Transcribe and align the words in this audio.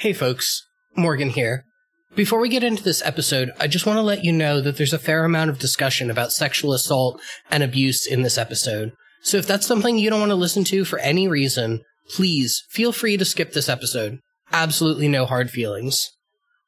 Hey 0.00 0.14
folks, 0.14 0.66
Morgan 0.96 1.28
here. 1.28 1.66
Before 2.16 2.40
we 2.40 2.48
get 2.48 2.64
into 2.64 2.82
this 2.82 3.02
episode, 3.04 3.50
I 3.60 3.66
just 3.66 3.84
want 3.84 3.98
to 3.98 4.02
let 4.02 4.24
you 4.24 4.32
know 4.32 4.62
that 4.62 4.78
there's 4.78 4.94
a 4.94 4.98
fair 4.98 5.26
amount 5.26 5.50
of 5.50 5.58
discussion 5.58 6.10
about 6.10 6.32
sexual 6.32 6.72
assault 6.72 7.20
and 7.50 7.62
abuse 7.62 8.06
in 8.06 8.22
this 8.22 8.38
episode. 8.38 8.92
So 9.22 9.36
if 9.36 9.46
that's 9.46 9.66
something 9.66 9.98
you 9.98 10.08
don't 10.08 10.20
want 10.20 10.30
to 10.30 10.36
listen 10.36 10.64
to 10.64 10.86
for 10.86 10.98
any 11.00 11.28
reason, 11.28 11.82
please 12.08 12.62
feel 12.70 12.92
free 12.92 13.18
to 13.18 13.26
skip 13.26 13.52
this 13.52 13.68
episode. 13.68 14.20
Absolutely 14.54 15.06
no 15.06 15.26
hard 15.26 15.50
feelings. 15.50 16.08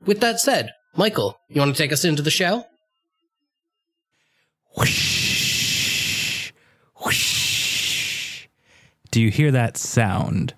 With 0.04 0.20
that 0.20 0.38
said, 0.38 0.72
Michael, 0.94 1.38
you 1.48 1.62
want 1.62 1.74
to 1.74 1.82
take 1.82 1.90
us 1.90 2.04
into 2.04 2.20
the 2.20 2.30
show? 2.30 2.66
Whoosh, 4.76 6.52
whoosh. 7.02 8.46
Do 9.10 9.22
you 9.22 9.30
hear 9.30 9.50
that 9.52 9.78
sound? 9.78 10.52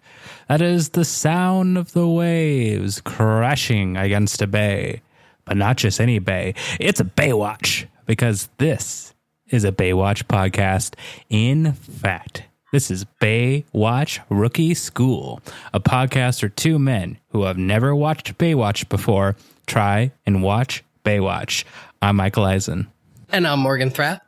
That 0.48 0.61
is 0.61 0.90
the 0.90 1.04
sound 1.04 1.79
of 1.79 1.92
the 1.92 2.06
waves 2.06 3.00
crashing 3.00 3.96
against 3.96 4.42
a 4.42 4.46
bay. 4.46 5.00
But 5.45 5.56
not 5.56 5.77
just 5.77 6.00
any 6.00 6.19
bay, 6.19 6.55
it's 6.80 7.00
a 7.00 7.05
Baywatch, 7.05 7.86
because 8.06 8.48
this 8.59 9.14
is 9.48 9.64
a 9.64 9.72
Baywatch 9.72 10.24
podcast. 10.24 10.95
In 11.28 11.72
fact, 11.72 12.45
this 12.72 12.91
is 12.91 13.05
Baywatch 13.20 14.20
Rookie 14.28 14.74
School, 14.74 15.41
a 15.72 15.80
podcast 15.80 16.42
where 16.42 16.48
two 16.48 16.78
men 16.78 17.19
who 17.28 17.45
have 17.45 17.58
never 17.58 17.95
watched 17.95 18.36
Baywatch 18.38 18.88
before 18.88 19.36
try 19.66 20.12
and 20.27 20.42
watch 20.42 20.83
Baywatch. 21.05 21.64
I'm 22.02 22.16
Michael 22.16 22.45
Eisen. 22.45 22.88
And 23.30 23.47
I'm 23.47 23.61
Morgan 23.61 23.91
Thrapp. 23.91 24.20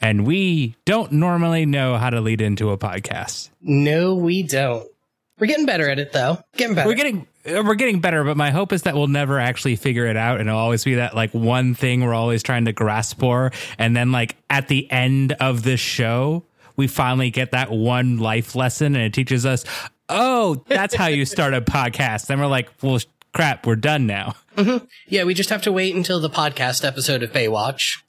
And 0.00 0.26
we 0.26 0.76
don't 0.84 1.12
normally 1.12 1.64
know 1.64 1.96
how 1.96 2.10
to 2.10 2.20
lead 2.20 2.40
into 2.40 2.70
a 2.70 2.78
podcast. 2.78 3.50
No, 3.60 4.14
we 4.14 4.42
don't. 4.42 4.91
We're 5.38 5.46
getting 5.46 5.66
better 5.66 5.88
at 5.88 5.98
it 5.98 6.12
though. 6.12 6.38
Getting 6.56 6.74
better. 6.74 6.88
We're 6.88 6.94
getting 6.94 7.26
we're 7.44 7.74
getting 7.74 8.00
better, 8.00 8.22
but 8.22 8.36
my 8.36 8.50
hope 8.50 8.72
is 8.72 8.82
that 8.82 8.94
we'll 8.94 9.08
never 9.08 9.40
actually 9.40 9.76
figure 9.76 10.06
it 10.06 10.16
out 10.16 10.38
and 10.40 10.48
it'll 10.48 10.60
always 10.60 10.84
be 10.84 10.94
that 10.96 11.14
like 11.14 11.32
one 11.32 11.74
thing 11.74 12.04
we're 12.04 12.14
always 12.14 12.42
trying 12.42 12.66
to 12.66 12.72
grasp 12.72 13.18
for 13.18 13.50
and 13.78 13.96
then 13.96 14.12
like 14.12 14.36
at 14.50 14.68
the 14.68 14.90
end 14.90 15.32
of 15.32 15.62
the 15.64 15.76
show, 15.76 16.44
we 16.76 16.86
finally 16.86 17.30
get 17.30 17.50
that 17.52 17.70
one 17.70 18.18
life 18.18 18.54
lesson 18.54 18.94
and 18.94 19.04
it 19.04 19.12
teaches 19.12 19.44
us, 19.44 19.64
"Oh, 20.08 20.62
that's 20.68 20.94
how 20.94 21.06
you 21.06 21.24
start 21.24 21.54
a 21.54 21.60
podcast." 21.62 22.26
Then 22.26 22.38
we're 22.38 22.46
like, 22.46 22.68
"Well, 22.80 23.00
crap, 23.34 23.66
we're 23.66 23.76
done 23.76 24.06
now." 24.06 24.36
Mm-hmm. 24.56 24.84
Yeah, 25.08 25.24
we 25.24 25.34
just 25.34 25.50
have 25.50 25.62
to 25.62 25.72
wait 25.72 25.94
until 25.94 26.20
the 26.20 26.30
podcast 26.30 26.84
episode 26.84 27.22
of 27.22 27.32
Baywatch. 27.32 28.02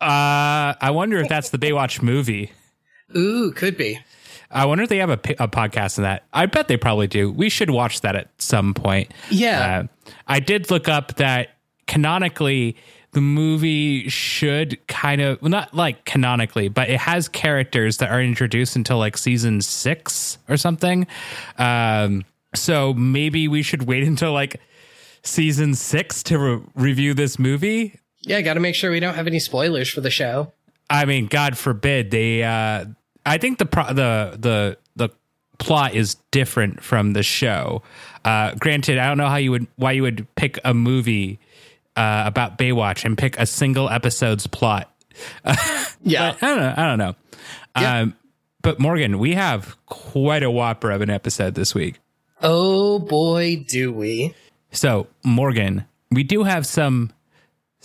Uh, 0.00 0.74
I 0.80 0.90
wonder 0.90 1.18
if 1.18 1.28
that's 1.28 1.50
the 1.50 1.58
Baywatch 1.58 2.02
movie. 2.02 2.52
Ooh, 3.16 3.52
could 3.52 3.76
be. 3.76 3.98
I 4.56 4.64
wonder 4.64 4.84
if 4.84 4.88
they 4.88 4.96
have 4.96 5.10
a, 5.10 5.20
a 5.38 5.48
podcast 5.48 5.98
in 5.98 6.04
that. 6.04 6.24
I 6.32 6.46
bet 6.46 6.66
they 6.66 6.78
probably 6.78 7.06
do. 7.06 7.30
We 7.30 7.50
should 7.50 7.68
watch 7.68 8.00
that 8.00 8.16
at 8.16 8.30
some 8.38 8.72
point. 8.72 9.12
Yeah. 9.30 9.82
Uh, 9.84 10.12
I 10.26 10.40
did 10.40 10.70
look 10.70 10.88
up 10.88 11.16
that 11.16 11.50
canonically, 11.86 12.74
the 13.12 13.20
movie 13.20 14.08
should 14.08 14.78
kind 14.88 15.20
of, 15.20 15.42
well, 15.42 15.50
not 15.50 15.74
like 15.74 16.06
canonically, 16.06 16.68
but 16.68 16.88
it 16.88 16.98
has 16.98 17.28
characters 17.28 17.98
that 17.98 18.10
are 18.10 18.22
introduced 18.22 18.76
until 18.76 18.96
like 18.96 19.18
season 19.18 19.60
six 19.60 20.38
or 20.48 20.56
something. 20.56 21.06
Um, 21.58 22.24
so 22.54 22.94
maybe 22.94 23.48
we 23.48 23.62
should 23.62 23.82
wait 23.82 24.04
until 24.08 24.32
like 24.32 24.58
season 25.22 25.74
six 25.74 26.22
to 26.22 26.38
re- 26.38 26.62
review 26.74 27.12
this 27.12 27.38
movie. 27.38 28.00
Yeah, 28.22 28.40
got 28.40 28.54
to 28.54 28.60
make 28.60 28.74
sure 28.74 28.90
we 28.90 29.00
don't 29.00 29.16
have 29.16 29.26
any 29.26 29.38
spoilers 29.38 29.90
for 29.90 30.00
the 30.00 30.10
show. 30.10 30.54
I 30.88 31.04
mean, 31.04 31.26
God 31.26 31.58
forbid 31.58 32.10
they. 32.10 32.42
Uh, 32.42 32.86
I 33.26 33.38
think 33.38 33.58
the 33.58 33.66
pro- 33.66 33.92
the 33.92 34.36
the 34.38 34.78
the 34.94 35.10
plot 35.58 35.94
is 35.94 36.16
different 36.30 36.82
from 36.82 37.12
the 37.12 37.22
show. 37.22 37.82
Uh, 38.24 38.54
granted, 38.54 38.98
I 38.98 39.08
don't 39.08 39.18
know 39.18 39.28
how 39.28 39.36
you 39.36 39.50
would 39.50 39.66
why 39.76 39.92
you 39.92 40.02
would 40.02 40.26
pick 40.36 40.58
a 40.64 40.72
movie 40.72 41.38
uh, 41.96 42.22
about 42.24 42.56
Baywatch 42.56 43.04
and 43.04 43.18
pick 43.18 43.38
a 43.38 43.46
single 43.46 43.90
episode's 43.90 44.46
plot. 44.46 44.90
yeah, 46.02 46.34
I 46.40 46.46
don't 46.46 46.58
know. 46.58 46.74
I 46.76 46.86
don't 46.86 46.98
know. 46.98 47.16
Yeah. 47.78 47.98
Um, 48.00 48.16
but 48.62 48.78
Morgan, 48.78 49.18
we 49.18 49.34
have 49.34 49.76
quite 49.86 50.42
a 50.42 50.50
whopper 50.50 50.90
of 50.90 51.00
an 51.00 51.10
episode 51.10 51.54
this 51.54 51.74
week. 51.74 51.98
Oh 52.42 52.98
boy, 52.98 53.64
do 53.66 53.92
we! 53.92 54.34
So 54.70 55.08
Morgan, 55.24 55.84
we 56.10 56.22
do 56.22 56.44
have 56.44 56.66
some 56.66 57.12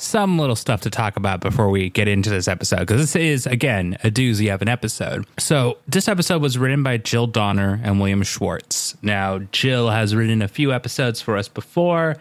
some 0.01 0.39
little 0.39 0.55
stuff 0.55 0.81
to 0.81 0.89
talk 0.89 1.15
about 1.15 1.41
before 1.41 1.69
we 1.69 1.89
get 1.89 2.07
into 2.07 2.29
this 2.29 2.47
episode 2.47 2.79
because 2.79 3.01
this 3.01 3.15
is 3.15 3.45
again 3.45 3.97
a 4.03 4.09
doozy 4.09 4.53
of 4.53 4.61
an 4.61 4.67
episode. 4.67 5.25
So 5.37 5.77
this 5.87 6.07
episode 6.07 6.41
was 6.41 6.57
written 6.57 6.81
by 6.81 6.97
Jill 6.97 7.27
Donner 7.27 7.79
and 7.83 7.99
William 7.99 8.23
Schwartz. 8.23 8.97
Now 9.03 9.39
Jill 9.51 9.89
has 9.89 10.15
written 10.15 10.41
a 10.41 10.47
few 10.47 10.73
episodes 10.73 11.21
for 11.21 11.37
us 11.37 11.47
before. 11.47 12.17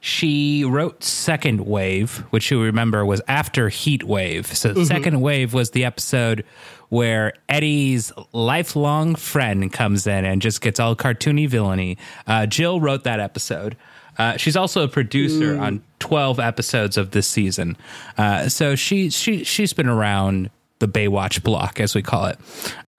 She 0.00 0.64
wrote 0.64 1.04
Second 1.04 1.66
Wave, 1.66 2.24
which 2.30 2.50
you 2.50 2.62
remember 2.62 3.04
was 3.04 3.20
after 3.28 3.68
Heat 3.68 4.02
Wave. 4.02 4.46
So 4.46 4.70
mm-hmm. 4.70 4.84
Second 4.84 5.20
Wave 5.20 5.52
was 5.52 5.70
the 5.70 5.84
episode 5.84 6.44
where 6.88 7.34
Eddie's 7.48 8.10
lifelong 8.32 9.14
friend 9.14 9.72
comes 9.72 10.06
in 10.06 10.24
and 10.24 10.42
just 10.42 10.60
gets 10.62 10.80
all 10.80 10.96
cartoony 10.96 11.48
villainy. 11.48 11.96
Uh, 12.26 12.46
Jill 12.46 12.80
wrote 12.80 13.04
that 13.04 13.20
episode. 13.20 13.76
Uh, 14.18 14.36
she's 14.36 14.56
also 14.56 14.82
a 14.82 14.88
producer 14.88 15.56
mm. 15.56 15.60
on 15.60 15.82
12 15.98 16.40
episodes 16.40 16.96
of 16.96 17.12
this 17.12 17.26
season. 17.26 17.76
Uh, 18.18 18.48
so 18.48 18.74
she 18.74 19.10
she 19.10 19.44
she's 19.44 19.72
been 19.72 19.88
around 19.88 20.50
the 20.78 20.88
Baywatch 20.88 21.42
block, 21.42 21.80
as 21.80 21.94
we 21.94 22.02
call 22.02 22.26
it. 22.26 22.38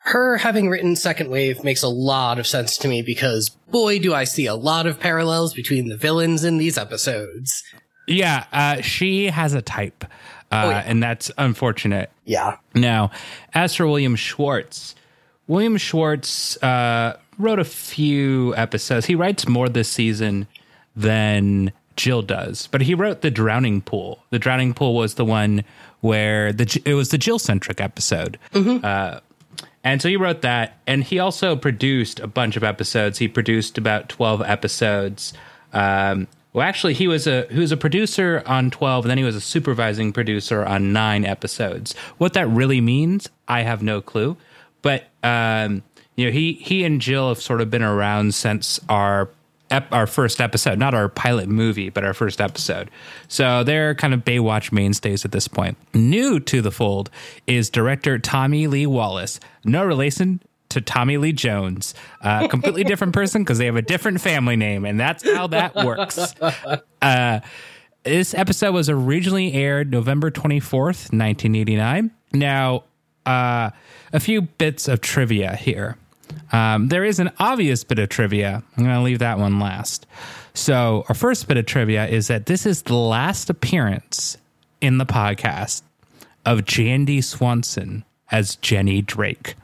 Her 0.03 0.37
having 0.37 0.69
written 0.69 0.95
Second 0.95 1.29
Wave 1.29 1.63
makes 1.63 1.83
a 1.83 1.87
lot 1.87 2.39
of 2.39 2.47
sense 2.47 2.77
to 2.79 2.87
me 2.87 3.01
because 3.01 3.49
boy, 3.69 3.99
do 3.99 4.13
I 4.13 4.23
see 4.23 4.47
a 4.47 4.55
lot 4.55 4.87
of 4.87 4.99
parallels 4.99 5.53
between 5.53 5.89
the 5.89 5.97
villains 5.97 6.43
in 6.43 6.57
these 6.57 6.77
episodes. 6.77 7.63
Yeah, 8.07 8.45
uh, 8.51 8.81
she 8.81 9.27
has 9.27 9.53
a 9.53 9.61
type, 9.61 10.03
uh, 10.51 10.63
oh, 10.65 10.69
yeah. 10.69 10.83
and 10.85 11.03
that's 11.03 11.31
unfortunate. 11.37 12.11
Yeah. 12.25 12.57
Now, 12.73 13.11
as 13.53 13.75
for 13.75 13.85
William 13.85 14.15
Schwartz, 14.15 14.95
William 15.47 15.77
Schwartz 15.77 16.61
uh, 16.63 17.17
wrote 17.37 17.59
a 17.59 17.63
few 17.63 18.55
episodes. 18.55 19.05
He 19.05 19.15
writes 19.15 19.47
more 19.47 19.69
this 19.69 19.89
season 19.89 20.47
than 20.95 21.71
Jill 21.95 22.21
does. 22.21 22.67
But 22.67 22.81
he 22.81 22.95
wrote 22.95 23.21
The 23.21 23.31
Drowning 23.31 23.81
Pool. 23.81 24.23
The 24.29 24.39
Drowning 24.39 24.73
Pool 24.73 24.95
was 24.95 25.15
the 25.15 25.25
one 25.25 25.63
where 26.01 26.51
the 26.51 26.81
it 26.85 26.93
was 26.93 27.09
the 27.09 27.17
Jill 27.17 27.39
centric 27.39 27.79
episode. 27.79 28.39
Mm-hmm. 28.53 28.83
Uh, 28.83 29.19
and 29.83 30.01
so 30.01 30.09
he 30.09 30.17
wrote 30.17 30.41
that, 30.41 30.77
and 30.85 31.03
he 31.03 31.19
also 31.19 31.55
produced 31.55 32.19
a 32.19 32.27
bunch 32.27 32.55
of 32.55 32.63
episodes. 32.63 33.17
He 33.17 33.27
produced 33.27 33.77
about 33.77 34.09
twelve 34.09 34.41
episodes. 34.41 35.33
Um, 35.73 36.27
well, 36.53 36.67
actually, 36.67 36.93
he 36.93 37.07
was 37.07 37.27
a 37.27 37.47
he 37.49 37.59
was 37.59 37.71
a 37.71 37.77
producer 37.77 38.43
on 38.45 38.71
twelve, 38.71 39.05
and 39.05 39.09
then 39.09 39.17
he 39.17 39.23
was 39.23 39.35
a 39.35 39.41
supervising 39.41 40.13
producer 40.13 40.63
on 40.65 40.93
nine 40.93 41.25
episodes. 41.25 41.95
What 42.17 42.33
that 42.33 42.47
really 42.47 42.81
means, 42.81 43.29
I 43.47 43.61
have 43.61 43.81
no 43.81 44.01
clue. 44.01 44.37
But 44.81 45.05
um, 45.23 45.83
you 46.15 46.25
know, 46.25 46.31
he 46.31 46.53
he 46.53 46.83
and 46.83 47.01
Jill 47.01 47.29
have 47.29 47.41
sort 47.41 47.61
of 47.61 47.69
been 47.69 47.83
around 47.83 48.35
since 48.35 48.79
our 48.89 49.29
ep- 49.71 49.91
our 49.91 50.05
first 50.07 50.39
episode, 50.41 50.77
not 50.77 50.93
our 50.93 51.09
pilot 51.09 51.47
movie, 51.49 51.89
but 51.89 52.03
our 52.03 52.13
first 52.13 52.39
episode. 52.41 52.91
So 53.27 53.63
they're 53.63 53.95
kind 53.95 54.13
of 54.13 54.25
Baywatch 54.25 54.71
mainstays 54.71 55.25
at 55.25 55.31
this 55.31 55.47
point. 55.47 55.77
New 55.93 56.39
to 56.41 56.61
the 56.61 56.71
fold 56.71 57.09
is 57.47 57.69
director 57.69 58.19
Tommy 58.19 58.67
Lee 58.67 58.85
Wallace. 58.85 59.39
No 59.63 59.83
relation 59.83 60.41
to 60.69 60.81
Tommy 60.81 61.17
Lee 61.17 61.33
Jones. 61.33 61.93
Uh, 62.21 62.47
completely 62.49 62.83
different 62.83 63.13
person 63.13 63.43
because 63.43 63.57
they 63.57 63.65
have 63.65 63.75
a 63.75 63.81
different 63.81 64.21
family 64.21 64.55
name, 64.55 64.85
and 64.85 64.99
that's 64.99 65.23
how 65.23 65.47
that 65.47 65.75
works. 65.75 66.33
Uh, 67.01 67.39
this 68.03 68.35
episode 68.35 68.73
was 68.73 68.87
originally 68.87 69.53
aired 69.53 69.89
November 69.89 70.29
24th, 70.29 71.11
1989. 71.11 72.11
Now, 72.31 72.83
uh, 73.25 73.71
a 74.13 74.19
few 74.19 74.41
bits 74.43 74.87
of 74.87 75.01
trivia 75.01 75.55
here. 75.55 75.97
Um, 76.51 76.89
there 76.89 77.05
is 77.05 77.19
an 77.19 77.31
obvious 77.39 77.83
bit 77.83 77.99
of 77.99 78.09
trivia. 78.09 78.63
I'm 78.77 78.83
going 78.83 78.95
to 78.95 79.01
leave 79.01 79.19
that 79.19 79.39
one 79.39 79.59
last. 79.59 80.05
So, 80.53 81.05
our 81.07 81.15
first 81.15 81.47
bit 81.47 81.57
of 81.57 81.65
trivia 81.65 82.07
is 82.07 82.27
that 82.27 82.45
this 82.45 82.65
is 82.65 82.81
the 82.81 82.95
last 82.95 83.49
appearance 83.49 84.37
in 84.81 84.97
the 84.97 85.05
podcast 85.05 85.81
of 86.45 86.59
Jandy 86.59 87.23
Swanson 87.23 88.03
as 88.31 88.57
Jenny 88.57 89.01
Drake. 89.01 89.55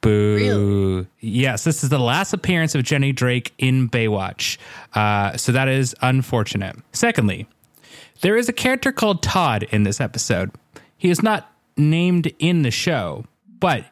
Boo. 0.00 0.36
Really? 0.36 1.06
Yes, 1.20 1.64
this 1.64 1.84
is 1.84 1.90
the 1.90 1.98
last 1.98 2.32
appearance 2.32 2.74
of 2.74 2.82
Jenny 2.82 3.12
Drake 3.12 3.52
in 3.58 3.88
Baywatch. 3.88 4.56
Uh, 4.94 5.36
so 5.36 5.52
that 5.52 5.68
is 5.68 5.94
unfortunate. 6.00 6.76
Secondly, 6.92 7.46
there 8.22 8.36
is 8.36 8.48
a 8.48 8.52
character 8.52 8.92
called 8.92 9.22
Todd 9.22 9.64
in 9.64 9.82
this 9.82 10.00
episode. 10.00 10.50
He 10.96 11.10
is 11.10 11.22
not 11.22 11.52
named 11.76 12.32
in 12.38 12.62
the 12.62 12.70
show, 12.70 13.24
but 13.58 13.84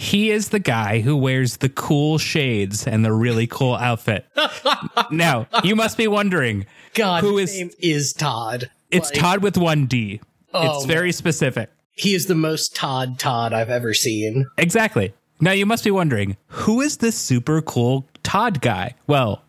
he 0.00 0.30
is 0.30 0.50
the 0.50 0.60
guy 0.60 1.00
who 1.00 1.16
wears 1.16 1.56
the 1.56 1.68
cool 1.68 2.18
shades 2.18 2.86
and 2.86 3.04
the 3.04 3.12
really 3.12 3.48
cool 3.48 3.74
outfit. 3.74 4.24
now, 5.10 5.48
you 5.64 5.74
must 5.74 5.96
be 5.96 6.06
wondering, 6.06 6.66
God, 6.94 7.24
who 7.24 7.36
is 7.36 7.52
name 7.52 7.70
is 7.80 8.12
Todd? 8.12 8.70
It's 8.92 9.10
like, 9.10 9.18
Todd 9.18 9.42
with 9.42 9.56
one 9.56 9.86
D. 9.86 10.20
Oh, 10.54 10.76
it's 10.76 10.86
very 10.86 11.10
specific. 11.10 11.68
He 11.90 12.14
is 12.14 12.26
the 12.26 12.36
most 12.36 12.76
Todd 12.76 13.18
Todd 13.18 13.52
I've 13.52 13.70
ever 13.70 13.92
seen. 13.92 14.46
Exactly. 14.56 15.14
Now 15.40 15.50
you 15.50 15.66
must 15.66 15.82
be 15.82 15.90
wondering, 15.90 16.36
who 16.46 16.80
is 16.80 16.98
this 16.98 17.18
super 17.18 17.60
cool 17.60 18.06
Todd 18.22 18.60
guy? 18.60 18.94
Well, 19.08 19.42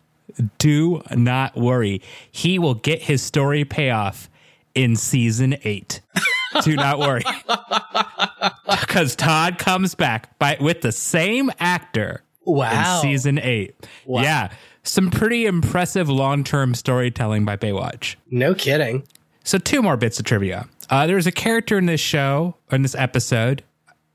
Do 0.58 1.00
not 1.14 1.56
worry. 1.56 2.02
He 2.28 2.58
will 2.58 2.74
get 2.74 3.02
his 3.02 3.22
story 3.22 3.64
payoff 3.64 4.28
in 4.74 4.96
season 4.96 5.58
eight. 5.62 6.00
Do 6.62 6.74
not 6.74 6.98
worry. 6.98 7.22
Because 8.80 9.16
Todd 9.16 9.58
comes 9.58 9.94
back 9.94 10.38
by 10.38 10.56
with 10.60 10.80
the 10.82 10.92
same 10.92 11.50
actor 11.58 12.22
Wow. 12.44 12.96
in 12.96 13.02
season 13.02 13.38
eight. 13.38 13.74
Yeah. 14.06 14.50
Some 14.82 15.10
pretty 15.10 15.46
impressive 15.46 16.08
long 16.08 16.42
term 16.44 16.74
storytelling 16.74 17.44
by 17.44 17.56
Baywatch. 17.56 18.16
no 18.30 18.54
kidding. 18.54 19.04
So, 19.44 19.58
two 19.58 19.82
more 19.82 19.96
bits 19.96 20.18
of 20.18 20.24
trivia. 20.26 20.68
Uh, 20.90 21.06
there's 21.06 21.26
a 21.26 21.32
character 21.32 21.78
in 21.78 21.86
this 21.86 22.00
show, 22.00 22.56
in 22.70 22.82
this 22.82 22.94
episode, 22.94 23.62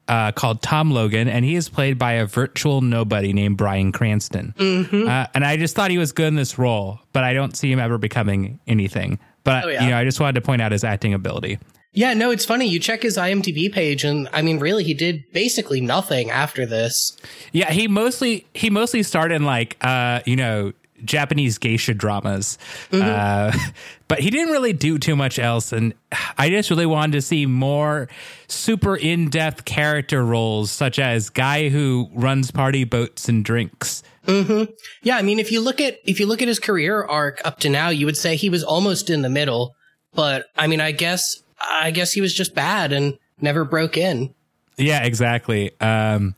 uh, 0.08 0.32
called 0.32 0.62
Tom 0.62 0.92
Logan, 0.92 1.28
and 1.28 1.44
he 1.44 1.56
is 1.56 1.68
played 1.70 1.98
by 1.98 2.14
a 2.14 2.26
virtual 2.26 2.82
nobody 2.82 3.34
named 3.34 3.58
Bryan 3.58 3.92
Cranston. 3.92 4.54
Uh, 4.60 5.28
and 5.34 5.44
I 5.46 5.58
just 5.58 5.76
thought 5.76 5.90
he 5.92 5.98
was 5.98 6.12
good 6.12 6.28
in 6.28 6.36
this 6.36 6.58
role, 6.60 7.00
but 7.14 7.24
I 7.24 7.34
don't 7.34 7.56
see 7.58 7.72
him 7.72 7.80
ever 7.80 7.98
becoming 7.98 8.60
anything. 8.68 9.18
But 9.44 9.66
Oh, 9.66 9.68
yeah. 9.70 9.84
you 9.84 9.90
know, 9.92 9.98
I 9.98 10.04
just 10.04 10.20
wanted 10.20 10.34
to 10.36 10.42
point 10.42 10.62
out 10.62 10.72
his 10.72 10.84
acting 10.84 11.14
ability. 11.14 11.58
Yeah, 11.96 12.14
no, 12.14 12.30
it's 12.30 12.46
funny. 12.46 12.68
You 12.68 12.80
check 12.80 13.04
his 13.04 13.18
IMDb 13.18 13.72
page, 13.72 14.04
and 14.04 14.28
I 14.34 14.42
mean, 14.42 14.60
really, 14.60 14.84
he 14.84 14.94
did 14.94 15.24
basically 15.32 15.80
nothing 15.80 16.30
after 16.30 16.66
this. 16.66 17.18
Yeah, 17.54 17.72
he 17.72 17.88
mostly 17.88 18.46
he 18.54 18.70
mostly 18.70 19.02
starred 19.02 19.32
in 19.32 19.46
like 19.46 19.78
uh, 19.80 20.20
you 20.26 20.36
know 20.36 20.74
Japanese 21.06 21.58
geisha 21.58 21.94
dramas, 21.94 22.58
uh, 22.92 23.58
but 24.10 24.20
he 24.20 24.30
didn't 24.30 24.52
really 24.52 24.74
do 24.74 25.00
too 25.00 25.16
much 25.16 25.40
else. 25.40 25.72
And 25.72 25.94
I 26.38 26.50
just 26.50 26.70
really 26.70 26.86
wanted 26.86 27.14
to 27.14 27.22
see 27.22 27.46
more 27.46 28.10
super 28.48 28.98
in 28.98 29.30
depth 29.30 29.64
character 29.64 30.24
roles, 30.26 30.72
such 30.72 31.00
as 31.00 31.30
guy 31.30 31.70
who 31.70 32.10
runs 32.14 32.52
party 32.52 32.84
boats 32.84 33.30
and 33.30 33.44
drinks. 33.44 34.04
Yeah, 34.28 35.18
I 35.18 35.22
mean, 35.22 35.40
if 35.40 35.50
you 35.50 35.62
look 35.62 35.80
at 35.80 36.00
if 36.04 36.20
you 36.20 36.26
look 36.26 36.42
at 36.42 36.50
his 36.50 36.60
career 36.60 37.04
arc 37.04 37.40
up 37.46 37.60
to 37.62 37.70
now, 37.70 37.88
you 37.88 38.06
would 38.06 38.18
say 38.18 38.36
he 38.36 38.50
was 38.50 38.66
almost 38.66 39.10
in 39.10 39.22
the 39.22 39.30
middle. 39.30 39.76
But 40.14 40.48
I 40.58 40.68
mean, 40.68 40.82
I 40.82 40.92
guess 40.92 41.24
I 41.70 41.92
guess 41.92 42.12
he 42.12 42.22
was 42.22 42.34
just 42.34 42.56
bad 42.56 42.92
and 42.92 43.18
never 43.42 43.66
broke 43.66 43.98
in. 43.98 44.34
Yeah, 44.78 45.04
exactly. 45.04 45.72
Um, 45.80 46.36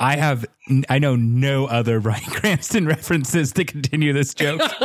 I 0.00 0.16
have 0.16 0.46
I 0.88 0.98
know 0.98 1.16
no 1.16 1.66
other 1.66 2.00
Bryan 2.00 2.22
Cranston 2.30 2.86
references 2.86 3.52
to 3.52 3.64
continue 3.64 4.12
this 4.12 4.34
joke. 4.34 4.60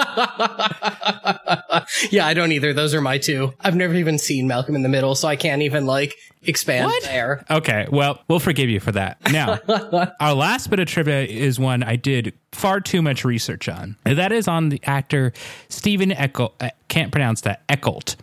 Yeah, 2.12 2.26
I 2.26 2.34
don't 2.34 2.52
either. 2.52 2.74
Those 2.74 2.94
are 2.94 3.02
my 3.02 3.18
two. 3.18 3.54
I've 3.60 3.76
never 3.76 3.94
even 3.94 4.18
seen 4.18 4.48
Malcolm 4.48 4.76
in 4.76 4.84
the 4.84 4.90
Middle, 4.90 5.16
so 5.16 5.28
I 5.28 5.36
can't 5.36 5.62
even 5.62 5.86
like 5.86 6.16
expand 6.44 6.86
What? 6.86 7.04
there. 7.04 7.44
Okay, 7.50 7.88
well, 7.92 8.22
we'll 8.28 8.40
forgive 8.40 8.70
you 8.70 8.80
for 8.80 8.92
that. 8.94 9.18
Now, 9.32 9.60
our 10.20 10.34
last 10.34 10.70
bit 10.70 10.80
of 10.80 10.88
trivia 10.88 11.22
is 11.24 11.60
one 11.60 11.84
I 11.84 11.96
did 11.96 12.34
far 12.52 12.80
too 12.80 13.02
much 13.02 13.26
research 13.26 13.68
on. 13.68 13.98
That 14.06 14.32
is 14.32 14.48
on 14.48 14.70
the 14.70 14.80
actor 14.84 15.34
Stephen 15.70 16.12
Eckel. 16.12 16.54
I 16.62 16.72
can't 16.88 17.12
pronounce 17.12 17.42
that 17.42 17.64
Eccles, 17.70 18.16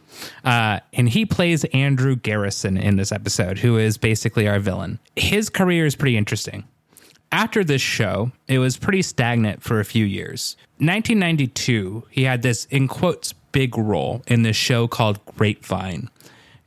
uh, 0.44 0.80
and 0.92 1.08
he 1.08 1.26
plays 1.26 1.64
Andrew 1.66 2.16
Garrison 2.16 2.76
in 2.76 2.96
this 2.96 3.12
episode, 3.12 3.58
who 3.58 3.76
is 3.78 3.98
basically 3.98 4.48
our 4.48 4.58
villain. 4.58 4.98
His 5.16 5.48
career 5.50 5.86
is 5.86 5.96
pretty 5.96 6.16
interesting. 6.16 6.64
After 7.32 7.62
this 7.62 7.82
show, 7.82 8.32
it 8.48 8.58
was 8.58 8.76
pretty 8.76 9.02
stagnant 9.02 9.62
for 9.62 9.78
a 9.78 9.84
few 9.84 10.04
years. 10.04 10.56
1992, 10.78 12.04
he 12.10 12.24
had 12.24 12.42
this 12.42 12.64
in 12.66 12.88
quotes 12.88 13.32
big 13.52 13.76
role 13.78 14.22
in 14.26 14.42
this 14.42 14.56
show 14.56 14.88
called 14.88 15.24
Grapevine. 15.36 16.08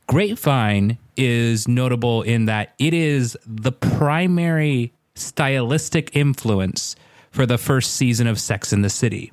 Grapevine 0.06 0.98
is 1.16 1.68
notable 1.68 2.22
in 2.22 2.46
that 2.46 2.74
it 2.78 2.94
is 2.94 3.36
the 3.46 3.72
primary 3.72 4.92
stylistic 5.14 6.14
influence 6.16 6.96
for 7.30 7.46
the 7.46 7.58
first 7.58 7.94
season 7.94 8.26
of 8.26 8.40
Sex 8.40 8.72
in 8.72 8.82
the 8.82 8.90
City. 8.90 9.32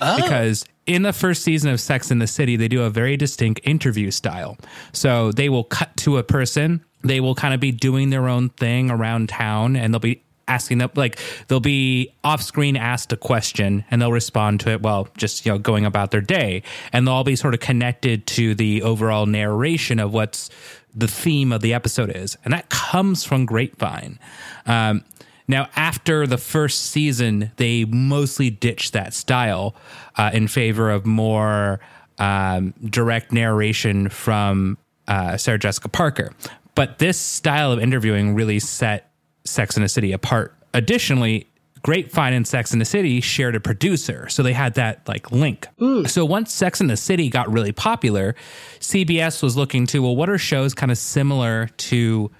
Oh. 0.00 0.16
Because 0.16 0.64
in 0.86 1.02
the 1.02 1.12
first 1.12 1.42
season 1.42 1.70
of 1.70 1.80
Sex 1.80 2.10
in 2.10 2.18
the 2.18 2.26
City, 2.26 2.56
they 2.56 2.68
do 2.68 2.82
a 2.82 2.90
very 2.90 3.16
distinct 3.16 3.60
interview 3.64 4.10
style. 4.10 4.56
So 4.92 5.32
they 5.32 5.48
will 5.48 5.64
cut 5.64 5.96
to 5.98 6.18
a 6.18 6.22
person, 6.22 6.84
they 7.02 7.20
will 7.20 7.34
kind 7.34 7.54
of 7.54 7.60
be 7.60 7.72
doing 7.72 8.10
their 8.10 8.28
own 8.28 8.48
thing 8.50 8.90
around 8.90 9.28
town, 9.28 9.76
and 9.76 9.92
they'll 9.92 10.00
be 10.00 10.22
asking 10.48 10.78
them 10.78 10.90
like 10.94 11.18
they'll 11.48 11.60
be 11.60 12.12
off 12.22 12.42
screen 12.42 12.76
asked 12.76 13.12
a 13.12 13.16
question 13.16 13.84
and 13.90 14.00
they'll 14.00 14.12
respond 14.12 14.60
to 14.60 14.70
it 14.70 14.82
while 14.82 15.08
just 15.16 15.44
you 15.46 15.52
know 15.52 15.58
going 15.58 15.84
about 15.84 16.10
their 16.10 16.20
day. 16.20 16.62
And 16.92 17.06
they'll 17.06 17.14
all 17.14 17.24
be 17.24 17.36
sort 17.36 17.54
of 17.54 17.60
connected 17.60 18.26
to 18.28 18.54
the 18.54 18.82
overall 18.82 19.26
narration 19.26 19.98
of 19.98 20.12
what's 20.12 20.50
the 20.94 21.08
theme 21.08 21.52
of 21.52 21.60
the 21.60 21.74
episode 21.74 22.14
is. 22.14 22.36
And 22.44 22.52
that 22.52 22.68
comes 22.68 23.24
from 23.24 23.46
grapevine. 23.46 24.18
Um, 24.66 25.04
now 25.46 25.68
after 25.76 26.26
the 26.26 26.38
first 26.38 26.86
season 26.86 27.52
they 27.56 27.84
mostly 27.84 28.50
ditched 28.50 28.92
that 28.92 29.12
style 29.12 29.74
uh, 30.16 30.30
in 30.32 30.48
favor 30.48 30.90
of 30.90 31.04
more 31.04 31.80
um, 32.18 32.72
direct 32.88 33.32
narration 33.32 34.08
from 34.08 34.78
uh, 35.08 35.36
sarah 35.36 35.58
jessica 35.58 35.88
parker. 35.88 36.32
But 36.74 36.98
this 36.98 37.18
style 37.18 37.72
of 37.72 37.78
interviewing 37.78 38.34
really 38.34 38.58
set 38.58 39.10
Sex 39.44 39.76
in 39.76 39.82
the 39.82 39.88
City 39.88 40.12
apart. 40.12 40.54
Additionally, 40.72 41.46
Grapevine 41.84 42.32
and 42.32 42.48
Sex 42.48 42.72
in 42.72 42.78
the 42.78 42.84
City 42.86 43.20
shared 43.20 43.54
a 43.54 43.60
producer, 43.60 44.26
so 44.30 44.42
they 44.42 44.54
had 44.54 44.74
that 44.74 45.06
like 45.06 45.30
link. 45.30 45.68
Mm. 45.78 46.08
So 46.08 46.24
once 46.24 46.52
Sex 46.52 46.80
in 46.80 46.86
the 46.86 46.96
City 46.96 47.28
got 47.28 47.52
really 47.52 47.72
popular, 47.72 48.34
CBS 48.80 49.42
was 49.42 49.54
looking 49.54 49.86
to 49.88 50.02
well, 50.02 50.16
what 50.16 50.30
are 50.30 50.38
shows 50.38 50.72
kind 50.72 50.90
of 50.90 50.96
similar 50.96 51.68
to 51.76 52.30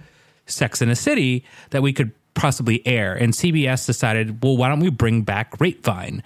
Sex 0.46 0.80
in 0.80 0.88
the 0.88 0.96
City 0.96 1.44
that 1.70 1.82
we 1.82 1.92
could 1.92 2.12
possibly 2.32 2.84
air? 2.86 3.14
And 3.14 3.34
CBS 3.34 3.84
decided, 3.84 4.42
well, 4.42 4.56
why 4.56 4.68
don't 4.68 4.80
we 4.80 4.88
bring 4.90 5.22
back 5.22 5.58
Grapevine? 5.58 6.22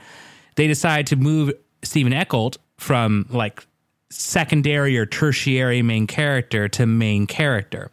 They 0.54 0.68
decided 0.68 1.08
to 1.08 1.16
move 1.16 1.52
Steven 1.82 2.12
Eckholdt 2.12 2.56
from 2.76 3.26
like 3.30 3.66
secondary 4.10 4.96
or 4.96 5.06
tertiary 5.06 5.82
main 5.82 6.06
character 6.06 6.68
to 6.68 6.86
main 6.86 7.26
character. 7.26 7.90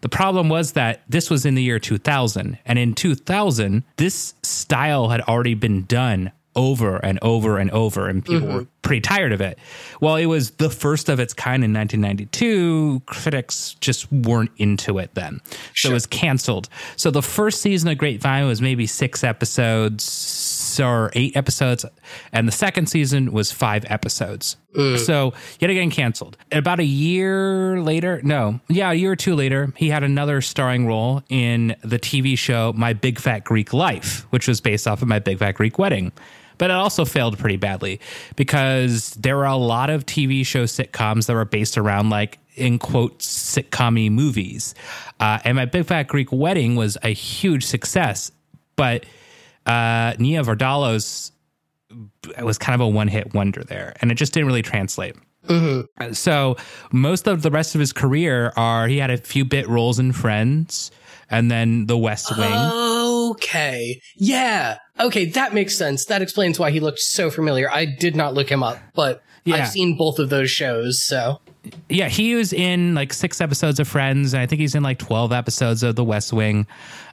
The 0.00 0.08
problem 0.08 0.48
was 0.48 0.72
that 0.72 1.02
this 1.08 1.30
was 1.30 1.44
in 1.44 1.54
the 1.54 1.62
year 1.62 1.78
2000. 1.78 2.58
And 2.64 2.78
in 2.78 2.94
2000, 2.94 3.84
this 3.96 4.34
style 4.42 5.08
had 5.08 5.20
already 5.22 5.54
been 5.54 5.84
done 5.84 6.32
over 6.58 6.96
and 6.96 7.20
over 7.22 7.56
and 7.56 7.70
over, 7.70 8.08
and 8.08 8.24
people 8.24 8.40
mm-hmm. 8.40 8.56
were 8.56 8.66
pretty 8.82 9.00
tired 9.00 9.32
of 9.32 9.40
it. 9.40 9.58
Well, 10.00 10.16
it 10.16 10.26
was 10.26 10.50
the 10.52 10.68
first 10.68 11.08
of 11.08 11.20
its 11.20 11.32
kind 11.32 11.62
in 11.62 11.72
1992. 11.72 13.02
Critics 13.06 13.76
just 13.80 14.10
weren't 14.10 14.50
into 14.56 14.98
it 14.98 15.14
then. 15.14 15.40
So 15.76 15.90
it 15.90 15.92
was 15.92 16.06
canceled. 16.06 16.68
So 16.96 17.12
the 17.12 17.22
first 17.22 17.62
season 17.62 17.88
of 17.90 17.98
Grapevine 17.98 18.46
was 18.46 18.60
maybe 18.60 18.86
six 18.86 19.22
episodes 19.22 20.04
or 20.80 21.10
eight 21.14 21.36
episodes, 21.36 21.84
and 22.32 22.46
the 22.48 22.52
second 22.52 22.86
season 22.86 23.32
was 23.32 23.52
five 23.52 23.84
episodes. 23.88 24.56
So 24.98 25.32
yet 25.58 25.70
again 25.70 25.90
canceled. 25.90 26.36
About 26.52 26.78
a 26.78 26.84
year 26.84 27.80
later, 27.82 28.20
no, 28.22 28.60
yeah, 28.68 28.90
a 28.92 28.94
year 28.94 29.10
or 29.12 29.16
two 29.16 29.34
later, 29.34 29.72
he 29.76 29.88
had 29.88 30.04
another 30.04 30.40
starring 30.40 30.86
role 30.86 31.22
in 31.28 31.74
the 31.82 31.98
TV 31.98 32.38
show 32.38 32.72
My 32.76 32.92
Big 32.92 33.18
Fat 33.18 33.42
Greek 33.44 33.72
Life, 33.72 34.26
which 34.30 34.46
was 34.46 34.60
based 34.60 34.86
off 34.86 35.02
of 35.02 35.08
My 35.08 35.18
Big 35.18 35.38
Fat 35.38 35.52
Greek 35.52 35.78
Wedding. 35.78 36.12
But 36.58 36.70
it 36.70 36.74
also 36.74 37.04
failed 37.04 37.38
pretty 37.38 37.56
badly 37.56 38.00
because 38.36 39.10
there 39.10 39.36
were 39.36 39.46
a 39.46 39.56
lot 39.56 39.90
of 39.90 40.04
TV 40.06 40.44
show 40.44 40.64
sitcoms 40.64 41.26
that 41.26 41.34
were 41.34 41.44
based 41.44 41.78
around 41.78 42.10
like 42.10 42.38
in 42.56 42.78
quotes 42.78 43.26
sitcom 43.56 44.10
movies. 44.12 44.74
Uh, 45.18 45.38
and 45.44 45.56
My 45.56 45.64
Big 45.64 45.86
Fat 45.86 46.08
Greek 46.08 46.30
Wedding 46.30 46.76
was 46.76 46.98
a 47.02 47.10
huge 47.10 47.64
success, 47.64 48.30
but 48.76 49.06
uh, 49.68 50.14
Nia 50.18 50.42
Vardalos 50.42 51.30
was 52.42 52.58
kind 52.58 52.74
of 52.74 52.80
a 52.80 52.88
one 52.88 53.08
hit 53.08 53.34
wonder 53.34 53.62
there, 53.62 53.94
and 54.00 54.10
it 54.10 54.16
just 54.16 54.32
didn't 54.32 54.46
really 54.48 54.62
translate. 54.62 55.14
So 56.12 56.56
most 56.92 57.26
of 57.26 57.40
the 57.42 57.50
rest 57.50 57.74
of 57.74 57.80
his 57.80 57.92
career 57.92 58.52
are 58.56 58.86
he 58.86 58.98
had 58.98 59.10
a 59.10 59.16
few 59.16 59.44
bit 59.46 59.66
roles 59.68 59.98
in 59.98 60.12
Friends, 60.12 60.90
and 61.30 61.50
then 61.50 61.86
The 61.86 61.96
West 61.96 62.36
Wing. 62.36 62.52
Okay. 63.30 64.00
Yeah. 64.16 64.78
Okay, 65.00 65.26
that 65.26 65.54
makes 65.54 65.76
sense. 65.76 66.04
That 66.06 66.20
explains 66.22 66.58
why 66.58 66.70
he 66.70 66.80
looked 66.80 66.98
so 66.98 67.30
familiar. 67.30 67.70
I 67.70 67.84
did 67.86 68.14
not 68.16 68.34
look 68.34 68.50
him 68.50 68.62
up, 68.62 68.78
but 68.94 69.22
Yeah. 69.44 69.56
I've 69.56 69.68
seen 69.68 69.96
both 69.96 70.18
of 70.18 70.28
those 70.28 70.50
shows, 70.50 71.02
so. 71.04 71.40
yeah, 71.88 72.08
he 72.08 72.34
was 72.34 72.52
in 72.52 72.94
like 72.94 73.12
six 73.14 73.40
episodes 73.40 73.80
of 73.80 73.88
Friends, 73.88 74.34
and 74.34 74.42
I 74.42 74.46
think 74.46 74.60
he's 74.60 74.74
in 74.74 74.82
like 74.82 74.98
twelve 74.98 75.32
episodes 75.32 75.82
of 75.82 75.96
The 75.96 76.04
West 76.04 76.32
Wing. 76.32 76.66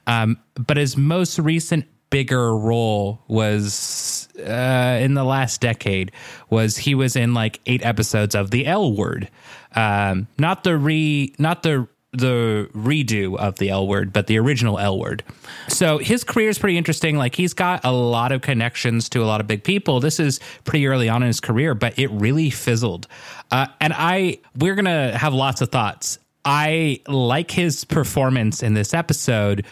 Um, 0.06 0.38
but 0.54 0.76
his 0.76 0.96
most 0.98 1.38
recent 1.38 1.86
bigger 2.10 2.56
role 2.56 3.22
was 3.28 4.28
uh, 4.38 4.98
in 5.00 5.14
the 5.14 5.24
last 5.24 5.60
decade. 5.60 6.12
Was 6.50 6.76
he 6.76 6.94
was 6.94 7.16
in 7.16 7.34
like 7.34 7.60
eight 7.66 7.84
episodes 7.84 8.34
of 8.34 8.50
The 8.50 8.66
L 8.66 8.92
Word, 8.92 9.30
um, 9.74 10.28
not 10.38 10.64
the 10.64 10.76
re, 10.76 11.34
not 11.38 11.62
the 11.62 11.88
the 12.12 12.68
redo 12.72 13.36
of 13.36 13.56
the 13.56 13.68
L 13.68 13.86
word, 13.86 14.12
but 14.12 14.26
the 14.26 14.38
original 14.38 14.78
L 14.78 14.98
word. 14.98 15.22
So 15.68 15.98
his 15.98 16.24
career 16.24 16.48
is 16.48 16.58
pretty 16.58 16.78
interesting. 16.78 17.16
Like 17.16 17.34
he's 17.34 17.52
got 17.52 17.84
a 17.84 17.92
lot 17.92 18.32
of 18.32 18.40
connections 18.40 19.08
to 19.10 19.22
a 19.22 19.26
lot 19.26 19.40
of 19.40 19.46
big 19.46 19.64
people. 19.64 20.00
This 20.00 20.18
is 20.18 20.40
pretty 20.64 20.86
early 20.86 21.08
on 21.08 21.22
in 21.22 21.26
his 21.26 21.40
career, 21.40 21.74
but 21.74 21.98
it 21.98 22.10
really 22.10 22.50
fizzled. 22.50 23.06
Uh, 23.50 23.66
and 23.80 23.92
I, 23.94 24.38
we're 24.56 24.74
gonna 24.74 25.16
have 25.16 25.34
lots 25.34 25.60
of 25.60 25.68
thoughts. 25.68 26.18
I 26.44 27.00
like 27.08 27.50
his 27.50 27.84
performance 27.84 28.62
in 28.62 28.74
this 28.74 28.94
episode, 28.94 29.66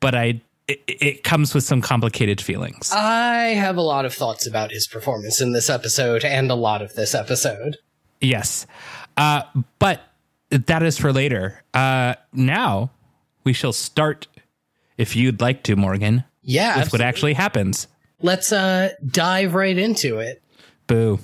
but 0.00 0.14
I 0.14 0.40
it, 0.86 1.02
it 1.02 1.24
comes 1.24 1.54
with 1.54 1.64
some 1.64 1.80
complicated 1.80 2.40
feelings. 2.40 2.90
I 2.92 3.48
have 3.54 3.76
a 3.76 3.82
lot 3.82 4.04
of 4.04 4.14
thoughts 4.14 4.46
about 4.46 4.70
his 4.70 4.86
performance 4.86 5.40
in 5.40 5.52
this 5.52 5.68
episode 5.70 6.24
and 6.24 6.50
a 6.50 6.54
lot 6.54 6.82
of 6.82 6.94
this 6.94 7.14
episode. 7.14 7.76
Yes. 8.20 8.66
Uh, 9.16 9.42
but 9.78 10.00
that 10.50 10.82
is 10.82 10.98
for 10.98 11.12
later. 11.12 11.62
Uh, 11.74 12.14
now 12.32 12.90
we 13.44 13.52
shall 13.52 13.72
start, 13.72 14.26
if 14.98 15.16
you'd 15.16 15.40
like 15.40 15.62
to, 15.64 15.76
Morgan, 15.76 16.24
Yeah, 16.42 16.78
with 16.78 16.92
what 16.92 17.00
actually 17.00 17.34
happens. 17.34 17.88
let's 18.20 18.52
uh 18.52 18.90
dive 19.06 19.54
right 19.54 19.76
into 19.76 20.18
it. 20.20 20.42
Boo. 20.86 21.18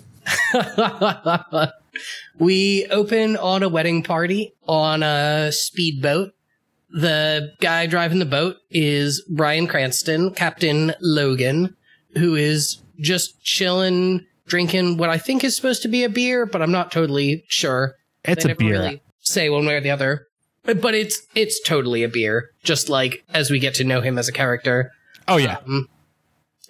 we 2.39 2.87
open 2.91 3.37
on 3.37 3.63
a 3.63 3.69
wedding 3.69 4.03
party 4.03 4.55
on 4.67 5.03
a 5.03 5.51
speedboat. 5.53 6.35
The 6.91 7.53
guy 7.61 7.87
driving 7.87 8.19
the 8.19 8.27
boat 8.27 8.57
is 8.71 9.23
Bryan 9.29 9.67
Cranston, 9.67 10.33
Captain 10.35 10.95
Logan, 11.01 11.77
who 12.17 12.35
is 12.35 12.81
just 12.99 13.43
chilling, 13.43 14.25
drinking 14.47 14.97
what 14.97 15.11
I 15.11 15.19
think 15.19 15.45
is 15.45 15.55
supposed 15.55 15.83
to 15.83 15.89
be 15.89 16.05
a 16.05 16.09
beer, 16.09 16.47
but 16.47 16.63
I'm 16.63 16.73
not 16.73 16.91
totally 16.91 17.45
sure. 17.49 17.95
It's 18.25 18.45
a 18.45 18.55
beer. 18.55 18.71
really 18.71 19.03
say 19.21 19.51
one 19.51 19.67
way 19.67 19.75
or 19.75 19.81
the 19.81 19.91
other. 19.91 20.27
But 20.65 20.95
it's 20.95 21.23
it's 21.35 21.61
totally 21.63 22.03
a 22.03 22.09
beer, 22.09 22.51
just 22.63 22.89
like 22.89 23.25
as 23.33 23.51
we 23.51 23.59
get 23.59 23.75
to 23.75 23.85
know 23.85 24.01
him 24.01 24.19
as 24.19 24.29
a 24.29 24.33
character. 24.33 24.91
Oh, 25.27 25.37
yeah. 25.37 25.59
Um, 25.67 25.89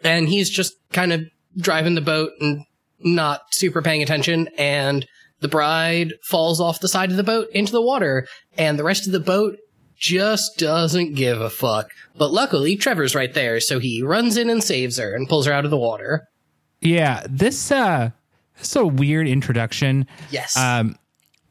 and 0.05 0.29
he's 0.29 0.51
just 0.51 0.75
kind 0.93 1.13
of 1.13 1.23
driving 1.57 1.95
the 1.95 2.01
boat 2.01 2.33
and 2.41 2.65
not 3.01 3.43
super 3.51 3.83
paying 3.83 4.03
attention 4.03 4.49
and 4.59 5.07
the 5.41 5.49
bride 5.49 6.15
falls 6.25 6.61
off 6.61 6.81
the 6.81 6.89
side 6.89 7.11
of 7.11 7.17
the 7.17 7.23
boat 7.23 7.49
into 7.53 7.73
the 7.73 7.83
water 7.83 8.27
and 8.57 8.79
the 8.79 8.85
rest 8.85 9.07
of 9.07 9.13
the 9.13 9.21
boat 9.21 9.57
just 9.99 10.57
doesn't 10.59 11.15
give 11.15 11.41
a 11.41 11.51
fuck 11.51 11.91
but 12.17 12.31
luckily 12.31 12.77
trevor's 12.77 13.15
right 13.15 13.35
there 13.35 13.61
so 13.61 13.79
he 13.79 14.03
runs 14.03 14.37
in 14.37 14.49
and 14.49 14.63
saves 14.63 14.97
her 14.99 15.15
and 15.15 15.29
pulls 15.29 15.47
her 15.47 15.53
out 15.53 15.65
of 15.65 15.71
the 15.71 15.77
water 15.79 16.29
yeah. 16.81 17.27
This, 17.29 17.73
uh, 17.73 18.11
this 18.57 18.69
is 18.71 18.77
a 18.77 18.87
weird 18.87 19.27
introduction. 19.27 20.07
yes 20.31 20.57
Um, 20.57 20.97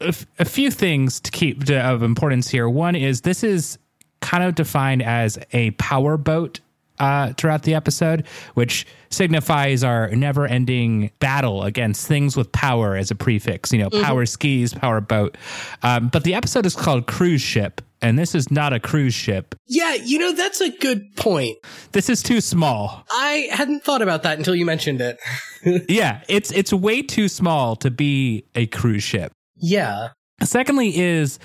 a, 0.00 0.06
f- 0.08 0.26
a 0.38 0.44
few 0.46 0.70
things 0.70 1.20
to 1.20 1.30
keep 1.30 1.64
to, 1.64 1.78
of 1.78 2.02
importance 2.02 2.48
here. 2.48 2.66
One 2.66 2.94
is 2.96 3.20
this 3.20 3.44
is 3.44 3.78
kind 4.22 4.42
of 4.42 4.54
defined 4.54 5.02
as 5.02 5.38
a 5.52 5.72
power 5.72 6.16
boat 6.16 6.60
uh, 7.00 7.32
throughout 7.34 7.62
the 7.62 7.74
episode, 7.74 8.26
which 8.54 8.86
signifies 9.10 9.82
our 9.84 10.08
never-ending 10.10 11.10
battle 11.18 11.62
against 11.62 12.06
things 12.06 12.36
with 12.36 12.50
power 12.52 12.96
as 12.96 13.10
a 13.10 13.14
prefix. 13.14 13.72
You 13.72 13.78
know, 13.80 13.90
power 14.02 14.26
skis, 14.26 14.74
power 14.74 15.00
boat. 15.00 15.36
Um, 15.82 16.08
but 16.08 16.24
the 16.24 16.34
episode 16.34 16.66
is 16.66 16.74
called 16.76 17.06
cruise 17.06 17.40
ship, 17.42 17.80
and 18.02 18.18
this 18.18 18.34
is 18.34 18.50
not 18.50 18.72
a 18.72 18.78
cruise 18.80 19.14
ship. 19.14 19.54
yeah 19.66 19.94
you 19.94 20.18
know 20.18 20.32
that's 20.32 20.60
a 20.60 20.70
good 20.78 21.02
point 21.16 21.56
This 21.92 22.08
is 22.08 22.22
too 22.22 22.40
small. 22.40 23.04
i 23.10 23.48
hadn't 23.50 23.82
thought 23.82 24.02
about 24.02 24.22
that 24.22 24.38
until 24.38 24.54
you 24.54 24.64
mentioned 24.64 25.00
it 25.00 25.18
Yeah, 25.88 26.20
it's 26.28 26.52
it's 26.52 26.72
way 26.72 27.02
too 27.02 27.28
small 27.28 27.74
to 27.76 27.90
be 27.90 28.44
a 28.54 28.66
cruise 28.66 29.02
ship. 29.02 29.32
yeah 29.56 30.10
Secondly, 30.44 30.96
is 30.96 31.40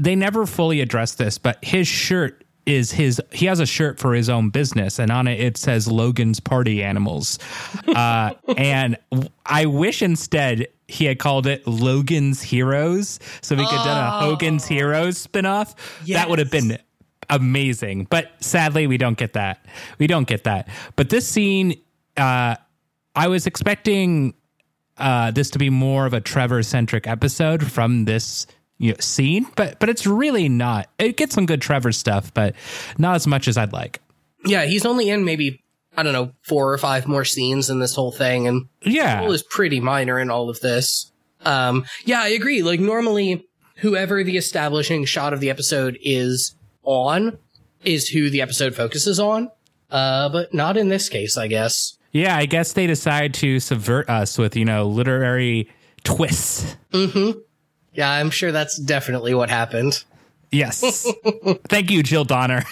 they 0.00 0.16
never 0.16 0.46
fully 0.46 0.80
address 0.80 1.14
this, 1.16 1.36
but 1.36 1.62
his 1.62 1.86
shirt 1.86 2.42
is 2.66 2.90
his. 2.92 3.20
He 3.32 3.46
has 3.46 3.60
a 3.60 3.66
shirt 3.66 3.98
for 3.98 4.14
his 4.14 4.28
own 4.28 4.50
business, 4.50 4.98
and 4.98 5.10
on 5.10 5.28
it 5.28 5.40
it 5.40 5.56
says 5.56 5.86
Logan's 5.86 6.40
Party 6.40 6.82
Animals. 6.82 7.38
Uh, 7.86 8.34
and 8.56 8.96
I 9.46 9.66
wish 9.66 10.02
instead 10.02 10.68
he 10.88 11.04
had 11.06 11.18
called 11.18 11.46
it 11.46 11.66
Logan's 11.66 12.42
Heroes, 12.42 13.18
so 13.40 13.54
we 13.56 13.64
could 13.64 13.76
have 13.76 13.86
done 13.86 14.06
a 14.06 14.26
Hogan's 14.26 14.66
Heroes 14.66 15.26
spinoff. 15.26 15.74
That 16.08 16.28
would 16.30 16.38
have 16.38 16.50
been 16.50 16.78
amazing. 17.30 18.06
But 18.10 18.32
sadly, 18.40 18.86
we 18.86 18.98
don't 18.98 19.16
get 19.18 19.34
that. 19.34 19.64
We 19.98 20.06
don't 20.06 20.26
get 20.26 20.44
that. 20.44 20.68
But 20.96 21.10
this 21.10 21.26
scene, 21.26 21.80
uh, 22.16 22.56
I 23.14 23.28
was 23.28 23.46
expecting 23.46 24.34
uh, 24.96 25.30
this 25.30 25.50
to 25.50 25.58
be 25.58 25.70
more 25.70 26.06
of 26.06 26.14
a 26.14 26.20
Trevor 26.20 26.62
centric 26.62 27.06
episode 27.06 27.64
from 27.70 28.04
this 28.04 28.46
you 28.84 28.92
know, 28.92 28.96
scene, 29.00 29.46
but 29.56 29.78
but 29.80 29.88
it's 29.88 30.06
really 30.06 30.48
not. 30.48 30.88
It 30.98 31.16
gets 31.16 31.34
some 31.34 31.46
good 31.46 31.60
Trevor 31.62 31.92
stuff, 31.92 32.32
but 32.34 32.54
not 32.98 33.16
as 33.16 33.26
much 33.26 33.48
as 33.48 33.56
I'd 33.56 33.72
like. 33.72 34.00
yeah 34.46 34.64
he's 34.66 34.84
only 34.84 35.08
in 35.08 35.24
maybe 35.24 35.62
i 35.96 36.02
don't 36.02 36.12
know 36.12 36.30
four 36.42 36.72
or 36.72 36.76
five 36.76 37.06
more 37.06 37.24
scenes 37.24 37.70
in 37.70 37.78
this 37.78 37.94
whole 37.94 38.12
thing 38.12 38.46
and 38.46 38.66
Yeah, 38.82 39.20
role 39.20 39.32
is 39.32 39.42
pretty 39.42 39.80
minor 39.80 40.18
in 40.18 40.28
all 40.30 40.50
of 40.50 40.60
this. 40.60 41.10
Um, 41.44 41.84
yeah, 42.04 42.20
I 42.22 42.28
agree. 42.28 42.62
Like 42.62 42.80
normally, 42.80 43.46
whoever 43.76 44.22
the 44.24 44.36
establishing 44.36 45.04
shot 45.06 45.32
of 45.32 45.40
the 45.40 45.50
episode 45.50 45.96
is 46.02 46.54
on 46.82 47.38
is 47.84 48.08
who 48.08 48.28
the 48.30 48.42
episode 48.42 48.74
focuses 48.74 49.18
on. 49.20 49.50
Uh, 49.90 50.28
but 50.28 50.52
not 50.52 50.76
in 50.76 50.88
this 50.88 51.08
case, 51.08 51.36
I 51.36 51.46
guess. 51.46 51.96
yeah. 52.12 52.36
I 52.36 52.46
guess 52.46 52.72
they 52.72 52.86
decide 52.86 53.32
to 53.34 53.60
subvert 53.60 54.08
us 54.10 54.36
with 54.38 54.56
you 54.56 54.64
know 54.64 54.86
literary 54.88 55.68
twists. 56.02 56.76
Yeah, 57.94 58.10
I'm 58.10 58.30
sure 58.30 58.52
that's 58.52 58.78
definitely 58.78 59.34
what 59.34 59.50
happened. 59.50 60.04
Yes, 60.50 61.08
thank 61.68 61.90
you, 61.90 62.02
Jill 62.02 62.24
Donner. 62.24 62.64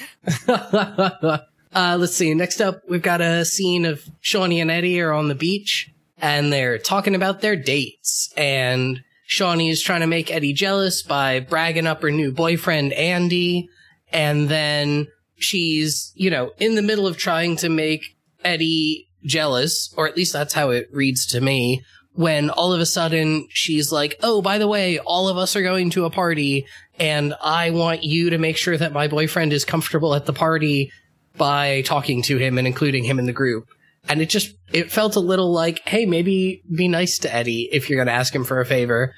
Uh, 1.74 1.96
let's 1.98 2.14
see. 2.14 2.34
Next 2.34 2.60
up, 2.60 2.82
we've 2.86 3.00
got 3.00 3.22
a 3.22 3.46
scene 3.46 3.86
of 3.86 4.04
Shauni 4.22 4.60
and 4.60 4.70
Eddie 4.70 5.00
are 5.00 5.12
on 5.12 5.28
the 5.28 5.34
beach 5.34 5.90
and 6.18 6.52
they're 6.52 6.78
talking 6.78 7.14
about 7.14 7.40
their 7.40 7.56
dates. 7.56 8.32
And 8.36 9.02
Shauni 9.28 9.70
is 9.70 9.82
trying 9.82 10.02
to 10.02 10.06
make 10.06 10.30
Eddie 10.30 10.52
jealous 10.52 11.02
by 11.02 11.40
bragging 11.40 11.86
up 11.86 12.02
her 12.02 12.10
new 12.10 12.30
boyfriend, 12.30 12.92
Andy. 12.92 13.68
And 14.12 14.48
then 14.48 15.08
she's, 15.36 16.12
you 16.14 16.30
know, 16.30 16.52
in 16.58 16.74
the 16.74 16.82
middle 16.82 17.06
of 17.06 17.16
trying 17.16 17.56
to 17.56 17.68
make 17.68 18.16
Eddie 18.44 19.08
jealous, 19.24 19.92
or 19.96 20.06
at 20.06 20.16
least 20.16 20.32
that's 20.32 20.54
how 20.54 20.70
it 20.70 20.88
reads 20.92 21.26
to 21.26 21.40
me. 21.40 21.82
When 22.14 22.50
all 22.50 22.74
of 22.74 22.80
a 22.80 22.86
sudden 22.86 23.46
she's 23.50 23.90
like, 23.90 24.16
Oh, 24.22 24.42
by 24.42 24.58
the 24.58 24.68
way, 24.68 24.98
all 24.98 25.28
of 25.28 25.38
us 25.38 25.56
are 25.56 25.62
going 25.62 25.90
to 25.90 26.04
a 26.04 26.10
party 26.10 26.66
and 26.98 27.34
I 27.42 27.70
want 27.70 28.04
you 28.04 28.30
to 28.30 28.38
make 28.38 28.56
sure 28.56 28.76
that 28.76 28.92
my 28.92 29.08
boyfriend 29.08 29.52
is 29.52 29.64
comfortable 29.64 30.14
at 30.14 30.26
the 30.26 30.32
party 30.32 30.92
by 31.36 31.82
talking 31.82 32.22
to 32.22 32.36
him 32.36 32.58
and 32.58 32.66
including 32.66 33.04
him 33.04 33.18
in 33.18 33.26
the 33.26 33.32
group. 33.32 33.68
And 34.08 34.20
it 34.20 34.28
just, 34.28 34.54
it 34.72 34.92
felt 34.92 35.16
a 35.16 35.20
little 35.20 35.52
like, 35.52 35.80
hey, 35.88 36.06
maybe 36.06 36.62
be 36.70 36.88
nice 36.88 37.18
to 37.20 37.34
Eddie 37.34 37.68
if 37.72 37.88
you're 37.88 37.96
going 37.96 38.08
to 38.08 38.12
ask 38.12 38.34
him 38.34 38.44
for 38.44 38.60
a 38.60 38.66
favor. 38.66 39.14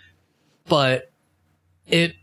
But 0.69 1.11
it, 1.87 2.15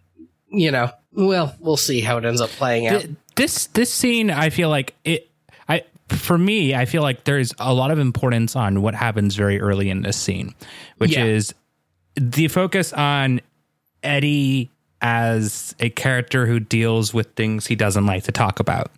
you 0.48 0.72
know, 0.72 0.92
well, 1.12 1.56
we'll 1.60 1.78
see 1.78 2.02
how 2.02 2.18
it 2.18 2.26
ends 2.26 2.40
up 2.40 2.50
playing 2.52 2.88
out. 2.88 3.06
This 3.36 3.68
this 3.68 3.92
scene 3.92 4.30
i 4.30 4.50
feel 4.50 4.70
like 4.70 4.94
it 5.06 5.31
for 6.12 6.38
me 6.38 6.76
i 6.76 6.86
feel 6.86 7.02
like 7.02 7.24
there's 7.24 7.54
a 7.60 7.74
lot 7.74 7.92
of 7.92 8.00
importance 8.00 8.56
on 8.56 8.82
what 8.82 8.94
happens 8.94 9.36
very 9.36 9.60
early 9.60 9.90
in 9.90 10.02
this 10.02 10.18
scene 10.18 10.54
which 10.98 11.12
Yeah. 11.16 11.26
is 11.26 11.54
the 12.16 12.48
focus 12.48 12.92
on 12.94 13.42
eddie 14.04 14.70
as 15.04 15.74
a 15.80 15.90
character 15.90 16.46
who 16.46 16.60
deals 16.60 17.12
with 17.14 17.28
things 17.36 17.66
he 17.66 17.76
doesn't 17.76 18.06
like 18.06 18.24
to 18.26 18.32
talk 18.32 18.60
about 18.60 18.92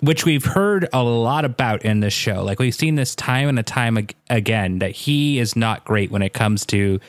which 0.00 0.24
we've 0.26 0.44
heard 0.44 0.86
a 0.92 1.02
lot 1.02 1.46
about 1.46 1.82
in 1.82 2.00
this 2.00 2.12
show. 2.12 2.42
Like 2.44 2.58
we've 2.58 2.74
seen 2.74 2.96
this 2.96 3.14
time 3.14 3.48
and 3.48 3.58
a 3.58 3.62
time 3.62 3.96
ag- 3.96 4.14
again 4.28 4.80
that 4.80 4.90
he 4.90 5.38
is 5.38 5.56
not 5.56 5.86
great 5.86 6.10
when 6.10 6.20
it 6.20 6.34
comes 6.34 6.66
to 6.66 7.00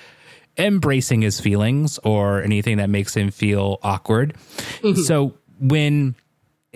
embracing 0.58 1.22
his 1.22 1.42
feelings 1.42 2.00
or 2.06 2.42
anything 2.42 2.78
that 2.78 2.90
makes 2.90 3.14
him 3.14 3.30
feel 3.30 3.80
awkward. 3.84 4.34
Mm-hmm. 4.82 5.02
So 5.02 5.34
when 5.60 6.16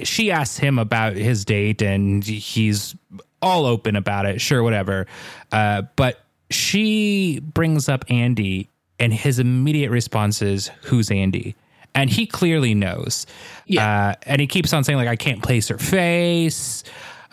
she 0.03 0.31
asks 0.31 0.57
him 0.57 0.79
about 0.79 1.13
his 1.15 1.45
date 1.45 1.81
and 1.81 2.23
he's 2.23 2.95
all 3.41 3.65
open 3.65 3.95
about 3.95 4.25
it 4.25 4.39
sure 4.39 4.63
whatever. 4.63 5.07
Uh, 5.51 5.83
but 5.95 6.21
she 6.49 7.39
brings 7.39 7.89
up 7.89 8.05
andy 8.09 8.69
and 8.99 9.13
his 9.13 9.39
immediate 9.39 9.89
response 9.89 10.41
is 10.41 10.69
who's 10.83 11.09
andy? 11.09 11.55
And 11.93 12.09
he 12.09 12.25
clearly 12.25 12.73
knows. 12.73 13.25
Yeah. 13.65 14.09
uh, 14.09 14.15
and 14.23 14.39
he 14.39 14.47
keeps 14.47 14.71
on 14.73 14.83
saying 14.83 14.97
like 14.97 15.07
i 15.07 15.15
can't 15.15 15.41
place 15.41 15.67
her 15.69 15.77
face. 15.77 16.83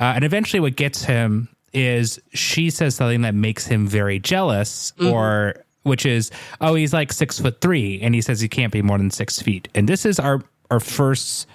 Uh, 0.00 0.12
and 0.14 0.24
eventually 0.24 0.60
what 0.60 0.76
gets 0.76 1.04
him 1.04 1.48
is 1.72 2.18
she 2.32 2.70
says 2.70 2.94
something 2.94 3.22
that 3.22 3.34
makes 3.34 3.66
him 3.66 3.86
very 3.86 4.18
jealous 4.18 4.92
or 5.00 5.54
which 5.82 6.06
is 6.06 6.30
oh 6.60 6.74
he's 6.74 6.92
like 6.92 7.12
six 7.12 7.38
foot 7.38 7.60
three 7.60 8.00
and 8.00 8.14
he 8.14 8.20
says 8.20 8.40
he 8.40 8.48
can't 8.48 8.72
be 8.72 8.82
more 8.82 8.98
than 8.98 9.10
six 9.10 9.40
feet. 9.40 9.68
And 9.74 9.88
this 9.88 10.06
is 10.06 10.18
our 10.18 10.42
our 10.70 10.80
first 10.80 11.46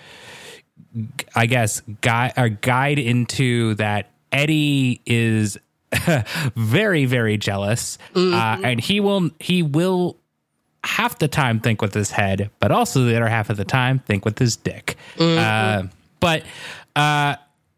I 1.36 1.46
guess 1.48 1.82
guide 2.02 2.34
our 2.38 2.50
guide 2.50 3.00
into 3.00 3.74
that 3.76 4.12
Eddie 4.32 5.02
is 5.06 5.58
very 6.56 7.06
very 7.06 7.38
jealous, 7.38 7.98
uh, 8.16 8.58
and 8.64 8.80
he 8.80 9.00
will 9.00 9.30
he 9.40 9.64
will 9.64 10.18
half 10.84 11.18
the 11.20 11.28
time 11.28 11.60
think 11.60 11.82
with 11.82 11.94
his 11.94 12.12
head, 12.12 12.50
but 12.60 12.72
also 12.72 13.06
the 13.06 13.16
other 13.16 13.28
half 13.30 13.50
of 13.50 13.58
the 13.58 13.66
time 13.66 14.00
think 14.00 14.26
with 14.26 14.38
his 14.40 14.56
dick. 14.56 14.98
Uh, 15.20 15.84
but 16.20 16.44
uh, 16.96 17.36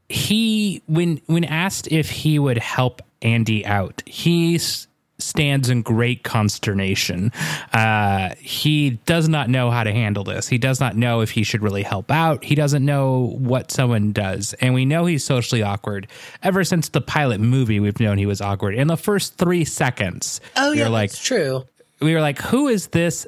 he 0.09 0.81
when 0.87 1.21
when 1.27 1.43
asked 1.43 1.87
if 1.91 2.09
he 2.09 2.39
would 2.39 2.57
help 2.57 3.01
Andy 3.21 3.65
out, 3.65 4.01
he 4.05 4.55
s- 4.55 4.61
s- 4.61 4.87
stands 5.25 5.69
in 5.69 5.81
great 5.81 6.23
consternation. 6.23 7.31
Uh, 7.73 8.35
he 8.39 8.91
does 9.05 9.27
not 9.27 9.49
know 9.49 9.71
how 9.71 9.83
to 9.83 9.91
handle 9.91 10.23
this. 10.23 10.47
He 10.47 10.57
does 10.57 10.79
not 10.79 10.95
know 10.95 11.21
if 11.21 11.31
he 11.31 11.43
should 11.43 11.61
really 11.61 11.83
help 11.83 12.11
out. 12.11 12.43
He 12.43 12.55
doesn't 12.55 12.85
know 12.85 13.35
what 13.37 13.71
someone 13.71 14.11
does. 14.13 14.53
And 14.61 14.73
we 14.73 14.85
know 14.85 15.05
he's 15.05 15.23
socially 15.23 15.63
awkward. 15.63 16.07
Ever 16.43 16.63
since 16.63 16.89
the 16.89 17.01
pilot 17.01 17.39
movie, 17.39 17.79
we've 17.79 17.99
known 17.99 18.17
he 18.17 18.25
was 18.25 18.41
awkward. 18.41 18.75
In 18.75 18.87
the 18.87 18.97
first 18.97 19.37
three 19.37 19.65
seconds, 19.65 20.41
Oh 20.55 20.71
yeah, 20.71 20.87
like, 20.87 21.11
that's 21.11 21.23
true. 21.23 21.65
we 22.01 22.13
were 22.13 22.21
like, 22.21 22.39
who 22.39 22.67
is 22.67 22.87
this 22.87 23.25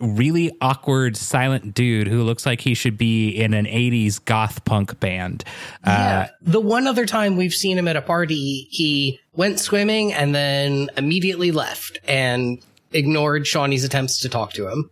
really 0.00 0.50
awkward, 0.60 1.16
silent 1.16 1.74
dude 1.74 2.08
who 2.08 2.22
looks 2.22 2.46
like 2.46 2.60
he 2.60 2.74
should 2.74 2.96
be 2.98 3.30
in 3.30 3.54
an 3.54 3.66
80s 3.66 4.24
goth 4.24 4.64
punk 4.64 4.98
band? 5.00 5.44
Uh, 5.84 5.90
Yeah. 5.90 6.28
The 6.42 6.60
one 6.60 6.86
other 6.86 7.06
time 7.06 7.36
we've 7.36 7.52
seen 7.54 7.78
him 7.78 7.86
at 7.88 7.96
a 7.96 8.02
party, 8.02 8.66
he 8.70 9.20
went 9.34 9.60
swimming 9.60 10.12
and 10.12 10.34
then 10.34 10.88
immediately 10.96 11.52
left 11.52 11.98
and 12.08 12.58
ignored 12.92 13.44
Shauni's 13.44 13.84
attempts 13.84 14.20
to 14.20 14.28
talk 14.28 14.52
to 14.54 14.68
him. 14.68 14.90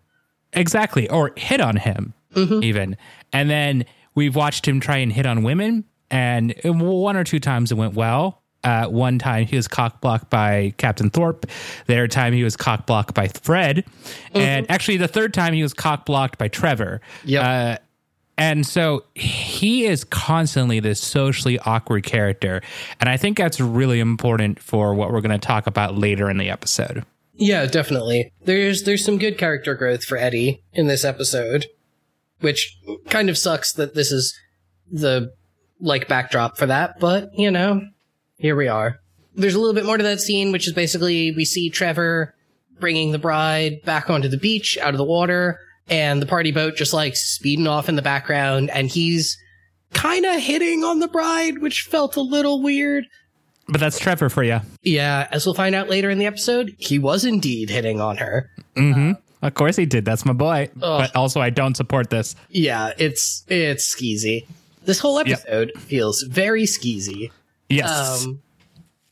Exactly. 0.52 1.08
Or 1.10 1.32
hit 1.36 1.60
on 1.60 1.76
him, 1.76 2.14
even. 2.34 2.96
And 3.32 3.50
then 3.50 3.84
we've 4.14 4.34
watched 4.36 4.66
him 4.66 4.80
try 4.80 4.98
and 4.98 5.12
hit 5.12 5.26
on 5.26 5.42
women. 5.42 5.84
And 6.10 6.54
one 6.64 7.16
or 7.16 7.24
two 7.24 7.40
times 7.40 7.70
it 7.72 7.74
went 7.76 7.94
well. 7.94 8.42
Uh, 8.64 8.86
one 8.86 9.18
time 9.18 9.46
he 9.46 9.56
was 9.56 9.68
cock 9.68 10.00
blocked 10.00 10.30
by 10.30 10.74
Captain 10.78 11.10
Thorpe. 11.10 11.46
The 11.86 11.94
other 11.94 12.08
time 12.08 12.32
he 12.32 12.42
was 12.42 12.56
cock 12.56 12.86
blocked 12.86 13.14
by 13.14 13.28
Fred. 13.28 13.84
And 14.34 14.68
actually, 14.70 14.96
the 14.96 15.08
third 15.08 15.32
time 15.32 15.54
he 15.54 15.62
was 15.62 15.72
cock 15.72 16.04
blocked 16.04 16.38
by 16.38 16.48
Trevor. 16.48 17.00
Yep. 17.24 17.44
Uh, 17.44 17.78
and 18.36 18.64
so 18.64 19.04
he 19.14 19.84
is 19.84 20.04
constantly 20.04 20.78
this 20.80 21.00
socially 21.00 21.58
awkward 21.60 22.04
character. 22.04 22.62
And 23.00 23.08
I 23.08 23.16
think 23.16 23.36
that's 23.36 23.60
really 23.60 23.98
important 23.98 24.60
for 24.60 24.94
what 24.94 25.12
we're 25.12 25.20
going 25.20 25.38
to 25.38 25.44
talk 25.44 25.66
about 25.66 25.96
later 25.96 26.30
in 26.30 26.38
the 26.38 26.48
episode. 26.48 27.04
Yeah, 27.34 27.66
definitely. 27.66 28.32
There's 28.44 28.82
there's 28.82 29.04
some 29.04 29.18
good 29.18 29.38
character 29.38 29.74
growth 29.74 30.04
for 30.04 30.16
Eddie 30.16 30.62
in 30.72 30.88
this 30.88 31.04
episode, 31.04 31.66
which 32.40 32.76
kind 33.08 33.28
of 33.28 33.38
sucks 33.38 33.72
that 33.74 33.94
this 33.94 34.10
is 34.10 34.36
the 34.90 35.32
like 35.80 36.08
backdrop 36.08 36.58
for 36.58 36.66
that, 36.66 36.98
but 36.98 37.30
you 37.36 37.50
know, 37.50 37.82
here 38.38 38.56
we 38.56 38.68
are. 38.68 39.00
There's 39.34 39.54
a 39.54 39.58
little 39.60 39.74
bit 39.74 39.84
more 39.86 39.96
to 39.96 40.02
that 40.04 40.20
scene, 40.20 40.50
which 40.52 40.66
is 40.66 40.72
basically 40.74 41.32
we 41.32 41.44
see 41.44 41.70
Trevor 41.70 42.34
bringing 42.80 43.12
the 43.12 43.18
bride 43.18 43.82
back 43.84 44.08
onto 44.10 44.28
the 44.28 44.36
beach 44.38 44.78
out 44.80 44.94
of 44.94 44.98
the 44.98 45.04
water, 45.04 45.60
and 45.88 46.20
the 46.22 46.26
party 46.26 46.52
boat 46.52 46.76
just 46.76 46.92
like 46.92 47.14
speeding 47.16 47.66
off 47.66 47.88
in 47.88 47.96
the 47.96 48.02
background, 48.02 48.70
and 48.70 48.88
he's 48.88 49.36
kind 49.92 50.24
of 50.24 50.40
hitting 50.40 50.84
on 50.84 50.98
the 51.00 51.08
bride, 51.08 51.58
which 51.58 51.82
felt 51.90 52.16
a 52.16 52.20
little 52.20 52.62
weird. 52.62 53.04
But 53.68 53.80
that's 53.80 53.98
Trevor 53.98 54.28
for 54.28 54.42
you. 54.42 54.60
Yeah, 54.82 55.28
as 55.30 55.44
we'll 55.44 55.54
find 55.54 55.74
out 55.74 55.88
later 55.90 56.08
in 56.10 56.18
the 56.18 56.26
episode, 56.26 56.74
he 56.78 56.98
was 56.98 57.24
indeed 57.24 57.68
hitting 57.70 58.00
on 58.00 58.16
her. 58.16 58.50
hmm 58.76 59.12
Of 59.42 59.54
course 59.54 59.76
he 59.76 59.86
did. 59.86 60.04
That's 60.04 60.24
my 60.24 60.32
boy. 60.32 60.70
Ugh. 60.82 61.00
But 61.02 61.14
also, 61.16 61.40
I 61.40 61.50
don't 61.50 61.76
support 61.76 62.10
this. 62.10 62.34
Yeah, 62.48 62.92
it's 62.98 63.44
it's 63.48 63.94
skeezy. 63.94 64.46
This 64.84 64.98
whole 65.00 65.18
episode 65.18 65.72
feels 65.78 66.22
very 66.22 66.62
skeezy. 66.64 67.30
Yes. 67.68 68.24
Um, 68.24 68.40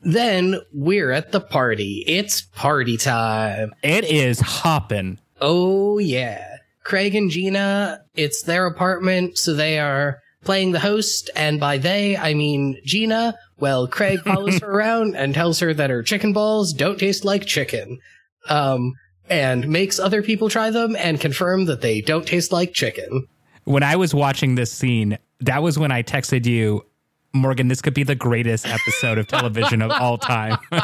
then 0.01 0.61
we're 0.73 1.11
at 1.11 1.33
the 1.33 1.41
party. 1.41 2.05
It's 2.07 2.43
party 2.43 2.97
time. 2.97 3.73
it 3.83 4.05
is 4.05 4.41
hopping. 4.41 5.19
Oh 5.41 5.99
yeah, 5.99 6.57
Craig 6.85 7.15
and 7.15 7.31
Gina. 7.31 8.01
It's 8.15 8.43
their 8.43 8.67
apartment, 8.67 9.37
so 9.37 9.53
they 9.55 9.79
are 9.79 10.21
playing 10.45 10.73
the 10.73 10.79
host, 10.81 11.29
and 11.35 11.59
by 11.59 11.79
they 11.79 12.17
I 12.17 12.35
mean 12.35 12.79
Gina. 12.85 13.35
Well, 13.59 13.89
Craig 13.89 14.21
follows 14.21 14.61
her 14.61 14.71
around 14.71 15.17
and 15.17 15.35
tells 15.35 15.59
her 15.61 15.75
that 15.75 15.91
her 15.91 16.03
chicken 16.03 16.33
balls 16.33 16.73
don't 16.73 16.99
taste 16.99 17.25
like 17.25 17.45
chicken. 17.47 17.99
Um, 18.49 18.93
and 19.29 19.69
makes 19.69 19.99
other 19.99 20.23
people 20.23 20.49
try 20.49 20.71
them 20.71 20.95
and 20.97 21.21
confirm 21.21 21.65
that 21.65 21.81
they 21.81 22.01
don't 22.01 22.27
taste 22.27 22.53
like 22.53 22.73
chicken. 22.73 23.27
When 23.65 23.83
I 23.83 23.97
was 23.97 24.15
watching 24.15 24.55
this 24.55 24.71
scene, 24.73 25.19
that 25.41 25.63
was 25.63 25.79
when 25.79 25.91
I 25.91 26.05
texted 26.05 26.47
you, 26.47 26.85
Morgan, 27.37 27.69
this 27.69 27.83
could 27.83 27.95
be 27.95 28.03
the 28.03 28.15
greatest 28.15 28.67
episode 28.67 29.19
of 29.19 29.27
television 29.27 29.83
of 29.83 29.91
all 29.91 30.19
time. 30.19 30.59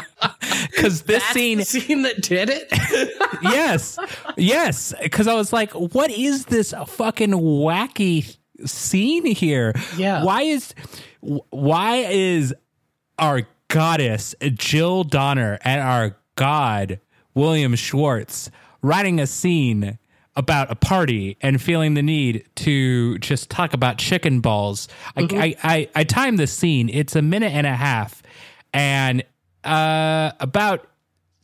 Because 0.71 1.03
this 1.03 1.21
That's 1.21 1.33
scene, 1.33 1.57
the 1.59 1.65
scene 1.65 2.01
that 2.03 2.21
did 2.21 2.49
it. 2.49 2.67
yes, 3.43 3.97
yes. 4.37 4.93
Because 5.01 5.27
I 5.27 5.33
was 5.35 5.53
like, 5.53 5.71
what 5.71 6.09
is 6.11 6.45
this 6.45 6.73
fucking 6.87 7.31
wacky 7.31 8.37
scene 8.65 9.25
here? 9.25 9.73
Yeah. 9.97 10.23
Why 10.23 10.41
is 10.41 10.73
why 11.21 11.97
is 12.09 12.55
our 13.19 13.43
goddess 13.67 14.35
Jill 14.53 15.03
Donner 15.03 15.59
and 15.63 15.81
our 15.81 16.17
god 16.35 16.99
William 17.33 17.75
Schwartz 17.75 18.49
writing 18.81 19.19
a 19.19 19.27
scene 19.27 19.97
about 20.35 20.71
a 20.71 20.75
party 20.75 21.37
and 21.41 21.61
feeling 21.61 21.93
the 21.93 22.01
need 22.01 22.45
to 22.55 23.17
just 23.19 23.49
talk 23.49 23.73
about 23.73 23.97
chicken 23.97 24.39
balls? 24.39 24.87
I, 25.15 25.27
I, 25.31 25.55
I, 25.63 25.89
I 25.95 26.03
timed 26.03 26.39
the 26.39 26.47
scene. 26.47 26.89
It's 26.89 27.15
a 27.15 27.21
minute 27.21 27.53
and 27.53 27.67
a 27.67 27.75
half, 27.75 28.23
and 28.73 29.23
uh, 29.63 30.31
about 30.39 30.87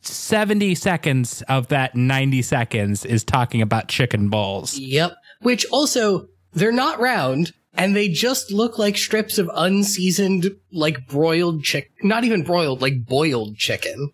70 0.01 0.75
seconds 0.75 1.41
of 1.43 1.67
that 1.67 1.95
90 1.95 2.41
seconds 2.41 3.05
is 3.05 3.23
talking 3.23 3.61
about 3.61 3.87
chicken 3.87 4.29
balls. 4.29 4.77
Yep. 4.77 5.13
Which 5.41 5.65
also, 5.71 6.27
they're 6.53 6.71
not 6.71 6.99
round, 6.99 7.53
and 7.73 7.95
they 7.95 8.09
just 8.09 8.51
look 8.51 8.77
like 8.77 8.97
strips 8.97 9.37
of 9.37 9.49
unseasoned, 9.53 10.55
like 10.71 11.07
broiled 11.07 11.63
chicken, 11.63 11.91
not 12.03 12.23
even 12.23 12.43
broiled, 12.43 12.81
like 12.81 13.05
boiled 13.05 13.55
chicken. 13.57 14.11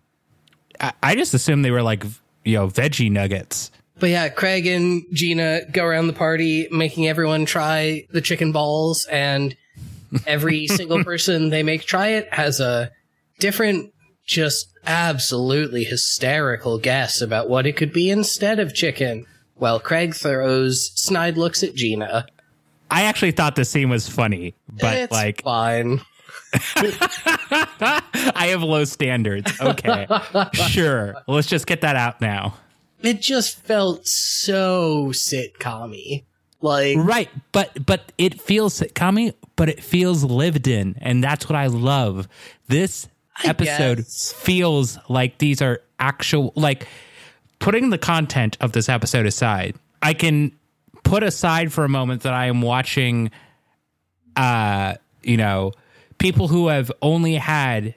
I, 0.80 0.92
I 1.02 1.14
just 1.14 1.34
assumed 1.34 1.64
they 1.64 1.70
were 1.70 1.82
like, 1.82 2.04
you 2.44 2.56
know, 2.56 2.68
veggie 2.68 3.10
nuggets. 3.10 3.70
But 3.98 4.10
yeah, 4.10 4.28
Craig 4.28 4.66
and 4.66 5.04
Gina 5.12 5.62
go 5.70 5.84
around 5.84 6.06
the 6.06 6.12
party 6.12 6.68
making 6.70 7.06
everyone 7.08 7.46
try 7.46 8.06
the 8.10 8.20
chicken 8.20 8.52
balls, 8.52 9.06
and 9.06 9.56
every 10.26 10.66
single 10.66 11.02
person 11.02 11.50
they 11.50 11.62
make 11.62 11.84
try 11.84 12.08
it 12.08 12.32
has 12.32 12.60
a 12.60 12.90
different, 13.38 13.92
just 14.26 14.68
absolutely 14.86 15.84
hysterical 15.84 16.78
guess 16.78 17.20
about 17.20 17.48
what 17.48 17.66
it 17.66 17.76
could 17.76 17.92
be 17.92 18.10
instead 18.10 18.58
of 18.58 18.74
chicken. 18.74 19.26
While 19.54 19.80
Craig 19.80 20.14
throws 20.14 20.92
snide 20.94 21.38
looks 21.38 21.62
at 21.62 21.74
Gina. 21.74 22.26
I 22.90 23.04
actually 23.04 23.32
thought 23.32 23.56
the 23.56 23.64
scene 23.64 23.88
was 23.88 24.08
funny, 24.08 24.54
but 24.68 24.96
it's 24.96 25.12
like, 25.12 25.42
fine. 25.42 26.02
I 26.52 28.48
have 28.50 28.62
low 28.62 28.84
standards. 28.84 29.50
Okay. 29.60 30.06
sure. 30.52 31.16
Let's 31.26 31.48
just 31.48 31.66
get 31.66 31.80
that 31.80 31.96
out 31.96 32.20
now. 32.20 32.54
It 33.02 33.20
just 33.20 33.58
felt 33.58 34.06
so 34.06 35.08
sitcom 35.08 36.24
Like, 36.60 36.96
Right. 36.98 37.30
But, 37.52 37.84
but 37.84 38.12
it 38.18 38.40
feels 38.40 38.80
sitcom 38.80 39.34
but 39.56 39.68
it 39.68 39.82
feels 39.82 40.24
lived 40.24 40.66
in. 40.66 40.96
And 41.00 41.22
that's 41.22 41.48
what 41.48 41.56
I 41.56 41.66
love. 41.66 42.28
This 42.68 43.08
I 43.36 43.48
episode 43.48 43.98
guess. 43.98 44.32
feels 44.32 44.98
like 45.08 45.38
these 45.38 45.62
are 45.62 45.80
actual, 45.98 46.52
like, 46.56 46.86
putting 47.58 47.90
the 47.90 47.98
content 47.98 48.56
of 48.60 48.72
this 48.72 48.88
episode 48.88 49.26
aside, 49.26 49.76
I 50.02 50.14
can 50.14 50.52
put 51.04 51.22
aside 51.22 51.72
for 51.72 51.84
a 51.84 51.88
moment 51.88 52.22
that 52.22 52.34
I 52.34 52.46
am 52.46 52.62
watching, 52.62 53.30
uh, 54.36 54.94
you 55.22 55.36
know, 55.36 55.72
people 56.18 56.48
who 56.48 56.68
have 56.68 56.90
only 57.02 57.34
had 57.34 57.94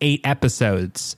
eight 0.00 0.20
episodes 0.24 1.16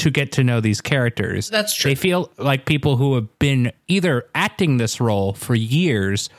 to 0.00 0.10
get 0.10 0.32
to 0.32 0.42
know 0.42 0.60
these 0.60 0.80
characters. 0.80 1.50
That's 1.50 1.74
true. 1.74 1.90
They 1.90 1.94
feel 1.94 2.30
like 2.38 2.64
people 2.64 2.96
who 2.96 3.14
have 3.14 3.38
been 3.38 3.70
either 3.86 4.26
acting 4.34 4.78
this 4.78 5.00
role 5.00 5.34
for 5.34 5.54
years 5.54 6.30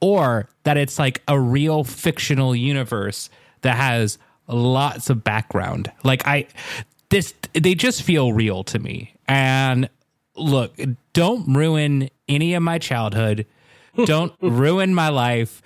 or 0.00 0.48
that 0.64 0.78
it's 0.78 0.98
like 0.98 1.22
a 1.28 1.38
real 1.38 1.84
fictional 1.84 2.56
universe 2.56 3.28
that 3.60 3.76
has 3.76 4.16
lots 4.48 5.10
of 5.10 5.22
background. 5.22 5.92
Like 6.02 6.26
I 6.26 6.46
this 7.10 7.34
they 7.52 7.74
just 7.74 8.02
feel 8.02 8.32
real 8.32 8.64
to 8.64 8.78
me. 8.78 9.14
And 9.28 9.90
look, 10.34 10.74
don't 11.12 11.54
ruin 11.54 12.08
any 12.26 12.54
of 12.54 12.62
my 12.62 12.78
childhood. 12.78 13.44
Don't 14.06 14.32
ruin 14.40 14.94
my 14.94 15.10
life. 15.10 15.60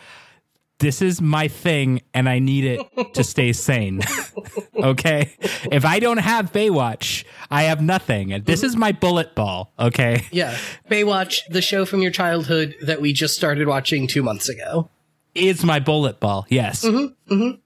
This 0.84 1.00
is 1.00 1.22
my 1.22 1.48
thing 1.48 2.02
and 2.12 2.28
I 2.28 2.40
need 2.40 2.66
it 2.66 3.14
to 3.14 3.24
stay 3.24 3.54
sane. 3.54 4.02
okay? 4.76 5.32
If 5.72 5.86
I 5.86 5.98
don't 5.98 6.18
have 6.18 6.52
Baywatch, 6.52 7.24
I 7.50 7.62
have 7.62 7.80
nothing. 7.80 8.34
And 8.34 8.44
this 8.44 8.60
mm-hmm. 8.60 8.66
is 8.66 8.76
my 8.76 8.92
bullet 8.92 9.34
ball, 9.34 9.72
okay? 9.78 10.26
yeah. 10.30 10.54
Baywatch, 10.90 11.38
the 11.48 11.62
show 11.62 11.86
from 11.86 12.02
your 12.02 12.10
childhood 12.10 12.74
that 12.82 13.00
we 13.00 13.14
just 13.14 13.34
started 13.34 13.66
watching 13.66 14.06
two 14.06 14.22
months 14.22 14.50
ago. 14.50 14.90
Is 15.34 15.64
my 15.64 15.80
bullet 15.80 16.20
ball. 16.20 16.44
Yes. 16.50 16.84
Mm-hmm. 16.84 17.34
Mm-hmm. 17.34 17.60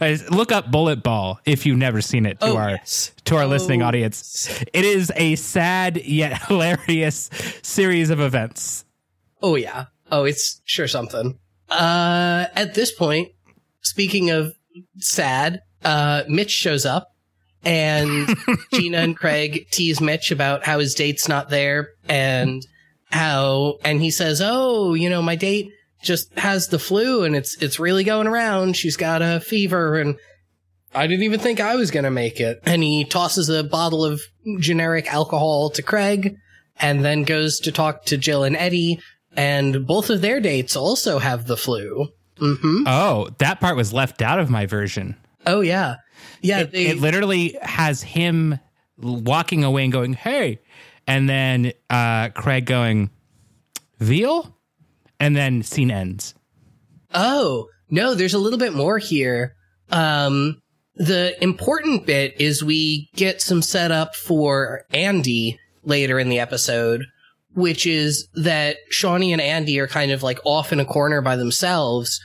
Uh, 0.00 0.16
Look 0.32 0.52
up 0.52 0.70
Bullet 0.70 1.02
Ball 1.02 1.40
if 1.44 1.66
you've 1.66 1.78
never 1.78 2.00
seen 2.00 2.26
it 2.26 2.38
to 2.38 2.46
Oh, 2.46 2.56
our 2.58 2.70
yes. 2.70 3.10
to 3.24 3.34
our 3.34 3.46
listening 3.46 3.82
Oh, 3.82 3.86
audience. 3.86 4.62
It 4.72 4.84
is 4.84 5.10
a 5.16 5.34
sad 5.34 5.96
yet 5.96 6.40
hilarious 6.46 7.28
series 7.62 8.10
of 8.10 8.20
events. 8.20 8.84
Oh, 9.42 9.56
yeah. 9.56 9.86
Oh, 10.12 10.22
it's 10.22 10.60
sure 10.64 10.86
something. 10.86 11.40
Uh, 11.70 12.46
at 12.54 12.74
this 12.74 12.92
point, 12.92 13.28
speaking 13.80 14.30
of 14.30 14.52
sad, 14.98 15.60
uh, 15.84 16.22
Mitch 16.28 16.50
shows 16.50 16.86
up 16.86 17.08
And 17.64 18.28
Gina 18.72 18.98
and 18.98 19.16
Craig 19.16 19.66
tease 19.70 20.00
Mitch 20.00 20.30
about 20.30 20.64
how 20.64 20.78
his 20.78 20.94
date's 20.94 21.28
not 21.28 21.48
there 21.48 21.90
and 22.08 22.62
how, 23.10 23.78
and 23.84 24.00
he 24.00 24.10
says, 24.10 24.40
Oh, 24.42 24.94
you 24.94 25.08
know, 25.08 25.22
my 25.22 25.36
date 25.36 25.68
just 26.02 26.36
has 26.36 26.68
the 26.68 26.78
flu 26.78 27.22
and 27.24 27.36
it's, 27.36 27.60
it's 27.62 27.78
really 27.78 28.04
going 28.04 28.26
around. 28.26 28.76
She's 28.76 28.96
got 28.96 29.22
a 29.22 29.40
fever 29.40 30.00
and 30.00 30.16
I 30.94 31.06
didn't 31.06 31.22
even 31.22 31.40
think 31.40 31.60
I 31.60 31.76
was 31.76 31.90
going 31.90 32.04
to 32.04 32.10
make 32.10 32.40
it. 32.40 32.60
And 32.64 32.82
he 32.82 33.04
tosses 33.04 33.48
a 33.48 33.64
bottle 33.64 34.04
of 34.04 34.20
generic 34.58 35.12
alcohol 35.12 35.70
to 35.70 35.82
Craig 35.82 36.36
and 36.80 37.04
then 37.04 37.22
goes 37.22 37.60
to 37.60 37.72
talk 37.72 38.04
to 38.06 38.16
Jill 38.18 38.44
and 38.44 38.56
Eddie. 38.56 38.98
And 39.36 39.86
both 39.86 40.10
of 40.10 40.20
their 40.20 40.40
dates 40.40 40.76
also 40.76 41.18
have 41.18 41.46
the 41.46 41.56
flu. 41.56 42.08
Mm-hmm. 42.36 42.84
Oh, 42.86 43.28
that 43.38 43.60
part 43.60 43.76
was 43.76 43.92
left 43.92 44.20
out 44.22 44.38
of 44.38 44.50
my 44.50 44.66
version. 44.66 45.16
Oh, 45.46 45.60
yeah. 45.60 45.96
Yeah. 46.40 46.60
It, 46.60 46.72
they- 46.72 46.86
it 46.88 46.98
literally 47.00 47.56
has 47.62 48.02
him 48.02 48.58
walking 48.98 49.64
away 49.64 49.84
and 49.84 49.92
going, 49.92 50.12
"Hey," 50.12 50.60
and 51.06 51.28
then 51.28 51.72
uh, 51.90 52.28
Craig 52.30 52.66
going, 52.66 53.10
"Veal," 53.98 54.56
and 55.18 55.34
then 55.36 55.62
scene 55.62 55.90
ends. 55.90 56.34
Oh, 57.14 57.68
no, 57.90 58.14
there's 58.14 58.34
a 58.34 58.38
little 58.38 58.58
bit 58.58 58.74
more 58.74 58.98
here. 58.98 59.54
Um, 59.90 60.60
the 60.94 61.34
important 61.42 62.06
bit 62.06 62.40
is 62.40 62.62
we 62.62 63.08
get 63.14 63.40
some 63.42 63.62
setup 63.62 64.14
for 64.14 64.84
Andy 64.92 65.58
later 65.84 66.18
in 66.18 66.28
the 66.28 66.38
episode, 66.40 67.04
which 67.54 67.86
is 67.86 68.28
that 68.34 68.76
Shauni 68.90 69.32
and 69.32 69.40
Andy 69.40 69.78
are 69.80 69.86
kind 69.86 70.10
of 70.10 70.22
like 70.22 70.38
off 70.44 70.72
in 70.72 70.80
a 70.80 70.84
corner 70.84 71.20
by 71.20 71.36
themselves 71.36 72.20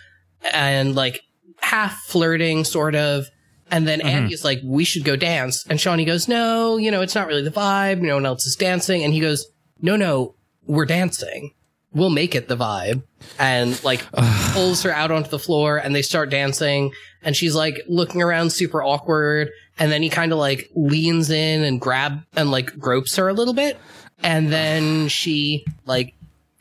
and 0.54 0.96
like 0.96 1.22
half 1.60 1.98
flirting, 2.04 2.64
sort 2.64 2.96
of. 2.96 3.26
And 3.70 3.88
then 3.88 4.00
mm-hmm. 4.00 4.08
Andy's 4.08 4.46
like, 4.46 4.60
we 4.64 4.86
should 4.86 5.04
go 5.04 5.16
dance. 5.16 5.66
And 5.68 5.78
Shauni 5.78 6.06
goes, 6.06 6.28
no, 6.28 6.78
you 6.78 6.90
know, 6.90 7.02
it's 7.02 7.16
not 7.16 7.28
really 7.28 7.44
the 7.44 7.52
vibe. 7.52 8.00
No 8.00 8.16
one 8.16 8.26
else 8.26 8.46
is 8.46 8.56
dancing. 8.56 9.04
And 9.04 9.14
he 9.14 9.20
goes, 9.20 9.46
no, 9.82 9.96
no, 9.96 10.36
we're 10.66 10.86
dancing. 10.86 11.52
We'll 11.92 12.10
make 12.10 12.36
it 12.36 12.48
the 12.48 12.56
vibe. 12.56 13.04
And 13.40 13.82
like 13.84 14.06
pulls 14.54 14.84
her 14.84 14.92
out 14.92 15.12
onto 15.12 15.30
the 15.30 15.40
floor 15.40 15.78
and 15.78 15.94
they 15.94 16.02
start 16.02 16.30
dancing. 16.30 16.94
And 17.22 17.36
she's 17.36 17.56
like 17.56 17.82
looking 17.90 18.22
around 18.22 18.52
super 18.52 18.82
awkward. 18.82 19.50
And 19.80 19.92
then 19.92 20.02
he 20.02 20.10
kind 20.10 20.32
of 20.32 20.38
like 20.38 20.70
leans 20.76 21.30
in 21.30 21.64
and 21.64 21.82
grab 21.82 22.24
and 22.38 22.52
like 22.52 22.78
gropes 22.80 23.18
her 23.18 23.28
a 23.28 23.34
little 23.34 23.54
bit. 23.54 23.78
And 24.24 24.52
then 24.52 25.08
she 25.08 25.66
like 25.86 26.14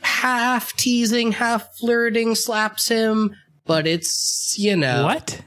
half 0.02 0.72
teasing, 0.74 1.32
half 1.32 1.74
flirting 1.76 2.34
slaps 2.34 2.88
him. 2.88 3.34
But 3.64 3.86
it's, 3.86 4.54
you 4.58 4.76
know. 4.76 5.04
What? 5.04 5.40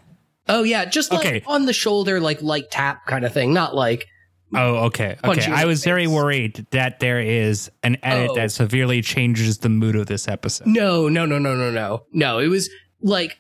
Oh 0.48 0.63
yeah, 0.63 0.86
just 0.86 1.12
like 1.12 1.26
Okay. 1.26 1.43
on 1.48 1.65
the 1.65 1.74
shoulder, 1.74 2.19
like 2.19 2.41
light 2.41 2.69
tap 2.72 3.06
kind 3.06 3.24
of 3.24 3.32
thing. 3.34 3.54
Not 3.54 3.76
like 3.76 4.08
Oh, 4.56 4.86
okay. 4.88 5.15
Okay. 5.24 5.52
I 5.52 5.65
was 5.65 5.84
very 5.84 6.08
worried 6.08 6.65
that 6.72 7.00
there 7.00 7.19
is 7.19 7.69
an 7.84 7.98
edit 8.02 8.32
Oh. 8.32 8.36
that 8.36 8.52
severely 8.52 9.02
changes 9.04 9.60
the 9.60 9.69
mood 9.69 9.95
of 9.95 10.08
this 10.08 10.28
episode. 10.28 10.65
no, 10.67 11.08
no, 11.08 11.26
no, 11.28 11.38
no, 11.38 11.56
no, 11.56 11.69
no, 11.69 12.04
no. 12.12 12.39
It 12.39 12.48
was 12.48 12.67
like 13.02 13.39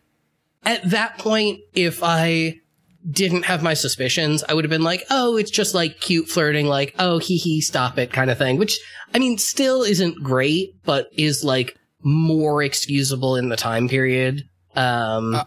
at 0.63 0.87
that 0.91 1.17
point, 1.17 1.61
if 1.73 2.01
I 2.03 2.59
didn't 3.09 3.43
have 3.45 3.63
my 3.63 3.73
suspicions, 3.73 4.43
I 4.47 4.53
would 4.53 4.65
have 4.65 4.69
been 4.69 4.83
like, 4.83 5.03
oh, 5.09 5.37
it's 5.37 5.51
just 5.51 5.73
like 5.73 5.99
cute 5.99 6.27
flirting, 6.27 6.67
like 6.67 6.95
oh, 6.99 7.19
hee 7.19 7.37
hee, 7.37 7.61
stop 7.61 7.97
it, 7.97 8.11
kind 8.11 8.29
of 8.29 8.37
thing. 8.37 8.57
Which 8.57 8.79
I 9.13 9.19
mean, 9.19 9.37
still 9.37 9.83
isn't 9.83 10.21
great, 10.23 10.75
but 10.83 11.07
is 11.13 11.43
like 11.43 11.77
more 12.01 12.61
excusable 12.63 13.35
in 13.35 13.49
the 13.49 13.55
time 13.57 13.87
period. 13.89 14.43
Um, 14.75 15.35
Uh, 15.35 15.43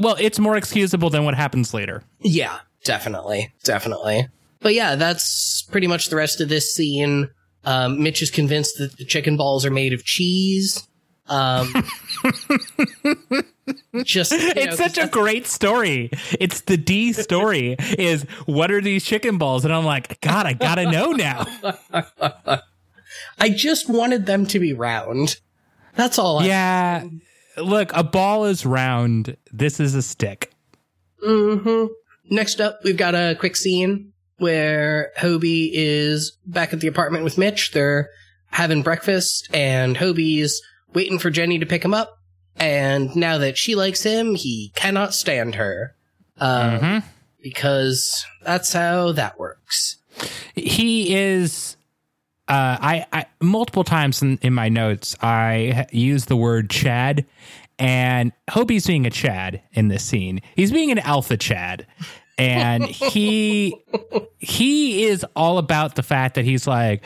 Well, 0.00 0.16
it's 0.18 0.38
more 0.38 0.56
excusable 0.56 1.10
than 1.10 1.24
what 1.24 1.34
happens 1.34 1.72
later. 1.74 2.02
Yeah, 2.20 2.58
definitely. 2.84 3.52
Definitely. 3.64 4.28
But 4.60 4.74
yeah, 4.74 4.94
that's 4.94 5.62
pretty 5.70 5.86
much 5.86 6.08
the 6.08 6.16
rest 6.16 6.40
of 6.40 6.48
this 6.48 6.72
scene. 6.74 7.28
Um, 7.64 8.02
Mitch 8.02 8.22
is 8.22 8.30
convinced 8.30 8.78
that 8.78 8.96
the 8.96 9.04
chicken 9.04 9.36
balls 9.36 9.64
are 9.66 9.70
made 9.70 9.92
of 9.92 10.04
cheese. 10.04 10.86
Um, 11.28 11.72
just, 14.04 14.32
you 14.32 14.38
know, 14.46 14.52
it's 14.56 14.76
such 14.76 14.98
a 14.98 15.06
great 15.06 15.46
story. 15.46 16.10
It's 16.40 16.62
the 16.62 16.76
D 16.76 17.12
story 17.12 17.76
is 17.98 18.22
what 18.46 18.70
are 18.70 18.80
these 18.80 19.04
chicken 19.04 19.38
balls? 19.38 19.64
And 19.64 19.72
I'm 19.72 19.84
like, 19.84 20.20
God, 20.20 20.46
I 20.46 20.52
gotta 20.54 20.90
know 20.90 21.12
now. 21.12 21.46
I 23.38 23.48
just 23.50 23.88
wanted 23.88 24.26
them 24.26 24.46
to 24.46 24.58
be 24.58 24.72
round. 24.72 25.40
That's 25.94 26.18
all. 26.18 26.40
I, 26.40 26.46
Yeah. 26.46 27.04
Look, 27.58 27.92
a 27.94 28.02
ball 28.02 28.46
is 28.46 28.64
round. 28.64 29.36
This 29.52 29.78
is 29.78 29.94
a 29.94 30.02
stick. 30.02 30.52
mm-hmm 31.22 31.92
Next 32.30 32.60
up, 32.60 32.80
we've 32.82 32.96
got 32.96 33.14
a 33.14 33.36
quick 33.38 33.56
scene 33.56 34.12
where 34.38 35.12
Hobie 35.18 35.70
is 35.72 36.38
back 36.46 36.72
at 36.72 36.80
the 36.80 36.86
apartment 36.86 37.24
with 37.24 37.36
Mitch. 37.36 37.72
They're 37.72 38.08
having 38.46 38.82
breakfast, 38.82 39.48
and 39.52 39.96
Hobie's 39.96 40.62
waiting 40.94 41.18
for 41.18 41.28
Jenny 41.28 41.58
to 41.58 41.66
pick 41.66 41.84
him 41.84 41.92
up. 41.92 42.21
And 42.56 43.14
now 43.16 43.38
that 43.38 43.56
she 43.58 43.74
likes 43.74 44.02
him, 44.02 44.34
he 44.34 44.72
cannot 44.74 45.14
stand 45.14 45.54
her. 45.56 45.94
Um, 46.38 46.78
Mhm. 46.78 47.02
Because 47.42 48.24
that's 48.42 48.72
how 48.72 49.12
that 49.12 49.38
works. 49.38 49.96
He 50.54 51.14
is. 51.14 51.76
Uh, 52.48 52.76
I, 52.80 53.06
I 53.12 53.26
multiple 53.40 53.82
times 53.84 54.20
in, 54.22 54.38
in 54.42 54.52
my 54.52 54.68
notes 54.68 55.16
I 55.22 55.86
use 55.90 56.26
the 56.26 56.36
word 56.36 56.70
Chad, 56.70 57.24
and 57.78 58.32
Hobie's 58.50 58.86
being 58.86 59.06
a 59.06 59.10
Chad 59.10 59.62
in 59.72 59.88
this 59.88 60.04
scene. 60.04 60.40
He's 60.54 60.70
being 60.70 60.90
an 60.92 60.98
alpha 61.00 61.36
Chad, 61.36 61.86
and 62.38 62.84
he 62.84 63.74
he 64.38 65.04
is 65.04 65.24
all 65.34 65.58
about 65.58 65.94
the 65.96 66.02
fact 66.02 66.34
that 66.34 66.44
he's 66.44 66.66
like 66.66 67.04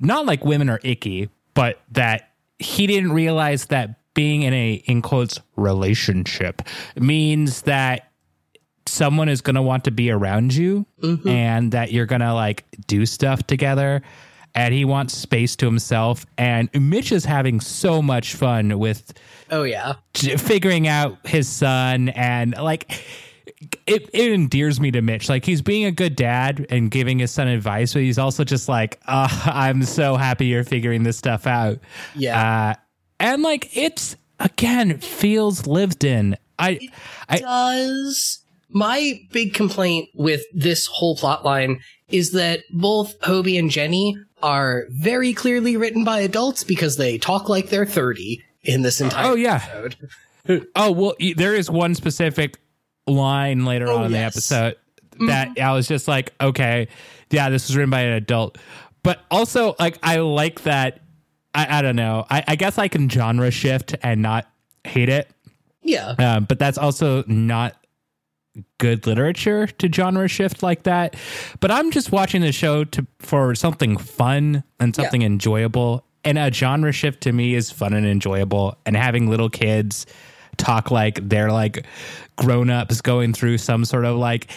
not 0.00 0.26
like 0.26 0.44
women 0.44 0.68
are 0.68 0.80
icky, 0.82 1.28
but 1.54 1.80
that 1.92 2.32
he 2.58 2.86
didn't 2.86 3.12
realize 3.12 3.66
that 3.66 3.99
being 4.14 4.42
in 4.42 4.52
a 4.52 4.74
in 4.86 5.02
quotes 5.02 5.40
relationship 5.56 6.62
means 6.96 7.62
that 7.62 8.10
someone 8.86 9.28
is 9.28 9.40
going 9.40 9.54
to 9.54 9.62
want 9.62 9.84
to 9.84 9.90
be 9.90 10.10
around 10.10 10.54
you 10.54 10.84
and 11.26 11.72
that 11.72 11.92
you're 11.92 12.06
going 12.06 12.20
to 12.22 12.34
like 12.34 12.64
do 12.86 13.06
stuff 13.06 13.46
together 13.46 14.02
and 14.54 14.74
he 14.74 14.84
wants 14.84 15.16
space 15.16 15.54
to 15.54 15.66
himself 15.66 16.26
and 16.36 16.68
Mitch 16.74 17.12
is 17.12 17.24
having 17.24 17.60
so 17.60 18.02
much 18.02 18.34
fun 18.34 18.78
with 18.78 19.12
Oh, 19.52 19.62
yeah. 19.62 19.94
figuring 20.14 20.88
out 20.88 21.24
his 21.26 21.48
son 21.48 22.08
and 22.10 22.56
like 22.56 22.90
it, 23.86 24.08
it 24.12 24.32
endears 24.32 24.80
me 24.80 24.90
to 24.90 25.02
Mitch. 25.02 25.28
Like 25.28 25.44
he's 25.44 25.60
being 25.62 25.84
a 25.84 25.92
good 25.92 26.16
dad 26.16 26.66
and 26.70 26.90
giving 26.90 27.18
his 27.18 27.30
son 27.30 27.46
advice, 27.46 27.92
but 27.92 28.02
he's 28.02 28.18
also 28.18 28.42
just 28.42 28.68
like, 28.68 28.98
uh, 29.06 29.28
I'm 29.46 29.82
so 29.82 30.16
happy 30.16 30.46
you're 30.46 30.64
figuring 30.64 31.02
this 31.02 31.16
stuff 31.18 31.46
out. 31.46 31.78
Yeah. 32.16 32.70
Uh, 32.70 32.74
and 33.20 33.42
like 33.42 33.76
it's 33.76 34.16
again 34.40 34.98
feels 34.98 35.66
lived 35.66 36.02
in. 36.04 36.36
I, 36.58 36.88
I 37.28 37.38
does. 37.38 38.44
My 38.68 39.20
big 39.32 39.54
complaint 39.54 40.08
with 40.14 40.42
this 40.54 40.86
whole 40.86 41.16
plot 41.16 41.44
line 41.44 41.80
is 42.08 42.32
that 42.32 42.60
both 42.70 43.18
Hobie 43.20 43.58
and 43.58 43.70
Jenny 43.70 44.16
are 44.42 44.86
very 44.90 45.32
clearly 45.32 45.76
written 45.76 46.04
by 46.04 46.20
adults 46.20 46.64
because 46.64 46.96
they 46.96 47.18
talk 47.18 47.48
like 47.48 47.68
they're 47.68 47.86
30 47.86 48.42
in 48.62 48.82
this 48.82 49.00
entire 49.00 49.26
Oh, 49.30 49.34
yeah. 49.34 49.64
episode. 49.72 49.96
Oh 50.74 50.90
well, 50.90 51.14
there 51.36 51.54
is 51.54 51.70
one 51.70 51.94
specific 51.94 52.58
line 53.06 53.66
later 53.66 53.88
Oh, 53.88 53.98
on 53.98 54.06
in 54.06 54.12
the 54.12 54.18
episode 54.18 54.74
mm-hmm. 55.12 55.26
that 55.26 55.58
I 55.60 55.72
was 55.72 55.86
just 55.86 56.08
like, 56.08 56.32
okay, 56.40 56.88
yeah, 57.30 57.50
this 57.50 57.68
was 57.68 57.76
written 57.76 57.90
by 57.90 58.00
an 58.00 58.14
adult. 58.14 58.56
But 59.02 59.20
also, 59.30 59.76
like, 59.78 59.98
I 60.02 60.16
like 60.16 60.62
that. 60.62 61.00
I, 61.54 61.78
I 61.78 61.82
don't 61.82 61.96
know. 61.96 62.26
I, 62.30 62.44
I 62.48 62.56
guess 62.56 62.78
I 62.78 62.88
can 62.88 63.08
genre 63.08 63.50
shift 63.50 63.96
and 64.02 64.22
not 64.22 64.46
hate 64.84 65.08
it, 65.08 65.28
Yeah. 65.82 66.14
um, 66.18 66.44
but 66.44 66.58
that's 66.58 66.78
also 66.78 67.24
not 67.26 67.76
good 68.78 69.06
literature 69.06 69.66
to 69.66 69.92
genre 69.92 70.26
shift 70.28 70.62
like 70.62 70.82
that. 70.84 71.16
But 71.60 71.70
I'm 71.70 71.90
just 71.90 72.12
watching 72.12 72.40
the 72.42 72.52
show 72.52 72.84
to 72.84 73.06
for 73.18 73.54
something 73.54 73.96
fun 73.96 74.62
and 74.78 74.94
something 74.94 75.22
enjoyable. 75.22 76.04
And 76.24 76.36
a 76.38 76.52
genre 76.52 76.92
shift 76.92 77.22
to 77.22 77.32
me 77.32 77.54
is 77.54 77.70
fun 77.70 77.94
and 77.94 78.06
enjoyable. 78.06 78.76
And 78.84 78.96
having 78.96 79.28
little 79.30 79.48
kids 79.48 80.06
talk 80.56 80.90
like 80.90 81.18
they're 81.28 81.50
like 81.52 81.86
grown 82.36 82.68
ups 82.70 83.00
going 83.00 83.32
through 83.32 83.58
some 83.58 83.84
sort 83.84 84.04
of 84.04 84.16
like 84.16 84.50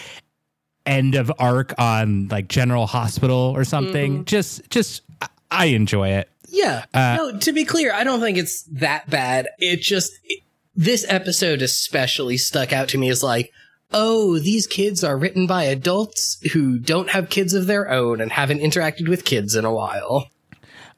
end 0.86 1.14
of 1.14 1.32
arc 1.38 1.72
on 1.78 2.28
like 2.28 2.48
General 2.48 2.86
Hospital 2.86 3.52
or 3.56 3.64
something. 3.64 4.24
Just 4.26 4.68
just 4.70 5.02
I- 5.22 5.28
I 5.50 5.64
enjoy 5.66 6.08
it. 6.08 6.28
Yeah. 6.54 6.84
Uh, 6.94 7.16
no, 7.18 7.38
to 7.38 7.52
be 7.52 7.64
clear, 7.64 7.92
I 7.92 8.04
don't 8.04 8.20
think 8.20 8.38
it's 8.38 8.62
that 8.72 9.08
bad. 9.10 9.48
It 9.58 9.80
just, 9.80 10.12
it- 10.24 10.40
this 10.76 11.06
episode 11.08 11.62
especially 11.62 12.36
stuck 12.36 12.72
out 12.72 12.88
to 12.88 12.98
me 12.98 13.08
as 13.08 13.22
like, 13.22 13.52
oh, 13.92 14.38
these 14.40 14.66
kids 14.66 15.04
are 15.04 15.16
written 15.16 15.46
by 15.46 15.64
adults 15.64 16.40
who 16.52 16.78
don't 16.78 17.10
have 17.10 17.28
kids 17.28 17.54
of 17.54 17.66
their 17.68 17.88
own 17.90 18.20
and 18.20 18.32
haven't 18.32 18.58
interacted 18.60 19.08
with 19.08 19.24
kids 19.24 19.54
in 19.54 19.64
a 19.64 19.72
while. 19.72 20.28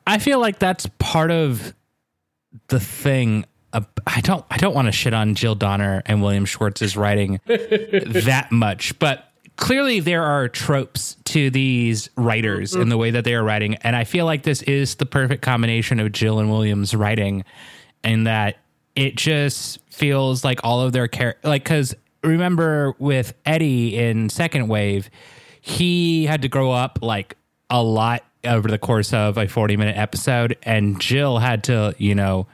I 0.06 0.18
feel 0.18 0.38
like 0.40 0.58
that's 0.58 0.86
part 0.98 1.30
of 1.30 1.74
the 2.68 2.80
thing. 2.80 3.44
I 4.06 4.22
don't. 4.22 4.46
I 4.50 4.56
don't 4.56 4.74
want 4.74 4.86
to 4.86 4.92
shit 4.92 5.12
on 5.12 5.34
Jill 5.34 5.54
Donner 5.56 6.02
and 6.06 6.22
William 6.22 6.46
Schwartz's 6.46 6.96
writing 6.96 7.38
that 7.46 8.48
much, 8.50 8.98
but 8.98 9.30
clearly 9.56 10.00
there 10.00 10.22
are 10.22 10.48
tropes 10.48 11.16
to 11.24 11.50
these 11.50 12.10
writers 12.16 12.74
in 12.74 12.88
the 12.88 12.96
way 12.96 13.10
that 13.10 13.24
they 13.24 13.34
are 13.34 13.42
writing 13.42 13.74
and 13.76 13.96
i 13.96 14.04
feel 14.04 14.24
like 14.24 14.42
this 14.42 14.62
is 14.62 14.96
the 14.96 15.06
perfect 15.06 15.42
combination 15.42 15.98
of 15.98 16.12
jill 16.12 16.38
and 16.38 16.50
williams 16.50 16.94
writing 16.94 17.44
in 18.04 18.24
that 18.24 18.58
it 18.94 19.16
just 19.16 19.78
feels 19.90 20.44
like 20.44 20.60
all 20.62 20.80
of 20.80 20.92
their 20.92 21.08
care 21.08 21.36
like 21.42 21.64
because 21.64 21.94
remember 22.22 22.94
with 22.98 23.34
eddie 23.44 23.96
in 23.96 24.28
second 24.28 24.68
wave 24.68 25.10
he 25.60 26.26
had 26.26 26.42
to 26.42 26.48
grow 26.48 26.70
up 26.70 26.98
like 27.02 27.36
a 27.70 27.82
lot 27.82 28.22
over 28.44 28.68
the 28.68 28.78
course 28.78 29.12
of 29.12 29.38
a 29.38 29.48
40 29.48 29.76
minute 29.76 29.96
episode 29.96 30.56
and 30.62 31.00
jill 31.00 31.38
had 31.38 31.64
to 31.64 31.94
you 31.98 32.14
know 32.14 32.46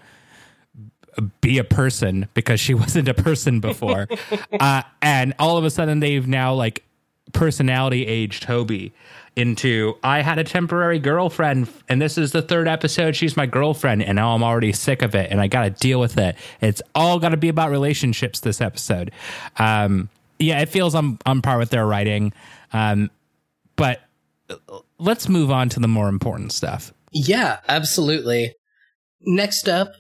be 1.40 1.58
a 1.58 1.64
person 1.64 2.28
because 2.34 2.60
she 2.60 2.74
wasn't 2.82 3.08
a 3.08 3.14
person 3.14 3.60
before. 3.60 4.08
uh, 4.60 4.82
and 5.00 5.34
all 5.38 5.56
of 5.56 5.64
a 5.64 5.70
sudden, 5.70 6.00
they've 6.00 6.26
now 6.26 6.54
like 6.54 6.84
personality 7.33 8.07
aged 8.07 8.47
Hobie 8.47 8.92
into 9.35 9.95
I 10.03 10.21
had 10.23 10.38
a 10.38 10.45
temporary 10.45 10.99
girlfriend, 10.99 11.68
and 11.88 12.01
this 12.01 12.18
is 12.18 12.33
the 12.33 12.42
third 12.42 12.68
episode. 12.68 13.16
She's 13.16 13.37
my 13.37 13.47
girlfriend, 13.47 14.03
and 14.03 14.16
now 14.16 14.35
I'm 14.35 14.42
already 14.42 14.73
sick 14.73 15.03
of 15.03 15.14
it, 15.14 15.31
and 15.31 15.40
I 15.40 15.47
got 15.47 15.62
to 15.62 15.71
deal 15.71 16.01
with 16.01 16.18
it. 16.18 16.37
It's 16.61 16.83
all 16.95 17.18
got 17.18 17.31
to 17.31 17.37
be 17.37 17.49
about 17.49 17.71
relationships 17.71 18.40
this 18.40 18.61
episode. 18.61 19.11
Um, 19.59 20.09
yeah, 20.38 20.61
it 20.61 20.68
feels 20.68 20.95
on 20.95 21.18
on 21.25 21.40
par 21.40 21.59
with 21.59 21.71
their 21.71 21.87
writing, 21.87 22.33
um, 22.73 23.11
but 23.77 24.01
let's 24.99 25.29
move 25.29 25.51
on 25.51 25.68
to 25.71 25.81
the 25.81 25.88
more 25.88 26.09
important 26.09 26.53
stuff. 26.53 26.92
Yeah, 27.12 27.59
absolutely. 27.68 28.55
Next 29.21 29.68
up, 29.68 29.92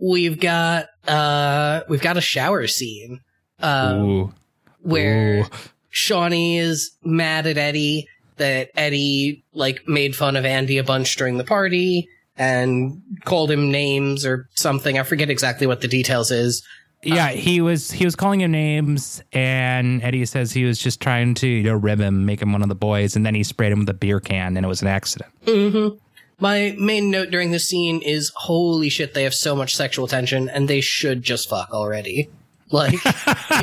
we've 0.00 0.40
got 0.40 0.86
uh 1.06 1.82
we've 1.88 2.00
got 2.00 2.16
a 2.16 2.20
shower 2.20 2.66
scene. 2.66 3.20
Um 3.60 4.00
Ooh. 4.00 4.34
where 4.80 5.40
Ooh. 5.40 5.46
Shauni 5.92 6.58
is 6.58 6.92
mad 7.04 7.46
at 7.46 7.58
Eddie 7.58 8.08
that 8.36 8.70
Eddie 8.74 9.44
like 9.52 9.86
made 9.86 10.16
fun 10.16 10.36
of 10.36 10.44
Andy 10.44 10.78
a 10.78 10.84
bunch 10.84 11.16
during 11.16 11.38
the 11.38 11.44
party 11.44 12.08
and 12.36 13.02
called 13.24 13.50
him 13.50 13.70
names 13.70 14.24
or 14.24 14.48
something. 14.54 14.98
I 14.98 15.02
forget 15.02 15.30
exactly 15.30 15.66
what 15.66 15.80
the 15.80 15.88
details 15.88 16.30
is. 16.30 16.66
Yeah, 17.04 17.30
he 17.30 17.60
was 17.60 17.90
he 17.90 18.04
was 18.04 18.14
calling 18.14 18.40
him 18.40 18.52
names, 18.52 19.22
and 19.32 20.02
Eddie 20.04 20.24
says 20.24 20.52
he 20.52 20.64
was 20.64 20.78
just 20.78 21.00
trying 21.00 21.34
to 21.34 21.48
you 21.48 21.64
know 21.64 21.74
rib 21.74 22.00
him, 22.00 22.24
make 22.24 22.40
him 22.40 22.52
one 22.52 22.62
of 22.62 22.68
the 22.68 22.76
boys, 22.76 23.16
and 23.16 23.26
then 23.26 23.34
he 23.34 23.42
sprayed 23.42 23.72
him 23.72 23.80
with 23.80 23.88
a 23.88 23.94
beer 23.94 24.20
can, 24.20 24.56
and 24.56 24.64
it 24.64 24.68
was 24.68 24.82
an 24.82 24.88
accident. 24.88 25.32
Mm-hmm. 25.44 25.96
My 26.38 26.74
main 26.78 27.10
note 27.10 27.30
during 27.30 27.50
this 27.52 27.68
scene 27.68 28.02
is 28.02 28.32
holy 28.34 28.88
shit, 28.88 29.14
they 29.14 29.22
have 29.24 29.34
so 29.34 29.54
much 29.54 29.76
sexual 29.76 30.08
tension 30.08 30.48
and 30.48 30.66
they 30.66 30.80
should 30.80 31.22
just 31.22 31.48
fuck 31.48 31.72
already. 31.72 32.30
Like, 32.72 32.94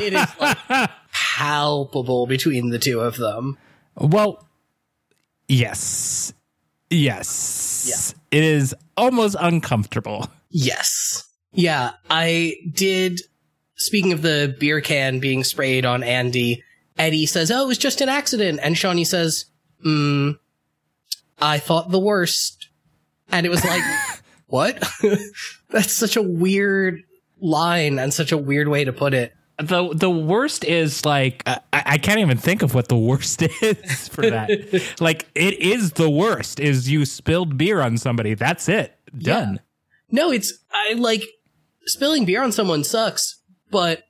it 0.00 0.14
is 0.14 0.26
like 0.40 0.90
palpable 1.36 2.26
between 2.26 2.70
the 2.70 2.78
two 2.78 3.00
of 3.00 3.16
them. 3.16 3.56
Well, 3.96 4.46
yes, 5.48 6.32
yes, 6.90 8.14
it 8.30 8.42
is 8.42 8.74
almost 8.96 9.36
uncomfortable. 9.38 10.28
Yes. 10.50 11.28
Yeah, 11.52 11.92
I 12.08 12.56
did. 12.72 13.20
Speaking 13.76 14.12
of 14.12 14.22
the 14.22 14.54
beer 14.58 14.80
can 14.80 15.20
being 15.20 15.42
sprayed 15.42 15.86
on 15.86 16.02
Andy, 16.02 16.62
Eddie 16.98 17.26
says, 17.26 17.50
Oh, 17.50 17.64
it 17.64 17.68
was 17.68 17.78
just 17.78 18.00
an 18.00 18.08
accident. 18.08 18.60
And 18.62 18.76
Shauni 18.76 19.06
says, 19.06 19.46
Hmm, 19.82 20.32
I 21.40 21.58
thought 21.58 21.90
the 21.90 21.98
worst. 21.98 22.68
And 23.32 23.46
it 23.46 23.50
was 23.50 23.64
like, 23.64 23.82
What? 24.46 24.82
That's 25.70 25.92
such 25.92 26.16
a 26.16 26.22
weird 26.22 27.02
line 27.40 27.98
and 27.98 28.12
such 28.12 28.32
a 28.32 28.38
weird 28.38 28.68
way 28.68 28.84
to 28.84 28.92
put 28.92 29.14
it. 29.14 29.32
The 29.60 29.92
The 29.94 30.10
worst 30.10 30.64
is 30.64 31.04
like 31.04 31.42
I, 31.46 31.60
I 31.72 31.98
can't 31.98 32.20
even 32.20 32.38
think 32.38 32.62
of 32.62 32.74
what 32.74 32.88
the 32.88 32.96
worst 32.96 33.42
is 33.62 34.08
for 34.08 34.22
that. 34.22 34.50
like 35.00 35.26
it 35.34 35.58
is 35.60 35.92
the 35.92 36.10
worst 36.10 36.60
is 36.60 36.90
you 36.90 37.04
spilled 37.04 37.56
beer 37.56 37.80
on 37.80 37.98
somebody. 37.98 38.34
That's 38.34 38.68
it. 38.68 38.96
Done. 39.16 39.60
No, 40.10 40.32
it's, 40.32 40.52
I 40.72 40.94
like, 40.94 41.24
spilling 41.86 42.24
beer 42.24 42.42
on 42.42 42.52
someone 42.52 42.84
sucks, 42.84 43.40
but 43.70 44.02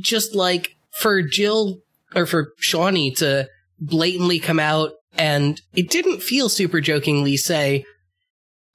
just 0.00 0.34
like 0.34 0.76
for 0.90 1.22
Jill 1.22 1.80
or 2.14 2.26
for 2.26 2.52
Shauni 2.62 3.16
to 3.18 3.48
blatantly 3.78 4.38
come 4.38 4.58
out 4.58 4.92
and 5.16 5.60
it 5.74 5.90
didn't 5.90 6.22
feel 6.22 6.48
super 6.48 6.80
jokingly 6.80 7.36
say, 7.36 7.84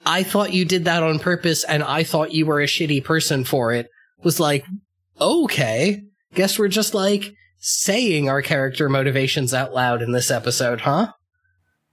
I 0.05 0.23
thought 0.23 0.53
you 0.53 0.65
did 0.65 0.85
that 0.85 1.03
on 1.03 1.19
purpose 1.19 1.63
and 1.63 1.83
I 1.83 2.03
thought 2.03 2.33
you 2.33 2.45
were 2.45 2.61
a 2.61 2.67
shitty 2.67 3.03
person 3.03 3.43
for 3.43 3.73
it 3.73 3.89
was 4.23 4.39
like, 4.39 4.65
okay, 5.19 6.03
guess 6.33 6.59
we're 6.59 6.67
just 6.67 6.93
like 6.93 7.33
saying 7.59 8.29
our 8.29 8.41
character 8.41 8.89
motivations 8.89 9.53
out 9.53 9.73
loud 9.73 10.01
in 10.01 10.11
this 10.11 10.29
episode, 10.31 10.81
huh? 10.81 11.13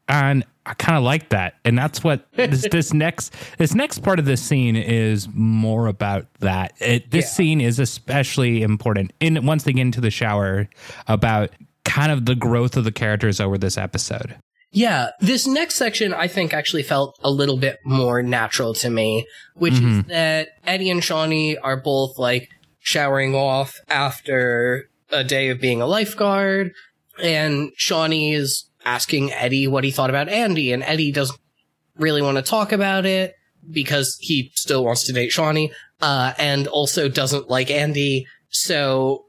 and 0.09 0.45
I 0.67 0.75
kind 0.75 0.97
of 0.97 1.05
like 1.05 1.31
that. 1.31 1.55
And 1.65 1.77
that's 1.77 2.05
what 2.05 2.27
this, 2.37 2.69
this 2.71 2.93
next 2.93 3.35
this 3.59 3.75
next 3.75 4.01
part 4.01 4.19
of 4.19 4.25
this 4.25 4.43
scene 4.43 4.77
is 4.77 5.29
more 5.33 5.87
about 5.87 6.27
that. 6.41 6.75
It, 6.81 7.11
this 7.11 7.25
Yeah. 7.25 7.31
scene 7.31 7.61
is 7.61 7.79
especially 7.79 8.63
important 8.63 9.13
in 9.21 9.45
once 9.47 9.65
they 9.65 9.73
get 9.73 9.83
into 9.83 10.01
the 10.01 10.11
shower 10.11 10.69
about 11.09 11.51
kind 11.85 12.13
of 12.13 12.27
the 12.27 12.35
growth 12.35 12.77
of 12.77 12.85
the 12.85 12.93
characters 12.93 13.41
over 13.41 13.59
this 13.59 13.77
episode. 13.77 14.37
Yeah, 14.75 15.11
this 15.21 15.47
next 15.47 15.75
section 15.75 16.15
I 16.15 16.29
think 16.29 16.55
actually 16.55 16.83
felt 16.83 17.19
a 17.23 17.31
little 17.31 17.59
bit 17.59 17.79
more 17.85 18.23
natural 18.23 18.73
to 18.75 18.89
me, 18.89 19.27
which 19.55 19.75
is 19.75 19.81
mm-hmm. 19.81 20.09
that 20.09 20.49
Eddie 20.65 20.91
and 20.91 21.03
Shauni 21.03 21.57
are 21.63 21.77
both 21.77 22.19
like 22.19 22.49
showering 22.83 23.35
off 23.35 23.81
after 23.89 24.89
a 25.11 25.25
day 25.25 25.49
of 25.49 25.61
being 25.61 25.81
a 25.81 25.87
lifeguard, 25.87 26.73
and 27.23 27.71
Shauni 27.79 28.35
is 28.35 28.69
asking 28.85 29.33
Eddie 29.33 29.69
what 29.69 29.85
he 29.85 29.91
thought 29.91 30.11
about 30.11 30.29
Andy, 30.29 30.73
and 30.73 30.83
Eddie 30.83 31.13
doesn't 31.13 31.39
really 31.97 32.23
want 32.23 32.37
to 32.37 32.43
talk 32.43 32.73
about 32.73 33.07
it 33.07 33.35
because 33.71 34.17
he 34.21 34.51
still 34.55 34.85
wants 34.85 35.05
to 35.05 35.13
date 35.13 35.31
Shauni, 35.31 35.71
uh, 36.01 36.33
and 36.39 36.67
also 36.67 37.09
doesn't 37.09 37.49
like 37.49 37.71
Andy. 37.71 38.27
So 38.49 39.27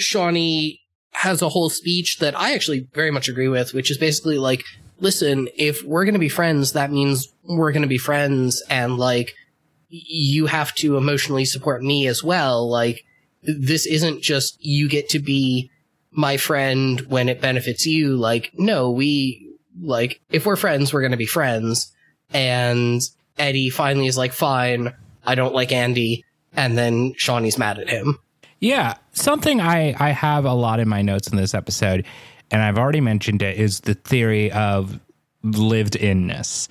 Shauni 0.00 0.78
has 1.10 1.42
a 1.42 1.48
whole 1.48 1.68
speech 1.68 2.18
that 2.18 2.38
I 2.38 2.54
actually 2.54 2.88
very 2.94 3.10
much 3.10 3.28
agree 3.28 3.48
with, 3.48 3.74
which 3.74 3.90
is 3.90 3.98
basically 3.98 4.38
like, 4.38 4.62
listen, 5.00 5.48
if 5.56 5.82
we're 5.82 6.04
going 6.04 6.14
to 6.14 6.20
be 6.20 6.28
friends, 6.28 6.72
that 6.72 6.92
means 6.92 7.28
we're 7.42 7.72
going 7.72 7.82
to 7.82 7.88
be 7.88 7.98
friends 7.98 8.62
and 8.70 8.96
like, 8.96 9.34
you 9.94 10.46
have 10.46 10.74
to 10.76 10.96
emotionally 10.96 11.44
support 11.44 11.82
me 11.82 12.06
as 12.06 12.24
well. 12.24 12.68
Like, 12.68 13.04
this 13.42 13.84
isn't 13.86 14.22
just 14.22 14.56
you 14.64 14.88
get 14.88 15.10
to 15.10 15.18
be 15.18 15.70
my 16.10 16.38
friend 16.38 17.00
when 17.02 17.28
it 17.28 17.40
benefits 17.40 17.84
you. 17.86 18.16
Like, 18.16 18.52
no, 18.56 18.90
we, 18.90 19.54
like, 19.80 20.20
if 20.30 20.46
we're 20.46 20.56
friends, 20.56 20.92
we're 20.92 21.02
going 21.02 21.10
to 21.12 21.18
be 21.18 21.26
friends. 21.26 21.92
And 22.32 23.02
Eddie 23.36 23.68
finally 23.68 24.06
is 24.06 24.16
like, 24.16 24.32
fine, 24.32 24.94
I 25.24 25.34
don't 25.34 25.54
like 25.54 25.72
Andy. 25.72 26.24
And 26.54 26.78
then 26.78 27.12
Shauni's 27.14 27.58
mad 27.58 27.78
at 27.78 27.90
him. 27.90 28.18
Yeah, 28.60 28.94
something 29.12 29.60
I 29.60 29.94
I 29.98 30.10
have 30.10 30.44
a 30.44 30.54
lot 30.54 30.78
in 30.78 30.88
my 30.88 31.02
notes 31.02 31.26
in 31.26 31.36
this 31.36 31.52
episode, 31.52 32.06
and 32.50 32.62
I've 32.62 32.78
already 32.78 33.00
mentioned 33.00 33.42
it 33.42 33.58
is 33.58 33.80
the 33.80 33.94
theory 33.94 34.52
of 34.52 35.00
lived 35.42 35.96
inness. 35.96 36.68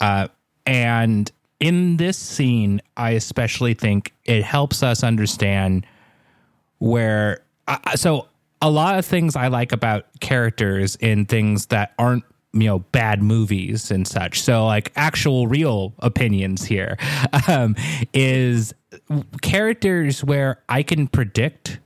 Uh, 0.00 0.28
and 0.66 1.32
in 1.62 1.96
this 1.96 2.18
scene, 2.18 2.82
I 2.96 3.10
especially 3.12 3.72
think 3.74 4.12
it 4.24 4.42
helps 4.42 4.82
us 4.82 5.02
understand 5.02 5.86
where. 6.78 7.42
Uh, 7.68 7.78
so 7.94 8.26
a 8.60 8.68
lot 8.68 8.98
of 8.98 9.06
things 9.06 9.36
I 9.36 9.48
like 9.48 9.72
about 9.72 10.06
characters 10.20 10.96
in 10.96 11.26
things 11.26 11.66
that 11.66 11.92
aren't 11.98 12.24
you 12.54 12.64
know 12.66 12.80
bad 12.80 13.22
movies 13.22 13.90
and 13.90 14.06
such 14.06 14.42
so 14.42 14.66
like 14.66 14.92
actual 14.94 15.46
real 15.46 15.94
opinions 16.00 16.62
here 16.64 16.98
um, 17.48 17.74
is 18.12 18.74
characters 19.40 20.22
where 20.22 20.62
i 20.68 20.82
can 20.82 21.08
predict 21.08 21.78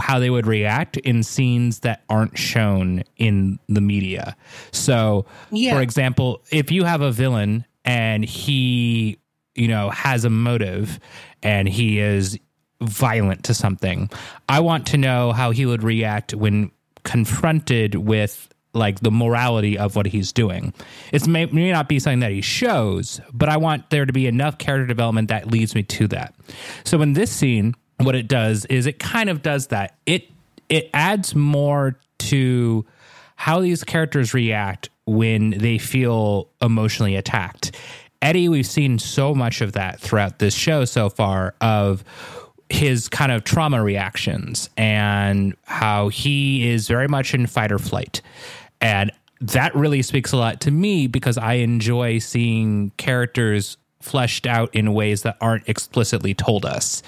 how 0.00 0.18
they 0.18 0.28
would 0.28 0.44
react 0.44 0.96
in 0.96 1.22
scenes 1.22 1.78
that 1.80 2.02
aren't 2.08 2.36
shown 2.36 3.04
in 3.16 3.60
the 3.68 3.80
media 3.80 4.36
so 4.72 5.24
Yeah. 5.52 5.74
for 5.76 5.82
example 5.82 6.42
if 6.50 6.72
you 6.72 6.82
have 6.82 7.00
a 7.00 7.12
villain 7.12 7.64
and 7.86 8.24
he 8.24 9.18
you 9.54 9.68
know 9.68 9.90
has 9.90 10.24
a 10.24 10.30
motive 10.30 11.00
and 11.42 11.68
he 11.68 11.98
is 11.98 12.38
violent 12.82 13.44
to 13.44 13.54
something. 13.54 14.10
I 14.48 14.60
want 14.60 14.86
to 14.88 14.98
know 14.98 15.32
how 15.32 15.50
he 15.52 15.64
would 15.64 15.82
react 15.82 16.34
when 16.34 16.70
confronted 17.04 17.94
with 17.94 18.48
like 18.74 19.00
the 19.00 19.10
morality 19.10 19.78
of 19.78 19.96
what 19.96 20.04
he's 20.04 20.32
doing. 20.32 20.74
It 21.10 21.26
may, 21.26 21.46
may 21.46 21.72
not 21.72 21.88
be 21.88 21.98
something 21.98 22.20
that 22.20 22.32
he 22.32 22.42
shows 22.42 23.20
but 23.32 23.48
i 23.48 23.56
want 23.56 23.88
there 23.88 24.04
to 24.04 24.12
be 24.12 24.26
enough 24.26 24.58
character 24.58 24.86
development 24.86 25.28
that 25.28 25.50
leads 25.50 25.74
me 25.74 25.82
to 25.84 26.08
that. 26.08 26.34
So 26.84 27.00
in 27.00 27.14
this 27.14 27.30
scene 27.30 27.74
what 27.98 28.14
it 28.14 28.28
does 28.28 28.66
is 28.66 28.86
it 28.86 28.98
kind 28.98 29.30
of 29.30 29.42
does 29.42 29.68
that. 29.68 29.96
It 30.06 30.30
it 30.68 30.90
adds 30.92 31.34
more 31.34 31.98
to 32.18 32.84
how 33.36 33.60
these 33.60 33.84
characters 33.84 34.34
react 34.34 34.88
when 35.06 35.50
they 35.50 35.78
feel 35.78 36.48
emotionally 36.60 37.16
attacked. 37.16 37.74
Eddie, 38.22 38.48
we've 38.48 38.66
seen 38.66 38.98
so 38.98 39.34
much 39.34 39.60
of 39.60 39.72
that 39.72 40.00
throughout 40.00 40.38
this 40.38 40.54
show 40.54 40.84
so 40.84 41.08
far 41.08 41.54
of 41.60 42.02
his 42.68 43.08
kind 43.08 43.30
of 43.30 43.44
trauma 43.44 43.82
reactions 43.82 44.68
and 44.76 45.54
how 45.64 46.08
he 46.08 46.68
is 46.68 46.88
very 46.88 47.06
much 47.06 47.34
in 47.34 47.46
fight 47.46 47.70
or 47.70 47.78
flight. 47.78 48.20
And 48.80 49.12
that 49.40 49.74
really 49.74 50.02
speaks 50.02 50.32
a 50.32 50.36
lot 50.36 50.60
to 50.62 50.70
me 50.70 51.06
because 51.06 51.38
I 51.38 51.54
enjoy 51.54 52.18
seeing 52.18 52.90
characters 52.96 53.76
fleshed 54.00 54.46
out 54.46 54.74
in 54.74 54.94
ways 54.94 55.22
that 55.22 55.36
aren't 55.40 55.68
explicitly 55.68 56.34
told 56.34 56.64
us 56.64 57.02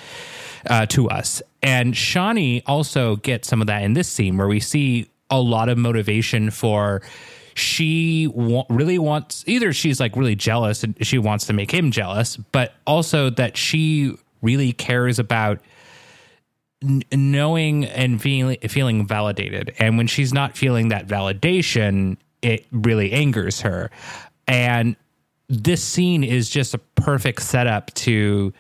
uh, 0.67 0.87
to 0.87 1.09
us. 1.09 1.43
And 1.63 1.95
Shauni 1.95 2.63
also 2.67 3.17
gets 3.17 3.49
some 3.49 3.61
of 3.61 3.67
that 3.67 3.83
in 3.83 3.95
this 3.95 4.09
scene 4.09 4.37
where 4.37 4.49
we 4.49 4.61
see 4.61 5.11
a 5.31 5.41
lot 5.41 5.69
of 5.69 5.79
motivation 5.79 6.51
for 6.51 7.03
she 7.59 8.27
wa- 8.29 8.65
really 8.69 8.99
wants 8.99 9.45
either 9.47 9.73
she's 9.73 10.01
like 10.01 10.17
really 10.17 10.37
jealous 10.37 10.85
and 10.85 10.95
she 11.07 11.19
wants 11.19 11.47
to 11.47 11.53
make 11.53 11.71
him 11.71 11.91
jealous, 11.91 12.37
but 12.37 12.75
also 12.87 13.31
that 13.31 13.57
she 13.57 14.15
really 14.43 14.73
cares 14.73 15.19
about 15.19 15.61
n- 16.83 17.03
knowing 17.13 17.85
and 17.85 18.21
feeling 18.21 18.59
feeling 18.69 19.07
validated. 19.07 19.75
And 19.79 19.97
when 19.97 20.07
she's 20.07 20.33
not 20.33 20.57
feeling 20.57 20.89
that 20.89 21.07
validation, 21.07 22.17
it 22.43 22.67
really 22.71 23.13
angers 23.13 23.61
her. 23.63 23.91
And 24.47 24.97
this 25.49 25.83
scene 25.83 26.25
is 26.25 26.49
just 26.49 26.75
a 26.75 26.79
perfect 26.79 27.43
setup 27.43 27.93
to 27.95 28.53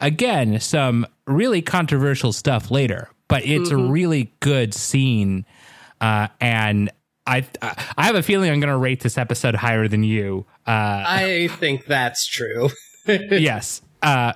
again 0.00 0.60
some 0.60 1.06
really 1.26 1.62
controversial 1.62 2.32
stuff 2.32 2.70
later, 2.70 3.10
but 3.28 3.44
it's 3.44 3.70
a 3.70 3.76
really 3.76 4.32
good 4.40 4.72
scene. 4.74 5.44
Uh, 6.00 6.28
and 6.40 6.90
I 7.26 7.46
I 7.96 8.04
have 8.06 8.14
a 8.14 8.22
feeling 8.22 8.50
I'm 8.50 8.60
going 8.60 8.72
to 8.72 8.76
rate 8.76 9.00
this 9.00 9.18
episode 9.18 9.54
higher 9.54 9.88
than 9.88 10.04
you. 10.04 10.46
Uh, 10.66 10.70
I 11.06 11.48
think 11.58 11.86
that's 11.86 12.26
true. 12.26 12.70
yes. 13.06 13.82
Uh, 14.02 14.32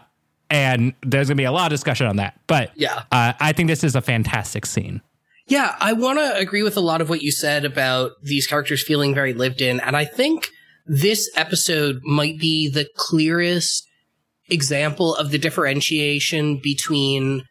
and 0.49 0.95
there's 1.03 1.29
going 1.29 1.37
to 1.37 1.41
be 1.41 1.45
a 1.45 1.53
lot 1.53 1.67
of 1.67 1.77
discussion 1.77 2.07
on 2.07 2.17
that. 2.17 2.39
But 2.47 2.73
Yeah. 2.77 3.05
uh, 3.13 3.35
I 3.39 3.53
think 3.53 3.69
this 3.69 3.85
is 3.85 3.95
a 3.95 4.01
fantastic 4.01 4.67
scene. 4.67 5.01
Yeah, 5.47 5.75
I 5.81 5.93
want 5.93 6.19
to 6.19 6.37
agree 6.37 6.63
with 6.63 6.77
a 6.77 6.81
lot 6.81 7.01
of 7.01 7.09
what 7.09 7.23
you 7.23 7.33
said 7.33 7.65
about 7.65 8.13
these 8.23 8.47
characters 8.47 8.83
feeling 8.85 9.15
very 9.15 9.33
lived 9.35 9.61
in. 9.61 9.81
And 9.81 9.97
I 9.97 10.05
think 10.05 10.49
this 10.87 11.29
episode 11.37 12.01
might 12.05 12.39
be 12.39 12.69
the 12.69 12.89
clearest 12.97 13.87
example 14.49 15.15
of 15.15 15.31
the 15.31 15.39
differentiation 15.39 16.61
between, 16.63 17.43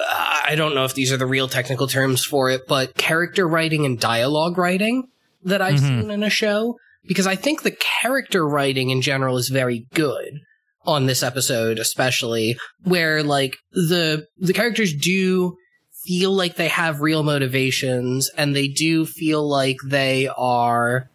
I 0.00 0.54
don't 0.56 0.74
know 0.74 0.84
if 0.84 0.94
these 0.94 1.12
are 1.12 1.16
the 1.16 1.26
real 1.26 1.48
technical 1.48 1.86
terms 1.86 2.24
for 2.24 2.50
it, 2.50 2.62
but 2.68 2.94
character 2.94 3.46
writing 3.46 3.84
and 3.84 3.98
dialogue 3.98 4.56
writing 4.56 5.08
that 5.44 5.60
I've 5.62 5.76
mm-hmm. 5.76 6.00
seen 6.00 6.10
in 6.10 6.22
a 6.22 6.30
show. 6.30 6.76
Because 7.06 7.26
I 7.26 7.36
think 7.36 7.62
the 7.62 7.76
character 8.02 8.46
writing 8.46 8.90
in 8.90 9.00
general 9.00 9.38
is 9.38 9.48
very 9.48 9.86
good 9.94 10.40
on 10.84 11.06
this 11.06 11.22
episode, 11.22 11.78
especially 11.78 12.58
where 12.84 13.22
like 13.22 13.56
the, 13.72 14.26
the 14.36 14.52
characters 14.52 14.92
do 14.94 15.56
feel 16.04 16.32
like 16.32 16.56
they 16.56 16.68
have 16.68 17.00
real 17.00 17.22
motivations 17.22 18.30
and 18.36 18.54
they 18.54 18.68
do 18.68 19.04
feel 19.04 19.48
like 19.48 19.76
they 19.86 20.28
are 20.36 21.10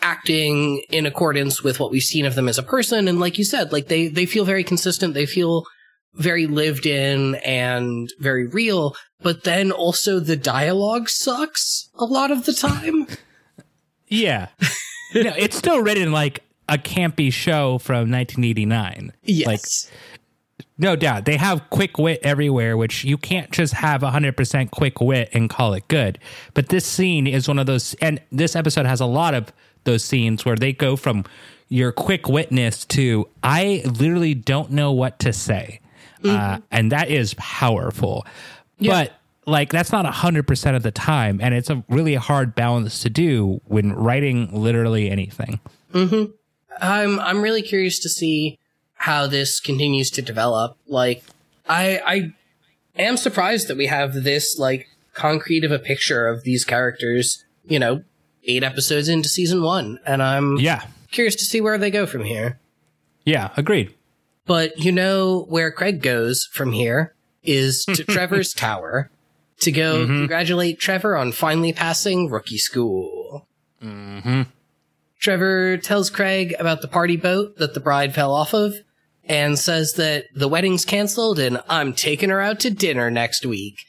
acting 0.00 0.82
in 0.90 1.06
accordance 1.06 1.62
with 1.62 1.80
what 1.80 1.90
we've 1.90 2.02
seen 2.02 2.26
of 2.26 2.34
them 2.34 2.48
as 2.48 2.58
a 2.58 2.62
person 2.62 3.08
and 3.08 3.18
like 3.18 3.36
you 3.36 3.44
said 3.44 3.72
like 3.72 3.88
they 3.88 4.06
they 4.06 4.26
feel 4.26 4.44
very 4.44 4.62
consistent 4.62 5.12
they 5.12 5.26
feel 5.26 5.64
very 6.18 6.46
lived 6.46 6.86
in 6.86 7.36
and 7.36 8.12
very 8.18 8.46
real 8.46 8.94
but 9.20 9.44
then 9.44 9.72
also 9.72 10.20
the 10.20 10.36
dialogue 10.36 11.08
sucks 11.08 11.88
a 11.98 12.04
lot 12.04 12.30
of 12.30 12.44
the 12.44 12.52
time 12.52 13.06
Yeah. 14.10 14.48
no, 15.14 15.32
it's 15.36 15.56
still 15.56 15.82
written 15.82 16.12
like 16.12 16.42
a 16.68 16.78
campy 16.78 17.32
show 17.32 17.78
from 17.78 18.10
1989. 18.10 19.12
yes 19.22 19.46
Like, 19.46 19.60
no 20.80 20.94
doubt. 20.96 21.24
They 21.24 21.36
have 21.36 21.68
quick 21.70 21.98
wit 21.98 22.20
everywhere, 22.22 22.76
which 22.76 23.04
you 23.04 23.18
can't 23.18 23.50
just 23.50 23.74
have 23.74 24.02
100% 24.02 24.70
quick 24.70 25.00
wit 25.00 25.28
and 25.32 25.50
call 25.50 25.74
it 25.74 25.88
good. 25.88 26.18
But 26.54 26.68
this 26.68 26.86
scene 26.86 27.26
is 27.26 27.48
one 27.48 27.58
of 27.58 27.66
those, 27.66 27.94
and 28.00 28.20
this 28.30 28.54
episode 28.54 28.86
has 28.86 29.00
a 29.00 29.06
lot 29.06 29.34
of 29.34 29.52
those 29.84 30.04
scenes 30.04 30.44
where 30.44 30.56
they 30.56 30.72
go 30.72 30.94
from 30.94 31.24
your 31.68 31.90
quick 31.90 32.28
witness 32.28 32.84
to, 32.86 33.28
I 33.42 33.82
literally 33.84 34.34
don't 34.34 34.70
know 34.70 34.92
what 34.92 35.18
to 35.20 35.32
say. 35.32 35.80
Uh, 36.24 36.58
and 36.70 36.92
that 36.92 37.10
is 37.10 37.34
powerful. 37.34 38.26
But 38.80 39.12
like, 39.46 39.70
that's 39.70 39.92
not 39.92 40.04
100% 40.04 40.76
of 40.76 40.82
the 40.82 40.90
time. 40.90 41.40
And 41.42 41.54
it's 41.54 41.70
a 41.70 41.82
really 41.88 42.14
hard 42.16 42.54
balance 42.54 43.00
to 43.02 43.10
do 43.10 43.60
when 43.66 43.92
writing 43.92 44.48
literally 44.52 45.10
anything. 45.10 45.60
I'm 46.80 47.18
I'm 47.18 47.42
really 47.42 47.62
curious 47.62 47.98
to 48.00 48.08
see 48.08 48.58
how 48.94 49.26
this 49.26 49.60
continues 49.60 50.10
to 50.12 50.22
develop. 50.22 50.76
Like 50.86 51.22
I 51.68 52.00
I 52.06 52.32
am 53.00 53.16
surprised 53.16 53.68
that 53.68 53.76
we 53.76 53.86
have 53.86 54.12
this 54.14 54.58
like 54.58 54.88
concrete 55.14 55.64
of 55.64 55.72
a 55.72 55.78
picture 55.78 56.28
of 56.28 56.44
these 56.44 56.64
characters, 56.64 57.44
you 57.66 57.78
know, 57.78 58.02
8 58.44 58.62
episodes 58.62 59.08
into 59.08 59.28
season 59.28 59.62
1 59.62 59.98
and 60.06 60.22
I'm 60.22 60.56
Yeah. 60.58 60.82
curious 61.10 61.34
to 61.36 61.44
see 61.44 61.60
where 61.60 61.78
they 61.78 61.90
go 61.90 62.06
from 62.06 62.24
here. 62.24 62.58
Yeah. 63.24 63.50
Agreed. 63.56 63.92
But 64.48 64.78
you 64.78 64.90
know 64.90 65.44
where 65.48 65.70
Craig 65.70 66.02
goes 66.02 66.48
from 66.50 66.72
here 66.72 67.14
is 67.44 67.84
to 67.84 68.02
Trevor's 68.08 68.52
tower 68.52 69.10
to 69.60 69.70
go 69.70 69.98
mm-hmm. 69.98 70.16
congratulate 70.20 70.80
Trevor 70.80 71.16
on 71.16 71.32
finally 71.32 71.72
passing 71.72 72.30
rookie 72.30 72.58
school. 72.58 73.46
Mm-hmm. 73.82 74.42
Trevor 75.20 75.76
tells 75.76 76.10
Craig 76.10 76.54
about 76.58 76.80
the 76.80 76.88
party 76.88 77.16
boat 77.16 77.58
that 77.58 77.74
the 77.74 77.80
bride 77.80 78.14
fell 78.14 78.32
off 78.32 78.54
of 78.54 78.74
and 79.24 79.58
says 79.58 79.94
that 79.94 80.26
the 80.34 80.48
wedding's 80.48 80.84
canceled 80.84 81.38
and 81.38 81.60
I'm 81.68 81.92
taking 81.92 82.30
her 82.30 82.40
out 82.40 82.60
to 82.60 82.70
dinner 82.70 83.10
next 83.10 83.44
week, 83.44 83.84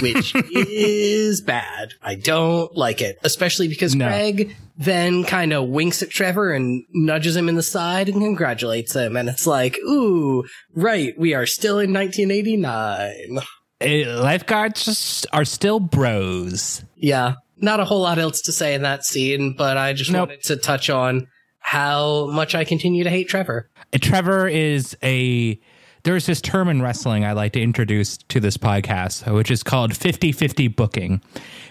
which 0.00 0.34
is 0.50 1.40
bad. 1.40 1.90
I 2.02 2.14
don't 2.14 2.74
like 2.76 3.00
it, 3.02 3.18
especially 3.24 3.68
because 3.68 3.94
No. 3.94 4.06
Craig 4.08 4.54
then 4.78 5.24
kind 5.24 5.52
of 5.52 5.68
winks 5.68 6.02
at 6.02 6.10
Trevor 6.10 6.52
and 6.52 6.84
nudges 6.92 7.34
him 7.36 7.48
in 7.48 7.54
the 7.54 7.62
side 7.62 8.08
and 8.08 8.20
congratulates 8.20 8.94
him. 8.94 9.16
And 9.16 9.28
it's 9.28 9.46
like, 9.46 9.76
ooh, 9.78 10.44
right, 10.74 11.18
we 11.18 11.32
are 11.34 11.46
still 11.46 11.78
in 11.78 11.92
1989. 11.92 13.38
Uh, 13.80 14.22
lifeguards 14.22 14.84
just 14.84 15.26
are 15.32 15.44
still 15.44 15.80
bros. 15.80 16.82
Yeah, 16.96 17.34
not 17.58 17.80
a 17.80 17.84
whole 17.84 18.00
lot 18.02 18.18
else 18.18 18.40
to 18.42 18.52
say 18.52 18.74
in 18.74 18.82
that 18.82 19.04
scene, 19.04 19.54
but 19.56 19.76
I 19.76 19.92
just 19.92 20.10
Nope. 20.10 20.28
wanted 20.28 20.42
to 20.44 20.56
touch 20.56 20.88
on 20.90 21.26
how 21.58 22.26
much 22.30 22.54
I 22.54 22.64
continue 22.64 23.04
to 23.04 23.10
hate 23.10 23.28
Trevor. 23.28 23.68
Uh, 23.92 23.98
Trevor 24.00 24.48
is 24.48 24.96
a. 25.02 25.60
There's 26.06 26.24
this 26.24 26.40
term 26.40 26.68
in 26.68 26.80
wrestling 26.80 27.24
I 27.24 27.32
like 27.32 27.54
to 27.54 27.60
introduce 27.60 28.16
to 28.16 28.38
this 28.38 28.56
podcast, 28.56 29.28
which 29.34 29.50
is 29.50 29.64
called 29.64 29.96
50 29.96 30.30
50 30.30 30.68
booking, 30.68 31.20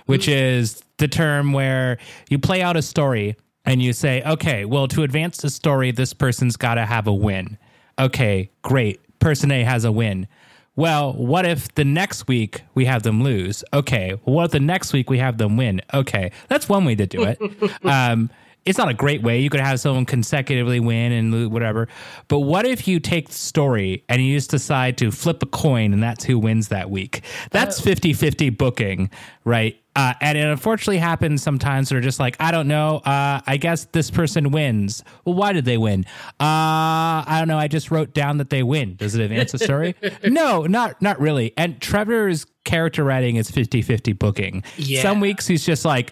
which 0.08 0.28
is 0.28 0.84
the 0.98 1.08
term 1.08 1.54
where 1.54 1.98
you 2.30 2.38
play 2.38 2.62
out 2.62 2.76
a 2.76 2.82
story 2.82 3.38
and 3.63 3.82
you 3.82 3.93
say, 3.93 4.21
okay, 4.24 4.65
well, 4.65 4.89
to 4.89 5.04
advance 5.04 5.38
the 5.38 5.50
story, 5.50 5.91
this 5.91 6.12
person's 6.12 6.58
got 6.58 6.74
to 6.74 6.86
have 6.86 7.08
a 7.08 7.13
win. 7.13 7.58
Okay, 7.98 8.50
great. 8.62 9.00
Person 9.19 9.52
A 9.52 9.63
has 9.63 9.86
a 9.86 9.91
win. 9.93 10.28
Well, 10.76 11.13
what 11.13 11.45
if 11.45 11.74
the 11.76 11.86
next 11.86 12.28
week 12.28 12.62
we 12.74 12.84
have 12.84 13.04
them 13.04 13.24
lose? 13.24 13.63
Okay. 13.71 14.19
What 14.26 14.48
if 14.48 14.52
the 14.52 14.60
next 14.60 14.91
week 14.91 15.10
we 15.10 15.19
have 15.19 15.38
them 15.38 15.56
win? 15.56 15.80
Okay. 15.93 16.34
That's 16.50 16.67
one 16.67 16.84
way 16.84 16.95
to 16.95 17.06
do 17.06 17.24
it. 17.24 17.39
um, 17.86 18.30
it's 18.65 18.80
not 18.80 18.89
a 18.89 18.93
great 18.93 19.21
way. 19.21 19.39
You 19.39 19.49
could 19.49 19.60
have 19.60 19.80
someone 19.80 20.06
consecutively 20.06 20.80
win 20.80 21.12
and 21.12 21.32
lose, 21.32 21.49
whatever. 21.49 21.88
But 22.28 22.39
what 22.39 22.65
if 22.65 22.88
you 22.88 22.99
take 22.99 23.30
the 23.30 23.36
story 23.36 24.04
and 24.10 24.25
you 24.25 24.36
just 24.36 24.49
decide 24.49 24.97
to 24.97 25.12
flip 25.12 25.43
a 25.43 25.45
coin 25.45 25.93
and 25.93 26.01
that's 26.01 26.23
who 26.23 26.39
wins 26.39 26.69
that 26.69 26.89
week? 26.89 27.21
That's 27.51 27.80
50 27.80 28.13
50 28.13 28.49
booking, 28.49 29.12
right? 29.43 29.80
Uh, 29.95 30.13
and 30.19 30.38
it 30.38 30.41
unfortunately 30.41 30.97
happens 30.97 31.41
sometimes 31.41 31.89
they're 31.89 32.01
just 32.01 32.19
like, 32.19 32.36
I 32.39 32.51
don't 32.51 32.67
know. 32.67 32.97
Uh, 32.97 33.39
I 33.45 33.58
guess 33.58 33.86
this 33.86 34.12
person 34.12 34.51
wins. 34.51 35.04
Well, 35.23 35.36
why 35.36 35.54
did 35.54 35.63
they 35.63 35.78
win? 35.78 36.06
Uh, 36.32 37.23
I 37.23 37.36
don't 37.39 37.47
know. 37.47 37.58
I 37.58 37.69
just 37.69 37.91
wrote 37.91 38.13
down 38.13 38.39
that 38.39 38.49
they 38.49 38.62
win. 38.62 38.95
Does 38.95 39.15
it 39.15 39.21
advance 39.21 39.54
the 39.54 39.60
story? 39.60 39.95
no, 40.23 40.63
not 40.63 41.01
not 41.01 41.19
really. 41.21 41.54
And 41.56 41.80
Trevor's 41.80 42.45
character 42.65 43.04
writing 43.04 43.38
is 43.38 43.49
50 43.49 43.82
50 43.84 44.13
booking. 44.13 44.63
Yeah. 44.75 45.01
Some 45.01 45.21
weeks 45.21 45.47
he's 45.47 45.65
just 45.65 45.86
like, 45.86 46.12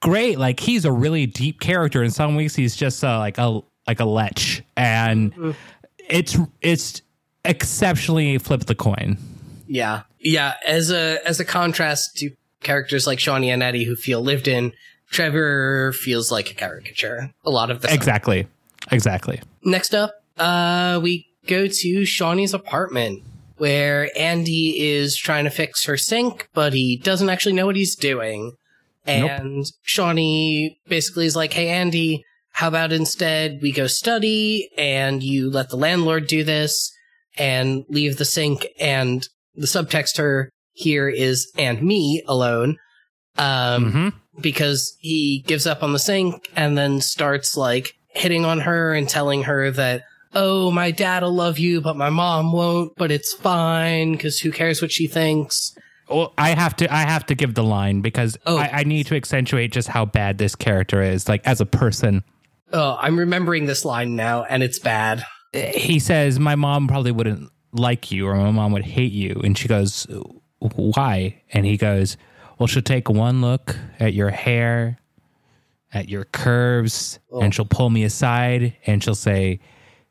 great. 0.00 0.38
Like 0.38 0.60
he's 0.60 0.84
a 0.84 0.92
really 0.92 1.26
deep 1.26 1.60
character. 1.60 2.02
In 2.02 2.10
some 2.10 2.36
weeks 2.36 2.54
he's 2.54 2.76
just 2.76 3.02
uh, 3.02 3.18
like 3.18 3.38
a 3.38 3.60
like 3.86 4.00
a 4.00 4.04
lech. 4.04 4.64
And 4.76 5.54
it's 6.08 6.36
it's 6.60 7.02
exceptionally 7.44 8.38
flip 8.38 8.64
the 8.64 8.74
coin. 8.74 9.18
Yeah. 9.66 10.02
Yeah. 10.20 10.54
As 10.66 10.90
a 10.90 11.18
as 11.26 11.40
a 11.40 11.44
contrast 11.44 12.16
to 12.16 12.30
characters 12.62 13.06
like 13.06 13.18
Shauni 13.18 13.46
and 13.46 13.62
Eddie 13.62 13.84
who 13.84 13.96
feel 13.96 14.20
lived 14.20 14.48
in, 14.48 14.72
Trevor 15.10 15.92
feels 15.92 16.30
like 16.30 16.50
a 16.50 16.54
caricature 16.54 17.32
a 17.44 17.50
lot 17.50 17.70
of 17.70 17.80
the 17.80 17.88
time. 17.88 17.96
Exactly. 17.96 18.46
Exactly. 18.90 19.40
Next 19.64 19.94
up, 19.94 20.22
uh, 20.38 21.00
we 21.02 21.26
go 21.46 21.66
to 21.66 22.00
Shauni's 22.02 22.54
apartment 22.54 23.22
where 23.56 24.08
Andy 24.16 24.80
is 24.80 25.16
trying 25.16 25.44
to 25.44 25.50
fix 25.50 25.84
her 25.84 25.96
sink, 25.96 26.48
but 26.54 26.72
he 26.72 26.96
doesn't 26.96 27.28
actually 27.28 27.54
know 27.54 27.66
what 27.66 27.76
he's 27.76 27.96
doing. 27.96 28.52
And 29.08 29.64
Shauni 29.86 30.76
basically 30.86 31.26
is 31.26 31.36
like, 31.36 31.52
Hey, 31.52 31.68
Andy, 31.68 32.24
how 32.52 32.68
about 32.68 32.92
instead 32.92 33.60
we 33.62 33.72
go 33.72 33.86
study 33.86 34.68
and 34.76 35.22
you 35.22 35.50
let 35.50 35.70
the 35.70 35.76
landlord 35.76 36.26
do 36.26 36.44
this? 36.44 36.92
and 37.38 37.84
leave 37.88 38.18
the 38.18 38.24
sink 38.24 38.66
and 38.78 39.26
the 39.54 39.66
subtext 39.66 40.18
her 40.18 40.50
here 40.72 41.08
is 41.08 41.50
and 41.56 41.82
me 41.82 42.22
alone. 42.26 42.76
Um, 43.36 43.92
hmm 43.92 44.08
because 44.40 44.96
he 45.00 45.42
gives 45.48 45.66
up 45.66 45.82
on 45.82 45.92
the 45.92 45.98
sink 45.98 46.48
and 46.54 46.78
then 46.78 47.00
starts 47.00 47.56
like 47.56 47.94
hitting 48.10 48.44
on 48.44 48.60
her 48.60 48.94
and 48.94 49.08
telling 49.08 49.42
her 49.42 49.68
that, 49.72 50.04
oh, 50.32 50.70
my 50.70 50.92
dad'll 50.92 51.34
love 51.34 51.58
you, 51.58 51.80
but 51.80 51.96
my 51.96 52.08
mom 52.08 52.52
won't, 52.52 52.92
but 52.96 53.10
it's 53.10 53.32
fine 53.32 54.12
because 54.12 54.38
who 54.38 54.52
cares 54.52 54.80
what 54.80 54.92
she 54.92 55.08
thinks? 55.08 55.74
Well, 56.10 56.32
I 56.38 56.50
have 56.50 56.74
to 56.76 56.92
I 56.92 57.00
have 57.02 57.26
to 57.26 57.34
give 57.34 57.54
the 57.54 57.64
line 57.64 58.00
because 58.00 58.38
Oh. 58.46 58.56
I, 58.56 58.80
I 58.80 58.84
need 58.84 59.06
to 59.06 59.16
accentuate 59.16 59.72
just 59.72 59.88
how 59.88 60.04
bad 60.04 60.38
this 60.38 60.54
character 60.54 61.02
is, 61.02 61.28
like 61.28 61.46
as 61.46 61.60
a 61.60 61.66
person. 61.66 62.24
Oh, 62.72 62.98
I'm 63.00 63.18
remembering 63.18 63.66
this 63.66 63.84
line 63.84 64.16
now 64.16 64.44
and 64.44 64.62
it's 64.62 64.78
bad. 64.78 65.24
He 65.52 65.98
says, 65.98 66.38
My 66.38 66.54
mom 66.54 66.88
probably 66.88 67.12
wouldn't 67.12 67.50
like 67.72 68.10
you 68.10 68.26
or 68.26 68.34
my 68.36 68.50
mom 68.50 68.72
would 68.72 68.84
hate 68.84 69.12
you. 69.12 69.40
And 69.44 69.56
she 69.56 69.68
goes, 69.68 70.06
Why? 70.60 71.42
And 71.52 71.64
he 71.66 71.76
goes, 71.76 72.16
Well, 72.58 72.66
she'll 72.66 72.82
take 72.82 73.08
one 73.08 73.40
look 73.40 73.76
at 73.98 74.14
your 74.14 74.30
hair, 74.30 74.98
at 75.92 76.08
your 76.08 76.24
curves, 76.24 77.18
oh. 77.32 77.40
and 77.40 77.54
she'll 77.54 77.64
pull 77.64 77.90
me 77.90 78.04
aside 78.04 78.76
and 78.86 79.02
she'll 79.02 79.14
say, 79.14 79.60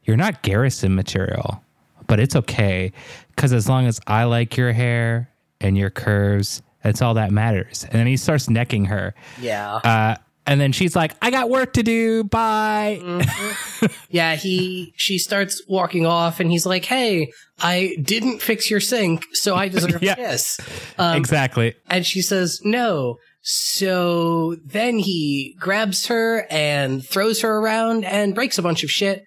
You're 0.04 0.18
not 0.18 0.42
Garrison 0.42 0.96
material, 0.96 1.64
but 2.08 2.20
it's 2.20 2.36
okay. 2.36 2.92
Because 3.36 3.54
as 3.54 3.70
long 3.70 3.86
as 3.86 4.00
I 4.08 4.24
like 4.24 4.58
your 4.58 4.74
hair 4.74 5.30
and 5.62 5.78
your 5.78 5.90
curves, 5.90 6.62
that's 6.84 7.02
all 7.02 7.16
that 7.16 7.32
matters. 7.32 7.84
And 7.84 7.94
then 7.94 8.08
he 8.08 8.18
starts 8.18 8.50
necking 8.50 8.86
her. 8.86 9.14
Yeah. 9.42 9.76
Uh, 9.76 10.16
and 10.46 10.62
then 10.62 10.72
she's 10.72 10.96
like, 10.96 11.14
I 11.22 11.30
got 11.30 11.50
work 11.50 11.74
to 11.74 11.84
do. 11.84 12.24
Bye. 12.24 13.02
Yeah, 14.10 14.36
he 14.36 14.94
she 14.96 15.18
starts 15.20 15.62
walking 15.68 16.06
off 16.06 16.40
and 16.40 16.50
he's 16.50 16.66
like, 16.66 16.86
"Hey, 16.86 17.32
I 17.60 17.96
didn't 18.02 18.42
fix 18.42 18.72
your 18.72 18.80
sink, 18.80 19.24
so 19.34 19.54
I 19.56 19.68
deserve 19.68 20.02
Yeah. 20.02 20.14
a 20.14 20.16
kiss." 20.16 20.60
Um, 20.98 21.18
exactly. 21.18 21.76
and 21.90 22.06
she 22.06 22.22
says, 22.22 22.60
"No." 22.64 23.18
So 23.42 24.56
then 24.66 24.98
he 24.98 25.56
grabs 25.60 26.08
her 26.08 26.48
and 26.50 27.06
throws 27.06 27.42
her 27.42 27.58
around 27.58 28.06
and 28.06 28.34
breaks 28.34 28.58
a 28.58 28.62
bunch 28.64 28.84
of 28.84 28.90
shit 28.90 29.24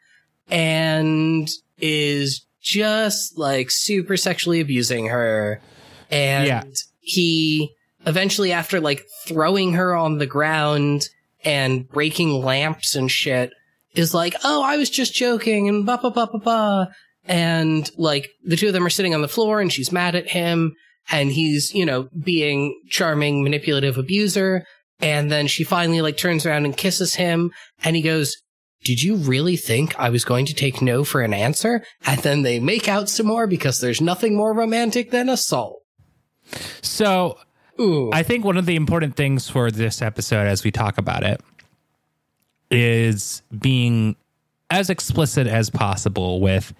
and 0.50 1.48
is 1.78 2.44
just 2.62 3.38
like 3.38 3.68
super 3.70 4.16
sexually 4.16 4.60
abusing 4.60 5.06
her. 5.08 5.60
And 6.10 6.46
Yeah. 6.46 6.62
he 7.00 7.70
eventually 8.06 8.52
after 8.52 8.80
like 8.80 9.04
throwing 9.26 9.74
her 9.74 9.94
on 9.94 10.18
the 10.18 10.26
ground 10.26 11.08
and 11.44 11.88
breaking 11.88 12.32
lamps 12.32 12.94
and 12.94 13.10
shit 13.10 13.50
is 13.94 14.14
like, 14.14 14.34
"Oh, 14.44 14.62
I 14.62 14.76
was 14.76 14.90
just 14.90 15.14
joking," 15.14 15.68
and 15.68 15.86
ba 15.86 15.98
ba 16.00 16.10
ba 16.10 16.28
ba 16.32 16.38
ba. 16.38 16.88
And 17.26 17.90
like 17.96 18.30
the 18.44 18.56
two 18.56 18.68
of 18.68 18.72
them 18.72 18.86
are 18.86 18.90
sitting 18.90 19.14
on 19.14 19.22
the 19.22 19.28
floor, 19.28 19.60
and 19.60 19.72
she's 19.72 19.92
mad 19.92 20.14
at 20.14 20.28
him, 20.30 20.74
and 21.10 21.30
he's 21.30 21.74
you 21.74 21.84
know 21.84 22.08
being 22.22 22.78
charming, 22.88 23.42
manipulative 23.42 23.98
abuser. 23.98 24.64
And 25.00 25.30
then 25.30 25.46
she 25.46 25.64
finally 25.64 26.02
like 26.02 26.16
turns 26.18 26.44
around 26.44 26.64
and 26.66 26.76
kisses 26.76 27.14
him, 27.14 27.52
and 27.84 27.96
he 27.96 28.02
goes, 28.02 28.36
"Did 28.84 29.02
you 29.02 29.16
really 29.16 29.56
think 29.56 29.98
I 29.98 30.10
was 30.10 30.24
going 30.24 30.46
to 30.46 30.54
take 30.54 30.82
no 30.82 31.04
for 31.04 31.20
an 31.22 31.32
answer?" 31.34 31.82
And 32.06 32.20
then 32.22 32.42
they 32.42 32.60
make 32.60 32.88
out 32.88 33.08
some 33.08 33.26
more 33.26 33.46
because 33.46 33.80
there's 33.80 34.00
nothing 34.00 34.36
more 34.36 34.52
romantic 34.54 35.10
than 35.10 35.28
assault. 35.28 35.79
So 36.82 37.38
Ooh, 37.80 38.10
I 38.12 38.22
think 38.22 38.44
one 38.44 38.56
of 38.56 38.66
the 38.66 38.76
important 38.76 39.16
things 39.16 39.48
for 39.48 39.70
this 39.70 40.02
episode, 40.02 40.46
as 40.46 40.64
we 40.64 40.70
talk 40.70 40.98
about 40.98 41.24
it, 41.24 41.40
is 42.70 43.42
being 43.58 44.16
as 44.70 44.90
explicit 44.90 45.46
as 45.46 45.70
possible 45.70 46.40
with. 46.40 46.72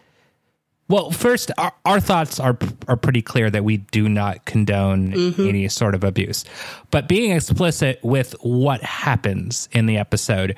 Well, 0.89 1.13
first, 1.13 1.53
our, 1.57 1.73
our 1.85 2.01
thoughts 2.01 2.41
are 2.41 2.59
are 2.89 2.97
pretty 2.97 3.23
clear 3.23 3.49
that 3.49 3.63
we 3.63 3.77
do 3.77 4.09
not 4.09 4.45
condone 4.45 5.13
any 5.39 5.69
sort 5.69 5.95
of 5.95 6.03
abuse, 6.03 6.45
but 6.91 7.07
being 7.07 7.31
explicit 7.31 8.01
with 8.03 8.35
what 8.41 8.83
happens 8.83 9.69
in 9.71 9.87
the 9.87 9.99
episode, 9.99 10.57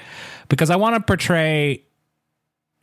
because 0.48 0.70
I 0.70 0.76
want 0.76 0.96
to 0.96 1.02
portray 1.02 1.82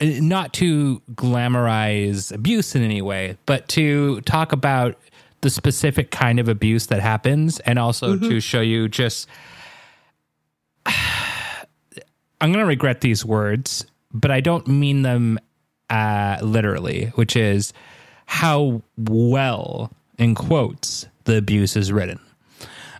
uh, 0.00 0.06
not 0.20 0.52
to 0.54 1.02
glamorize 1.12 2.32
abuse 2.32 2.76
in 2.76 2.82
any 2.82 3.02
way, 3.02 3.36
but 3.46 3.66
to 3.70 4.20
talk 4.22 4.52
about 4.52 4.96
the 5.42 5.50
specific 5.50 6.10
kind 6.10 6.38
of 6.38 6.48
abuse 6.48 6.86
that 6.88 7.00
happens 7.00 7.60
and 7.60 7.78
also 7.78 8.18
to 8.18 8.40
show 8.40 8.60
you 8.60 8.88
just 8.88 9.28
I'm 10.86 12.52
going 12.52 12.62
to 12.62 12.66
regret 12.66 13.00
these 13.02 13.24
words, 13.24 13.84
but 14.12 14.30
I 14.30 14.40
don't 14.40 14.66
mean 14.66 15.02
them 15.02 15.38
uh, 15.90 16.38
literally, 16.42 17.06
which 17.14 17.36
is 17.36 17.72
how 18.26 18.82
well, 18.96 19.92
in 20.18 20.34
quotes, 20.34 21.06
the 21.24 21.36
abuse 21.36 21.76
is 21.76 21.92
written. 21.92 22.18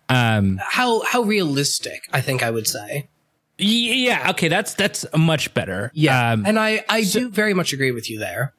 Um, 0.08 0.60
how 0.62 1.02
how 1.04 1.22
realistic? 1.22 2.02
I 2.12 2.20
think 2.20 2.42
I 2.42 2.50
would 2.50 2.66
say. 2.66 3.08
Yeah, 3.58 4.30
okay, 4.30 4.48
that's 4.48 4.74
that's 4.74 5.06
much 5.16 5.54
better. 5.54 5.92
Yeah, 5.94 6.32
Um, 6.32 6.44
and 6.46 6.58
I 6.58 6.84
I 6.88 7.02
do 7.02 7.28
very 7.30 7.54
much 7.54 7.72
agree 7.72 7.92
with 7.92 8.10
you 8.10 8.18
there. 8.18 8.52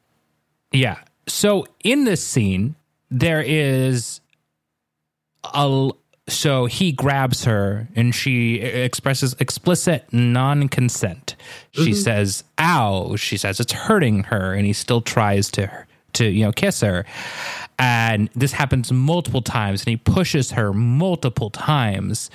Yeah. 0.72 0.98
So 1.28 1.66
in 1.84 2.04
this 2.04 2.24
scene, 2.24 2.74
there 3.12 3.42
is 3.42 4.20
a 5.44 5.90
so 6.28 6.66
he 6.66 6.92
grabs 6.92 7.44
her 7.44 7.88
and 7.96 8.14
she 8.14 8.60
expresses 8.60 9.34
explicit 9.40 10.04
non-consent. 10.12 11.36
She 11.72 11.92
says, 11.92 12.44
"Ow!" 12.58 13.16
She 13.16 13.36
says 13.36 13.60
it's 13.60 13.72
hurting 13.72 14.24
her, 14.24 14.54
and 14.54 14.64
he 14.64 14.72
still 14.72 15.00
tries 15.00 15.50
to 15.52 15.70
to 16.14 16.26
you 16.26 16.44
know 16.44 16.52
kiss 16.52 16.80
her. 16.80 17.04
And 17.78 18.30
this 18.34 18.52
happens 18.52 18.92
multiple 18.92 19.42
times, 19.42 19.82
and 19.82 19.90
he 19.90 19.96
pushes 19.96 20.52
her 20.52 20.72
multiple 20.72 21.50
times. 21.50 22.30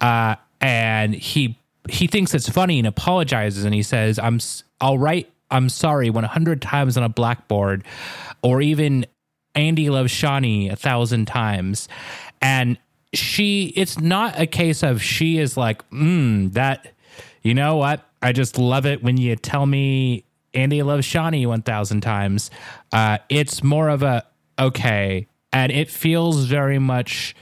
Uh, 0.00 0.36
and 0.60 1.14
he 1.14 1.58
he 1.88 2.06
thinks 2.06 2.34
it's 2.34 2.48
funny 2.48 2.78
and 2.78 2.86
apologizes, 2.86 3.64
and 3.64 3.74
he 3.74 3.82
says, 3.82 4.18
"I'm 4.18 4.38
I'll 4.80 4.98
write 4.98 5.30
I'm 5.50 5.68
sorry 5.68 6.10
100 6.10 6.62
times 6.62 6.96
on 6.96 7.02
a 7.02 7.08
blackboard, 7.08 7.84
or 8.42 8.60
even 8.62 9.06
Andy 9.54 9.90
loves 9.90 10.12
Shauni 10.12 10.70
a 10.70 10.76
thousand 10.76 11.26
times. 11.26 11.88
And 12.40 12.78
she, 13.12 13.72
it's 13.76 13.98
not 13.98 14.38
a 14.38 14.46
case 14.46 14.82
of 14.82 15.02
she 15.02 15.38
is 15.38 15.56
like, 15.56 15.88
mm, 15.90 16.52
that, 16.52 16.92
you 17.42 17.54
know 17.54 17.76
what? 17.76 18.06
I 18.22 18.32
just 18.32 18.58
love 18.58 18.86
it 18.86 19.02
when 19.02 19.16
you 19.16 19.34
tell 19.36 19.66
me 19.66 20.24
Andy 20.54 20.82
loves 20.82 21.06
Shauni 21.06 21.46
1000 21.46 22.00
times. 22.00 22.50
Uh, 22.92 23.18
it's 23.28 23.62
more 23.62 23.88
of 23.88 24.02
a, 24.02 24.24
okay. 24.58 25.26
And 25.52 25.72
it 25.72 25.90
feels 25.90 26.44
very 26.44 26.78
much 26.78 27.34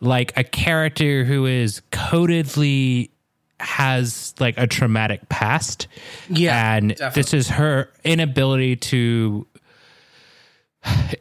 like 0.00 0.32
a 0.36 0.44
character 0.44 1.24
who 1.24 1.46
is 1.46 1.82
codedly 1.92 3.10
has 3.58 4.34
like 4.38 4.56
a 4.58 4.66
traumatic 4.66 5.28
past. 5.28 5.86
Yeah, 6.28 6.74
And 6.76 6.90
definitely. 6.90 7.22
this 7.22 7.34
is 7.34 7.48
her 7.48 7.90
inability 8.04 8.76
to 8.76 9.46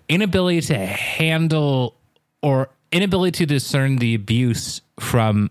inability 0.10 0.62
to 0.62 0.78
handle 0.78 1.96
or 2.42 2.70
inability 2.92 3.40
to 3.40 3.46
discern 3.46 3.98
the 3.98 4.16
abuse 4.16 4.82
from 5.00 5.50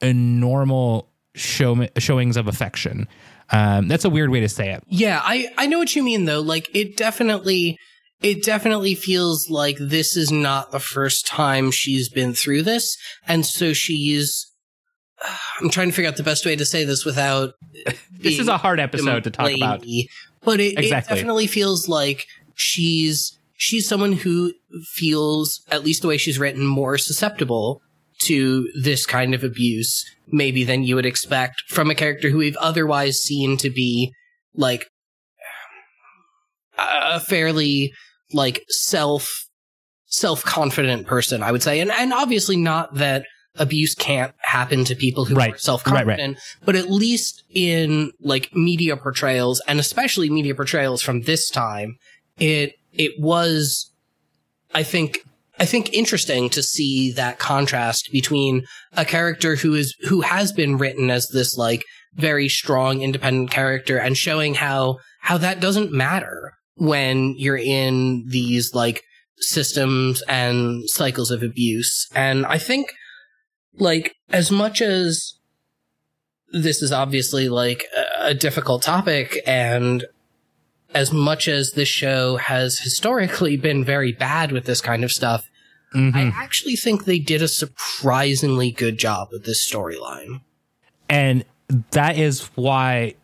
a 0.00 0.12
normal 0.12 1.08
show, 1.34 1.86
showings 1.98 2.36
of 2.36 2.48
affection. 2.48 3.08
Um, 3.50 3.88
that's 3.88 4.04
a 4.04 4.10
weird 4.10 4.30
way 4.30 4.40
to 4.40 4.48
say 4.48 4.70
it. 4.72 4.82
Yeah, 4.88 5.20
I 5.22 5.48
I 5.58 5.66
know 5.66 5.78
what 5.78 5.94
you 5.96 6.02
mean 6.02 6.24
though. 6.24 6.40
Like 6.40 6.70
it 6.74 6.96
definitely 6.96 7.76
it 8.22 8.44
definitely 8.44 8.94
feels 8.94 9.48
like 9.50 9.76
this 9.80 10.16
is 10.16 10.30
not 10.30 10.70
the 10.70 10.78
first 10.78 11.26
time 11.26 11.70
she's 11.70 12.08
been 12.08 12.34
through 12.34 12.62
this 12.62 12.96
and 13.26 13.44
so 13.44 13.72
she's 13.72 14.46
I'm 15.60 15.68
trying 15.70 15.88
to 15.88 15.92
figure 15.92 16.08
out 16.08 16.16
the 16.16 16.22
best 16.22 16.46
way 16.46 16.54
to 16.54 16.64
say 16.64 16.84
this 16.84 17.04
without 17.04 17.54
This 18.12 18.38
is 18.38 18.46
a 18.48 18.56
hard 18.56 18.78
episode 18.78 19.24
to 19.24 19.30
talk 19.30 19.50
about. 19.52 19.84
But 20.42 20.60
it, 20.60 20.78
Exactly. 20.78 21.14
it 21.14 21.16
definitely 21.16 21.46
feels 21.48 21.88
like 21.88 22.26
she's 22.54 23.38
she's 23.62 23.86
someone 23.86 24.12
who 24.14 24.54
feels 24.94 25.62
at 25.70 25.84
least 25.84 26.00
the 26.00 26.08
way 26.08 26.16
she's 26.16 26.38
written 26.38 26.64
more 26.66 26.96
susceptible 26.96 27.82
to 28.20 28.66
this 28.82 29.04
kind 29.04 29.34
of 29.34 29.44
abuse 29.44 30.02
maybe 30.28 30.64
than 30.64 30.82
you 30.82 30.94
would 30.94 31.04
expect 31.06 31.60
from 31.68 31.90
a 31.90 31.94
character 31.94 32.30
who 32.30 32.38
we've 32.38 32.56
otherwise 32.56 33.18
seen 33.18 33.58
to 33.58 33.68
be 33.68 34.12
like 34.54 34.86
a 36.78 37.20
fairly 37.20 37.92
like 38.32 38.64
self 38.68 39.46
self 40.06 40.42
confident 40.42 41.06
person 41.06 41.42
I 41.42 41.52
would 41.52 41.62
say 41.62 41.80
and 41.80 41.90
and 41.90 42.12
obviously 42.12 42.56
not 42.56 42.94
that 42.94 43.24
abuse 43.56 43.94
can't 43.94 44.32
happen 44.38 44.84
to 44.84 44.94
people 44.94 45.24
who 45.26 45.34
Right. 45.34 45.54
are 45.54 45.58
self 45.58 45.84
confident 45.84 46.38
but 46.64 46.76
at 46.76 46.90
least 46.90 47.42
in 47.50 48.12
like 48.20 48.54
media 48.54 48.96
portrayals 48.96 49.60
and 49.68 49.78
especially 49.78 50.30
media 50.30 50.54
portrayals 50.54 51.02
from 51.02 51.22
this 51.22 51.50
time 51.50 51.96
it 52.38 52.74
it 52.92 53.12
was 53.18 53.90
i 54.74 54.82
think 54.82 55.18
i 55.58 55.64
think 55.64 55.92
interesting 55.92 56.48
to 56.48 56.62
see 56.62 57.12
that 57.12 57.38
contrast 57.38 58.08
between 58.12 58.64
a 58.96 59.04
character 59.04 59.56
who 59.56 59.74
is 59.74 59.94
who 60.08 60.20
has 60.20 60.52
been 60.52 60.78
written 60.78 61.10
as 61.10 61.28
this 61.28 61.56
like 61.56 61.84
very 62.14 62.48
strong 62.48 63.02
independent 63.02 63.50
character 63.50 63.98
and 63.98 64.16
showing 64.16 64.54
how 64.54 64.98
how 65.20 65.38
that 65.38 65.60
doesn't 65.60 65.92
matter 65.92 66.54
when 66.74 67.34
you're 67.36 67.56
in 67.56 68.24
these 68.28 68.74
like 68.74 69.02
systems 69.38 70.22
and 70.22 70.88
cycles 70.88 71.30
of 71.30 71.42
abuse. 71.42 72.08
And 72.14 72.46
I 72.46 72.58
think 72.58 72.92
like 73.78 74.14
as 74.30 74.50
much 74.50 74.80
as 74.80 75.34
this 76.52 76.82
is 76.82 76.90
obviously 76.90 77.48
like 77.48 77.84
a, 78.18 78.34
difficult 78.34 78.82
topic 78.82 79.38
and 79.46 80.04
as 80.94 81.12
much 81.12 81.48
as 81.48 81.72
this 81.72 81.88
show 81.88 82.36
has 82.36 82.78
historically 82.80 83.56
been 83.68 83.84
very 83.84 84.12
bad 84.12 84.52
with 84.52 84.64
this 84.64 84.80
kind 84.80 85.04
of 85.04 85.12
stuff, 85.12 85.46
Mhm. 85.94 86.14
I 86.14 86.32
actually 86.42 86.76
think 86.76 87.04
they 87.04 87.18
did 87.18 87.42
a 87.42 87.48
surprisingly 87.48 88.70
good 88.70 88.96
job 88.98 89.28
with 89.32 89.44
this 89.44 89.68
storyline. 89.68 90.40
and 91.08 91.44
that 91.90 92.16
is 92.16 92.42
why 92.54 93.14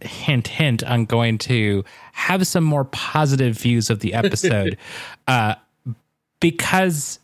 hint 0.00 0.48
hint 0.48 0.82
i'm 0.86 1.04
going 1.06 1.36
to 1.38 1.82
have 2.12 2.46
some 2.46 2.64
more 2.64 2.84
positive 2.86 3.56
views 3.58 3.88
of 3.90 4.00
the 4.00 4.12
episode 4.22 4.76
uh, 5.28 5.54
because 6.40 7.18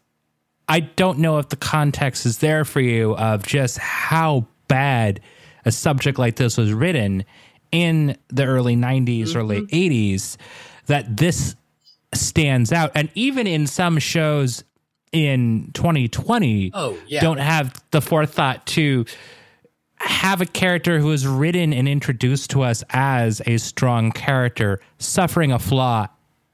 i 0.68 0.80
don't 0.80 1.18
know 1.18 1.38
if 1.38 1.48
the 1.48 1.56
context 1.56 2.24
is 2.26 2.38
there 2.38 2.64
for 2.64 2.80
you 2.80 3.14
of 3.16 3.46
just 3.46 3.78
how 3.78 4.46
bad 4.68 5.20
a 5.64 5.72
subject 5.72 6.18
like 6.18 6.36
this 6.36 6.56
was 6.56 6.72
written 6.72 7.24
in 7.72 8.16
the 8.28 8.44
early 8.44 8.76
90s 8.76 9.34
or 9.34 9.42
late 9.42 9.66
mm-hmm. 9.68 10.16
80s 10.16 10.36
that 10.86 11.16
this 11.16 11.56
stands 12.14 12.72
out. 12.72 12.90
And 12.94 13.10
even 13.14 13.46
in 13.46 13.66
some 13.66 13.98
shows 13.98 14.64
in 15.12 15.70
2020 15.74 16.70
Oh, 16.74 16.96
yeah. 17.06 17.20
don't 17.20 17.38
have 17.38 17.82
the 17.90 18.00
forethought 18.00 18.66
to 18.66 19.04
have 19.96 20.40
a 20.40 20.46
character 20.46 20.98
who 20.98 21.12
is 21.12 21.26
written 21.26 21.72
and 21.72 21.88
introduced 21.88 22.50
to 22.50 22.62
us 22.62 22.82
as 22.90 23.42
a 23.46 23.58
strong 23.58 24.12
character 24.12 24.80
suffering 24.98 25.52
a 25.52 25.58
flaw 25.58 26.06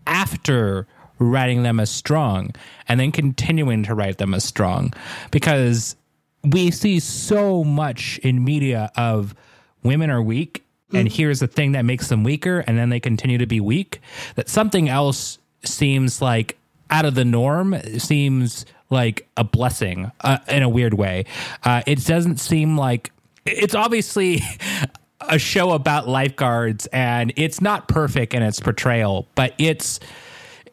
after 0.07 0.87
writing 1.19 1.62
them 1.62 1.81
as 1.81 1.91
strong 1.91 2.51
and 2.89 2.99
then 2.99 3.12
continuing 3.12 3.83
to 3.85 3.95
write 3.95 4.19
them 4.19 4.35
as 4.35 4.45
strong. 4.45 4.93
Because 5.31 5.97
we 6.45 6.71
see 6.71 7.01
so 7.01 7.64
much 7.64 8.19
in 8.19 8.45
media 8.45 8.91
of 8.97 9.35
women 9.83 10.11
are 10.11 10.23
weak 10.23 10.66
and 10.93 11.11
here's 11.11 11.41
the 11.41 11.47
thing 11.47 11.72
that 11.72 11.84
makes 11.84 12.09
them 12.09 12.22
weaker 12.24 12.61
and 12.66 12.78
then 12.78 12.91
they 12.91 13.01
continue 13.01 13.39
to 13.39 13.47
be 13.47 13.61
weak 13.61 14.01
that 14.37 14.49
something 14.49 14.89
else 14.89 15.39
seems 15.64 16.22
like 16.22 16.57
out 16.91 17.05
of 17.05 17.14
the 17.14 17.24
norm 17.24 17.80
seems 17.99 18.64
like 18.89 19.28
a 19.37 19.43
blessing 19.43 20.11
uh, 20.20 20.39
in 20.49 20.62
a 20.62 20.68
weird 20.68 20.95
way 20.95 21.24
uh, 21.64 21.82
it 21.87 22.05
doesn't 22.05 22.39
seem 22.39 22.76
like 22.78 23.11
it's 23.45 23.74
obviously 23.74 24.41
a 25.22 25.39
show 25.39 25.72
about 25.72 26.07
lifeguards 26.07 26.87
and 26.93 27.32
it's 27.37 27.61
not 27.61 27.89
perfect 27.89 28.34
in 28.34 28.43
its 28.43 28.61
portrayal 28.61 29.26
but 29.34 29.55
it's 29.59 29.99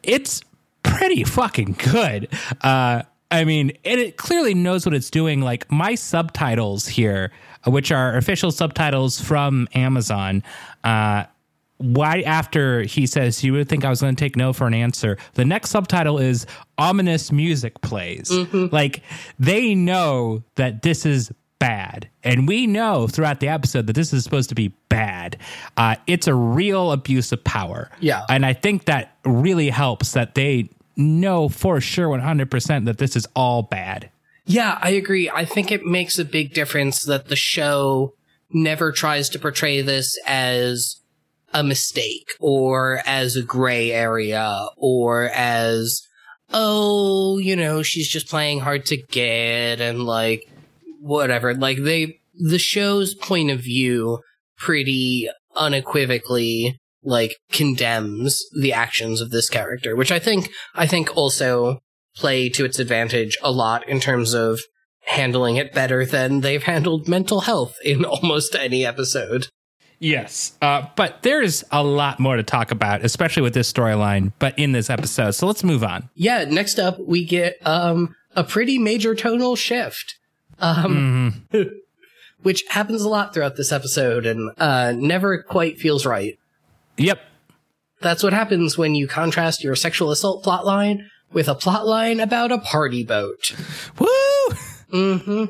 it's 0.04 0.42
pretty 0.84 1.24
fucking 1.24 1.76
good. 1.92 2.28
Uh, 2.60 3.02
I 3.30 3.44
mean, 3.44 3.72
and 3.84 4.00
it 4.00 4.16
clearly 4.16 4.54
knows 4.54 4.86
what 4.86 4.94
it's 4.94 5.10
doing. 5.10 5.40
Like 5.40 5.70
my 5.72 5.96
subtitles 5.96 6.86
here, 6.86 7.32
which 7.66 7.90
are 7.92 8.16
official 8.16 8.50
subtitles 8.50 9.20
from 9.20 9.68
Amazon, 9.74 10.42
uh, 10.82 11.24
why 11.78 12.20
after 12.20 12.82
he 12.82 13.06
says 13.06 13.42
you 13.42 13.52
would 13.54 13.68
think 13.68 13.84
I 13.84 13.90
was 13.90 14.00
going 14.00 14.14
to 14.14 14.20
take 14.20 14.36
no 14.36 14.52
for 14.52 14.66
an 14.66 14.74
answer, 14.74 15.18
the 15.34 15.44
next 15.44 15.70
subtitle 15.70 16.18
is 16.18 16.46
ominous 16.78 17.32
music 17.32 17.80
plays. 17.80 18.30
Like 18.30 19.02
they 19.38 19.74
know 19.74 20.44
that 20.54 20.82
this 20.82 21.04
is 21.04 21.32
bad, 21.58 22.08
and 22.22 22.46
we 22.46 22.66
know 22.66 23.06
throughout 23.08 23.40
the 23.40 23.48
episode 23.48 23.86
that 23.86 23.94
this 23.94 24.12
is 24.12 24.22
supposed 24.24 24.50
to 24.50 24.54
be 24.54 24.68
bad. 24.88 25.36
Uh, 25.76 25.96
it's 26.06 26.26
a 26.26 26.34
real 26.34 26.92
abuse 26.92 27.32
of 27.32 27.42
power. 27.42 27.90
Yeah. 28.00 28.24
and 28.28 28.44
I 28.46 28.52
think 28.52 28.84
that 28.84 29.16
really 29.24 29.70
helps 29.70 30.12
that 30.12 30.34
they 30.34 30.68
know 30.96 31.48
for 31.48 31.80
sure 31.80 32.08
100% 32.08 32.84
that 32.84 32.98
this 32.98 33.16
is 33.16 33.26
all 33.34 33.62
bad. 33.62 34.10
Yeah, 34.46 34.78
I 34.82 34.90
agree. 34.90 35.30
I 35.30 35.44
think 35.44 35.72
it 35.72 35.84
makes 35.84 36.18
a 36.18 36.24
big 36.24 36.52
difference 36.52 37.04
that 37.04 37.28
the 37.28 37.36
show 37.36 38.12
never 38.50 38.92
tries 38.92 39.28
to 39.30 39.38
portray 39.38 39.80
this 39.80 40.18
as 40.26 41.00
a 41.52 41.62
mistake 41.62 42.28
or 42.40 43.00
as 43.06 43.36
a 43.36 43.42
gray 43.42 43.90
area 43.90 44.66
or 44.76 45.30
as, 45.30 46.02
oh, 46.52 47.38
you 47.38 47.56
know, 47.56 47.82
she's 47.82 48.08
just 48.08 48.28
playing 48.28 48.60
hard 48.60 48.84
to 48.86 48.96
get 48.96 49.80
and 49.80 50.04
like 50.04 50.42
whatever. 51.00 51.54
Like 51.54 51.78
they, 51.82 52.18
the 52.34 52.58
show's 52.58 53.14
point 53.14 53.50
of 53.50 53.60
view 53.60 54.18
pretty 54.58 55.28
unequivocally 55.56 56.78
like 57.02 57.36
condemns 57.50 58.42
the 58.60 58.72
actions 58.72 59.20
of 59.20 59.30
this 59.30 59.48
character, 59.48 59.94
which 59.96 60.12
I 60.12 60.18
think, 60.18 60.50
I 60.74 60.86
think 60.86 61.16
also 61.16 61.78
play 62.16 62.48
to 62.48 62.64
its 62.64 62.78
advantage 62.78 63.36
a 63.42 63.50
lot 63.50 63.88
in 63.88 64.00
terms 64.00 64.34
of 64.34 64.60
handling 65.06 65.56
it 65.56 65.72
better 65.72 66.04
than 66.06 66.40
they've 66.40 66.62
handled 66.62 67.08
mental 67.08 67.42
health 67.42 67.76
in 67.84 68.04
almost 68.04 68.54
any 68.54 68.84
episode. 68.84 69.48
Yes. 69.98 70.56
Uh, 70.60 70.86
but 70.96 71.22
there's 71.22 71.64
a 71.70 71.82
lot 71.82 72.20
more 72.20 72.36
to 72.36 72.42
talk 72.42 72.70
about, 72.70 73.04
especially 73.04 73.42
with 73.42 73.54
this 73.54 73.72
storyline, 73.72 74.32
but 74.38 74.58
in 74.58 74.72
this 74.72 74.90
episode. 74.90 75.32
So 75.32 75.46
let's 75.46 75.64
move 75.64 75.84
on. 75.84 76.10
Yeah, 76.14 76.44
next 76.44 76.78
up 76.78 76.98
we 76.98 77.24
get 77.24 77.56
um 77.66 78.14
a 78.36 78.44
pretty 78.44 78.78
major 78.78 79.14
tonal 79.14 79.56
shift. 79.56 80.16
Um 80.58 81.46
which 82.42 82.64
happens 82.68 83.02
a 83.02 83.08
lot 83.08 83.32
throughout 83.32 83.56
this 83.56 83.72
episode 83.72 84.26
and 84.26 84.50
uh 84.58 84.92
never 84.96 85.42
quite 85.42 85.78
feels 85.78 86.04
right. 86.04 86.38
Yep. 86.96 87.20
That's 88.00 88.22
what 88.22 88.32
happens 88.34 88.76
when 88.76 88.94
you 88.94 89.06
contrast 89.06 89.64
your 89.64 89.76
sexual 89.76 90.10
assault 90.10 90.44
plotline 90.44 91.06
with 91.34 91.48
a 91.48 91.54
plotline 91.54 92.22
about 92.22 92.50
a 92.52 92.58
party 92.58 93.04
boat. 93.04 93.52
Woo! 93.98 94.06
Mm-hmm. 94.92 95.44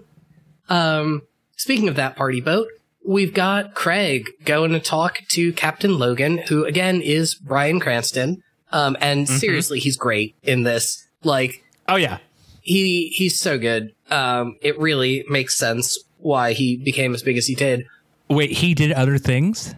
Um, 0.72 1.22
speaking 1.56 1.88
of 1.88 1.96
that 1.96 2.16
party 2.16 2.40
boat, 2.40 2.68
we've 3.06 3.34
got 3.34 3.74
Craig 3.74 4.28
going 4.44 4.72
to 4.72 4.80
talk 4.80 5.18
to 5.32 5.52
Captain 5.52 5.98
Logan, 5.98 6.38
who 6.38 6.64
again 6.64 7.00
is 7.02 7.34
Bryan 7.34 7.78
Cranston. 7.80 8.42
Um, 8.72 8.96
and 9.00 9.28
seriously, 9.28 9.78
he's 9.78 9.96
great 9.96 10.34
in 10.42 10.64
this. 10.64 11.06
Like, 11.22 11.62
Oh, 11.88 11.96
yeah. 11.96 12.18
he, 12.62 13.08
he's 13.08 13.38
so 13.38 13.56
good. 13.58 13.94
Um, 14.10 14.56
it 14.62 14.78
really 14.78 15.24
makes 15.28 15.56
sense 15.56 15.96
why 16.18 16.54
he 16.54 16.76
became 16.78 17.14
as 17.14 17.22
big 17.22 17.36
as 17.36 17.46
he 17.46 17.54
did. 17.54 17.84
Wait, 18.28 18.50
he 18.50 18.74
did 18.74 18.90
other 18.92 19.18
things? 19.18 19.74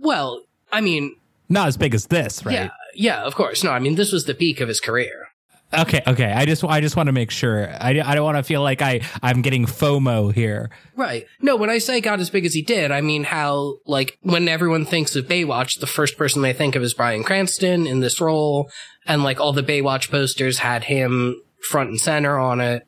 Well, 0.00 0.42
I 0.72 0.80
mean, 0.80 1.14
Not 1.48 1.68
as 1.68 1.76
big 1.76 1.94
as 1.94 2.06
this, 2.08 2.44
right? 2.44 2.52
yeah, 2.54 2.68
yeah, 3.00 3.22
of 3.22 3.34
course. 3.34 3.64
No, 3.64 3.70
I 3.70 3.78
mean, 3.78 3.94
this 3.94 4.12
was 4.12 4.26
the 4.26 4.34
peak 4.34 4.60
of 4.60 4.68
his 4.68 4.80
career. 4.80 5.28
Okay, 5.72 6.02
okay. 6.06 6.32
I 6.32 6.44
just 6.46 6.64
I 6.64 6.80
just 6.80 6.96
want 6.96 7.06
to 7.06 7.12
make 7.12 7.30
sure. 7.30 7.70
I, 7.80 8.00
I 8.04 8.14
don't 8.14 8.24
want 8.24 8.36
to 8.36 8.42
feel 8.42 8.60
like 8.60 8.82
I 8.82 9.00
I'm 9.22 9.40
getting 9.40 9.66
FOMO 9.66 10.34
here. 10.34 10.68
Right. 10.96 11.26
No, 11.40 11.56
when 11.56 11.70
I 11.70 11.78
say 11.78 12.00
got 12.00 12.20
as 12.20 12.28
big 12.28 12.44
as 12.44 12.54
he 12.54 12.62
did, 12.62 12.90
I 12.90 13.00
mean 13.00 13.24
how, 13.24 13.76
like, 13.86 14.18
when 14.22 14.48
everyone 14.48 14.84
thinks 14.84 15.14
of 15.14 15.26
Baywatch, 15.26 15.78
the 15.78 15.86
first 15.86 16.18
person 16.18 16.42
they 16.42 16.52
think 16.52 16.74
of 16.74 16.82
is 16.82 16.92
Bryan 16.92 17.22
Cranston 17.22 17.86
in 17.86 18.00
this 18.00 18.20
role, 18.20 18.68
and, 19.06 19.22
like, 19.22 19.40
all 19.40 19.52
the 19.52 19.62
Baywatch 19.62 20.10
posters 20.10 20.58
had 20.58 20.84
him 20.84 21.40
front 21.68 21.90
and 21.90 22.00
center 22.00 22.36
on 22.36 22.60
it. 22.60 22.86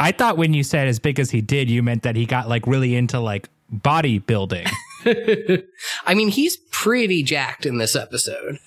I 0.00 0.10
thought 0.10 0.36
when 0.36 0.52
you 0.52 0.64
said 0.64 0.88
as 0.88 0.98
big 0.98 1.20
as 1.20 1.30
he 1.30 1.40
did, 1.40 1.70
you 1.70 1.82
meant 1.82 2.02
that 2.02 2.16
he 2.16 2.26
got 2.26 2.48
like 2.48 2.66
really 2.66 2.96
into 2.96 3.20
like 3.20 3.48
bodybuilding. 3.72 4.68
I 6.06 6.14
mean, 6.14 6.28
he's 6.28 6.56
pretty 6.72 7.22
jacked 7.22 7.64
in 7.64 7.78
this 7.78 7.94
episode. 7.94 8.58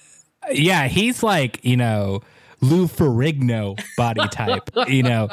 Yeah, 0.52 0.88
he's 0.88 1.24
like, 1.24 1.64
you 1.64 1.78
know, 1.78 2.22
Lou 2.62 2.88
Ferrigno 2.88 3.80
body 3.98 4.28
type. 4.32 4.70
you 4.88 5.04
know, 5.04 5.28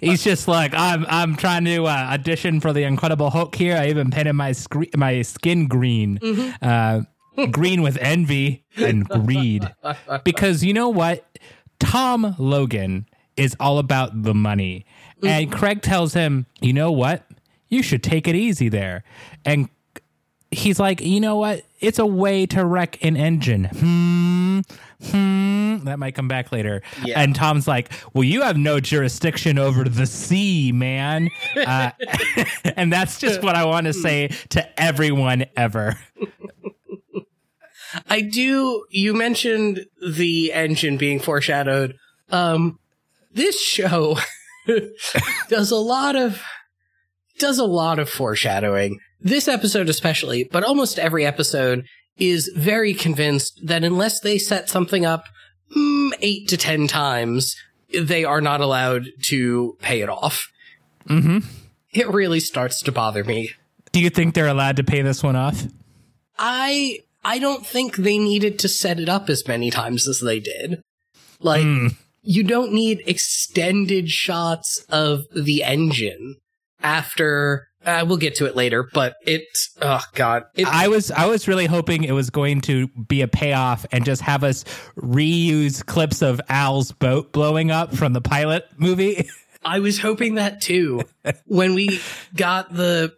he's 0.00 0.22
just 0.22 0.48
like 0.48 0.72
I'm. 0.74 1.04
I'm 1.08 1.36
trying 1.36 1.64
to 1.66 1.84
uh, 1.84 1.90
audition 2.12 2.60
for 2.60 2.72
the 2.72 2.84
Incredible 2.84 3.30
Hulk 3.30 3.54
here. 3.54 3.76
I 3.76 3.88
even 3.88 4.10
painted 4.10 4.32
my 4.34 4.52
scre- 4.52 4.94
my 4.96 5.22
skin 5.22 5.66
green, 5.66 6.18
uh, 6.62 7.02
green 7.50 7.82
with 7.82 7.98
envy 8.00 8.64
and 8.76 9.08
greed. 9.08 9.68
Because 10.24 10.64
you 10.64 10.72
know 10.72 10.88
what, 10.88 11.38
Tom 11.80 12.34
Logan 12.38 13.06
is 13.36 13.56
all 13.60 13.78
about 13.78 14.22
the 14.22 14.34
money, 14.34 14.86
and 15.22 15.50
Craig 15.52 15.82
tells 15.82 16.14
him, 16.14 16.46
you 16.60 16.72
know 16.72 16.90
what, 16.92 17.26
you 17.68 17.82
should 17.82 18.02
take 18.02 18.26
it 18.28 18.34
easy 18.34 18.68
there, 18.68 19.04
and 19.44 19.68
he's 20.50 20.80
like, 20.80 21.00
you 21.00 21.20
know 21.20 21.36
what? 21.36 21.64
It's 21.80 21.98
a 21.98 22.06
way 22.06 22.46
to 22.46 22.64
wreck 22.64 23.02
an 23.04 23.16
engine. 23.16 23.64
Hmm. 23.64 24.60
Hmm. 25.10 25.84
That 25.84 25.98
might 25.98 26.14
come 26.14 26.28
back 26.28 26.50
later. 26.50 26.82
Yeah. 27.04 27.20
And 27.20 27.34
Tom's 27.34 27.68
like, 27.68 27.92
well, 28.14 28.24
you 28.24 28.42
have 28.42 28.56
no 28.56 28.80
jurisdiction 28.80 29.58
over 29.58 29.84
the 29.84 30.06
sea, 30.06 30.72
man. 30.72 31.30
Uh, 31.56 31.90
and 32.76 32.92
that's 32.92 33.20
just 33.20 33.42
what 33.42 33.54
I 33.54 33.64
want 33.64 33.86
to 33.86 33.92
say 33.92 34.28
to 34.50 34.80
everyone 34.80 35.46
ever. 35.56 35.96
I 38.08 38.20
do, 38.20 38.84
you 38.90 39.14
mentioned 39.14 39.86
the 40.06 40.52
engine 40.52 40.96
being 40.98 41.20
foreshadowed. 41.20 41.96
Um, 42.30 42.78
this 43.32 43.60
show 43.60 44.18
does 45.48 45.70
a 45.70 45.76
lot 45.76 46.16
of 46.16 46.42
does 47.38 47.58
a 47.58 47.64
lot 47.64 47.98
of 47.98 48.08
foreshadowing. 48.08 48.98
This 49.20 49.48
episode 49.48 49.88
especially, 49.88 50.44
but 50.44 50.62
almost 50.64 50.98
every 50.98 51.26
episode 51.26 51.84
is 52.16 52.50
very 52.54 52.94
convinced 52.94 53.60
that 53.64 53.84
unless 53.84 54.20
they 54.20 54.38
set 54.38 54.68
something 54.68 55.04
up 55.06 55.24
mm, 55.76 56.12
eight 56.20 56.48
to 56.48 56.56
ten 56.56 56.86
times, 56.86 57.54
they 57.92 58.24
are 58.24 58.40
not 58.40 58.60
allowed 58.60 59.06
to 59.26 59.76
pay 59.80 60.00
it 60.00 60.08
off. 60.08 60.48
Mm-hmm. 61.08 61.38
It 61.92 62.08
really 62.08 62.40
starts 62.40 62.82
to 62.82 62.92
bother 62.92 63.24
me. 63.24 63.50
Do 63.92 64.00
you 64.00 64.10
think 64.10 64.34
they're 64.34 64.46
allowed 64.48 64.76
to 64.76 64.84
pay 64.84 65.02
this 65.02 65.22
one 65.22 65.36
off? 65.36 65.64
I 66.38 67.00
I 67.24 67.38
don't 67.38 67.66
think 67.66 67.96
they 67.96 68.18
needed 68.18 68.58
to 68.60 68.68
set 68.68 69.00
it 69.00 69.08
up 69.08 69.28
as 69.28 69.46
many 69.48 69.70
times 69.70 70.06
as 70.06 70.20
they 70.20 70.38
did. 70.40 70.80
Like 71.40 71.64
Mm. 71.64 71.96
you 72.22 72.42
don't 72.44 72.72
need 72.72 73.02
extended 73.06 74.08
shots 74.10 74.84
of 74.88 75.24
the 75.34 75.64
engine 75.64 76.36
after 76.82 77.68
uh, 77.84 78.04
we'll 78.06 78.16
get 78.16 78.34
to 78.36 78.46
it 78.46 78.56
later, 78.56 78.88
but 78.92 79.16
it's 79.22 79.70
oh 79.80 80.02
god. 80.14 80.44
It, 80.54 80.66
I 80.66 80.88
was 80.88 81.10
I 81.10 81.26
was 81.26 81.48
really 81.48 81.66
hoping 81.66 82.04
it 82.04 82.12
was 82.12 82.30
going 82.30 82.60
to 82.62 82.88
be 82.88 83.22
a 83.22 83.28
payoff 83.28 83.86
and 83.92 84.04
just 84.04 84.22
have 84.22 84.44
us 84.44 84.64
reuse 84.96 85.84
clips 85.84 86.20
of 86.20 86.40
Al's 86.48 86.92
boat 86.92 87.32
blowing 87.32 87.70
up 87.70 87.94
from 87.94 88.12
the 88.12 88.20
pilot 88.20 88.66
movie. 88.76 89.28
I 89.64 89.78
was 89.78 89.98
hoping 89.98 90.34
that 90.34 90.60
too. 90.60 91.02
when 91.46 91.74
we 91.74 92.00
got 92.34 92.72
the 92.72 93.14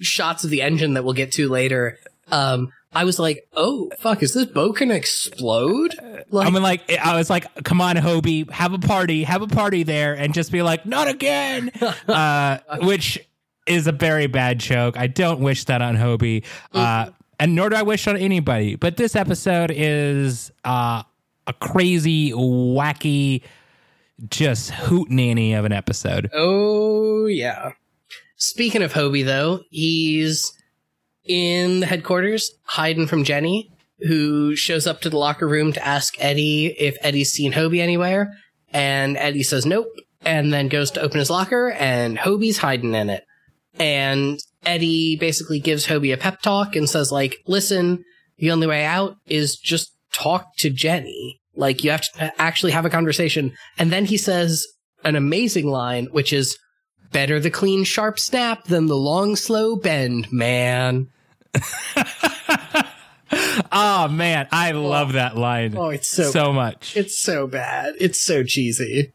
shots 0.00 0.44
of 0.44 0.50
the 0.50 0.62
engine 0.62 0.94
that 0.94 1.04
we'll 1.04 1.14
get 1.14 1.32
to 1.32 1.48
later, 1.48 1.98
um, 2.30 2.72
I 2.94 3.04
was 3.04 3.18
like, 3.18 3.48
"Oh 3.54 3.90
fuck, 3.98 4.22
is 4.22 4.34
this 4.34 4.46
boat 4.46 4.78
gonna 4.78 4.94
explode?" 4.94 5.94
Like, 6.30 6.46
I 6.46 6.50
mean, 6.50 6.62
like 6.62 6.90
I 6.92 7.16
was 7.16 7.28
like, 7.28 7.64
"Come 7.64 7.80
on, 7.80 7.96
Hobie, 7.96 8.48
have 8.50 8.72
a 8.72 8.78
party, 8.78 9.24
have 9.24 9.42
a 9.42 9.46
party 9.46 9.82
there," 9.82 10.14
and 10.14 10.32
just 10.32 10.52
be 10.52 10.62
like, 10.62 10.86
"Not 10.86 11.08
again," 11.08 11.70
uh, 12.08 12.58
which 12.82 13.18
is 13.66 13.86
a 13.86 13.92
very 13.92 14.26
bad 14.26 14.58
joke. 14.58 14.96
I 14.96 15.06
don't 15.06 15.40
wish 15.40 15.64
that 15.64 15.82
on 15.82 15.96
Hobie, 15.96 16.44
uh, 16.72 17.10
and 17.40 17.54
nor 17.54 17.70
do 17.70 17.76
I 17.76 17.82
wish 17.82 18.06
on 18.06 18.16
anybody. 18.16 18.76
But 18.76 18.96
this 18.96 19.16
episode 19.16 19.72
is 19.74 20.52
uh, 20.64 21.02
a 21.46 21.52
crazy, 21.54 22.32
wacky, 22.32 23.42
just 24.28 24.70
hoot 24.70 25.10
nanny 25.10 25.54
of 25.54 25.64
an 25.64 25.72
episode. 25.72 26.30
Oh 26.32 27.26
yeah. 27.26 27.72
Speaking 28.36 28.82
of 28.82 28.92
Hobie, 28.92 29.24
though, 29.24 29.60
he's 29.70 30.52
in 31.24 31.80
the 31.80 31.86
headquarters, 31.86 32.50
hiding 32.64 33.06
from 33.06 33.24
Jenny, 33.24 33.70
who 34.00 34.54
shows 34.56 34.86
up 34.86 35.00
to 35.00 35.10
the 35.10 35.18
locker 35.18 35.48
room 35.48 35.72
to 35.72 35.86
ask 35.86 36.14
Eddie 36.18 36.66
if 36.78 36.96
Eddie's 37.00 37.30
seen 37.30 37.52
Hobie 37.52 37.80
anywhere, 37.80 38.32
and 38.72 39.16
Eddie 39.16 39.42
says 39.42 39.64
nope, 39.64 39.88
and 40.24 40.52
then 40.52 40.68
goes 40.68 40.90
to 40.92 41.00
open 41.00 41.18
his 41.18 41.30
locker, 41.30 41.70
and 41.72 42.18
Hobie's 42.18 42.58
hiding 42.58 42.94
in 42.94 43.10
it. 43.10 43.24
And 43.78 44.38
Eddie 44.64 45.16
basically 45.16 45.60
gives 45.60 45.86
Hobie 45.86 46.12
a 46.12 46.16
pep 46.16 46.40
talk 46.42 46.76
and 46.76 46.88
says, 46.88 47.10
like, 47.10 47.38
listen, 47.46 48.04
the 48.38 48.50
only 48.50 48.66
way 48.66 48.84
out 48.84 49.16
is 49.26 49.56
just 49.56 49.92
talk 50.12 50.56
to 50.58 50.70
Jenny. 50.70 51.40
Like, 51.56 51.84
you 51.84 51.90
have 51.90 52.02
to 52.02 52.40
actually 52.40 52.72
have 52.72 52.84
a 52.84 52.90
conversation. 52.90 53.52
And 53.78 53.92
then 53.92 54.04
he 54.04 54.16
says 54.16 54.66
an 55.04 55.16
amazing 55.16 55.66
line, 55.66 56.06
which 56.06 56.32
is, 56.32 56.58
better 57.14 57.40
the 57.40 57.50
clean, 57.50 57.84
sharp 57.84 58.18
snap 58.18 58.64
than 58.64 58.86
the 58.86 58.96
long, 58.96 59.36
slow 59.36 59.76
bend, 59.76 60.30
man. 60.30 61.08
Oh 63.72 64.08
man, 64.10 64.48
I 64.52 64.72
love 64.72 65.12
that 65.14 65.36
line. 65.36 65.74
Oh, 65.76 65.88
it's 65.88 66.08
so, 66.08 66.24
so 66.24 66.52
much. 66.52 66.94
it's 66.96 67.16
so 67.16 67.46
bad. 67.46 67.94
It's 67.98 68.20
so 68.20 68.42
cheesy. 68.42 69.12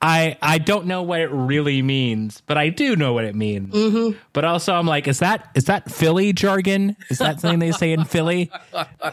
I 0.00 0.38
I 0.40 0.58
don't 0.58 0.86
know 0.86 1.02
what 1.02 1.20
it 1.20 1.30
really 1.30 1.82
means, 1.82 2.40
but 2.46 2.56
I 2.56 2.70
do 2.70 2.96
know 2.96 3.12
what 3.12 3.24
it 3.24 3.34
means. 3.34 3.74
Mm-hmm. 3.74 4.18
But 4.32 4.44
also, 4.44 4.74
I'm 4.74 4.86
like, 4.86 5.06
is 5.06 5.18
that 5.18 5.50
is 5.54 5.64
that 5.64 5.90
Philly 5.90 6.32
jargon? 6.32 6.96
Is 7.10 7.18
that 7.18 7.40
something 7.40 7.58
they 7.58 7.72
say 7.72 7.92
in 7.92 8.04
Philly? 8.04 8.50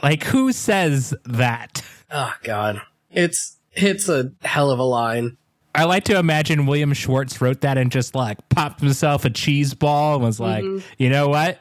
Like, 0.03 0.23
who 0.23 0.51
says 0.51 1.13
that? 1.25 1.83
Oh 2.11 2.33
God, 2.43 2.81
it's 3.11 3.57
it's 3.73 4.07
a 4.07 4.31
hell 4.43 4.71
of 4.71 4.79
a 4.79 4.83
line. 4.83 5.37
I 5.75 5.83
like 5.85 6.05
to 6.05 6.17
imagine 6.17 6.65
William 6.65 6.93
Schwartz 6.93 7.41
wrote 7.41 7.61
that 7.61 7.77
and 7.77 7.91
just 7.91 8.15
like 8.15 8.37
popped 8.49 8.79
himself 8.79 9.25
a 9.25 9.29
cheese 9.29 9.73
ball 9.73 10.15
and 10.15 10.23
was 10.23 10.39
like, 10.39 10.63
mm-hmm. 10.63 10.85
you 10.97 11.09
know 11.09 11.27
what? 11.27 11.59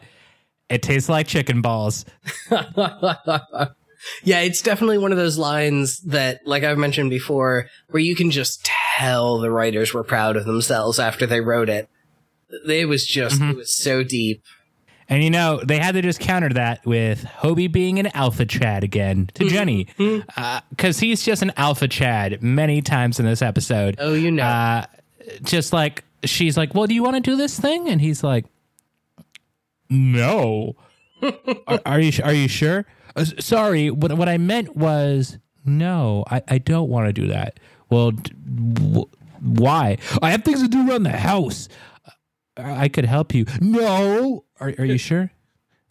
It 0.68 0.82
tastes 0.82 1.08
like 1.08 1.26
chicken 1.26 1.62
balls. 1.62 2.04
Yeah, 4.22 4.40
it's 4.40 4.60
definitely 4.60 4.98
one 4.98 5.12
of 5.12 5.18
those 5.18 5.38
lines 5.38 6.00
that, 6.02 6.40
like 6.46 6.62
I've 6.62 6.78
mentioned 6.78 7.10
before, 7.10 7.68
where 7.88 8.02
you 8.02 8.14
can 8.14 8.30
just 8.30 8.64
tell 8.64 9.38
the 9.38 9.50
writers 9.50 9.94
were 9.94 10.04
proud 10.04 10.36
of 10.36 10.44
themselves 10.44 10.98
after 10.98 11.26
they 11.26 11.40
wrote 11.40 11.68
it. 11.68 11.88
It 12.68 12.88
was 12.88 13.06
just, 13.06 13.36
it 13.36 13.44
mm-hmm. 13.44 13.58
was 13.58 13.76
so 13.76 14.04
deep. 14.04 14.42
And 15.08 15.22
you 15.22 15.30
know, 15.30 15.60
they 15.62 15.78
had 15.78 15.92
to 15.92 16.02
just 16.02 16.18
counter 16.20 16.48
that 16.50 16.84
with 16.86 17.24
Hobie 17.24 17.70
being 17.70 17.98
an 17.98 18.06
alpha 18.14 18.46
Chad 18.46 18.84
again 18.84 19.28
to 19.34 19.48
Jenny. 19.48 19.88
Because 20.70 20.98
he's 20.98 21.22
just 21.22 21.42
an 21.42 21.52
alpha 21.56 21.88
Chad 21.88 22.42
many 22.42 22.80
times 22.80 23.20
in 23.20 23.26
this 23.26 23.42
episode. 23.42 23.96
Oh, 23.98 24.14
you 24.14 24.30
know. 24.30 24.42
Uh, 24.44 24.86
just 25.42 25.72
like, 25.72 26.04
she's 26.24 26.56
like, 26.56 26.74
Well, 26.74 26.86
do 26.86 26.94
you 26.94 27.02
want 27.02 27.16
to 27.16 27.20
do 27.20 27.36
this 27.36 27.58
thing? 27.60 27.88
And 27.88 28.00
he's 28.00 28.24
like, 28.24 28.46
No. 29.90 30.76
are, 31.66 31.80
are 31.86 32.00
you 32.00 32.12
are 32.22 32.32
you 32.32 32.48
sure? 32.48 32.86
Uh, 33.16 33.24
sorry, 33.38 33.90
what, 33.90 34.12
what 34.16 34.28
I 34.28 34.38
meant 34.38 34.74
was, 34.76 35.38
No, 35.64 36.24
I, 36.30 36.42
I 36.48 36.58
don't 36.58 36.88
want 36.88 37.06
to 37.08 37.12
do 37.12 37.28
that. 37.28 37.60
Well, 37.90 38.10
d- 38.12 38.32
w- 38.74 39.08
why? 39.40 39.98
I 40.22 40.30
have 40.30 40.42
things 40.44 40.62
to 40.62 40.68
do 40.68 40.88
around 40.88 41.02
the 41.04 41.10
house. 41.10 41.68
I 42.56 42.88
could 42.88 43.04
help 43.04 43.34
you. 43.34 43.44
No. 43.60 44.43
Are, 44.60 44.72
are 44.78 44.84
you 44.84 44.98
sure? 44.98 45.30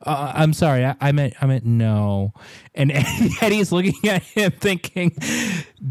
Uh, 0.06 0.32
I'm 0.36 0.54
sorry. 0.54 0.86
I, 0.86 0.96
I 1.00 1.12
meant 1.12 1.34
I 1.42 1.46
meant 1.46 1.66
no. 1.66 2.34
And 2.74 2.92
Eddie's 3.42 3.72
looking 3.72 4.10
at 4.10 4.24
him 4.24 4.52
thinking, 4.52 5.16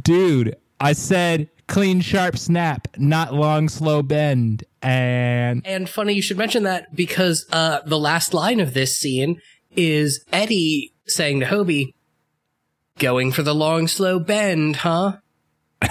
dude, 0.02 0.56
I 0.80 0.92
said 0.92 1.48
clean, 1.66 2.00
sharp 2.00 2.36
snap, 2.36 2.88
not 2.98 3.32
long, 3.32 3.68
slow 3.68 4.02
bend. 4.02 4.64
And 4.82 5.62
And 5.66 5.88
funny 5.88 6.12
you 6.12 6.22
should 6.22 6.36
mention 6.36 6.64
that 6.64 6.94
because 6.94 7.46
uh, 7.52 7.80
the 7.86 7.98
last 7.98 8.34
line 8.34 8.60
of 8.60 8.74
this 8.74 8.96
scene 8.96 9.40
is 9.74 10.24
Eddie 10.32 10.92
saying 11.06 11.40
to 11.40 11.46
Hobie, 11.46 11.94
"Going 12.98 13.32
for 13.32 13.42
the 13.42 13.54
long, 13.54 13.88
slow 13.88 14.18
bend, 14.18 14.76
huh?" 14.76 15.18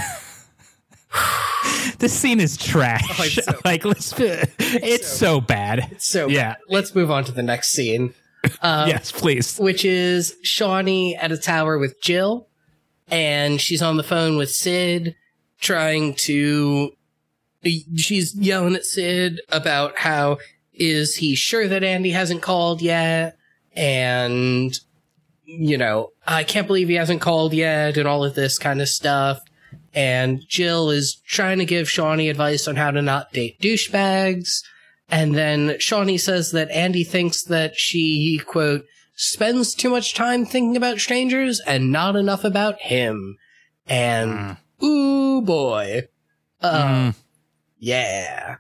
this 2.00 2.14
scene 2.14 2.40
is 2.40 2.58
trash. 2.58 3.04
Oh, 3.20 3.24
it's 3.24 3.46
so- 3.46 3.54
like, 3.66 3.86
let's, 3.86 4.14
it's, 4.18 5.08
so, 5.08 5.42
bad. 5.42 5.96
So 6.00 6.28
Yeah. 6.28 6.56
let's 6.70 6.94
move 6.96 7.12
on 7.12 7.24
to 7.26 7.32
the 7.32 7.44
next 7.44 7.72
scene, 7.72 8.14
um, 8.62 8.88
yes, 8.88 9.12
please. 9.12 9.58
which 9.60 9.86
is 9.86 10.36
Shauni 10.46 11.16
at 11.20 11.32
a 11.32 11.38
tower 11.38 11.78
with 11.78 12.02
Jill, 12.02 12.48
and 13.10 13.60
she's 13.62 13.82
on 13.82 13.98
the 13.98 14.04
phone 14.04 14.38
with 14.38 14.50
Sid, 14.52 15.16
trying 15.60 16.14
to. 16.16 16.92
She's 17.96 18.34
yelling 18.36 18.74
at 18.76 18.86
Sid 18.86 19.40
about 19.50 20.00
how 20.00 20.40
is 20.74 21.18
he 21.18 21.36
sure 21.36 21.68
that 21.68 21.84
Andy 21.84 22.10
hasn't 22.10 22.42
called 22.42 22.82
yet, 22.82 23.38
and 23.76 24.74
you 25.46 25.78
know 25.78 26.12
I 26.26 26.44
can't 26.44 26.66
believe 26.66 26.88
he 26.88 26.96
hasn't 26.96 27.22
called 27.22 27.54
yet, 27.54 27.98
and 27.98 28.08
all 28.08 28.24
of 28.24 28.34
this 28.34 28.58
kind 28.58 28.82
of 28.82 28.90
stuff. 28.90 29.42
And 29.94 30.42
Jill 30.48 30.90
is 30.90 31.22
trying 31.28 31.60
to 31.60 31.66
give 31.66 31.88
Shauni 31.88 32.30
advice 32.30 32.68
on 32.68 32.76
how 32.78 32.92
to 32.92 33.02
not 33.02 33.34
date 33.34 33.60
douchebags. 33.60 34.62
And 35.10 35.36
then 35.36 35.70
Shauni 35.72 36.20
says 36.20 36.52
that 36.52 36.72
Andy 36.72 37.04
thinks 37.04 37.44
that 37.44 37.76
she, 37.76 38.42
quote, 38.46 38.86
spends 39.16 39.76
too 39.76 39.90
much 39.90 40.16
time 40.16 40.46
thinking 40.46 40.78
about 40.78 41.00
strangers 41.00 41.62
and 41.68 41.92
not 41.92 42.16
enough 42.16 42.44
about 42.44 42.80
him. 42.80 43.38
And, 43.88 44.58
ooh 44.82 45.42
boy. 45.42 46.08
Uh, 46.62 47.12
yeah. 47.78 48.58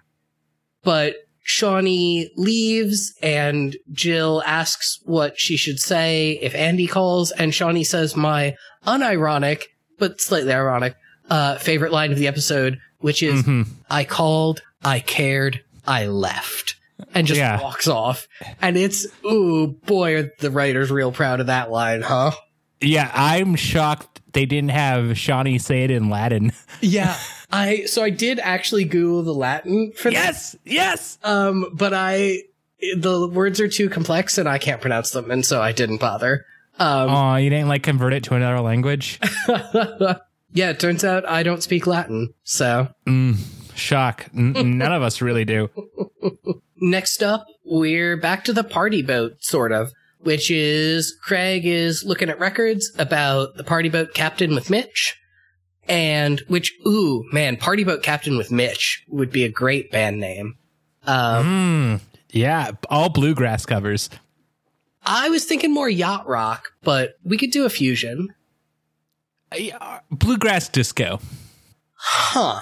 But 0.84 1.15
Shauni 1.47 2.29
leaves 2.36 3.13
and 3.21 3.77
Jill 3.91 4.43
asks 4.45 4.99
what 5.03 5.39
she 5.39 5.55
should 5.57 5.79
say 5.79 6.39
if 6.41 6.53
Andy 6.53 6.88
calls. 6.88 7.32
And 7.32 7.53
Shauni 7.53 7.86
says 7.86 8.15
my 8.15 8.55
unironic, 8.86 9.63
but 9.97 10.19
slightly 10.19 10.53
ironic, 10.53 10.95
uh, 11.32 11.57
favorite 11.57 11.91
line 11.91 12.11
of 12.11 12.17
the 12.19 12.27
episode, 12.27 12.79
which 12.99 13.23
is, 13.23 13.43
I 13.89 14.03
called, 14.03 14.61
I 14.84 14.99
cared, 14.99 15.63
I 15.88 16.05
left. 16.07 16.75
And 17.15 17.25
just 17.25 17.39
Yeah. 17.39 17.59
walks 17.59 17.88
off. 17.88 18.27
And 18.61 18.77
it's, 18.77 19.07
ooh, 19.25 19.67
boy, 19.86 20.15
are 20.17 20.32
the 20.39 20.51
writers 20.51 20.91
real 20.91 21.11
proud 21.11 21.39
of 21.39 21.47
that 21.47 21.71
line, 21.71 22.01
huh? 22.03 22.32
Yeah, 22.79 23.09
I'm 23.13 23.55
shocked 23.55 24.21
they 24.34 24.45
didn't 24.45 24.69
have 24.71 25.05
Shauni 25.17 25.59
say 25.59 25.84
it 25.84 25.91
in 25.91 26.09
Latin. 26.09 26.51
Yeah. 26.84 27.15
I, 27.51 27.86
so 27.86 28.01
I 28.03 28.09
did 28.09 28.39
actually 28.39 28.86
Google 28.86 29.21
the 29.23 29.34
Latin 29.34 29.91
for 29.91 30.09
that. 30.09 30.13
yes, 30.13 30.55
yes. 30.65 31.17
Um, 31.23 31.67
but 31.73 31.93
I, 31.93 32.43
the 32.97 33.27
words 33.27 33.59
are 33.59 33.67
too 33.67 33.88
complex 33.89 34.38
and 34.39 34.49
I 34.49 34.57
can't 34.57 34.82
pronounce 34.82 35.11
them. 35.11 35.29
And 35.29 35.45
so 35.45 35.61
I 35.61 35.71
didn't 35.73 35.99
bother. 35.99 36.45
Um, 36.79 37.09
Oh, 37.09 37.36
you 37.36 37.49
didn't 37.51 37.67
like 37.67 37.84
convert 37.84 38.13
it 38.13 38.23
to 38.25 38.36
another 38.36 38.61
language? 38.61 39.19
yeah, 40.54 40.70
it 40.70 40.80
turns 40.80 41.04
out 41.04 41.28
I 41.28 41.43
don't 41.43 41.64
speak 41.64 41.88
Latin. 41.88 42.34
So, 42.43 42.88
Shock. 43.76 44.28
N- 44.36 44.78
none 44.78 44.91
of 44.93 45.02
us 45.02 45.22
really 45.22 45.45
do. 45.45 45.70
Next 46.78 47.22
up, 47.24 47.45
we're 47.64 48.18
back 48.18 48.43
to 48.45 48.54
the 48.54 48.64
party 48.64 49.02
boat, 49.02 49.34
sort 49.43 49.72
of, 49.72 49.91
which 50.20 50.49
is 50.52 51.16
Craig 51.24 51.66
is 51.66 52.04
looking 52.06 52.30
at 52.30 52.39
records 52.39 52.91
about 52.97 53.56
the 53.56 53.64
party 53.64 53.89
boat 53.89 54.14
captain 54.14 54.56
with 54.56 54.70
Mitch. 54.70 55.18
And 55.88 56.39
which, 56.47 56.74
ooh, 56.88 57.24
man, 57.32 57.58
party 57.58 57.84
boat 57.84 58.04
captain 58.04 58.38
with 58.38 58.52
Mitch 58.52 59.04
would 59.10 59.32
be 59.32 59.43
a 59.43 59.49
great 59.49 59.91
band 59.91 60.20
name. 60.20 60.56
Um, 61.06 61.45
Mm, 61.45 62.02
yeah, 62.32 62.72
all 62.89 63.10
bluegrass 63.10 63.66
covers. 63.66 64.10
I 65.04 65.30
was 65.30 65.45
thinking 65.45 65.74
more 65.74 65.89
yacht 65.89 66.28
rock, 66.28 66.68
but 66.84 67.14
we 67.24 67.38
could 67.38 67.49
do 67.52 67.66
a 67.66 67.70
fusion. 67.70 68.30
Yeah, 69.58 69.99
Bluegrass 70.10 70.70
disco. 70.70 71.20
Huh. 71.95 72.60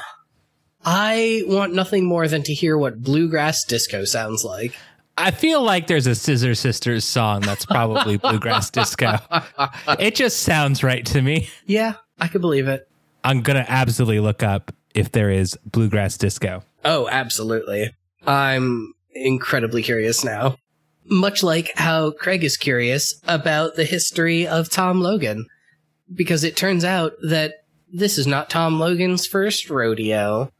I 0.83 1.43
want 1.45 1.73
nothing 1.73 2.05
more 2.05 2.27
than 2.27 2.43
to 2.43 2.53
hear 2.53 2.77
what 2.77 3.01
bluegrass 3.01 3.63
disco 3.65 4.05
sounds 4.05 4.43
like. 4.43 4.75
I 5.17 5.31
feel 5.31 5.61
like 5.61 5.87
there's 5.87 6.07
a 6.07 6.15
Scissor 6.15 6.55
Sisters 6.55 7.03
song 7.03 7.41
that's 7.41 7.65
probably 7.65 8.17
bluegrass 8.19 8.69
disco. 8.69 9.17
It 9.99 10.15
just 10.15 10.41
sounds 10.41 10.81
right 10.81 11.05
to 11.07 11.21
me. 11.21 11.49
Yeah, 11.65 11.95
I 12.19 12.27
could 12.29 12.41
believe 12.41 12.67
it. 12.69 12.87
I'm 13.23 13.41
gonna 13.41 13.65
absolutely 13.67 14.21
look 14.21 14.43
up 14.43 14.73
if 14.95 15.11
there 15.11 15.29
is 15.29 15.57
bluegrass 15.65 16.17
disco. 16.17 16.63
Oh, 16.85 17.09
absolutely. 17.11 17.91
I'm 18.25 18.93
incredibly 19.13 19.83
curious 19.83 20.23
now. 20.23 20.55
Much 21.05 21.43
like 21.43 21.71
how 21.75 22.11
Craig 22.11 22.43
is 22.43 22.55
curious 22.55 23.19
about 23.27 23.75
the 23.75 23.83
history 23.83 24.47
of 24.47 24.69
Tom 24.69 25.01
Logan. 25.01 25.45
Because 26.13 26.43
it 26.43 26.57
turns 26.57 26.83
out 26.83 27.13
that 27.21 27.55
this 27.91 28.17
is 28.17 28.27
not 28.27 28.49
Tom 28.49 28.79
Logan's 28.79 29.25
first 29.25 29.69
rodeo. 29.69 30.51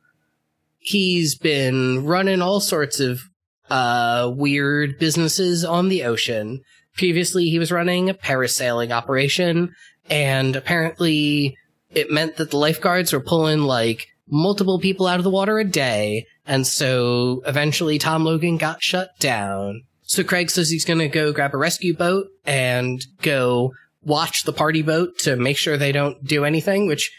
He's 0.80 1.36
been 1.36 2.06
running 2.06 2.42
all 2.42 2.60
sorts 2.60 3.00
of 3.00 3.22
uh, 3.70 4.32
weird 4.34 4.98
businesses 5.00 5.64
on 5.64 5.90
the 5.90 6.04
ocean. 6.04 6.62
Previously, 6.98 7.46
he 7.46 7.60
was 7.60 7.72
running 7.72 8.10
a 8.10 8.14
parasailing 8.14 8.92
operation, 8.92 9.74
and 10.10 10.56
apparently 10.56 11.56
it 11.92 12.12
meant 12.12 12.38
that 12.38 12.52
the 12.52 12.58
lifeguards 12.58 13.14
were 13.14 13.20
pulling 13.20 13.62
like 13.62 14.08
multiple 14.28 14.80
people 14.80 15.08
out 15.08 15.20
of 15.20 15.24
the 15.24 15.30
water 15.30 15.60
a 15.60 15.64
day, 15.64 16.26
and 16.46 16.66
so 16.66 17.42
eventually 17.46 18.00
Tom 18.00 18.24
Logan 18.24 18.58
got 18.58 18.82
shut 18.82 19.10
down. 19.20 19.84
So 20.02 20.24
Craig 20.24 20.50
says 20.50 20.70
he's 20.70 20.86
gonna 20.86 21.08
go 21.08 21.32
grab 21.32 21.54
a 21.54 21.58
rescue 21.58 21.96
boat 21.96 22.28
and 22.46 23.06
go 23.22 23.74
watch 24.10 24.44
the 24.44 24.54
party 24.54 24.82
boat 24.82 25.18
to 25.20 25.36
make 25.36 25.58
sure 25.58 25.78
they 25.78 25.92
don't 25.92 26.24
do 26.26 26.44
anything, 26.44 26.88
which 26.88 27.10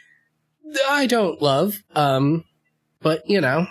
I 0.88 1.06
don't 1.06 1.40
love. 1.40 1.78
Um, 1.94 2.44
but 3.00 3.22
you 3.26 3.40
know, 3.40 3.66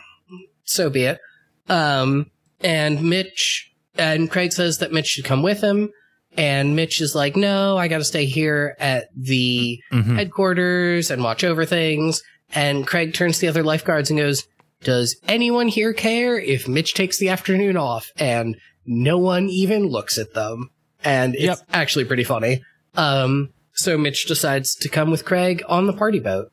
so 0.64 0.90
be 0.90 1.04
it. 1.04 1.20
Um, 1.68 2.28
and 2.62 3.04
Mitch 3.04 3.72
and 3.98 4.30
Craig 4.30 4.54
says 4.54 4.78
that 4.80 4.92
Mitch 4.92 5.08
should 5.08 5.26
come 5.26 5.44
with 5.44 5.62
him. 5.62 5.90
And 6.38 6.76
Mitch 6.76 7.02
is 7.02 7.16
like, 7.16 7.36
no, 7.36 7.78
I 7.78 7.88
gotta 7.88 8.04
stay 8.04 8.26
here 8.26 8.76
at 8.80 9.08
the 9.16 9.80
Mhm. 9.92 10.16
headquarters 10.16 11.10
and 11.12 11.24
watch 11.24 11.44
over 11.44 11.66
things. 11.66 12.22
And 12.54 12.86
Craig 12.88 13.14
turns 13.14 13.36
to 13.36 13.42
the 13.42 13.48
other 13.48 13.64
lifeguards 13.64 14.10
and 14.10 14.20
goes, 14.20 14.46
does 14.84 15.18
anyone 15.28 15.68
here 15.68 15.92
care 15.94 16.40
if 16.40 16.68
Mitch 16.68 16.94
takes 16.94 17.18
the 17.18 17.30
afternoon 17.30 17.78
off? 17.78 18.08
And 18.18 18.56
no 18.86 19.18
one 19.18 19.50
even 19.50 19.88
looks 19.88 20.18
at 20.18 20.34
them. 20.34 20.70
And 21.04 21.34
it's 21.36 21.44
Yep. 21.44 21.60
actually 21.74 22.06
pretty 22.06 22.24
funny. 22.24 22.62
Um, 22.96 23.50
so 23.74 23.98
Mitch 23.98 24.26
decides 24.26 24.76
to 24.76 24.90
come 24.90 25.10
with 25.12 25.26
Craig 25.26 25.64
on 25.68 25.88
the 25.88 25.94
party 25.94 26.20
boat. 26.20 26.52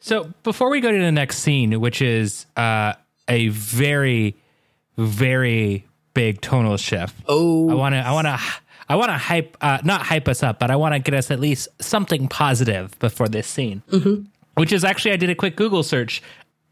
So 0.00 0.32
before 0.42 0.70
we 0.70 0.80
go 0.80 0.90
to 0.90 0.98
the 0.98 1.12
next 1.12 1.38
scene, 1.38 1.78
which 1.80 2.00
is 2.02 2.46
uh, 2.56 2.94
a 3.28 3.48
very, 3.48 4.36
very 4.96 5.86
big 6.14 6.40
tonal 6.40 6.76
shift, 6.76 7.14
Oh, 7.28 7.70
I 7.70 7.74
want 7.74 7.94
to, 7.94 7.98
I 7.98 8.12
want 8.12 8.26
to, 8.26 8.40
I 8.88 8.96
want 8.96 9.10
to 9.10 9.18
hype, 9.18 9.56
uh, 9.60 9.78
not 9.84 10.02
hype 10.02 10.26
us 10.26 10.42
up, 10.42 10.58
but 10.58 10.70
I 10.70 10.76
want 10.76 10.94
to 10.94 10.98
get 10.98 11.14
us 11.14 11.30
at 11.30 11.38
least 11.38 11.68
something 11.80 12.28
positive 12.28 12.98
before 12.98 13.28
this 13.28 13.46
scene. 13.46 13.82
Mm-hmm. 13.90 14.24
Which 14.54 14.72
is 14.72 14.84
actually, 14.84 15.12
I 15.12 15.16
did 15.16 15.30
a 15.30 15.34
quick 15.34 15.56
Google 15.56 15.82
search, 15.82 16.22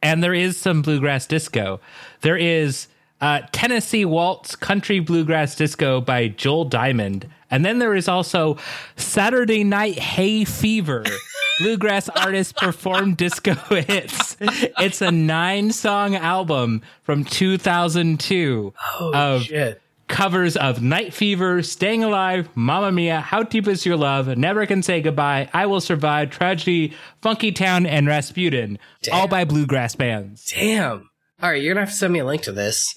and 0.02 0.22
there 0.22 0.34
is 0.34 0.56
some 0.56 0.82
bluegrass 0.82 1.26
disco. 1.26 1.80
There 2.22 2.36
is 2.36 2.88
uh, 3.20 3.42
Tennessee 3.52 4.04
Waltz 4.04 4.56
Country 4.56 5.00
Bluegrass 5.00 5.54
Disco 5.54 6.00
by 6.00 6.28
Joel 6.28 6.64
Diamond, 6.66 7.28
and 7.50 7.64
then 7.64 7.78
there 7.78 7.94
is 7.94 8.08
also 8.08 8.56
Saturday 8.96 9.64
Night 9.64 9.98
Hay 9.98 10.44
Fever. 10.44 11.04
Bluegrass 11.60 12.08
artists 12.10 12.52
perform 12.52 13.14
disco 13.14 13.54
hits. 13.70 14.36
It's 14.40 15.00
a 15.02 15.10
nine 15.10 15.72
song 15.72 16.14
album 16.14 16.82
from 17.02 17.24
2002 17.24 18.72
oh 19.00 19.12
of 19.12 19.42
shit. 19.42 19.82
covers 20.06 20.56
of 20.56 20.80
Night 20.80 21.12
Fever, 21.12 21.62
Staying 21.64 22.04
Alive, 22.04 22.48
Mamma 22.54 22.92
Mia, 22.92 23.20
How 23.20 23.42
Deep 23.42 23.66
Is 23.66 23.84
Your 23.84 23.96
Love, 23.96 24.28
Never 24.38 24.66
Can 24.66 24.82
Say 24.84 25.00
Goodbye, 25.00 25.48
I 25.52 25.66
Will 25.66 25.80
Survive, 25.80 26.30
Tragedy, 26.30 26.94
Funky 27.22 27.50
Town, 27.50 27.86
and 27.86 28.06
Rasputin, 28.06 28.78
all 29.10 29.26
by 29.26 29.44
bluegrass 29.44 29.96
bands. 29.96 30.52
Damn. 30.54 31.10
All 31.42 31.50
right, 31.50 31.60
you're 31.60 31.74
gonna 31.74 31.86
have 31.86 31.92
to 31.92 31.98
send 31.98 32.12
me 32.12 32.20
a 32.20 32.24
link 32.24 32.42
to 32.42 32.52
this. 32.52 32.96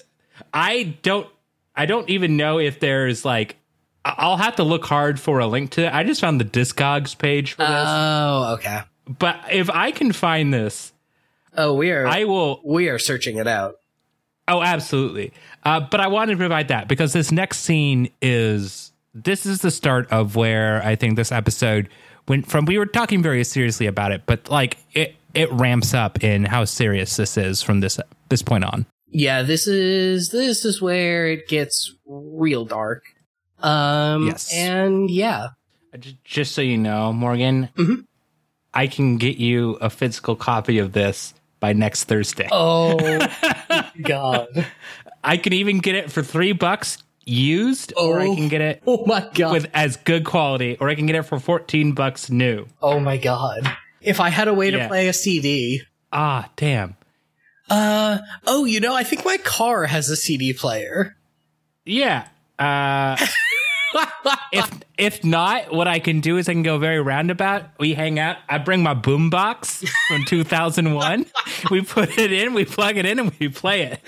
I 0.54 0.96
don't, 1.02 1.26
I 1.74 1.86
don't 1.86 2.08
even 2.08 2.36
know 2.36 2.58
if 2.60 2.78
there's 2.78 3.24
like, 3.24 3.56
I'll 4.04 4.36
have 4.36 4.56
to 4.56 4.64
look 4.64 4.84
hard 4.84 5.20
for 5.20 5.38
a 5.38 5.46
link 5.46 5.70
to 5.72 5.84
it. 5.86 5.94
I 5.94 6.02
just 6.04 6.20
found 6.20 6.40
the 6.40 6.44
Discogs 6.44 7.16
page 7.16 7.52
for 7.52 7.62
this, 7.62 7.84
Oh, 7.88 8.54
okay. 8.54 8.80
but 9.06 9.40
if 9.52 9.70
I 9.70 9.90
can 9.92 10.12
find 10.12 10.52
this, 10.52 10.92
Oh, 11.56 11.74
we 11.74 11.90
are 11.92 12.06
I 12.06 12.24
will. 12.24 12.60
we 12.64 12.88
are 12.88 12.98
searching 12.98 13.36
it 13.36 13.46
out. 13.46 13.76
Oh, 14.48 14.60
absolutely. 14.62 15.32
Uh, 15.64 15.80
but 15.80 16.00
I 16.00 16.08
wanted 16.08 16.32
to 16.32 16.38
provide 16.38 16.68
that 16.68 16.88
because 16.88 17.12
this 17.12 17.30
next 17.30 17.58
scene 17.60 18.10
is 18.20 18.90
this 19.14 19.46
is 19.46 19.60
the 19.60 19.70
start 19.70 20.10
of 20.10 20.34
where 20.34 20.82
I 20.82 20.96
think 20.96 21.14
this 21.16 21.30
episode 21.30 21.88
went 22.26 22.48
from. 22.50 22.64
We 22.64 22.78
were 22.78 22.86
talking 22.86 23.22
very 23.22 23.44
seriously 23.44 23.86
about 23.86 24.10
it, 24.10 24.22
but 24.26 24.50
like 24.50 24.78
it 24.94 25.14
it 25.34 25.50
ramps 25.52 25.94
up 25.94 26.24
in 26.24 26.44
how 26.44 26.64
serious 26.64 27.16
this 27.16 27.36
is 27.36 27.62
from 27.62 27.80
this 27.80 28.00
this 28.30 28.42
point 28.42 28.64
on. 28.64 28.86
Yeah, 29.10 29.42
this 29.42 29.66
is 29.68 30.30
this 30.30 30.64
is 30.64 30.82
where 30.82 31.26
it 31.28 31.46
gets 31.46 31.94
real 32.06 32.64
dark. 32.64 33.04
Um 33.62 34.26
Yes. 34.28 34.52
and 34.54 35.10
yeah. 35.10 35.48
Uh, 35.94 35.98
Just 36.24 36.52
so 36.54 36.62
you 36.62 36.78
know, 36.78 37.12
Morgan, 37.12 37.68
Mhm. 37.76 38.04
I 38.74 38.86
can 38.86 39.18
get 39.18 39.36
you 39.36 39.72
a 39.80 39.90
physical 39.90 40.34
copy 40.36 40.78
of 40.78 40.92
this 40.92 41.34
by 41.60 41.72
next 41.72 42.04
Thursday. 42.04 42.48
Oh 42.50 42.98
god. 44.02 44.66
I 45.24 45.36
can 45.36 45.52
even 45.52 45.78
get 45.78 45.94
it 45.94 46.10
for 46.10 46.22
three 46.22 46.52
bucks 46.52 46.98
used, 47.24 47.92
or 47.96 48.20
I 48.20 48.26
Oh. 48.26 48.34
can 48.34 48.48
get 48.48 48.60
it 48.60 48.82
Oh 48.86 49.04
my 49.06 49.28
god. 49.34 49.52
with 49.52 49.70
as 49.74 49.96
good 49.96 50.24
quality, 50.24 50.76
or 50.80 50.88
I 50.88 50.94
can 50.96 51.06
get 51.06 51.14
it 51.16 51.22
for 51.22 51.38
fourteen 51.38 51.92
bucks 51.92 52.30
new. 52.30 52.66
oh 52.82 52.98
my 52.98 53.16
god. 53.18 53.70
If 54.00 54.18
I 54.18 54.30
had 54.30 54.48
a 54.48 54.54
way 54.54 54.70
to 54.72 54.78
Yeah. 54.78 54.88
play 54.88 55.06
a 55.08 55.12
CD. 55.12 55.82
Ah, 56.12 56.50
damn. 56.56 56.96
Uh 57.70 58.18
oh, 58.46 58.64
you 58.64 58.80
know, 58.80 58.94
I 58.94 59.04
think 59.04 59.24
my 59.24 59.36
car 59.36 59.84
has 59.86 60.08
a 60.10 60.16
CD 60.16 60.52
player. 60.52 61.16
Yeah. 61.86 62.26
Uh, 62.58 63.16
if 64.52 64.70
if 64.98 65.24
not, 65.24 65.72
what 65.72 65.88
I 65.88 65.98
can 65.98 66.20
do 66.20 66.36
is 66.36 66.48
I 66.48 66.52
can 66.52 66.62
go 66.62 66.78
very 66.78 67.00
roundabout. 67.00 67.64
We 67.78 67.94
hang 67.94 68.18
out. 68.18 68.36
I 68.48 68.58
bring 68.58 68.82
my 68.82 68.94
boombox 68.94 69.88
from 70.08 70.24
2001. 70.26 71.26
we 71.70 71.82
put 71.82 72.18
it 72.18 72.32
in, 72.32 72.54
we 72.54 72.64
plug 72.64 72.96
it 72.96 73.06
in, 73.06 73.18
and 73.18 73.32
we 73.38 73.48
play 73.48 73.82
it. 73.92 74.00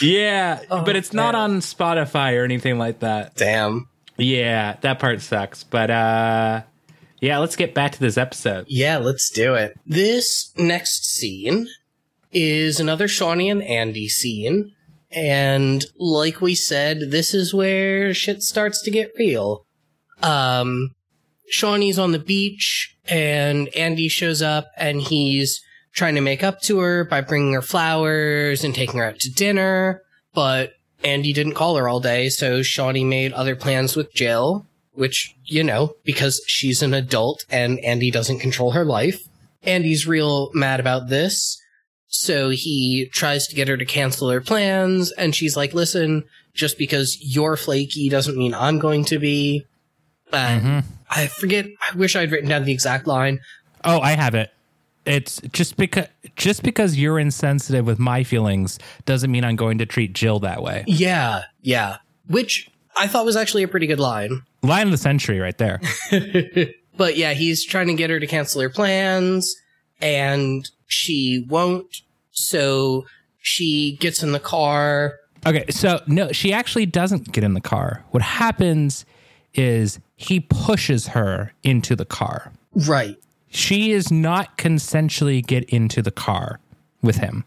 yeah, 0.00 0.60
but 0.68 0.96
it's 0.96 1.12
not 1.12 1.32
man. 1.34 1.42
on 1.42 1.60
Spotify 1.60 2.38
or 2.40 2.44
anything 2.44 2.78
like 2.78 3.00
that. 3.00 3.34
Damn. 3.36 3.88
Yeah, 4.16 4.76
that 4.80 4.98
part 4.98 5.20
sucks. 5.20 5.64
But 5.64 5.90
uh, 5.90 6.62
yeah, 7.20 7.38
let's 7.38 7.56
get 7.56 7.74
back 7.74 7.92
to 7.92 8.00
this 8.00 8.16
episode. 8.16 8.66
Yeah, 8.68 8.98
let's 8.98 9.30
do 9.30 9.54
it. 9.54 9.78
This 9.86 10.52
next 10.56 11.04
scene 11.06 11.68
is 12.32 12.80
another 12.80 13.06
Shauni 13.08 13.50
and 13.50 13.62
Andy 13.62 14.08
scene. 14.08 14.72
And 15.16 15.82
like 15.98 16.42
we 16.42 16.54
said, 16.54 17.10
this 17.10 17.32
is 17.32 17.54
where 17.54 18.12
shit 18.12 18.42
starts 18.42 18.82
to 18.82 18.90
get 18.90 19.12
real. 19.18 19.66
Um, 20.22 20.90
Shauni's 21.52 21.98
on 21.98 22.12
the 22.12 22.18
beach 22.18 22.96
and 23.08 23.68
Andy 23.74 24.08
shows 24.08 24.42
up 24.42 24.68
and 24.76 25.00
he's 25.00 25.62
trying 25.94 26.16
to 26.16 26.20
make 26.20 26.44
up 26.44 26.60
to 26.62 26.80
her 26.80 27.04
by 27.04 27.22
bringing 27.22 27.54
her 27.54 27.62
flowers 27.62 28.62
and 28.62 28.74
taking 28.74 28.98
her 28.98 29.06
out 29.06 29.18
to 29.20 29.32
dinner. 29.32 30.02
But 30.34 30.74
Andy 31.02 31.32
didn't 31.32 31.54
call 31.54 31.76
her 31.76 31.88
all 31.88 32.00
day, 32.00 32.28
so 32.28 32.60
Shauni 32.60 33.06
made 33.06 33.32
other 33.32 33.56
plans 33.56 33.96
with 33.96 34.12
Jill, 34.12 34.66
which, 34.92 35.34
you 35.44 35.64
know, 35.64 35.94
because 36.04 36.42
she's 36.46 36.82
an 36.82 36.92
adult 36.92 37.46
and 37.48 37.80
Andy 37.80 38.10
doesn't 38.10 38.40
control 38.40 38.72
her 38.72 38.84
life. 38.84 39.22
Andy's 39.62 40.06
real 40.06 40.50
mad 40.52 40.78
about 40.78 41.08
this. 41.08 41.58
So 42.08 42.50
he 42.50 43.08
tries 43.12 43.46
to 43.48 43.54
get 43.54 43.68
her 43.68 43.76
to 43.76 43.84
cancel 43.84 44.30
her 44.30 44.40
plans, 44.40 45.12
and 45.12 45.34
she's 45.34 45.56
like, 45.56 45.74
listen, 45.74 46.24
just 46.54 46.78
because 46.78 47.18
you're 47.20 47.56
flaky 47.56 48.08
doesn't 48.08 48.36
mean 48.36 48.54
I'm 48.54 48.78
going 48.78 49.04
to 49.06 49.18
be. 49.18 49.66
And 50.32 50.62
Mhm. 50.62 50.84
I 51.10 51.26
forget, 51.26 51.66
I 51.66 51.96
wish 51.96 52.16
I'd 52.16 52.30
written 52.30 52.48
down 52.48 52.64
the 52.64 52.72
exact 52.72 53.06
line. 53.06 53.40
Oh, 53.84 54.00
I 54.00 54.12
have 54.12 54.34
it. 54.34 54.50
it's 55.04 55.40
just 55.52 55.76
because 55.76 56.06
just 56.34 56.64
because 56.64 56.96
you're 56.96 57.18
insensitive 57.20 57.86
with 57.86 57.98
my 58.00 58.24
feelings 58.24 58.76
doesn't 59.04 59.30
mean 59.30 59.44
I'm 59.44 59.54
going 59.54 59.78
to 59.78 59.86
treat 59.86 60.12
Jill 60.14 60.40
that 60.40 60.62
way. 60.64 60.82
Yeah, 60.88 61.42
yeah. 61.62 61.98
Which 62.26 62.68
I 62.96 63.06
thought 63.06 63.24
was 63.24 63.36
actually 63.36 63.62
a 63.62 63.68
pretty 63.68 63.86
good 63.86 64.00
line. 64.00 64.42
Line 64.64 64.86
of 64.88 64.90
the 64.90 64.96
century, 64.98 65.38
right 65.38 65.56
there. 65.58 65.80
But 66.96 67.16
yeah, 67.18 67.34
he's 67.34 67.62
trying 67.64 67.88
to 67.88 67.94
get 67.94 68.08
her 68.10 68.18
to 68.18 68.26
cancel 68.26 68.62
her 68.62 68.70
plans, 68.70 69.54
and 70.00 70.66
she 70.86 71.44
won't. 71.48 72.02
So 72.32 73.06
she 73.38 73.96
gets 74.00 74.22
in 74.22 74.32
the 74.32 74.40
car. 74.40 75.18
Okay, 75.46 75.64
so 75.70 76.00
no, 76.06 76.32
she 76.32 76.52
actually 76.52 76.86
doesn't 76.86 77.32
get 77.32 77.44
in 77.44 77.54
the 77.54 77.60
car. 77.60 78.04
What 78.10 78.22
happens 78.22 79.04
is 79.54 80.00
he 80.16 80.40
pushes 80.40 81.08
her 81.08 81.52
into 81.62 81.96
the 81.96 82.04
car. 82.04 82.52
Right. 82.74 83.16
She 83.48 83.92
is 83.92 84.10
not 84.10 84.58
consensually 84.58 85.44
get 85.46 85.64
into 85.64 86.02
the 86.02 86.10
car 86.10 86.58
with 87.02 87.16
him. 87.16 87.44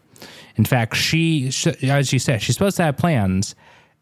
In 0.56 0.64
fact, 0.64 0.96
she, 0.96 1.50
sh- 1.50 1.68
as 1.84 2.12
you 2.12 2.18
said, 2.18 2.42
she's 2.42 2.56
supposed 2.56 2.76
to 2.78 2.82
have 2.82 2.96
plans, 2.96 3.54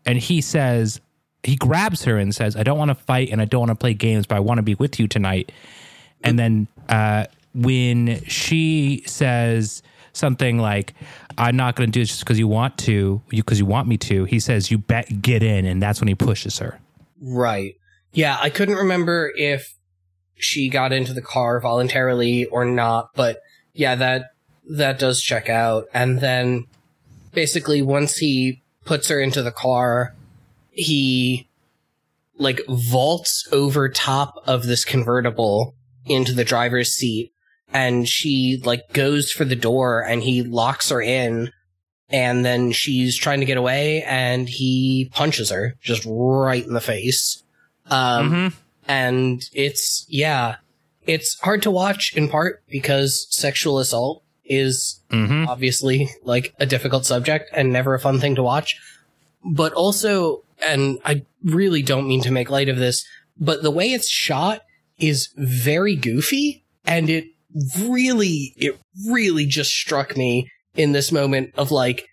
and 0.06 0.18
he 0.18 0.40
says 0.40 1.00
he 1.42 1.56
grabs 1.56 2.04
her 2.04 2.16
and 2.16 2.34
says, 2.34 2.56
"I 2.56 2.62
don't 2.62 2.78
want 2.78 2.90
to 2.90 2.94
fight 2.94 3.28
and 3.30 3.40
I 3.40 3.44
don't 3.44 3.60
want 3.60 3.70
to 3.70 3.76
play 3.76 3.94
games, 3.94 4.26
but 4.26 4.36
I 4.36 4.40
want 4.40 4.58
to 4.58 4.62
be 4.62 4.74
with 4.74 4.98
you 4.98 5.06
tonight." 5.06 5.52
And 6.22 6.38
then 6.38 6.66
uh, 6.88 7.26
when 7.58 8.22
she 8.24 9.02
says 9.06 9.82
something 10.12 10.58
like, 10.58 10.94
"I'm 11.36 11.56
not 11.56 11.76
going 11.76 11.88
to 11.88 11.92
do 11.92 12.00
this 12.00 12.08
just 12.08 12.20
because 12.20 12.38
you 12.38 12.48
want 12.48 12.78
to, 12.78 13.22
because 13.28 13.58
you 13.58 13.66
want 13.66 13.88
me 13.88 13.96
to," 13.98 14.24
he 14.24 14.40
says, 14.40 14.70
"You 14.70 14.78
bet, 14.78 15.22
get 15.22 15.42
in," 15.42 15.66
and 15.66 15.82
that's 15.82 16.00
when 16.00 16.08
he 16.08 16.14
pushes 16.14 16.58
her. 16.58 16.80
Right. 17.20 17.76
Yeah, 18.12 18.38
I 18.40 18.50
couldn't 18.50 18.76
remember 18.76 19.32
if 19.36 19.74
she 20.36 20.68
got 20.68 20.92
into 20.92 21.12
the 21.12 21.22
car 21.22 21.60
voluntarily 21.60 22.46
or 22.46 22.64
not, 22.64 23.10
but 23.14 23.40
yeah, 23.74 23.94
that 23.96 24.30
that 24.70 24.98
does 24.98 25.20
check 25.20 25.48
out. 25.48 25.88
And 25.92 26.20
then 26.20 26.66
basically 27.32 27.82
once 27.82 28.16
he 28.16 28.62
puts 28.84 29.08
her 29.08 29.20
into 29.20 29.42
the 29.42 29.52
car, 29.52 30.14
he 30.70 31.48
like 32.38 32.60
vaults 32.68 33.46
over 33.50 33.88
top 33.88 34.34
of 34.46 34.66
this 34.66 34.84
convertible 34.84 35.74
into 36.06 36.32
the 36.32 36.44
driver's 36.44 36.92
seat 36.92 37.32
and 37.72 38.08
she 38.08 38.60
like 38.64 38.92
goes 38.92 39.30
for 39.30 39.44
the 39.44 39.56
door 39.56 40.00
and 40.00 40.22
he 40.22 40.42
locks 40.42 40.88
her 40.90 41.00
in 41.02 41.50
and 42.10 42.44
then 42.44 42.72
she's 42.72 43.16
trying 43.16 43.40
to 43.40 43.46
get 43.46 43.58
away 43.58 44.02
and 44.04 44.48
he 44.48 45.10
punches 45.12 45.50
her 45.50 45.74
just 45.80 46.04
right 46.06 46.64
in 46.64 46.72
the 46.72 46.80
face. 46.80 47.42
Um, 47.90 48.54
and 48.86 49.42
it's, 49.52 50.06
yeah, 50.08 50.56
it's 51.06 51.38
hard 51.40 51.62
to 51.62 51.70
watch 51.70 52.14
in 52.16 52.28
part 52.28 52.62
because 52.68 53.26
sexual 53.30 53.78
assault 53.78 54.22
is 54.44 55.00
obviously 55.46 56.08
like 56.24 56.54
a 56.58 56.64
difficult 56.66 57.04
subject 57.04 57.50
and 57.52 57.70
never 57.72 57.94
a 57.94 58.00
fun 58.00 58.18
thing 58.18 58.34
to 58.36 58.42
watch. 58.42 58.80
But 59.44 59.72
also, 59.74 60.42
and 60.66 60.98
I 61.04 61.24
really 61.44 61.82
don't 61.82 62.08
mean 62.08 62.22
to 62.22 62.32
make 62.32 62.48
light 62.50 62.70
of 62.70 62.78
this, 62.78 63.06
but 63.38 63.62
the 63.62 63.70
way 63.70 63.92
it's 63.92 64.08
shot 64.08 64.62
is 64.98 65.28
very 65.36 65.94
goofy 65.94 66.64
and 66.86 67.10
it 67.10 67.26
really, 67.80 68.54
it 68.56 68.78
really 69.08 69.46
just 69.46 69.70
struck 69.70 70.16
me 70.16 70.50
in 70.74 70.92
this 70.92 71.10
moment 71.12 71.52
of 71.56 71.70
like 71.70 72.06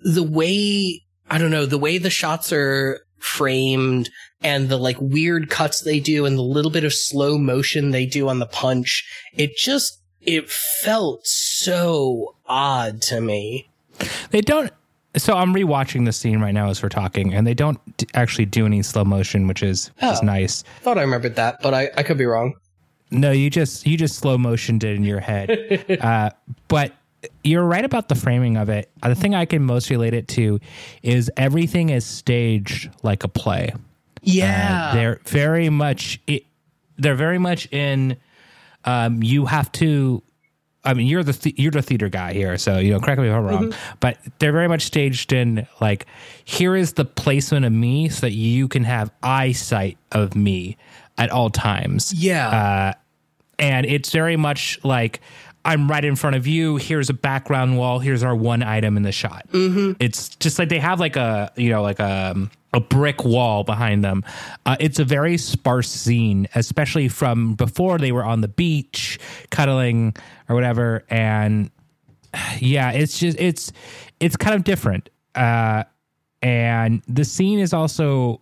the 0.00 0.22
way, 0.22 1.02
I 1.30 1.38
don't 1.38 1.50
know, 1.50 1.66
the 1.66 1.78
way 1.78 1.98
the 1.98 2.10
shots 2.10 2.52
are 2.52 3.00
framed 3.18 4.10
and 4.42 4.68
the 4.68 4.76
like 4.78 4.96
weird 5.00 5.50
cuts 5.50 5.80
they 5.80 6.00
do 6.00 6.24
and 6.24 6.38
the 6.38 6.42
little 6.42 6.70
bit 6.70 6.84
of 6.84 6.92
slow 6.94 7.38
motion 7.38 7.90
they 7.90 8.06
do 8.06 8.28
on 8.28 8.38
the 8.38 8.46
punch. 8.46 9.04
It 9.34 9.56
just, 9.56 10.00
it 10.20 10.48
felt 10.50 11.26
so 11.26 12.36
odd 12.46 13.02
to 13.02 13.20
me. 13.20 13.68
They 14.30 14.40
don't. 14.40 14.70
So 15.16 15.34
I'm 15.34 15.52
rewatching 15.54 16.04
the 16.04 16.12
scene 16.12 16.38
right 16.40 16.52
now 16.52 16.68
as 16.68 16.82
we're 16.82 16.90
talking, 16.90 17.34
and 17.34 17.46
they 17.46 17.54
don't 17.54 17.80
d- 17.96 18.06
actually 18.14 18.44
do 18.44 18.66
any 18.66 18.82
slow 18.82 19.04
motion, 19.04 19.48
which 19.48 19.62
is 19.62 19.86
is 20.02 20.18
Oh. 20.22 20.24
nice. 20.24 20.62
Thought 20.82 20.98
I 20.98 21.00
remembered 21.00 21.34
that, 21.36 21.60
but 21.62 21.74
I, 21.74 21.88
I 21.96 22.02
could 22.04 22.18
be 22.18 22.26
wrong. 22.26 22.54
No, 23.10 23.30
you 23.30 23.50
just 23.50 23.86
you 23.86 23.96
just 23.96 24.16
slow 24.16 24.36
motioned 24.38 24.84
it 24.84 24.94
in 24.96 25.04
your 25.04 25.20
head. 25.20 25.98
uh, 26.00 26.30
but 26.68 26.92
you're 27.42 27.64
right 27.64 27.84
about 27.84 28.08
the 28.08 28.14
framing 28.14 28.56
of 28.56 28.68
it. 28.68 28.90
Uh, 29.02 29.08
The 29.08 29.14
thing 29.14 29.34
I 29.34 29.44
can 29.44 29.62
most 29.62 29.90
relate 29.90 30.14
it 30.14 30.28
to 30.28 30.60
is 31.02 31.30
everything 31.36 31.88
is 31.90 32.04
staged 32.04 32.90
like 33.02 33.24
a 33.24 33.28
play. 33.28 33.72
Yeah. 34.22 34.90
Uh, 34.90 34.94
they're 34.94 35.20
very 35.24 35.68
much 35.70 36.20
it, 36.26 36.44
they're 36.98 37.14
very 37.14 37.38
much 37.38 37.66
in 37.72 38.16
um, 38.84 39.22
you 39.22 39.46
have 39.46 39.70
to 39.72 40.22
I 40.84 40.94
mean 40.94 41.06
you're 41.06 41.22
the 41.24 41.32
th- 41.32 41.58
you're 41.58 41.70
the 41.72 41.82
theater 41.82 42.08
guy 42.08 42.32
here 42.32 42.56
so 42.58 42.78
you 42.78 42.92
know 42.92 43.00
correct 43.00 43.20
me 43.20 43.28
if 43.28 43.34
I'm 43.34 43.44
wrong 43.44 43.74
but 44.00 44.18
they're 44.38 44.52
very 44.52 44.68
much 44.68 44.82
staged 44.82 45.32
in 45.32 45.66
like 45.80 46.06
here 46.44 46.76
is 46.76 46.94
the 46.94 47.04
placement 47.04 47.66
of 47.66 47.72
me 47.72 48.08
so 48.08 48.20
that 48.22 48.32
you 48.32 48.68
can 48.68 48.84
have 48.84 49.10
eyesight 49.22 49.98
of 50.12 50.34
me 50.36 50.76
at 51.18 51.30
all 51.30 51.50
times 51.50 52.12
yeah. 52.14 52.94
and 53.58 53.86
it's 53.86 54.10
very 54.12 54.36
much 54.36 54.78
like 54.84 55.20
I'm 55.64 55.90
right 55.90 56.04
in 56.04 56.16
front 56.16 56.34
of 56.36 56.46
you. 56.46 56.76
Here's 56.76 57.10
a 57.10 57.14
background 57.14 57.76
wall. 57.76 57.98
Here's 57.98 58.22
our 58.22 58.34
one 58.34 58.62
item 58.62 58.96
in 58.96 59.02
the 59.02 59.12
shot. 59.12 59.46
Mm-hmm. 59.52 59.92
It's 60.00 60.30
just 60.36 60.58
like 60.58 60.70
they 60.70 60.78
have 60.78 60.98
like 60.98 61.16
a 61.16 61.52
you 61.56 61.68
know 61.68 61.82
like 61.82 61.98
a 61.98 62.48
a 62.72 62.80
brick 62.80 63.24
wall 63.24 63.64
behind 63.64 64.04
them. 64.04 64.24
Uh, 64.66 64.76
it's 64.80 64.98
a 64.98 65.04
very 65.04 65.36
sparse 65.36 65.90
scene, 65.90 66.48
especially 66.54 67.08
from 67.08 67.54
before 67.54 67.98
they 67.98 68.12
were 68.12 68.24
on 68.24 68.40
the 68.40 68.48
beach 68.48 69.18
cuddling 69.50 70.14
or 70.48 70.54
whatever. 70.54 71.04
And 71.10 71.70
yeah, 72.58 72.92
it's 72.92 73.18
just 73.18 73.38
it's 73.38 73.72
it's 74.20 74.36
kind 74.36 74.54
of 74.54 74.64
different. 74.64 75.10
Uh, 75.34 75.84
and 76.40 77.02
the 77.08 77.24
scene 77.24 77.58
is 77.58 77.72
also 77.72 78.40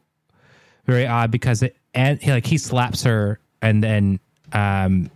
very 0.87 1.07
odd 1.07 1.31
because 1.31 1.63
it 1.63 1.77
and 1.97 2.23
he, 2.23 2.31
like 2.31 2.47
he 2.47 2.59
slaps 2.59 3.03
her 3.03 3.41
and 3.63 3.83
then 3.83 4.21
um 4.53 5.11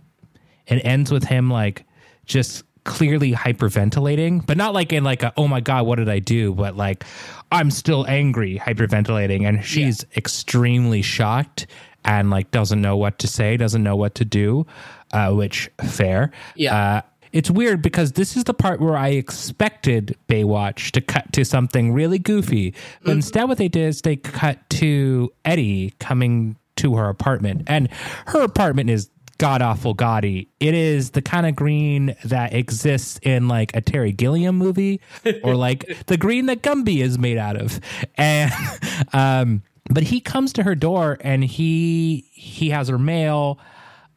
it 0.67 0.81
ends 0.83 1.11
with 1.11 1.23
him 1.23 1.49
like 1.49 1.85
just 2.25 2.63
clearly 2.83 3.31
hyperventilating 3.31 4.43
but 4.45 4.57
not 4.57 4.73
like 4.73 4.91
in 4.91 5.03
like 5.03 5.21
a 5.21 5.31
oh 5.37 5.47
my 5.47 5.61
god 5.61 5.85
what 5.85 5.97
did 5.97 6.09
i 6.09 6.19
do? 6.19 6.53
but 6.53 6.75
like 6.75 7.05
i'm 7.51 7.69
still 7.69 8.05
angry 8.07 8.59
hyperventilating. 8.59 9.47
And 9.47 9.63
she's 9.63 10.03
extremely 10.17 11.01
shocked 11.01 11.67
and 12.03 12.31
like 12.31 12.49
doesn't 12.49 12.81
know 12.81 12.97
what 12.97 13.19
to 13.19 13.27
say 13.27 13.55
doesn't 13.55 13.83
know 13.83 13.95
what 13.95 14.15
to 14.15 14.25
do 14.25 14.65
uh 15.13 15.31
which 15.31 15.69
fair. 15.83 16.31
Yeah. 16.55 16.75
uh 16.75 17.01
it's 17.31 17.49
weird 17.49 17.81
because 17.81 18.13
this 18.13 18.35
is 18.35 18.43
the 18.43 18.53
part 18.53 18.81
where 18.81 18.97
I 18.97 19.09
expected 19.09 20.17
Baywatch 20.27 20.91
to 20.91 21.01
cut 21.01 21.31
to 21.31 21.45
something 21.45 21.93
really 21.93 22.19
goofy, 22.19 22.73
but 23.03 23.11
instead, 23.11 23.45
what 23.45 23.57
they 23.57 23.69
did 23.69 23.87
is 23.87 24.01
they 24.01 24.17
cut 24.17 24.69
to 24.71 25.31
Eddie 25.45 25.93
coming 25.99 26.57
to 26.81 26.95
her 26.95 27.09
apartment, 27.09 27.63
and 27.67 27.89
her 28.27 28.41
apartment 28.41 28.89
is 28.89 29.09
god 29.37 29.61
awful 29.61 29.95
gaudy. 29.95 30.47
It 30.59 30.75
is 30.75 31.11
the 31.11 31.21
kind 31.21 31.47
of 31.47 31.55
green 31.55 32.15
that 32.25 32.53
exists 32.53 33.19
in 33.23 33.47
like 33.47 33.75
a 33.75 33.81
Terry 33.81 34.11
Gilliam 34.11 34.55
movie, 34.55 35.01
or 35.43 35.55
like 35.55 36.05
the 36.05 36.17
green 36.17 36.45
that 36.45 36.61
Gumby 36.61 37.01
is 37.01 37.17
made 37.17 37.37
out 37.37 37.55
of, 37.55 37.79
and 38.15 38.51
um, 39.13 39.63
but 39.89 40.03
he 40.03 40.19
comes 40.19 40.53
to 40.53 40.63
her 40.63 40.75
door 40.75 41.17
and 41.21 41.43
he 41.43 42.25
he 42.31 42.69
has 42.69 42.87
her 42.87 42.99
mail 42.99 43.59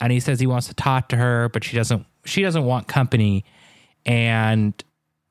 and 0.00 0.12
he 0.12 0.20
says 0.20 0.40
he 0.40 0.46
wants 0.46 0.68
to 0.68 0.74
talk 0.74 1.08
to 1.08 1.16
her, 1.16 1.48
but 1.48 1.64
she 1.64 1.76
doesn't. 1.76 2.06
She 2.26 2.42
doesn't 2.42 2.64
want 2.64 2.88
company, 2.88 3.44
and 4.04 4.74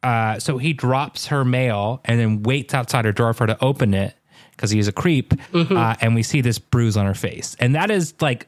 uh, 0.01 0.39
so 0.39 0.57
he 0.57 0.73
drops 0.73 1.27
her 1.27 1.45
mail 1.45 2.01
and 2.05 2.19
then 2.19 2.43
waits 2.43 2.73
outside 2.73 3.05
her 3.05 3.11
door 3.11 3.33
for 3.33 3.43
her 3.43 3.55
to 3.55 3.63
open 3.63 3.93
it 3.93 4.15
because 4.55 4.71
he's 4.71 4.87
a 4.87 4.91
creep. 4.91 5.33
Uh, 5.53 5.95
and 6.01 6.15
we 6.15 6.23
see 6.23 6.41
this 6.41 6.59
bruise 6.59 6.97
on 6.97 7.05
her 7.05 7.13
face, 7.13 7.55
and 7.59 7.75
that 7.75 7.91
is 7.91 8.13
like 8.21 8.47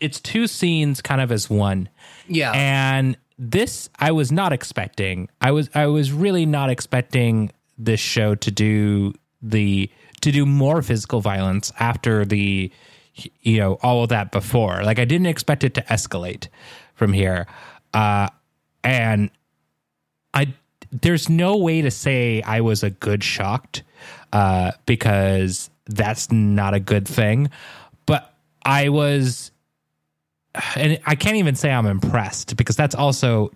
it's 0.00 0.20
two 0.20 0.46
scenes 0.46 1.02
kind 1.02 1.20
of 1.20 1.32
as 1.32 1.50
one. 1.50 1.88
yeah. 2.28 2.52
And 2.52 3.16
this 3.38 3.88
I 3.98 4.12
was 4.12 4.30
not 4.30 4.52
expecting. 4.52 5.28
I 5.40 5.50
was 5.50 5.68
I 5.74 5.86
was 5.86 6.12
really 6.12 6.46
not 6.46 6.70
expecting 6.70 7.50
this 7.76 7.98
show 8.00 8.36
to 8.36 8.50
do 8.50 9.12
the 9.42 9.90
to 10.20 10.30
do 10.30 10.46
more 10.46 10.80
physical 10.82 11.20
violence 11.20 11.72
after 11.80 12.24
the 12.24 12.70
you 13.42 13.58
know 13.58 13.74
all 13.82 14.04
of 14.04 14.10
that 14.10 14.30
before. 14.30 14.82
Like 14.84 14.98
I 15.00 15.04
didn't 15.04 15.26
expect 15.26 15.64
it 15.64 15.74
to 15.74 15.82
escalate 15.82 16.48
from 16.94 17.12
here. 17.12 17.46
Uh 17.92 18.28
and 18.84 19.30
I 20.32 20.54
there's 20.92 21.28
no 21.28 21.56
way 21.56 21.82
to 21.82 21.90
say 21.90 22.40
I 22.42 22.60
was 22.60 22.84
a 22.84 22.90
good 22.90 23.24
shocked 23.24 23.82
uh 24.34 24.72
because 24.84 25.70
that's 25.86 26.30
not 26.30 26.74
a 26.74 26.80
good 26.80 27.08
thing. 27.08 27.50
But 28.04 28.34
I 28.64 28.90
was 28.90 29.50
and 30.76 31.00
I 31.06 31.14
can't 31.14 31.36
even 31.36 31.54
say 31.54 31.70
I'm 31.70 31.86
impressed 31.86 32.56
because 32.56 32.76
that's 32.76 32.94
also 32.94 33.50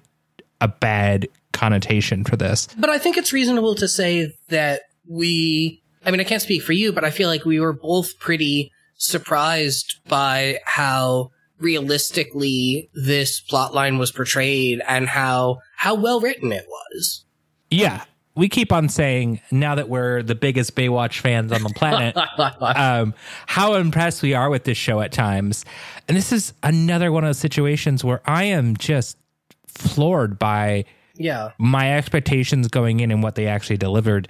a 0.61 0.69
bad 0.69 1.29
connotation 1.53 2.25
for 2.25 2.37
this. 2.37 2.69
But 2.79 2.91
I 2.91 2.99
think 2.99 3.17
it's 3.17 3.33
reasonable 3.33 3.75
to 3.77 3.89
say 3.89 4.35
that 4.49 4.83
we, 5.07 5.83
I 6.05 6.11
mean, 6.11 6.21
I 6.21 6.25
can't 6.25 6.43
speak 6.43 6.63
for 6.63 6.73
you, 6.73 6.93
but 6.93 7.05
I 7.05 7.11
feel 7.11 7.29
like 7.29 7.45
we 7.45 7.61
were 7.61 7.73
both 7.73 8.19
pretty 8.19 8.73
surprised 8.97 10.01
by 10.09 10.59
how 10.65 11.31
realistically 11.59 12.91
this 12.95 13.41
plotline 13.41 13.99
was 13.99 14.13
portrayed 14.13 14.81
and 14.89 15.09
how 15.09 15.59
how 15.77 15.95
well 15.95 16.21
written 16.21 16.53
it 16.53 16.67
was. 16.69 17.25
Yeah. 17.71 18.05
We 18.39 18.49
keep 18.49 18.73
on 18.73 18.89
saying 18.89 19.41
now 19.51 19.75
that 19.75 19.89
we're 19.89 20.23
the 20.23 20.37
biggest 20.37 20.77
Baywatch 20.77 21.19
fans 21.19 21.51
on 21.51 21.65
the 21.65 21.71
planet, 21.71 22.17
um, 22.61 23.13
how 23.47 23.75
impressed 23.75 24.23
we 24.23 24.33
are 24.33 24.49
with 24.49 24.63
this 24.63 24.79
show 24.79 25.01
at 25.01 25.11
times. 25.11 25.65
And 26.07 26.17
this 26.17 26.31
is 26.31 26.53
another 26.63 27.11
one 27.11 27.25
of 27.25 27.29
those 27.31 27.39
situations 27.39 28.05
where 28.05 28.21
I 28.25 28.45
am 28.45 28.77
just 28.77 29.19
floored 29.67 30.39
by 30.39 30.85
yeah. 31.17 31.51
my 31.59 31.97
expectations 31.97 32.69
going 32.69 33.01
in 33.01 33.11
and 33.11 33.25
what 33.25 33.35
they 33.35 33.49
actually 33.49 33.77
delivered. 33.77 34.29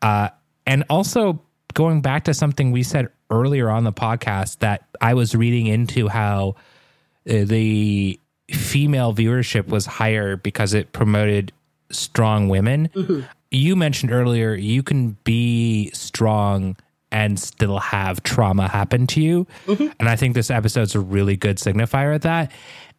Uh, 0.00 0.28
and 0.64 0.84
also 0.88 1.42
going 1.74 2.02
back 2.02 2.22
to 2.26 2.34
something 2.34 2.70
we 2.70 2.84
said 2.84 3.08
earlier 3.30 3.68
on 3.68 3.82
the 3.82 3.92
podcast 3.92 4.60
that 4.60 4.84
I 5.00 5.14
was 5.14 5.34
reading 5.34 5.66
into 5.66 6.06
how 6.06 6.54
uh, 7.28 7.44
the 7.44 8.20
female 8.48 9.12
viewership 9.12 9.66
was 9.66 9.86
higher 9.86 10.36
because 10.36 10.72
it 10.72 10.92
promoted 10.92 11.52
strong 11.90 12.48
women. 12.48 12.88
You 13.50 13.76
mentioned 13.76 14.12
earlier 14.12 14.54
you 14.54 14.82
can 14.82 15.16
be 15.24 15.90
strong 15.92 16.76
and 17.12 17.38
still 17.40 17.78
have 17.80 18.22
trauma 18.22 18.68
happen 18.68 19.06
to 19.08 19.20
you. 19.20 19.46
And 19.66 20.08
I 20.08 20.14
think 20.16 20.34
this 20.34 20.50
episode's 20.50 20.94
a 20.94 21.00
really 21.00 21.36
good 21.36 21.56
signifier 21.56 22.14
of 22.14 22.20
that. 22.22 22.52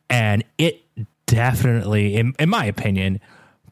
And 0.10 0.44
it 0.58 0.82
definitely, 1.28 2.16
in, 2.18 2.34
in 2.38 2.50
my 2.50 2.66
opinion, 2.66 3.22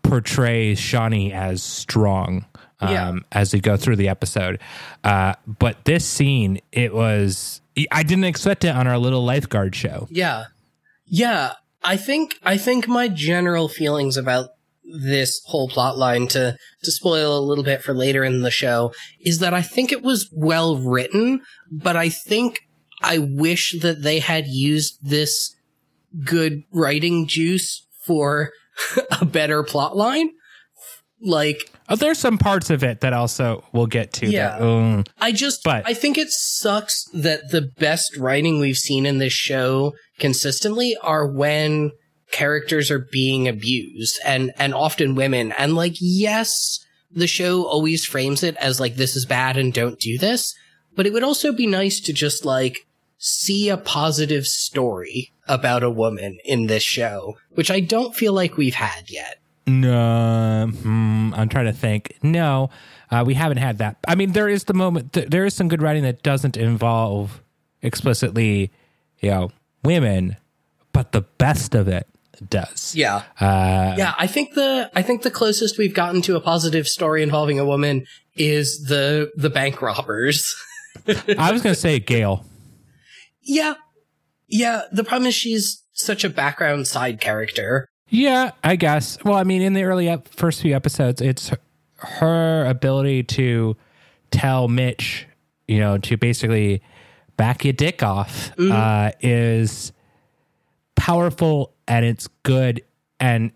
portrays 0.02 0.80
Shauni 0.80 1.34
as 1.34 1.62
strong 1.62 2.46
um, 2.80 2.90
Yeah. 2.94 3.14
as 3.34 3.54
we 3.54 3.60
go 3.60 3.76
through 3.76 3.98
the 3.98 4.08
episode. 4.08 4.60
Uh, 5.04 5.34
but 5.46 5.84
this 5.84 6.06
scene, 6.06 6.62
it 6.72 6.94
was, 6.94 7.60
I 7.92 8.04
didn't 8.04 8.24
expect 8.24 8.64
it 8.64 8.74
on 8.74 8.88
our 8.88 8.98
little 8.98 9.26
lifeguard 9.26 9.76
show. 9.76 10.08
Yeah. 10.10 10.46
Yeah. 11.06 11.54
I 11.84 11.98
think 11.98 12.36
I 12.44 12.58
think 12.58 12.88
my 12.88 13.08
general 13.10 13.68
feelings 13.70 14.16
about 14.18 14.50
this 15.02 15.42
whole 15.46 15.70
plot 15.70 15.98
line 15.98 16.28
to 16.30 16.56
to 16.84 16.92
spoil 16.92 17.38
a 17.38 17.46
little 17.46 17.64
bit 17.64 17.82
for 17.84 17.94
later 17.94 18.24
in 18.24 18.42
the 18.42 18.52
show 18.52 18.92
is 19.20 19.40
that 19.40 19.54
I 19.54 19.62
think 19.62 19.92
it 19.92 20.02
was 20.02 20.30
well 20.34 20.78
written, 20.78 21.42
but 21.72 21.96
I 21.96 22.10
think 22.10 22.60
I 23.02 23.18
wish 23.18 23.76
that 23.82 24.02
they 24.04 24.20
had 24.20 24.46
used 24.48 24.98
this 25.02 25.56
good 26.26 26.64
writing 26.72 27.28
juice 27.28 27.86
for 28.06 28.52
a 29.22 29.26
better 29.26 29.64
plot 29.64 29.96
line. 29.96 30.32
Like 31.22 31.60
Oh, 31.90 31.96
there's 31.96 32.20
some 32.20 32.38
parts 32.38 32.70
of 32.70 32.84
it 32.84 33.02
that 33.02 33.14
also 33.14 33.64
we'll 33.74 33.88
get 33.88 34.14
to. 34.14 34.28
Yeah. 34.28 34.58
That, 34.58 34.62
um, 34.62 35.04
I 35.20 35.32
just, 35.32 35.64
But- 35.64 35.88
I 35.88 35.94
think 35.94 36.18
it 36.18 36.30
sucks 36.30 37.04
that 37.14 37.50
the 37.52 37.62
best 37.78 38.16
writing 38.18 38.60
we've 38.60 38.78
seen 38.78 39.06
in 39.06 39.18
this 39.18 39.34
show 39.34 39.94
consistently 40.20 40.96
are 41.02 41.28
when 41.28 41.92
characters 42.32 42.92
are 42.92 43.08
being 43.12 43.48
abused 43.48 44.20
and, 44.26 44.52
and 44.58 44.74
often 44.74 45.16
women. 45.16 45.52
And 45.54 45.76
like, 45.76 45.96
yes, 46.00 46.86
the 47.12 47.28
show 47.28 47.64
always 47.64 48.06
frames 48.06 48.44
it 48.44 48.56
as 48.58 48.80
like, 48.80 48.96
this 48.96 49.16
is 49.16 49.26
bad 49.26 49.58
and 49.58 49.74
don't 49.74 50.00
do 50.00 50.18
this. 50.18 50.56
But 50.96 51.06
it 51.06 51.14
would 51.14 51.24
also 51.24 51.52
be 51.52 51.68
nice 51.68 52.00
to 52.02 52.14
just 52.14 52.46
like 52.46 52.86
see 53.18 53.70
a 53.70 53.78
positive 53.78 54.46
story 54.46 55.32
about 55.48 55.84
a 55.84 55.90
woman 55.90 56.38
in 56.46 56.68
this 56.68 56.84
show, 56.84 57.38
which 57.52 57.72
I 57.72 57.80
don't 57.80 58.16
feel 58.16 58.34
like 58.34 58.58
we've 58.58 58.76
had 58.76 59.10
yet. 59.10 59.40
No, 59.68 60.68
hmm, 60.68 61.34
I'm 61.36 61.48
trying 61.48 61.66
to 61.66 61.74
think. 61.74 62.18
No, 62.24 62.70
uh, 63.12 63.24
we 63.26 63.36
haven't 63.36 63.58
had 63.58 63.78
that. 63.80 63.98
I 64.08 64.16
mean, 64.16 64.32
there 64.32 64.50
is 64.50 64.64
the 64.64 64.74
moment. 64.74 65.14
Th- 65.14 65.28
there 65.28 65.46
is 65.46 65.54
some 65.54 65.68
good 65.68 65.82
writing 65.82 66.04
that 66.04 66.24
doesn't 66.24 66.58
involve 66.58 67.44
explicitly, 67.82 68.72
you 69.20 69.30
know, 69.30 69.52
women, 69.84 70.38
but 70.92 71.12
the 71.12 71.22
best 71.22 71.76
of 71.76 71.88
it 71.88 72.08
does. 72.50 72.96
Yeah. 72.96 73.24
Uh, 73.40 73.96
Yeah, 73.98 74.14
I 74.18 74.28
think 74.28 74.54
the 74.54 74.90
I 74.94 75.02
think 75.02 75.24
the 75.24 75.32
closest 75.32 75.78
we've 75.78 75.94
gotten 75.94 76.22
to 76.24 76.36
a 76.36 76.42
positive 76.42 76.88
story 76.88 77.24
involving 77.24 77.60
a 77.60 77.66
woman 77.66 78.06
is 78.36 78.86
the 78.86 79.32
the 79.36 79.50
bank 79.50 79.82
robbers. 79.82 80.56
I 81.08 81.52
was 81.52 81.62
going 81.62 81.74
to 81.74 81.80
say 81.80 82.00
Gail. 82.00 82.46
yeah. 83.42 83.74
Yeah, 84.52 84.82
the 84.92 85.04
problem 85.04 85.28
is 85.28 85.36
she's 85.36 85.84
such 85.94 86.24
a 86.24 86.30
background 86.30 86.88
side 86.88 87.22
character. 87.22 87.88
Yeah, 88.10 88.52
I 88.64 88.76
guess. 88.78 89.18
Well, 89.24 89.36
I 89.36 89.44
mean, 89.44 89.62
in 89.62 89.74
the 89.74 89.84
early 89.84 90.10
ep- 90.10 90.28
first 90.30 90.62
few 90.62 90.76
episodes, 90.76 91.22
it's 91.22 91.50
her- 91.50 91.60
her 91.98 92.66
ability 92.66 93.24
to 93.24 93.78
tell 94.32 94.68
Mitch, 94.68 95.28
you 95.68 95.78
know, 95.80 96.00
to 96.00 96.18
basically 96.18 96.82
back 97.38 97.64
your 97.64 97.74
dick 97.74 98.02
off, 98.02 98.52
uh, 98.60 99.12
is 99.22 99.92
powerful 100.96 101.74
and 101.90 102.06
it's 102.06 102.28
good. 102.44 102.82
And 103.20 103.52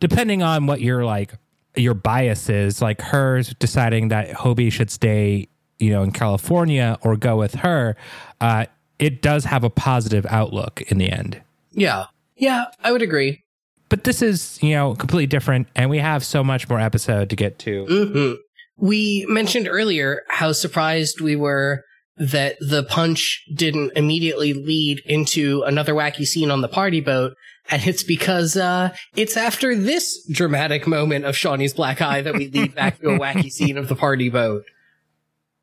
depending 0.00 0.42
on 0.42 0.66
what 0.66 0.80
your 0.80 1.04
like 1.04 1.32
your 1.76 1.94
bias 1.94 2.48
is, 2.48 2.82
like 2.82 3.00
hers 3.00 3.54
deciding 3.60 4.08
that 4.08 4.30
Hobie 4.30 4.72
should 4.72 4.90
stay, 4.90 5.46
you 5.78 5.90
know, 5.90 6.02
in 6.02 6.10
California 6.10 6.98
or 7.02 7.16
go 7.16 7.36
with 7.36 7.54
her, 7.56 7.96
uh, 8.40 8.66
it 8.98 9.22
does 9.22 9.44
have 9.44 9.62
a 9.62 9.70
positive 9.70 10.26
outlook 10.28 10.82
in 10.88 10.98
the 10.98 11.08
end 11.10 11.40
Yeah. 11.72 12.06
Yeah, 12.36 12.64
I 12.82 12.90
would 12.92 13.02
agree. 13.02 13.42
but 13.88 14.04
this 14.04 14.22
is 14.22 14.58
you 14.62 14.74
know 14.74 14.94
completely 14.94 15.26
different 15.26 15.66
and 15.74 15.88
we 15.90 15.98
have 15.98 16.24
so 16.24 16.42
much 16.44 16.68
more 16.68 16.78
episode 16.80 17.30
to 17.30 17.36
get 17.36 17.58
to 17.60 17.84
hmm 17.86 18.32
We 18.76 19.24
mentioned 19.28 19.66
earlier 19.68 20.22
how 20.28 20.52
surprised 20.52 21.20
we 21.20 21.34
were 21.36 21.82
that 22.16 22.56
the 22.60 22.82
punch 22.84 23.42
didn't 23.54 23.92
immediately 23.96 24.52
lead 24.52 25.00
into 25.04 25.62
another 25.66 25.94
wacky 25.94 26.24
scene 26.26 26.50
on 26.50 26.60
the 26.60 26.68
party 26.68 27.00
boat. 27.00 27.32
And 27.70 27.86
it's 27.86 28.02
because, 28.02 28.56
uh, 28.56 28.94
it's 29.14 29.36
after 29.36 29.74
this 29.74 30.26
dramatic 30.26 30.86
moment 30.86 31.24
of 31.26 31.34
Shauni's 31.34 31.74
black 31.74 32.00
eye 32.00 32.22
that 32.22 32.34
we 32.34 32.48
lead 32.48 32.74
back 32.74 32.98
to 33.00 33.10
a 33.10 33.18
wacky 33.18 33.50
scene 33.50 33.76
of 33.76 33.88
the 33.88 33.94
party 33.94 34.30
boat. 34.30 34.64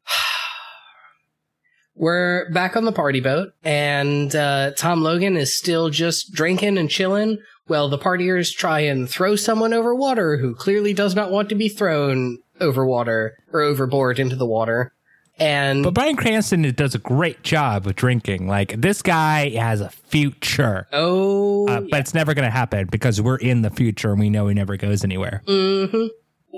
We're 1.96 2.52
back 2.52 2.76
on 2.76 2.86
the 2.86 2.92
party 2.92 3.22
boat 3.22 3.54
and, 3.64 4.36
uh, 4.36 4.72
Tom 4.78 5.02
Logan 5.02 5.36
is 5.36 5.58
still 5.58 5.90
just 5.90 6.32
drinking 6.32 6.78
and 6.78 6.90
chilling 6.90 7.40
while 7.68 7.90
the 7.90 7.98
partiers 7.98 8.56
try 8.56 8.82
and 8.82 9.10
throw 9.10 9.36
someone 9.36 9.74
over 9.74 9.96
water 9.96 10.38
who 10.38 10.54
clearly 10.54 10.94
does 10.94 11.16
not 11.16 11.32
want 11.32 11.50
to 11.50 11.56
be 11.56 11.70
thrown 11.70 12.38
over 12.62 12.86
water 12.86 13.38
or 13.52 13.62
overboard 13.62 14.20
into 14.20 14.36
the 14.36 14.46
water. 14.46 14.94
And 15.38 15.84
but 15.84 15.94
Bryan 15.94 16.16
Cranston 16.16 16.62
does 16.76 16.96
a 16.96 17.00
great 17.00 17.44
job 17.44 17.88
of 17.88 17.96
drinking 17.96 18.48
like 18.48 18.80
this 18.80 19.02
guy 19.02 19.50
has 19.50 19.82
a 19.82 19.90
future 19.90 20.88
oh, 20.94 21.68
uh, 21.68 21.82
but 21.82 22.00
it's 22.00 22.14
never 22.14 22.34
going 22.34 22.46
to 22.46 22.52
happen 22.52 22.88
because 22.90 23.22
we're 23.22 23.36
in 23.36 23.62
the 23.62 23.70
future 23.70 24.12
and 24.12 24.20
we 24.20 24.30
know 24.30 24.48
he 24.48 24.54
never 24.54 24.78
goes 24.78 25.04
anywhere 25.04 25.44
hmm 25.46 26.06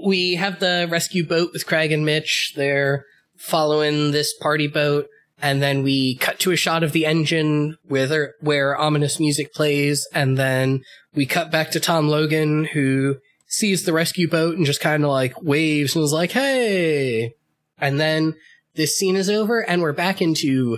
We 0.06 0.36
have 0.36 0.60
the 0.60 0.88
rescue 0.90 1.26
boat 1.26 1.50
with 1.54 1.66
Craig 1.66 1.92
and 1.92 2.06
Mitch. 2.06 2.54
They're 2.56 3.06
following 3.36 4.12
this 4.12 4.34
party 4.34 4.68
boat. 4.68 5.08
And 5.42 5.62
then 5.62 5.84
we 5.84 6.16
cut 6.18 6.40
to 6.40 6.52
a 6.52 6.56
shot 6.56 6.84
of 6.84 6.92
the 6.92 7.06
engine 7.06 7.78
where, 7.84 8.34
where 8.40 8.76
ominous 8.78 9.20
music 9.20 9.54
plays. 9.54 10.08
And 10.14 10.38
then 10.38 10.82
we 11.14 11.26
cut 11.26 11.52
back 11.52 11.72
to 11.72 11.80
Tom 11.80 12.10
Logan, 12.10 12.66
who 12.66 13.18
sees 13.48 13.86
the 13.86 13.94
rescue 13.94 14.28
boat 14.30 14.58
and 14.58 14.66
just 14.66 14.82
kind 14.82 15.04
of 15.04 15.10
like 15.10 15.42
waves 15.42 15.96
and 15.96 16.04
is 16.04 16.14
like, 16.14 16.32
hey. 16.32 17.34
And 17.80 18.00
then 18.00 18.36
this 18.78 18.98
scene 18.98 19.16
is 19.18 19.30
over 19.30 19.60
and 19.68 19.82
we're 19.82 19.92
back 19.92 20.22
into 20.22 20.78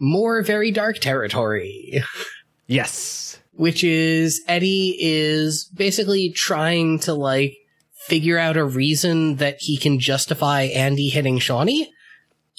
more 0.00 0.42
very 0.42 0.70
dark 0.70 0.98
territory 0.98 2.02
yes 2.66 3.38
which 3.52 3.82
is 3.82 4.40
Eddie 4.46 4.96
is 5.00 5.64
basically 5.74 6.30
trying 6.30 7.00
to 7.00 7.12
like 7.12 7.56
figure 8.06 8.38
out 8.38 8.56
a 8.56 8.64
reason 8.64 9.36
that 9.36 9.56
he 9.58 9.76
can 9.76 9.98
justify 9.98 10.62
Andy 10.62 11.08
hitting 11.08 11.40
Shauni. 11.40 11.88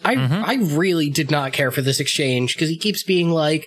I 0.04 0.16
Mhm. 0.16 0.44
I 0.46 0.56
really 0.76 1.10
did 1.10 1.32
not 1.32 1.54
care 1.54 1.72
for 1.72 1.82
this 1.82 2.02
exchange 2.02 2.54
because 2.54 2.70
he 2.70 2.78
keeps 2.78 3.02
being 3.04 3.30
like, 3.32 3.66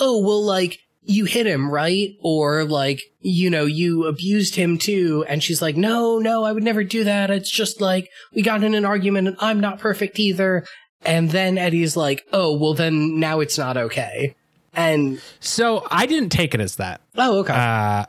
"Oh, 0.00 0.20
well, 0.22 0.44
like 0.44 0.80
you 1.04 1.24
hit 1.24 1.46
him, 1.46 1.70
right?" 1.70 2.16
Or 2.20 2.64
like, 2.64 3.00
you 3.20 3.50
know, 3.50 3.64
you 3.66 4.06
abused 4.06 4.54
him 4.54 4.78
too. 4.78 5.24
And 5.28 5.42
she's 5.42 5.60
like, 5.62 5.76
"No, 5.76 6.18
no, 6.18 6.44
I 6.44 6.52
would 6.52 6.62
never 6.62 6.84
do 6.84 7.04
that. 7.04 7.30
It's 7.30 7.50
just 7.50 7.80
like 7.80 8.10
we 8.34 8.42
got 8.42 8.62
in 8.64 8.74
an 8.74 8.84
argument 8.84 9.28
and 9.28 9.36
I'm 9.40 9.60
not 9.60 9.78
perfect 9.78 10.18
either." 10.18 10.64
And 11.04 11.30
then 11.30 11.58
Eddie's 11.58 11.96
like, 11.96 12.24
"Oh, 12.32 12.56
well, 12.56 12.74
then 12.74 13.18
now 13.18 13.40
it's 13.40 13.58
not 13.58 13.76
okay." 13.76 14.34
And 14.74 15.20
so 15.38 15.86
i 15.90 16.06
didn't 16.06 16.30
take 16.30 16.54
it 16.54 16.60
as 16.60 16.76
that 16.76 17.02
oh, 17.18 17.40
okay. 17.40 17.52
uh, 17.52 18.06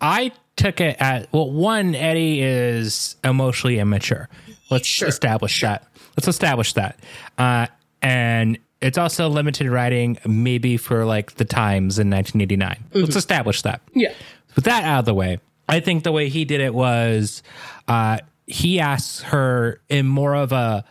i 0.00 0.30
took 0.54 0.80
it 0.80 0.96
at 1.00 1.26
well 1.32 1.50
one 1.50 1.96
eddie 1.96 2.40
is 2.40 3.16
emotionally 3.24 3.80
immature 3.80 4.28
let's 4.70 4.86
Sure. 4.86 5.08
establish 5.08 5.60
that 5.62 5.88
let's 6.16 6.28
establish 6.28 6.74
that 6.74 7.00
uh, 7.36 7.66
and 8.00 8.58
it's 8.84 8.98
also 8.98 9.28
limited 9.28 9.68
writing 9.68 10.18
maybe 10.26 10.76
for 10.76 11.04
like 11.04 11.34
the 11.36 11.44
times 11.44 11.98
in 11.98 12.10
1989 12.10 13.02
let's 13.02 13.16
establish 13.16 13.62
that 13.62 13.80
yeah. 13.94 14.12
with 14.54 14.64
that 14.64 14.84
out 14.84 15.00
of 15.00 15.04
the 15.04 15.14
way, 15.14 15.40
I 15.68 15.80
think 15.80 16.04
the 16.04 16.12
way 16.12 16.28
he 16.28 16.44
did 16.44 16.60
it 16.60 16.74
was 16.74 17.42
uh, 17.88 18.18
he 18.46 18.80
asks 18.80 19.22
her 19.22 19.80
in 19.88 20.06
more 20.06 20.34
of 20.34 20.52
a 20.52 20.84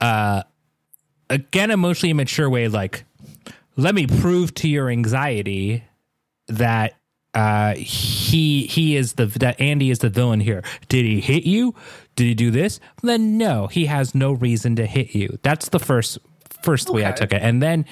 uh, 0.00 0.42
again 1.28 1.70
emotionally 1.70 2.10
immature 2.10 2.48
way, 2.48 2.68
like, 2.68 3.04
let 3.76 3.94
me 3.94 4.06
prove 4.06 4.54
to 4.54 4.68
your 4.68 4.88
anxiety 4.90 5.84
that 6.48 6.94
uh 7.34 7.74
he 7.74 8.62
he 8.66 8.96
is 8.96 9.12
the 9.14 9.26
that 9.26 9.60
Andy 9.60 9.90
is 9.90 9.98
the 9.98 10.08
villain 10.08 10.40
here. 10.40 10.62
Did 10.88 11.04
he 11.04 11.20
hit 11.20 11.44
you? 11.44 11.74
Did 12.16 12.24
he 12.24 12.34
do 12.34 12.50
this? 12.50 12.80
Then 13.02 13.36
no, 13.36 13.66
he 13.66 13.84
has 13.86 14.14
no 14.14 14.32
reason 14.32 14.76
to 14.76 14.86
hit 14.86 15.14
you. 15.14 15.38
That's 15.42 15.68
the 15.68 15.78
first 15.78 16.18
first 16.62 16.90
way 16.90 17.06
I 17.06 17.12
took 17.12 17.32
it. 17.32 17.42
And 17.42 17.62
then 17.62 17.84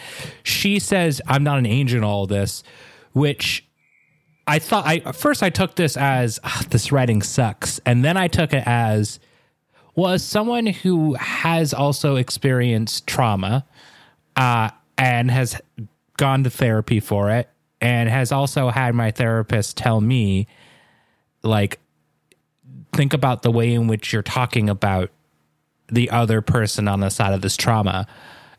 she 0.42 0.78
says, 0.78 1.20
I'm 1.26 1.44
not 1.44 1.58
an 1.58 1.66
angel 1.66 1.98
in 1.98 2.04
all 2.04 2.26
this, 2.26 2.62
which 3.12 3.64
I 4.46 4.58
thought 4.58 4.86
I 4.86 5.00
first 5.12 5.42
I 5.42 5.50
took 5.50 5.74
this 5.74 5.96
as 5.96 6.38
"Ah, 6.44 6.62
this 6.70 6.92
writing 6.92 7.22
sucks. 7.22 7.80
And 7.84 8.04
then 8.04 8.16
I 8.16 8.28
took 8.28 8.52
it 8.52 8.62
as 8.66 9.18
well 9.96 10.12
as 10.12 10.22
someone 10.24 10.66
who 10.66 11.14
has 11.14 11.74
also 11.74 12.16
experienced 12.16 13.06
trauma 13.06 13.66
uh, 14.36 14.70
and 14.98 15.30
has 15.30 15.60
gone 16.16 16.44
to 16.44 16.50
therapy 16.50 17.00
for 17.00 17.30
it 17.30 17.48
and 17.80 18.08
has 18.08 18.30
also 18.30 18.68
had 18.68 18.94
my 18.94 19.10
therapist 19.10 19.76
tell 19.76 20.00
me 20.00 20.46
like 21.42 21.78
think 22.92 23.12
about 23.12 23.42
the 23.42 23.50
way 23.50 23.72
in 23.72 23.86
which 23.86 24.12
you're 24.12 24.22
talking 24.22 24.68
about 24.70 25.10
the 25.88 26.10
other 26.10 26.40
person 26.40 26.88
on 26.88 27.00
the 27.00 27.10
side 27.10 27.32
of 27.32 27.42
this 27.42 27.56
trauma 27.56 28.06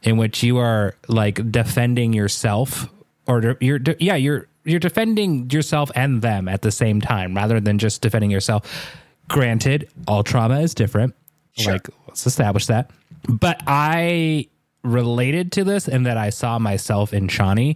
in 0.07 0.15
which 0.15 0.41
you 0.41 0.57
are 0.57 0.95
like 1.09 1.51
defending 1.51 2.13
yourself 2.13 2.89
or 3.27 3.41
de- 3.41 3.57
you're 3.59 3.77
de- 3.79 3.97
yeah 3.99 4.15
you're 4.15 4.47
you're 4.63 4.79
defending 4.79 5.49
yourself 5.49 5.91
and 5.95 6.21
them 6.21 6.47
at 6.47 6.61
the 6.61 6.71
same 6.71 7.01
time 7.01 7.35
rather 7.35 7.59
than 7.59 7.77
just 7.77 8.01
defending 8.01 8.31
yourself. 8.31 8.95
Granted 9.27 9.89
all 10.07 10.23
trauma 10.23 10.61
is 10.61 10.73
different. 10.73 11.13
Sure. 11.57 11.73
like 11.73 11.89
let's 12.07 12.25
establish 12.25 12.67
that. 12.67 12.89
But 13.27 13.61
i 13.67 14.47
related 14.83 15.51
to 15.51 15.63
this 15.63 15.87
and 15.87 16.05
that 16.05 16.17
i 16.17 16.29
saw 16.29 16.57
myself 16.59 17.13
in 17.13 17.27
Shauni 17.27 17.75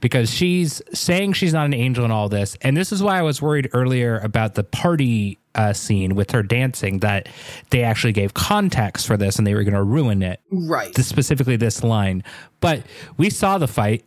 because 0.00 0.30
she's 0.30 0.80
saying 0.94 1.34
she's 1.34 1.52
not 1.52 1.66
an 1.66 1.74
angel 1.74 2.04
in 2.04 2.10
all 2.10 2.28
this 2.28 2.56
and 2.62 2.76
this 2.76 2.92
is 2.92 3.02
why 3.02 3.18
i 3.18 3.22
was 3.22 3.42
worried 3.42 3.68
earlier 3.74 4.18
about 4.20 4.54
the 4.54 4.64
party 4.64 5.38
uh, 5.54 5.72
scene 5.72 6.14
with 6.14 6.30
her 6.30 6.42
dancing 6.42 7.00
that 7.00 7.28
they 7.70 7.82
actually 7.82 8.12
gave 8.12 8.32
context 8.34 9.06
for 9.06 9.16
this 9.16 9.36
and 9.38 9.46
they 9.46 9.54
were 9.54 9.64
going 9.64 9.74
to 9.74 9.82
ruin 9.82 10.22
it 10.22 10.40
Right. 10.50 10.94
specifically 10.96 11.56
this 11.56 11.82
line. 11.82 12.22
But 12.60 12.82
we 13.16 13.30
saw 13.30 13.56
the 13.56 13.66
fight, 13.68 14.04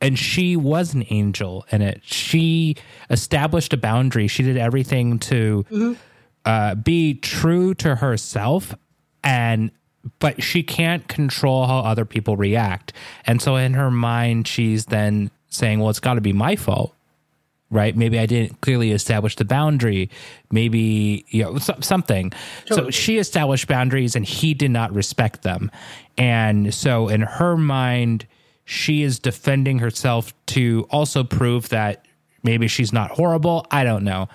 and 0.00 0.16
she 0.16 0.56
was 0.56 0.94
an 0.94 1.04
angel 1.10 1.66
in 1.72 1.82
it. 1.82 2.02
She 2.04 2.76
established 3.10 3.72
a 3.72 3.76
boundary. 3.76 4.28
She 4.28 4.44
did 4.44 4.56
everything 4.56 5.18
to 5.20 5.96
uh, 6.44 6.76
be 6.76 7.14
true 7.14 7.74
to 7.74 7.96
herself, 7.96 8.72
and 9.24 9.72
but 10.18 10.42
she 10.42 10.62
can't 10.62 11.06
control 11.08 11.66
how 11.66 11.78
other 11.78 12.04
people 12.04 12.36
react. 12.36 12.92
And 13.26 13.40
so 13.40 13.56
in 13.56 13.74
her 13.74 13.90
mind, 13.90 14.46
she's 14.46 14.86
then 14.86 15.30
saying, 15.48 15.80
"Well, 15.80 15.90
it's 15.90 16.00
got 16.00 16.14
to 16.14 16.20
be 16.20 16.32
my 16.32 16.56
fault." 16.56 16.92
right? 17.70 17.96
Maybe 17.96 18.18
I 18.18 18.26
didn't 18.26 18.60
clearly 18.60 18.92
establish 18.92 19.36
the 19.36 19.44
boundary. 19.44 20.10
Maybe 20.50 21.24
you 21.28 21.42
know 21.42 21.58
so, 21.58 21.74
something. 21.80 22.32
So 22.66 22.90
she 22.90 23.18
established 23.18 23.66
boundaries, 23.66 24.14
and 24.14 24.24
he 24.24 24.54
did 24.54 24.70
not 24.70 24.94
respect 24.94 25.42
them. 25.42 25.70
And 26.16 26.72
so, 26.72 27.08
in 27.08 27.22
her 27.22 27.56
mind, 27.56 28.26
she 28.64 29.02
is 29.02 29.18
defending 29.18 29.80
herself 29.80 30.32
to 30.46 30.86
also 30.90 31.24
prove 31.24 31.68
that 31.70 32.06
maybe 32.42 32.68
she's 32.68 32.92
not 32.92 33.10
horrible. 33.12 33.66
I 33.70 33.84
don't 33.84 34.04
know. 34.04 34.28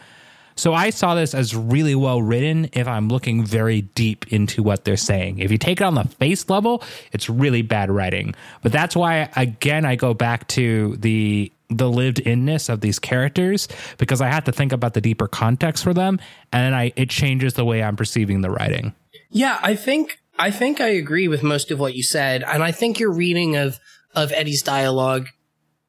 So 0.61 0.75
I 0.75 0.91
saw 0.91 1.15
this 1.15 1.33
as 1.33 1.55
really 1.55 1.95
well 1.95 2.21
written 2.21 2.69
if 2.73 2.87
I'm 2.87 3.07
looking 3.07 3.43
very 3.43 3.81
deep 3.81 4.31
into 4.31 4.61
what 4.61 4.85
they're 4.85 4.95
saying. 4.95 5.39
If 5.39 5.51
you 5.51 5.57
take 5.57 5.81
it 5.81 5.83
on 5.83 5.95
the 5.95 6.03
face 6.03 6.51
level, 6.51 6.83
it's 7.11 7.27
really 7.31 7.63
bad 7.63 7.89
writing. 7.89 8.35
But 8.61 8.71
that's 8.71 8.95
why 8.95 9.31
again 9.35 9.85
I 9.85 9.95
go 9.95 10.13
back 10.13 10.47
to 10.49 10.97
the 10.97 11.51
the 11.71 11.89
lived 11.89 12.19
inness 12.19 12.69
of 12.69 12.81
these 12.81 12.99
characters 12.99 13.67
because 13.97 14.21
I 14.21 14.27
have 14.27 14.43
to 14.43 14.51
think 14.51 14.71
about 14.71 14.93
the 14.93 15.01
deeper 15.01 15.27
context 15.27 15.83
for 15.83 15.95
them 15.95 16.19
and 16.53 16.65
then 16.65 16.73
I 16.75 16.93
it 16.95 17.09
changes 17.09 17.55
the 17.55 17.65
way 17.65 17.81
I'm 17.81 17.95
perceiving 17.95 18.41
the 18.41 18.51
writing. 18.51 18.93
Yeah, 19.31 19.57
I 19.63 19.73
think 19.73 20.19
I 20.37 20.51
think 20.51 20.79
I 20.79 20.89
agree 20.89 21.27
with 21.27 21.41
most 21.41 21.71
of 21.71 21.79
what 21.79 21.95
you 21.95 22.03
said, 22.03 22.43
and 22.43 22.61
I 22.61 22.71
think 22.71 22.99
your 22.99 23.11
reading 23.11 23.55
of 23.55 23.79
of 24.13 24.31
Eddie's 24.31 24.61
dialogue, 24.61 25.25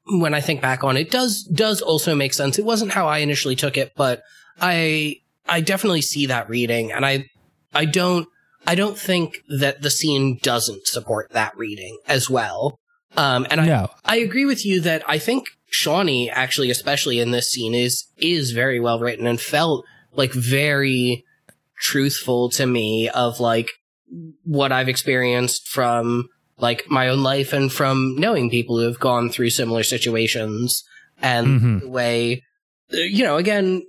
when 0.07 0.33
I 0.33 0.41
think 0.41 0.63
back 0.63 0.83
on 0.83 0.97
it, 0.97 1.11
does 1.11 1.43
does 1.43 1.83
also 1.83 2.15
make 2.15 2.33
sense. 2.33 2.59
It 2.59 2.65
wasn't 2.65 2.93
how 2.93 3.07
I 3.07 3.19
initially 3.19 3.55
took 3.55 3.77
it, 3.77 3.93
but 3.95 4.23
I 4.63 5.17
I 5.49 5.61
definitely 5.61 6.03
see 6.03 6.27
that 6.27 6.49
reading, 6.49 6.93
and 6.93 7.05
I 7.05 7.27
I 7.75 7.85
don't 7.85 8.29
I 8.67 8.75
don't 8.77 8.97
think 8.97 9.43
that 9.59 9.83
the 9.83 9.91
scene 9.91 10.39
doesn't 10.43 10.87
support 10.87 11.31
that 11.33 11.57
reading 11.57 11.99
as 12.07 12.31
well. 12.31 12.79
Um, 13.17 13.47
and 13.51 13.61
I 13.61 13.67
No. 13.67 13.89
I 14.05 14.17
agree 14.19 14.47
with 14.47 14.65
you 14.65 14.81
that 14.83 15.03
I 15.07 15.19
think 15.19 15.49
Shauni 15.71 16.31
actually, 16.31 16.71
especially 16.71 17.19
in 17.19 17.33
this 17.33 17.51
scene, 17.51 17.75
is 17.75 18.07
is 18.19 18.53
very 18.53 18.79
well 18.81 19.01
written 19.01 19.27
and 19.27 19.41
felt 19.41 19.85
like 20.15 20.33
very 20.33 21.25
truthful 21.81 22.49
to 22.51 22.67
me 22.67 23.09
of 23.09 23.41
like 23.41 23.69
what 24.45 24.71
I've 24.73 24.89
experienced 24.89 25.67
from 25.69 26.29
like 26.59 26.89
my 26.89 27.09
own 27.09 27.23
life 27.23 27.53
and 27.53 27.73
from 27.73 28.15
knowing 28.17 28.49
people 28.51 28.79
who 28.79 28.85
have 28.87 29.01
gone 29.01 29.31
through 29.31 29.51
similar 29.51 29.83
situations 29.83 30.85
and 31.21 31.47
Mhm. 31.61 31.81
the 31.81 31.89
way 31.89 32.43
you 32.91 33.25
know 33.25 33.37
again 33.37 33.83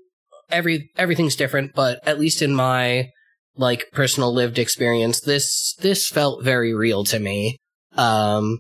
every 0.50 0.89
everything's 0.98 1.36
different 1.36 1.74
but 1.74 2.00
at 2.08 2.20
least 2.20 2.41
in 2.41 2.54
my 2.54 3.10
like 3.56 3.86
personal 3.91 4.34
lived 4.34 4.58
experience 4.58 5.22
this 5.22 5.76
this 5.80 6.08
felt 6.08 6.44
very 6.44 6.74
real 6.74 7.04
to 7.04 7.20
me 7.20 7.58
um 7.96 8.60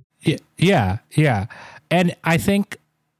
Yeah, 0.57 0.99
yeah. 1.11 1.47
And 1.91 2.15
I 2.23 2.37
think 2.37 2.77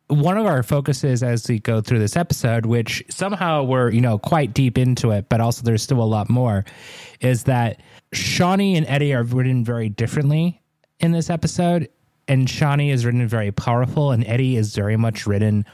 one 0.08 0.38
of 0.38 0.46
our 0.46 0.64
focuses 0.64 1.24
as 1.24 1.48
we 1.48 1.60
go 1.60 1.82
through 1.82 2.00
this 2.00 2.16
episode, 2.16 2.66
which 2.66 3.04
somehow 3.10 3.64
we're, 3.64 3.90
you 3.90 4.02
know, 4.02 4.18
quite 4.18 4.54
deep 4.54 4.78
into 4.78 5.12
it, 5.12 5.28
but 5.30 5.42
also 5.42 5.64
there's 5.64 5.82
still 5.82 6.02
a 6.02 6.06
lot 6.06 6.30
more, 6.30 6.66
is 7.20 7.44
that 7.44 7.82
Shauni 8.14 8.78
and 8.78 8.86
Eddie 8.88 9.14
are 9.14 9.24
written 9.24 9.64
very 9.64 9.90
differently 9.90 10.62
in 11.00 11.12
this 11.12 11.30
episode. 11.30 11.90
And 12.28 12.48
Shauni 12.48 12.92
is 12.94 13.06
written 13.06 13.28
very 13.28 13.52
powerful, 13.52 14.12
and 14.12 14.26
Eddie 14.26 14.56
is 14.56 14.74
very 14.74 14.96
much 14.96 15.28
written 15.28 15.66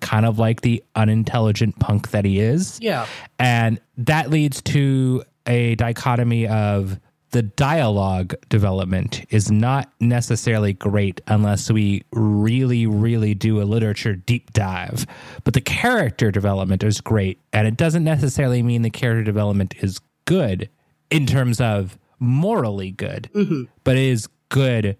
kind 0.00 0.26
of 0.26 0.38
like 0.38 0.60
the 0.60 0.82
unintelligent 0.94 1.78
punk 1.78 2.10
that 2.10 2.24
he 2.24 2.40
is. 2.40 2.78
yeah 2.80 3.06
And 3.38 3.80
that 3.98 4.30
leads 4.30 4.62
to 4.62 5.24
a 5.46 5.74
dichotomy 5.74 6.46
of 6.46 6.98
the 7.32 7.42
dialogue 7.42 8.34
development 8.50 9.24
is 9.30 9.50
not 9.50 9.90
necessarily 10.00 10.74
great 10.74 11.20
unless 11.26 11.70
we 11.70 12.04
really, 12.12 12.86
really 12.86 13.34
do 13.34 13.60
a 13.60 13.64
literature 13.64 14.14
deep 14.14 14.52
dive. 14.52 15.06
But 15.42 15.54
the 15.54 15.62
character 15.62 16.30
development 16.30 16.84
is 16.84 17.00
great. 17.00 17.40
And 17.52 17.66
it 17.66 17.76
doesn't 17.76 18.04
necessarily 18.04 18.62
mean 18.62 18.82
the 18.82 18.90
character 18.90 19.24
development 19.24 19.74
is 19.80 19.98
good 20.26 20.68
in 21.10 21.26
terms 21.26 21.60
of 21.60 21.98
morally 22.18 22.90
good, 22.90 23.30
mm-hmm. 23.34 23.64
but 23.82 23.96
it 23.96 24.04
is 24.04 24.28
good 24.50 24.96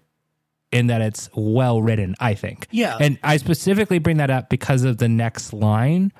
in 0.73 0.87
that 0.87 1.01
it's 1.01 1.29
well 1.35 1.81
written, 1.81 2.15
I 2.19 2.33
think. 2.33 2.67
Yeah. 2.71 2.97
And 2.99 3.19
I 3.23 3.37
specifically 3.37 3.99
bring 3.99 4.17
that 4.17 4.29
up 4.29 4.49
because 4.49 4.83
of 4.83 4.97
the 4.97 5.07
next 5.07 5.53
line, 5.53 6.11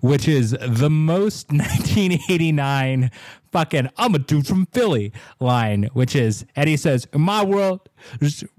which 0.00 0.28
is 0.28 0.50
the 0.60 0.90
most 0.90 1.48
1989 1.50 3.10
fucking 3.52 3.88
I'm 3.96 4.14
a 4.14 4.18
dude 4.18 4.46
from 4.46 4.66
Philly 4.66 5.12
line, 5.40 5.88
which 5.92 6.14
is 6.14 6.44
Eddie 6.56 6.76
says, 6.76 7.08
In 7.12 7.22
my 7.22 7.44
world, 7.44 7.88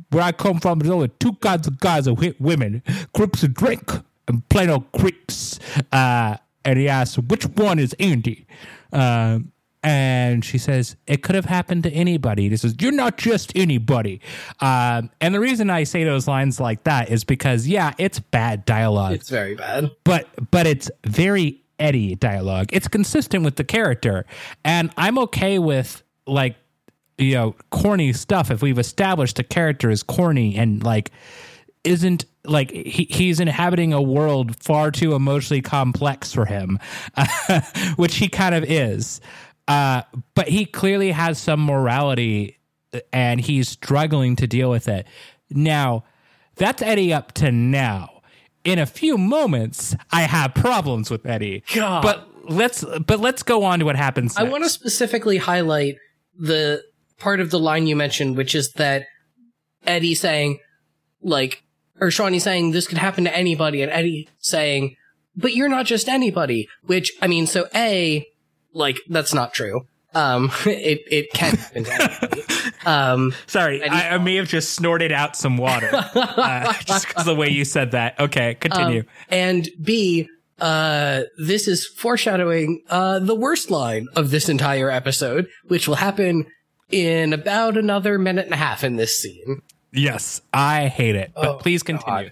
where 0.10 0.23
I 0.23 0.31
come 0.31 0.60
from, 0.60 0.80
there's 0.80 0.91
only 0.91 1.10
two 1.19 1.34
kinds 1.34 1.68
of 1.68 1.80
guys 1.80 2.06
that 2.06 2.19
hit 2.19 2.39
women 2.41 2.84
crips 3.14 3.41
who 3.41 3.48
drink 3.48 3.89
and 4.27 4.48
plain 4.49 4.69
old 4.69 4.91
creeps. 4.91 5.60
Uh, 5.91 6.38
and 6.65 6.77
he 6.77 6.89
asks, 6.89 7.18
Which 7.18 7.45
one 7.45 7.80
is 7.80 7.95
Andy? 7.99 8.45
Um, 8.91 9.52
and 9.84 10.45
she 10.45 10.58
says, 10.58 10.95
It 11.08 11.24
could 11.24 11.36
have 11.36 11.45
happened 11.45 11.84
to 11.84 11.91
anybody. 11.91 12.49
He 12.49 12.58
says, 12.58 12.76
You're 12.80 12.91
not 12.91 13.18
just 13.18 13.52
anybody. 13.56 14.22
Um, 14.60 15.10
and 15.20 15.34
the 15.34 15.40
reason 15.40 15.70
I 15.70 15.84
say 15.84 16.03
those 16.03 16.28
lines 16.28 16.60
like 16.60 16.84
that 16.84 17.10
is 17.10 17.24
because, 17.24 17.68
yeah, 17.68 17.94
it's 17.98 18.20
bad 18.20 18.66
dialogue 18.66 19.14
it's 19.14 19.30
very 19.30 19.56
bad 19.56 19.91
but 20.03 20.28
but 20.52 20.68
it's 20.68 20.90
very 21.06 21.62
Eddie 21.82 22.16
dialogue. 22.16 22.70
It's 22.72 22.88
consistent 22.88 23.44
with 23.44 23.56
the 23.56 23.64
character, 23.64 24.26
and 24.64 24.94
I'm 24.98 25.18
okay 25.18 25.60
with 25.60 26.03
like 26.28 26.56
you 27.18 27.34
know 27.34 27.56
corny 27.72 28.14
stuff 28.14 28.52
if 28.52 28.62
we've 28.62 28.80
established 28.80 29.38
the 29.38 29.44
character 29.44 29.90
is 29.90 30.03
corny 30.03 30.56
and 30.56 30.84
like 30.84 31.12
isn't 31.84 32.26
like 32.45 32.72
he, 32.72 33.08
he's 33.10 33.40
inhabiting 33.40 33.94
a 33.94 34.02
world 34.02 34.56
far 34.64 34.91
too 34.91 35.16
emotionally 35.16 35.62
complex 35.62 36.32
for 36.32 36.45
him, 36.45 36.80
which 37.95 38.16
he 38.16 38.30
kind 38.30 38.56
of 38.56 38.64
is. 38.64 39.20
Uh, 39.72 40.03
but 40.35 40.49
he 40.49 40.65
clearly 40.65 41.11
has 41.11 41.39
some 41.39 41.64
morality 41.64 42.57
and 43.14 43.39
he's 43.39 43.69
struggling 43.69 44.35
to 44.35 44.45
deal 44.45 44.69
with 44.69 44.89
it. 44.89 45.07
Now, 45.49 46.03
that's 46.56 46.81
Eddie 46.81 47.14
up 47.14 47.31
to 47.34 47.52
now. 47.52 48.22
In 48.65 48.80
a 48.80 48.85
few 48.85 49.18
moments, 49.18 49.95
I 50.11 50.23
have 50.23 50.53
problems 50.53 51.10
with 51.10 51.26
Eddie. 51.26 51.64
God. 51.73 52.03
But 52.03 52.27
let's 52.49 52.84
but 52.84 53.19
let's 53.19 53.43
go 53.43 53.64
on 53.64 53.80
to 53.80 53.85
what 53.85 53.95
happens. 53.95 54.35
Next. 54.35 54.45
I 54.45 54.49
want 54.52 54.64
to 54.65 54.69
specifically 54.69 55.38
highlight 55.38 55.95
the 56.38 56.84
part 57.18 57.39
of 57.39 57.49
the 57.49 57.60
line 57.60 57.88
you 57.88 57.95
mentioned, 57.95 58.35
which 58.35 58.53
is 58.53 58.73
that 58.73 59.06
Eddie 59.85 60.15
saying, 60.15 60.60
like, 61.22 61.64
or 61.99 62.10
Shauni 62.10 62.41
saying 62.41 62.72
this 62.72 62.88
could 62.88 62.98
happen 62.98 63.23
to 63.23 63.35
anybody, 63.35 63.81
and 63.81 63.91
Eddie 63.91 64.27
saying, 64.39 64.98
but 65.35 65.56
you're 65.56 65.69
not 65.69 65.85
just 65.85 66.10
anybody. 66.10 66.68
Which 66.84 67.14
I 67.22 67.27
mean, 67.27 67.48
so 67.48 67.68
a, 67.73 68.27
like, 68.73 68.98
that's 69.10 69.34
not 69.34 69.53
true. 69.53 69.85
Um, 70.14 70.52
it 70.65 71.02
it 71.10 71.31
can 71.34 71.56
happen 71.56 71.84
to 71.85 71.93
anybody. 71.93 72.43
Um, 72.85 73.34
Sorry, 73.48 73.81
I, 73.88 74.15
I 74.15 74.18
may 74.18 74.35
have 74.35 74.48
just 74.49 74.72
snorted 74.73 75.11
out 75.11 75.35
some 75.38 75.56
water 75.57 75.89
uh, 75.93 76.73
just 76.85 77.07
because 77.07 77.26
the 77.26 77.35
way 77.35 77.49
you 77.49 77.64
said 77.64 77.91
that. 77.91 78.19
Okay, 78.19 78.56
continue. 78.56 79.03
and 79.30 79.69
B, 79.81 80.27
uh, 80.60 81.22
this 81.38 81.68
is 81.68 81.85
foreshadowing 81.88 82.81
uh, 82.89 83.19
the 83.19 83.35
worst 83.35 83.72
line 83.72 84.07
of 84.15 84.31
this 84.31 84.49
entire 84.49 84.89
episode, 84.91 85.48
which 85.68 85.88
will 85.88 85.95
happen 85.95 86.45
in 86.89 87.31
about 87.31 87.77
another 87.77 88.18
minute 88.19 88.45
and 88.45 88.53
a 88.53 88.57
half 88.57 88.84
in 88.84 88.98
this 88.98 89.18
scene. 89.18 89.61
yes, 89.93 90.41
I 90.53 90.88
hate 90.88 91.15
it, 91.15 91.31
but 91.35 91.45
Oh, 91.48 91.53
please 91.56 91.84
continue. 91.84 92.30
God. 92.30 92.31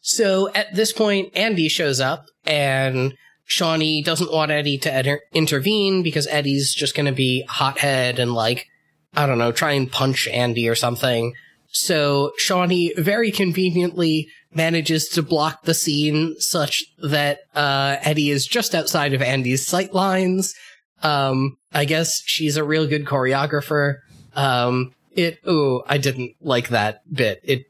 So 0.00 0.50
at 0.52 0.74
this 0.74 0.92
point, 0.92 1.36
Andy 1.36 1.68
shows 1.68 2.00
up 2.00 2.26
and 2.44 3.14
Shauni 3.50 4.04
doesn't 4.04 4.32
want 4.32 4.52
Eddie 4.52 4.78
to 4.78 5.18
intervene 5.32 6.02
because 6.02 6.26
Eddie's 6.28 6.72
just 6.72 6.94
going 6.94 7.06
to 7.06 7.12
be 7.12 7.44
hothead 7.48 8.18
and 8.18 8.32
like, 8.32 8.68
I 9.14 9.26
don't 9.26 9.38
know, 9.38 9.50
try 9.50 9.72
and 9.72 9.90
punch 9.90 10.28
Andy 10.28 10.68
or 10.68 10.76
something. 10.76 11.34
So 11.72 12.32
Shauni 12.44 12.96
very 12.96 13.30
conveniently 13.30 14.28
manages 14.52 15.08
to 15.10 15.22
block 15.22 15.62
the 15.62 15.74
scene 15.74 16.36
such 16.38 16.84
that 17.02 17.40
uh, 17.54 17.96
Eddie 18.02 18.30
is 18.30 18.46
just 18.46 18.74
outside 18.74 19.14
of 19.14 19.22
Andy's 19.22 19.66
sight 19.66 19.94
lines. 19.94 20.54
Um, 21.02 21.56
I 21.72 21.84
guess 21.84 22.22
she's 22.24 22.56
a 22.56 22.64
real 22.64 22.86
good 22.86 23.04
choreographer. 23.04 23.96
Um, 24.34 24.94
it, 25.12 25.38
ooh, 25.48 25.82
I 25.86 25.98
didn't 25.98 26.36
like 26.40 26.68
that 26.68 27.02
bit. 27.12 27.40
It 27.42 27.66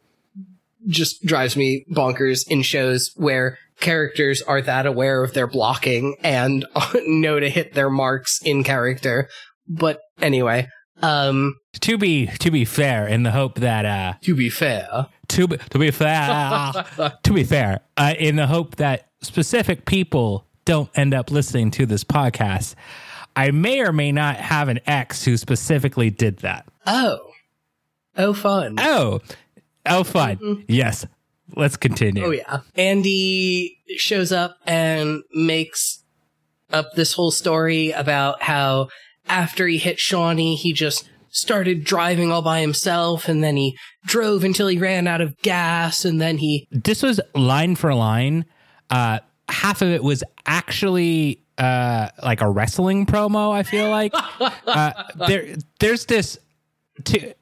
just 0.86 1.24
drives 1.24 1.56
me 1.56 1.84
bonkers 1.90 2.46
in 2.48 2.62
shows 2.62 3.12
where 3.16 3.58
characters 3.80 4.42
are 4.42 4.60
that 4.62 4.86
aware 4.86 5.22
of 5.24 5.34
their 5.34 5.46
blocking 5.46 6.16
and 6.22 6.66
know 7.06 7.40
to 7.40 7.48
hit 7.48 7.74
their 7.74 7.90
marks 7.90 8.40
in 8.42 8.64
character. 8.64 9.28
But 9.68 10.00
anyway, 10.20 10.68
um, 11.02 11.56
To 11.80 11.96
be 11.98 12.26
to 12.26 12.50
be 12.50 12.64
fair, 12.64 13.06
in 13.06 13.22
the 13.22 13.30
hope 13.30 13.56
that 13.60 13.84
uh 13.86 14.14
to 14.22 14.34
be 14.34 14.50
fair, 14.50 15.06
to 15.28 15.48
be, 15.48 15.56
to 15.56 15.78
be 15.78 15.90
fair 15.90 16.72
to 17.22 17.32
be 17.32 17.44
fair, 17.44 17.80
uh, 17.96 18.14
in 18.18 18.36
the 18.36 18.46
hope 18.46 18.76
that 18.76 19.08
specific 19.22 19.86
people 19.86 20.46
don't 20.64 20.90
end 20.94 21.14
up 21.14 21.30
listening 21.30 21.70
to 21.72 21.86
this 21.86 22.04
podcast, 22.04 22.74
I 23.36 23.50
may 23.50 23.80
or 23.80 23.92
may 23.92 24.12
not 24.12 24.36
have 24.36 24.68
an 24.68 24.80
ex 24.86 25.24
who 25.24 25.36
specifically 25.36 26.10
did 26.10 26.38
that. 26.38 26.66
oh, 26.86 27.20
oh, 28.16 28.34
fun. 28.34 28.76
Oh, 28.78 29.20
oh, 29.86 30.04
fine. 30.04 30.64
Yes, 30.68 31.06
let's 31.56 31.76
continue. 31.76 32.24
Oh 32.24 32.30
yeah. 32.30 32.60
Andy 32.76 33.78
shows 33.96 34.32
up 34.32 34.56
and 34.66 35.22
makes 35.32 36.02
up 36.72 36.92
this 36.94 37.14
whole 37.14 37.30
story 37.30 37.90
about 37.90 38.42
how 38.42 38.88
after 39.26 39.66
he 39.66 39.78
hit 39.78 39.98
Shauni, 39.98 40.56
he 40.56 40.72
just 40.72 41.08
started 41.30 41.84
driving 41.84 42.32
all 42.32 42.42
by 42.42 42.60
himself 42.60 43.28
and 43.28 43.42
then 43.42 43.56
he 43.56 43.76
drove 44.04 44.42
until 44.42 44.66
he 44.66 44.78
ran 44.78 45.06
out 45.06 45.20
of 45.20 45.36
gas 45.42 46.04
and 46.04 46.20
then 46.20 46.38
he 46.38 46.66
this 46.70 47.02
was 47.02 47.20
line 47.34 47.76
for 47.76 47.94
line. 47.94 48.44
Uh, 48.90 49.20
half 49.48 49.82
of 49.82 49.88
it 49.88 50.02
was 50.02 50.24
actually 50.46 51.42
uh, 51.58 52.08
like 52.22 52.40
a 52.40 52.48
wrestling 52.48 53.06
promo. 53.06 53.52
I 53.52 53.62
feel 53.62 53.90
like 53.90 54.12
uh, 54.66 54.92
there, 55.28 55.54
there's 55.78 56.06
this. 56.06 56.38
To, 57.04 57.34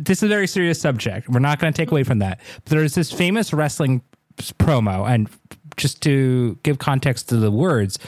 this 0.00 0.18
is 0.18 0.24
a 0.24 0.28
very 0.28 0.46
serious 0.46 0.80
subject. 0.80 1.28
We're 1.28 1.40
not 1.40 1.58
going 1.58 1.72
to 1.72 1.76
take 1.76 1.90
away 1.90 2.04
from 2.04 2.18
that. 2.20 2.40
But 2.64 2.70
there's 2.70 2.94
this 2.94 3.12
famous 3.12 3.52
wrestling 3.52 4.02
promo, 4.36 5.08
and 5.08 5.28
just 5.76 6.02
to 6.02 6.58
give 6.62 6.78
context 6.78 7.28
to 7.30 7.36
the 7.36 7.50
words, 7.50 7.98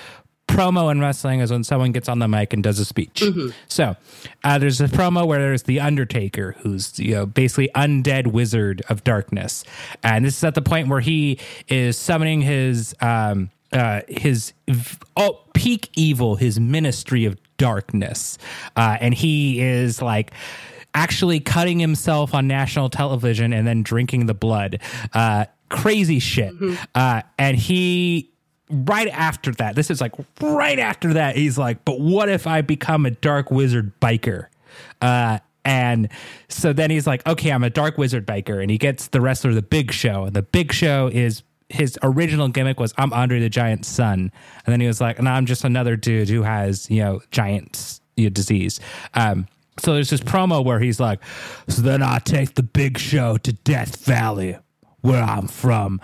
promo 0.47 0.91
in 0.91 1.01
wrestling 1.01 1.41
is 1.41 1.51
when 1.51 1.65
someone 1.65 1.93
gets 1.93 2.09
on 2.09 2.19
the 2.19 2.29
mic 2.29 2.53
and 2.53 2.63
does 2.63 2.79
a 2.79 2.85
speech. 2.85 3.23
So 3.69 3.97
uh, 4.45 4.59
there's 4.59 4.81
a 4.81 4.89
promo 4.89 5.27
where 5.27 5.39
there's 5.39 5.65
the 5.65 5.81
Undertaker, 5.81 6.57
who's 6.61 6.99
you 6.99 7.15
know 7.15 7.27
basically 7.27 7.71
undead 7.75 8.29
wizard 8.29 8.83
of 8.89 9.05
darkness, 9.05 9.65
and 10.03 10.25
this 10.25 10.37
is 10.37 10.45
at 10.45 10.55
the 10.55 10.63
point 10.63 10.89
where 10.89 11.01
he 11.01 11.39
is 11.69 11.97
summoning 11.97 12.41
his 12.43 12.95
um, 13.01 13.51
uh, 13.73 14.01
his 14.09 14.53
oh, 15.17 15.41
peak 15.55 15.89
evil, 15.95 16.37
his 16.37 16.59
ministry 16.59 17.25
of 17.25 17.39
darkness, 17.57 18.39
uh, 18.77 18.97
and 19.01 19.15
he 19.15 19.61
is 19.61 20.03
like 20.03 20.33
actually 20.95 21.41
cutting 21.41 21.79
himself 21.79 22.35
on 22.35 22.47
national 22.47 22.91
television 22.91 23.53
and 23.53 23.67
then 23.67 23.83
drinking 23.83 24.27
the 24.27 24.35
blood. 24.35 24.81
Uh, 25.13 25.47
crazy 25.69 26.19
shit. 26.19 26.53
Uh, 26.95 27.23
and 27.39 27.57
he 27.57 28.31
right 28.71 29.09
after 29.09 29.53
that, 29.53 29.75
this 29.75 29.91
is 29.91 30.01
like 30.01 30.13
right 30.41 30.79
after 30.79 31.15
that, 31.15 31.37
he's 31.37 31.59
like, 31.59 31.85
but 31.85 32.01
what 32.01 32.29
if 32.29 32.47
I 32.47 32.61
become 32.61 33.07
a 33.07 33.11
dark 33.11 33.51
wizard 33.51 33.99
biker? 34.01 34.47
Uh, 35.01 35.39
and 35.65 36.09
so 36.49 36.73
then 36.73 36.91
he's 36.91 37.07
like, 37.07 37.27
okay, 37.27 37.51
I'm 37.51 37.65
a 37.65 37.71
dark 37.71 37.99
wizard 37.99 38.27
biker. 38.27 38.63
And 38.63 38.71
he 38.71 38.79
gets 38.79 39.09
the 39.09 39.21
wrestler, 39.21 39.53
the 39.53 39.63
big 39.63 39.93
show. 39.93 40.25
And 40.25 40.35
the 40.35 40.43
big 40.43 40.73
show 40.73 41.09
is 41.09 41.43
his 41.69 41.99
original 42.03 42.49
gimmick 42.49 42.81
was 42.81 42.95
I'm 42.97 43.13
Andre 43.13 43.41
the 43.41 43.49
Giant's 43.49 43.89
Son. 43.89 44.33
And 44.65 44.73
then 44.73 44.81
he 44.81 44.87
was 44.87 45.01
like, 45.01 45.21
no, 45.21 45.31
I'm 45.31 45.47
just 45.47 45.65
another 45.65 45.97
dude 45.97 46.29
who 46.29 46.43
has, 46.43 46.91
you 46.91 47.03
know, 47.03 47.21
giant 47.31 48.01
you 48.17 48.25
know, 48.25 48.31
disease. 48.31 48.81
Um, 49.15 49.47
so 49.81 49.95
there's 49.95 50.11
this 50.11 50.21
promo 50.21 50.65
where 50.65 50.79
he's 50.79 51.01
like, 51.01 51.21
so 51.69 51.83
then 51.83 52.03
I 52.03 52.19
take 52.19 52.55
the 52.55 52.63
big 52.63 52.99
show 52.99 53.39
to 53.39 53.53
Death 53.53 54.05
Valley, 54.05 54.59
where 55.01 55.23
I'm 55.23 55.49
from. 55.49 56.01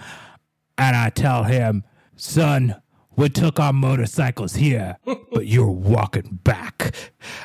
And 0.78 0.96
I 0.96 1.10
tell 1.10 1.44
him, 1.44 1.84
son, 2.16 2.76
we 3.16 3.28
took 3.28 3.60
our 3.60 3.72
motorcycles 3.72 4.54
here, 4.54 4.96
but 5.04 5.46
you're 5.46 5.70
walking 5.70 6.40
back. 6.42 6.94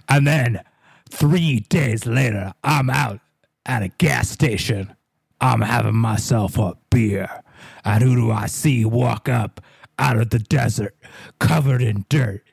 And 0.08 0.26
then 0.26 0.62
three 1.10 1.62
days 1.62 2.06
later, 2.06 2.53
I'm 2.64 2.90
out 2.90 3.20
at 3.66 3.84
a 3.84 3.90
gas 3.90 4.30
station. 4.30 4.95
I'm 5.40 5.62
having 5.62 5.95
myself 5.95 6.58
a 6.58 6.74
beer. 6.90 7.44
And 7.84 8.03
who 8.03 8.16
do 8.16 8.32
I 8.32 8.48
see 8.48 8.86
walk 8.86 9.28
up 9.28 9.60
out 9.99 10.18
of 10.18 10.30
the 10.30 10.40
desert 10.40 10.95
covered 11.40 11.82
in 11.82 12.06
dirt? 12.10 12.44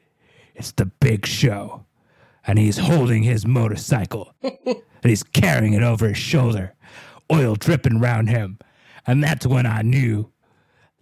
It's 0.54 0.72
the 0.72 0.86
big 0.86 1.26
show. 1.26 1.84
And 2.48 2.58
he's 2.58 2.78
holding 2.78 3.22
his 3.22 3.46
motorcycle. 3.46 4.32
and 4.42 4.76
he's 5.02 5.22
carrying 5.22 5.74
it 5.74 5.82
over 5.82 6.08
his 6.08 6.18
shoulder, 6.18 6.74
oil 7.32 7.54
dripping 7.54 7.98
around 8.00 8.28
him. 8.28 8.58
And 9.06 9.22
that's 9.22 9.46
when 9.46 9.66
I 9.66 9.82
knew 9.82 10.32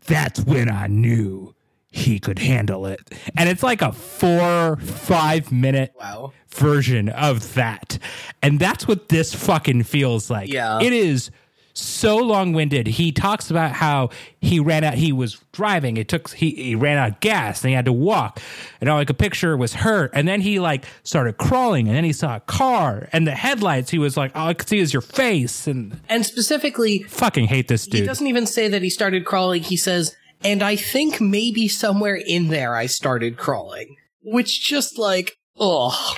that's 0.07 0.41
when 0.45 0.71
I 0.71 0.87
knew 0.87 1.55
he 1.91 2.21
could 2.21 2.39
handle 2.39 2.87
it. 2.87 3.01
And 3.37 3.49
it's 3.49 3.63
like 3.63 3.81
a 3.83 3.91
four, 3.93 4.77
five 4.77 5.51
minute 5.51 5.93
Wow. 5.99 6.33
version 6.49 7.09
of 7.09 7.55
that. 7.55 7.99
And 8.43 8.61
that's 8.61 8.87
what 8.87 9.09
this 9.09 9.35
fucking 9.35 9.85
feels 9.85 10.31
like. 10.31 10.49
Yeah. 10.53 10.81
It 10.81 10.93
is 10.93 11.31
so 11.77 12.17
long 12.17 12.53
winded. 12.53 12.87
He 12.87 13.13
talks 13.13 13.51
about 13.51 13.73
how 13.73 14.11
he 14.41 14.61
ran 14.61 14.85
out, 14.85 14.95
he 14.95 15.13
was 15.13 15.39
driving, 15.53 15.97
it 15.97 16.09
took, 16.09 16.31
he, 16.31 16.51
he 16.51 16.75
ran 16.75 16.99
out 16.99 17.11
of 17.11 17.21
gas 17.21 17.63
and 17.63 17.69
he 17.71 17.75
had 17.75 17.85
to 17.85 17.93
walk. 17.93 18.41
And 18.81 18.89
all 18.89 18.99
I 18.99 19.05
could 19.05 19.19
picture 19.19 19.57
was 19.57 19.75
hurt. 19.75 20.11
And 20.15 20.27
then 20.27 20.41
he 20.41 20.59
like 20.59 20.85
started 21.03 21.37
crawling 21.37 21.89
and 21.89 21.97
then 21.97 22.05
he 22.05 22.13
saw 22.13 22.37
a 22.37 22.41
car 22.41 23.09
and 23.13 23.27
the 23.27 23.33
headlights. 23.33 23.91
He 23.91 23.99
was 23.99 24.17
like, 24.17 24.35
all 24.35 24.49
I 24.49 24.55
could 24.55 24.69
see 24.69 24.79
is 24.79 24.93
your 24.93 25.03
face. 25.03 25.67
And 25.67 26.01
and 26.09 26.25
specifically 26.25 27.03
fucking 27.05 27.47
hate 27.47 27.69
this 27.69 27.87
dude. 27.87 28.01
he 28.01 28.07
doesn't 28.07 28.27
even 28.27 28.47
say 28.47 28.69
that 28.69 28.83
he 28.83 28.91
started 28.91 29.25
crawling. 29.25 29.63
He 29.63 29.77
says, 29.77 30.17
and 30.43 30.63
I 30.63 30.77
think 30.77 31.21
maybe 31.21 31.69
somewhere 31.69 32.15
in 32.17 32.49
there 32.49 32.75
I 32.75 32.87
started 32.87 33.37
crawling. 33.37 33.97
Which 34.23 34.61
just 34.61 34.99
like, 34.99 35.37
oh, 35.59 36.17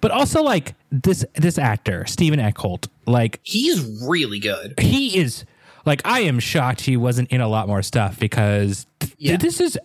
But 0.00 0.10
also 0.10 0.42
like 0.42 0.74
this 1.02 1.24
this 1.34 1.58
actor, 1.58 2.06
Steven 2.06 2.38
Eckholdt, 2.38 2.88
like 3.06 3.40
he's 3.42 4.02
really 4.06 4.38
good. 4.38 4.78
he 4.78 5.18
is 5.18 5.44
like 5.84 6.00
I 6.04 6.20
am 6.20 6.38
shocked 6.38 6.80
he 6.82 6.96
wasn't 6.96 7.30
in 7.30 7.40
a 7.40 7.48
lot 7.48 7.66
more 7.68 7.82
stuff 7.82 8.18
because 8.18 8.86
th- 9.00 9.12
Yeah. 9.18 9.36
this 9.36 9.60
is 9.60 9.78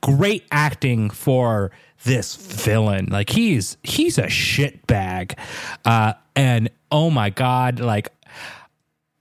great 0.00 0.44
acting 0.52 1.10
for 1.10 1.72
this 2.04 2.36
villain. 2.36 3.06
Like 3.10 3.28
he's 3.30 3.76
he's 3.82 4.18
a 4.18 4.28
shit 4.28 4.86
bag. 4.86 5.36
Uh 5.84 6.14
and 6.36 6.70
oh 6.90 7.10
my 7.10 7.30
god, 7.30 7.80
like 7.80 8.08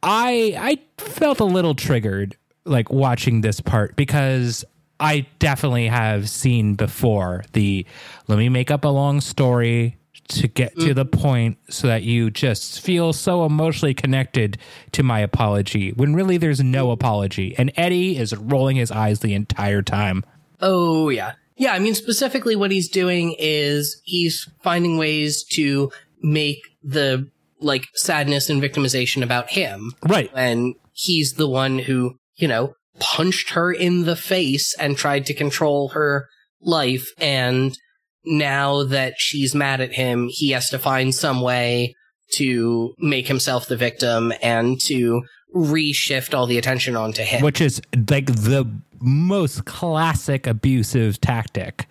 I 0.03 0.55
I 0.57 0.80
felt 1.03 1.39
a 1.39 1.45
little 1.45 1.76
triggered 1.76 2.35
like 2.65 2.91
watching 2.91 3.41
this 3.41 3.59
part 3.59 3.95
because 3.95 4.63
I 4.99 5.26
definitely 5.39 5.88
have 5.88 6.30
seen 6.30 6.76
before 6.76 7.43
the 7.53 7.85
let 8.27 8.38
me 8.38 8.49
make 8.49 8.69
up 8.72 8.85
a 8.85 8.89
long 8.89 9.19
story 9.22 9.97
to 10.27 10.47
get 10.47 10.75
to 10.75 10.91
mm. 10.91 10.95
the 10.95 11.05
point 11.05 11.57
so 11.69 11.88
that 11.88 12.03
you 12.03 12.31
just 12.31 12.79
feel 12.81 13.13
so 13.13 13.45
emotionally 13.45 13.93
connected 13.93 14.57
to 14.91 15.03
my 15.03 15.19
apology 15.19 15.91
when 15.91 16.13
really 16.13 16.38
there's 16.38 16.61
no 16.61 16.88
mm. 16.88 16.93
apology 16.93 17.55
and 17.57 17.71
Eddie 17.75 18.17
is 18.17 18.35
rolling 18.35 18.77
his 18.77 18.91
eyes 18.91 19.19
the 19.19 19.33
entire 19.33 19.81
time. 19.81 20.23
Oh, 20.61 21.09
yeah. 21.09 21.33
Yeah, 21.57 21.73
I 21.73 21.79
mean, 21.79 21.95
specifically 21.95 22.55
what 22.55 22.71
he's 22.71 22.89
doing 22.89 23.35
is 23.38 24.01
he's 24.03 24.49
finding 24.63 24.97
ways 24.97 25.43
to 25.51 25.91
make 26.21 26.59
the, 26.81 27.29
like, 27.59 27.88
sadness 27.93 28.49
and 28.49 28.61
victimization 28.61 29.21
about 29.21 29.51
him. 29.51 29.91
Right. 30.07 30.31
And 30.33 30.75
he's 30.93 31.33
the 31.33 31.49
one 31.49 31.79
who, 31.79 32.15
you 32.35 32.47
know, 32.47 32.73
punched 32.99 33.51
her 33.51 33.71
in 33.71 34.05
the 34.05 34.15
face 34.15 34.75
and 34.79 34.97
tried 34.97 35.25
to 35.27 35.33
control 35.33 35.89
her 35.89 36.29
life. 36.61 37.09
And 37.19 37.77
now 38.26 38.84
that 38.84 39.14
she's 39.18 39.53
mad 39.56 39.81
at 39.81 39.93
him, 39.93 40.27
he 40.30 40.52
has 40.52 40.69
to 40.69 40.80
find 40.80 41.14
some 41.14 41.41
way 41.41 41.95
to 42.34 42.93
make 42.99 43.27
himself 43.27 43.68
the 43.68 43.76
victim 43.77 44.31
and 44.41 44.80
to 44.81 45.22
reshift 45.56 46.34
all 46.34 46.48
the 46.48 46.57
attention 46.57 46.95
onto 46.95 47.23
him. 47.23 47.41
which 47.43 47.60
is 47.60 47.81
like 48.10 48.27
the 48.27 48.65
most 49.02 49.65
classic 49.65 50.48
abusive 50.48 51.19
tactic. 51.19 51.88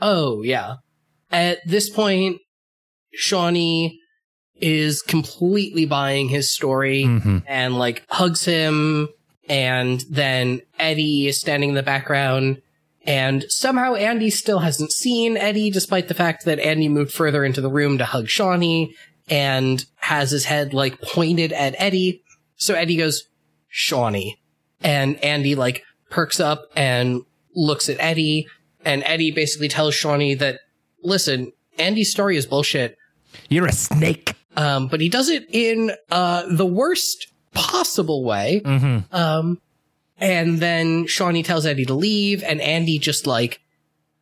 Oh, 0.00 0.42
yeah. 0.42 0.76
At 1.30 1.58
this 1.66 1.88
point, 1.90 2.38
Shauni 3.22 3.96
is 4.60 5.02
completely 5.02 5.84
buying 5.86 6.28
his 6.28 6.52
story 6.52 7.04
Mhm. 7.04 7.42
and 7.46 7.78
like 7.78 8.02
hugs 8.08 8.44
him. 8.44 9.08
And 9.48 10.02
then 10.10 10.62
Eddie 10.78 11.28
is 11.28 11.38
standing 11.40 11.68
in 11.70 11.74
the 11.76 11.82
background. 11.82 12.60
And 13.06 13.44
somehow 13.48 13.94
Andy 13.94 14.30
still 14.30 14.58
hasn't 14.58 14.92
seen 14.92 15.36
Eddie, 15.36 15.70
despite 15.70 16.08
the 16.08 16.14
fact 16.14 16.44
that 16.44 16.58
Andy 16.58 16.88
moved 16.88 17.12
further 17.12 17.44
into 17.44 17.60
the 17.60 17.70
room 17.70 17.98
to 17.98 18.04
hug 18.04 18.26
Shauni 18.26 18.90
and 19.28 19.84
has 19.96 20.30
his 20.30 20.44
head 20.44 20.74
like 20.74 21.00
pointed 21.00 21.52
at 21.52 21.74
Eddie. 21.78 22.22
So 22.56 22.74
Eddie 22.74 22.96
goes, 22.96 23.28
Shauni. 23.72 24.38
And 24.82 25.22
Andy 25.22 25.54
like 25.54 25.84
perks 26.10 26.40
up 26.40 26.66
and 26.74 27.22
looks 27.54 27.88
at 27.88 27.96
Eddie. 28.00 28.48
And 28.84 29.02
Eddie 29.04 29.30
basically 29.30 29.68
tells 29.68 29.94
Shauni 29.94 30.38
that, 30.38 30.60
listen, 31.02 31.52
Andy's 31.78 32.10
story 32.10 32.36
is 32.36 32.46
bullshit. 32.46 32.96
You're 33.48 33.66
a 33.66 33.72
snake. 33.72 34.34
Um, 34.56 34.88
but 34.88 35.00
he 35.00 35.08
does 35.08 35.28
it 35.28 35.44
in 35.50 35.92
uh, 36.10 36.44
the 36.50 36.66
worst 36.66 37.28
possible 37.52 38.24
way. 38.24 38.62
Mm-hmm. 38.64 39.14
Um, 39.14 39.60
and 40.18 40.58
then 40.58 41.06
Shauni 41.06 41.44
tells 41.44 41.66
Eddie 41.66 41.84
to 41.86 41.94
leave, 41.94 42.42
and 42.42 42.60
Andy 42.60 42.98
just 42.98 43.26
like 43.26 43.60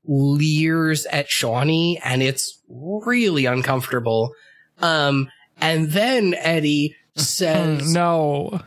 leers 0.07 1.07
at 1.07 1.29
Shauni, 1.29 1.99
and 2.05 2.23
it's 2.23 2.61
really 2.69 3.47
uncomfortable. 3.47 4.33
Um, 4.81 5.31
and 5.61 5.91
then 5.93 6.35
Eddie 6.35 6.97
says, 7.17 7.93
No. 7.93 8.61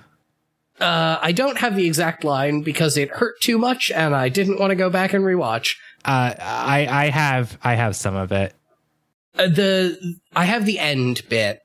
uh, 0.79 1.17
I 1.21 1.31
don't 1.31 1.57
have 1.57 1.75
the 1.75 1.85
exact 1.85 2.23
line 2.23 2.61
because 2.61 2.97
it 2.97 3.09
hurt 3.09 3.39
too 3.41 3.57
much, 3.57 3.91
and 3.91 4.15
I 4.15 4.29
didn't 4.29 4.59
want 4.59 4.71
to 4.71 4.75
go 4.75 4.89
back 4.89 5.13
and 5.13 5.23
rewatch. 5.23 5.75
Uh, 6.05 6.33
I 6.39 6.87
I 6.89 7.09
have 7.09 7.57
I 7.63 7.75
have 7.75 7.95
some 7.95 8.15
of 8.15 8.31
it. 8.31 8.53
Uh, 9.37 9.47
the 9.47 10.17
I 10.35 10.45
have 10.45 10.65
the 10.65 10.79
end 10.79 11.21
bit, 11.27 11.59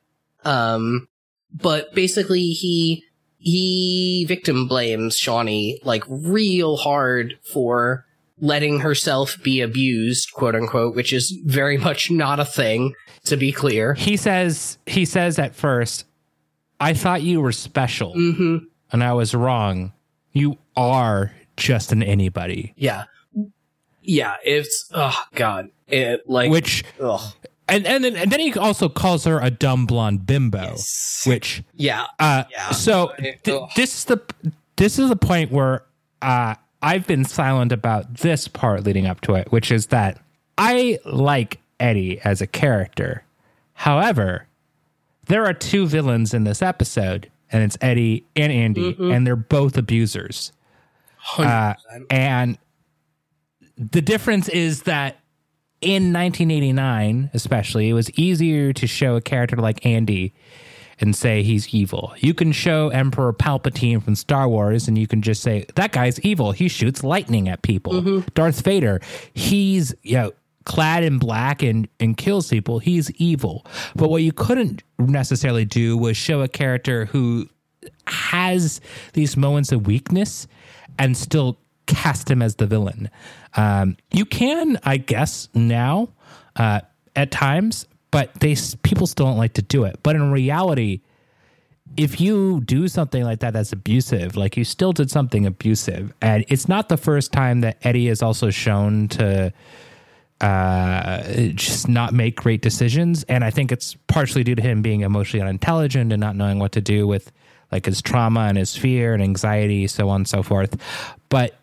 um, 0.44 1.06
but 1.52 1.94
basically 1.94 2.48
he 2.48 3.04
he 3.42 4.24
victim 4.28 4.68
blames 4.68 5.18
Shauni 5.18 5.78
like 5.84 6.04
real 6.08 6.76
hard 6.76 7.38
for 7.52 8.04
letting 8.40 8.80
herself 8.80 9.36
be 9.42 9.60
abused, 9.60 10.32
quote 10.32 10.54
unquote, 10.54 10.94
which 10.96 11.12
is 11.12 11.30
very 11.44 11.76
much 11.76 12.10
not 12.10 12.40
a 12.40 12.44
thing. 12.44 12.94
To 13.26 13.36
be 13.36 13.52
clear, 13.52 13.94
He 13.94 14.16
says 14.16 14.78
he 14.86 15.04
says 15.04 15.38
at 15.38 15.54
first, 15.54 16.06
I 16.80 16.92
thought 16.92 17.22
you 17.22 17.40
were 17.40 17.52
special, 17.52 18.12
hmm 18.14 18.56
and 18.90 19.04
I 19.04 19.12
was 19.12 19.32
wrong. 19.32 19.92
You 20.32 20.58
are 20.76 21.32
just 21.56 21.92
an 21.92 22.02
anybody. 22.02 22.72
yeah, 22.76 23.04
yeah. 24.02 24.34
It's 24.44 24.90
oh 24.92 25.16
god, 25.36 25.68
it 25.86 26.28
like 26.28 26.50
Which 26.50 26.82
ugh. 27.00 27.20
And 27.68 27.86
and 27.86 28.04
then, 28.04 28.16
and 28.16 28.30
then 28.30 28.40
he 28.40 28.52
also 28.54 28.88
calls 28.88 29.24
her 29.24 29.38
a 29.40 29.50
dumb 29.50 29.86
blonde 29.86 30.26
bimbo. 30.26 30.76
Which 31.26 31.62
yeah, 31.74 32.06
Uh, 32.18 32.44
Yeah. 32.50 32.70
So 32.70 33.12
th- 33.18 33.38
this 33.76 33.94
is 33.98 34.04
the 34.06 34.20
this 34.76 34.98
is 34.98 35.08
the 35.08 35.16
point 35.16 35.50
where 35.52 35.84
uh, 36.20 36.54
I've 36.82 37.06
been 37.06 37.24
silent 37.24 37.72
about 37.72 38.14
this 38.18 38.48
part 38.48 38.84
leading 38.84 39.06
up 39.06 39.20
to 39.22 39.34
it, 39.34 39.50
which 39.52 39.70
is 39.70 39.86
that 39.88 40.20
I 40.58 40.98
like 41.04 41.60
Eddie 41.80 42.20
as 42.20 42.40
a 42.40 42.46
character. 42.46 43.24
However, 43.74 44.46
there 45.26 45.44
are 45.46 45.54
two 45.54 45.86
villains 45.86 46.34
in 46.34 46.44
this 46.44 46.62
episode, 46.62 47.30
and 47.50 47.62
it's 47.62 47.78
Eddie 47.80 48.24
and 48.36 48.52
Andy, 48.52 48.92
Mm-hmm. 48.94 49.10
and 49.12 49.26
they're 49.26 49.36
both 49.36 49.76
abusers. 49.76 50.52
Uh, 51.38 51.74
and 52.10 52.58
the 53.78 54.02
difference 54.02 54.48
is 54.48 54.82
that 54.82 55.18
in 55.82 56.12
1989, 56.12 57.30
especially, 57.34 57.88
it 57.88 57.92
was 57.92 58.10
easier 58.12 58.72
to 58.72 58.86
show 58.86 59.16
a 59.16 59.20
character 59.20 59.56
like 59.56 59.84
Andy 59.84 60.32
and 61.00 61.16
say 61.16 61.42
he's 61.42 61.74
evil. 61.74 62.14
You 62.18 62.32
can 62.32 62.52
show 62.52 62.88
Emperor 62.90 63.32
Palpatine 63.32 64.02
from 64.02 64.14
Star 64.14 64.48
Wars 64.48 64.86
and 64.86 64.96
you 64.96 65.08
can 65.08 65.20
just 65.20 65.42
say, 65.42 65.66
that 65.74 65.90
guy's 65.90 66.20
evil. 66.20 66.52
He 66.52 66.68
shoots 66.68 67.02
lightning 67.02 67.48
at 67.48 67.62
people. 67.62 67.94
Mm-hmm. 67.94 68.28
Darth 68.34 68.60
Vader, 68.62 69.00
he's, 69.34 69.92
you 70.02 70.14
know, 70.14 70.32
clad 70.64 71.02
in 71.02 71.18
black 71.18 71.62
and, 71.62 71.88
and 71.98 72.16
kills 72.16 72.48
people. 72.48 72.78
He's 72.78 73.10
evil. 73.12 73.66
But 73.96 74.10
what 74.10 74.22
you 74.22 74.32
couldn't 74.32 74.84
necessarily 74.98 75.64
do 75.64 75.98
was 75.98 76.16
show 76.16 76.40
a 76.42 76.48
character 76.48 77.06
who 77.06 77.48
has 78.06 78.80
these 79.14 79.36
moments 79.36 79.72
of 79.72 79.86
weakness 79.88 80.46
and 80.98 81.16
still 81.16 81.58
cast 81.86 82.30
him 82.30 82.42
as 82.42 82.56
the 82.56 82.66
villain. 82.66 83.10
Um, 83.56 83.96
you 84.10 84.24
can, 84.24 84.78
I 84.84 84.96
guess, 84.96 85.48
now 85.54 86.08
uh, 86.56 86.80
at 87.14 87.30
times, 87.30 87.86
but 88.10 88.32
they 88.34 88.56
people 88.82 89.06
still 89.06 89.26
don't 89.26 89.38
like 89.38 89.54
to 89.54 89.62
do 89.62 89.84
it. 89.84 89.98
But 90.02 90.16
in 90.16 90.30
reality, 90.30 91.00
if 91.96 92.20
you 92.20 92.60
do 92.62 92.88
something 92.88 93.22
like 93.24 93.40
that 93.40 93.52
that's 93.52 93.72
abusive, 93.72 94.36
like 94.36 94.56
you 94.56 94.64
still 94.64 94.92
did 94.92 95.10
something 95.10 95.46
abusive, 95.46 96.12
and 96.22 96.44
it's 96.48 96.68
not 96.68 96.88
the 96.88 96.96
first 96.96 97.32
time 97.32 97.60
that 97.60 97.78
Eddie 97.82 98.08
is 98.08 98.22
also 98.22 98.50
shown 98.50 99.08
to 99.08 99.52
uh, 100.42 101.22
just 101.54 101.88
not 101.88 102.12
make 102.12 102.36
great 102.36 102.62
decisions. 102.62 103.22
And 103.24 103.44
I 103.44 103.50
think 103.50 103.70
it's 103.70 103.94
partially 104.08 104.42
due 104.42 104.56
to 104.56 104.62
him 104.62 104.82
being 104.82 105.02
emotionally 105.02 105.42
unintelligent 105.42 106.12
and 106.12 106.20
not 106.20 106.34
knowing 106.34 106.58
what 106.58 106.72
to 106.72 106.80
do 106.80 107.06
with 107.06 107.30
like 107.70 107.86
his 107.86 108.02
trauma 108.02 108.40
and 108.40 108.58
his 108.58 108.76
fear 108.76 109.14
and 109.14 109.22
anxiety, 109.22 109.86
so 109.86 110.08
on 110.08 110.22
and 110.22 110.28
so 110.28 110.42
forth. 110.42 110.76
But 111.28 111.54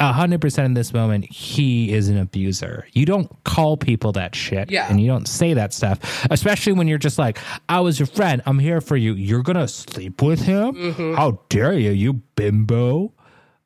a 0.00 0.12
hundred 0.12 0.40
percent 0.40 0.66
in 0.66 0.74
this 0.74 0.92
moment, 0.92 1.24
he 1.30 1.92
is 1.92 2.08
an 2.08 2.18
abuser. 2.18 2.86
You 2.92 3.06
don't 3.06 3.30
call 3.44 3.76
people 3.76 4.12
that 4.12 4.34
shit, 4.34 4.70
Yeah. 4.70 4.86
and 4.90 5.00
you 5.00 5.06
don't 5.06 5.28
say 5.28 5.54
that 5.54 5.72
stuff, 5.72 6.26
especially 6.30 6.72
when 6.72 6.88
you're 6.88 6.98
just 6.98 7.18
like, 7.18 7.38
"I 7.68 7.80
was 7.80 7.98
your 8.00 8.06
friend. 8.06 8.42
I'm 8.46 8.58
here 8.58 8.80
for 8.80 8.96
you. 8.96 9.14
You're 9.14 9.42
gonna 9.42 9.68
sleep 9.68 10.22
with 10.22 10.40
him? 10.42 10.74
Mm-hmm. 10.74 11.14
How 11.14 11.40
dare 11.48 11.74
you, 11.74 11.90
you 11.92 12.14
bimbo?" 12.36 13.12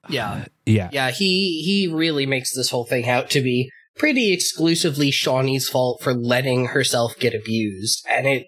yeah. 0.09 0.45
Yeah, 0.67 0.89
Yeah, 0.93 1.11
he 1.11 1.61
he 1.63 1.89
really 1.93 2.25
makes 2.25 2.55
this 2.55 2.71
whole 2.71 2.87
thing 2.87 3.07
out 3.07 3.29
to 3.31 3.43
be 3.43 3.71
pretty 3.97 4.33
exclusively 4.33 5.11
Shauni's 5.11 5.69
fault 5.69 6.03
for 6.03 6.15
letting 6.15 6.69
herself 6.69 7.19
get 7.19 7.35
abused. 7.35 8.03
And 8.11 8.27
it 8.27 8.47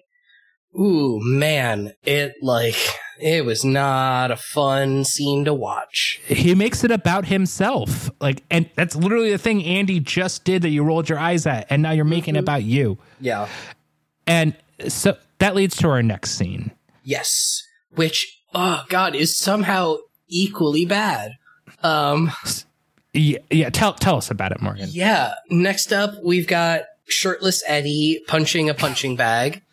ooh 0.75 1.19
man, 1.21 1.93
it 2.03 2.33
like 2.41 2.75
it 3.19 3.45
was 3.45 3.65
not 3.65 4.29
a 4.31 4.35
fun 4.37 5.03
scene 5.03 5.45
to 5.45 5.53
watch. 5.53 6.19
he 6.27 6.53
makes 6.53 6.83
it 6.83 6.91
about 6.91 7.25
himself. 7.25 8.09
Like, 8.21 8.43
and 8.51 8.69
that's 8.75 8.95
literally 8.95 9.31
the 9.31 9.37
thing 9.39 9.63
Andy 9.63 9.99
just 9.99 10.43
did 10.43 10.61
that 10.61 10.69
you 10.69 10.83
rolled 10.83 11.09
your 11.09 11.17
eyes 11.17 11.45
at, 11.47 11.65
and 11.71 11.81
now 11.81 11.91
you're 11.91 12.05
making 12.05 12.35
it 12.35 12.39
about 12.39 12.63
you. 12.63 12.97
Yeah. 13.19 13.47
And 14.27 14.55
so 14.87 15.17
that 15.39 15.55
leads 15.55 15.75
to 15.77 15.89
our 15.89 16.03
next 16.03 16.31
scene. 16.31 16.71
Yes. 17.03 17.63
Which 17.95 18.41
oh 18.53 18.83
god 18.89 19.15
is 19.15 19.37
somehow 19.37 19.95
equally 20.27 20.85
bad. 20.85 21.31
Um 21.81 22.31
Yeah, 23.13 23.39
yeah 23.49 23.69
tell 23.69 23.93
tell 23.93 24.17
us 24.17 24.29
about 24.29 24.51
it, 24.51 24.61
Morgan. 24.61 24.89
yeah, 24.91 25.33
next 25.49 25.91
up 25.91 26.11
we've 26.23 26.47
got 26.47 26.81
shirtless 27.07 27.63
Eddie 27.65 28.21
punching 28.27 28.69
a 28.69 28.73
punching 28.73 29.15
bag. 29.15 29.63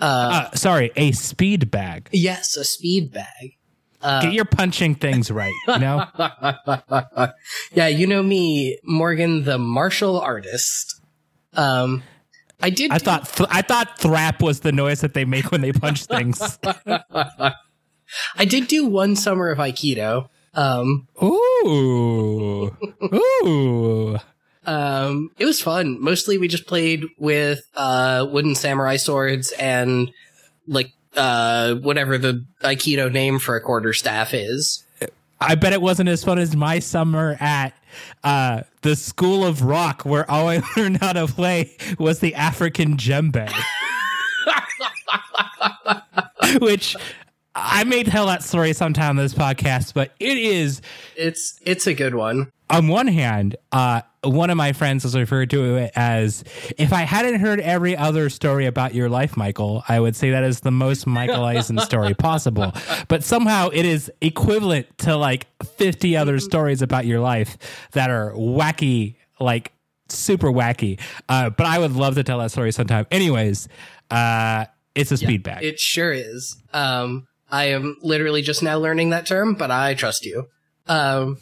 Uh, 0.00 0.48
Uh, 0.52 0.56
sorry, 0.56 0.90
a 0.96 1.12
speed 1.12 1.70
bag. 1.70 2.08
yes, 2.12 2.56
a 2.56 2.64
speed 2.64 3.12
bag. 3.12 3.56
Uh, 4.02 4.22
Get 4.22 4.32
your 4.32 4.46
punching 4.46 4.94
things 4.94 5.30
right. 5.30 5.52
You 5.68 5.78
know, 5.78 6.06
yeah, 7.74 7.86
you 7.88 8.06
know 8.06 8.22
me, 8.22 8.78
Morgan, 8.82 9.44
the 9.44 9.58
martial 9.58 10.18
artist. 10.18 11.00
Um, 11.52 12.02
I 12.62 12.70
did. 12.70 12.90
I 12.92 12.98
thought 12.98 13.28
th- 13.28 13.48
I 13.52 13.60
thought 13.62 13.98
thrap 13.98 14.40
was 14.42 14.60
the 14.60 14.72
noise 14.72 15.00
that 15.02 15.12
they 15.12 15.26
make 15.26 15.50
when 15.52 15.60
they 15.60 15.72
punch 15.72 16.06
things. 16.06 16.58
I 18.36 18.44
did 18.46 18.68
do 18.68 18.86
one 18.86 19.16
summer 19.16 19.50
of 19.50 19.58
Aikido. 19.58 20.28
Um, 20.54 21.06
Ooh, 21.22 22.76
ooh. 23.14 24.18
Um, 24.66 25.30
it 25.38 25.44
was 25.44 25.60
fun. 25.60 26.00
Mostly, 26.00 26.38
we 26.38 26.48
just 26.48 26.66
played 26.66 27.04
with 27.18 27.62
uh 27.74 28.26
wooden 28.30 28.54
samurai 28.54 28.96
swords 28.96 29.52
and 29.52 30.10
like 30.66 30.92
uh 31.16 31.74
whatever 31.76 32.18
the 32.18 32.44
Aikido 32.62 33.10
name 33.12 33.38
for 33.38 33.56
a 33.56 33.60
quarter 33.60 33.92
staff 33.92 34.34
is. 34.34 34.84
I 35.42 35.54
bet 35.54 35.72
it 35.72 35.80
wasn't 35.80 36.10
as 36.10 36.22
fun 36.22 36.38
as 36.38 36.54
my 36.54 36.80
summer 36.80 37.34
at 37.40 37.72
uh, 38.22 38.60
the 38.82 38.94
School 38.94 39.46
of 39.46 39.62
Rock, 39.62 40.02
where 40.04 40.30
all 40.30 40.48
I 40.50 40.60
learned 40.76 40.98
how 40.98 41.14
to 41.14 41.26
play 41.26 41.74
was 41.98 42.20
the 42.20 42.34
African 42.34 42.98
djembe. 42.98 43.50
Which 46.60 46.94
I 47.54 47.84
may 47.84 48.02
tell 48.02 48.26
that 48.26 48.42
story 48.42 48.72
sometime 48.74 49.10
on 49.10 49.16
this 49.16 49.34
podcast, 49.34 49.94
but 49.94 50.12
it 50.20 50.36
is 50.36 50.82
It's 51.16 51.58
it's 51.64 51.86
a 51.86 51.94
good 51.94 52.14
one. 52.14 52.50
on 52.68 52.88
one 52.88 53.06
hand, 53.06 53.56
uh, 53.72 54.02
one 54.22 54.50
of 54.50 54.56
my 54.56 54.72
friends 54.72 55.04
has 55.04 55.14
referred 55.16 55.50
to 55.50 55.76
it 55.76 55.92
as 55.96 56.44
if 56.76 56.92
I 56.92 57.02
hadn't 57.02 57.40
heard 57.40 57.60
every 57.60 57.96
other 57.96 58.28
story 58.28 58.66
about 58.66 58.94
your 58.94 59.08
life, 59.08 59.36
Michael, 59.36 59.82
I 59.88 59.98
would 59.98 60.14
say 60.14 60.30
that 60.30 60.44
is 60.44 60.60
the 60.60 60.70
most 60.70 61.06
Michael 61.06 61.44
Eisen 61.44 61.78
story 61.78 62.14
possible. 62.14 62.72
But 63.08 63.24
somehow 63.24 63.70
it 63.72 63.86
is 63.86 64.12
equivalent 64.20 64.86
to 64.98 65.16
like 65.16 65.46
50 65.64 66.16
other 66.16 66.38
stories 66.38 66.82
about 66.82 67.06
your 67.06 67.20
life 67.20 67.56
that 67.92 68.10
are 68.10 68.32
wacky, 68.32 69.16
like 69.38 69.72
super 70.08 70.48
wacky. 70.48 71.00
Uh, 71.28 71.50
but 71.50 71.66
I 71.66 71.78
would 71.78 71.92
love 71.92 72.16
to 72.16 72.22
tell 72.22 72.38
that 72.40 72.50
story 72.50 72.72
sometime. 72.72 73.06
Anyways, 73.10 73.68
uh, 74.10 74.66
it's 74.94 75.12
a 75.12 75.16
speed 75.16 75.42
bag. 75.42 75.64
It 75.64 75.78
sure 75.78 76.12
is. 76.12 76.56
Um, 76.74 77.26
I 77.50 77.66
am 77.66 77.96
literally 78.02 78.42
just 78.42 78.62
now 78.62 78.78
learning 78.78 79.10
that 79.10 79.26
term, 79.26 79.54
but 79.54 79.70
I 79.70 79.94
trust 79.94 80.24
you. 80.26 80.48
Um, 80.86 81.38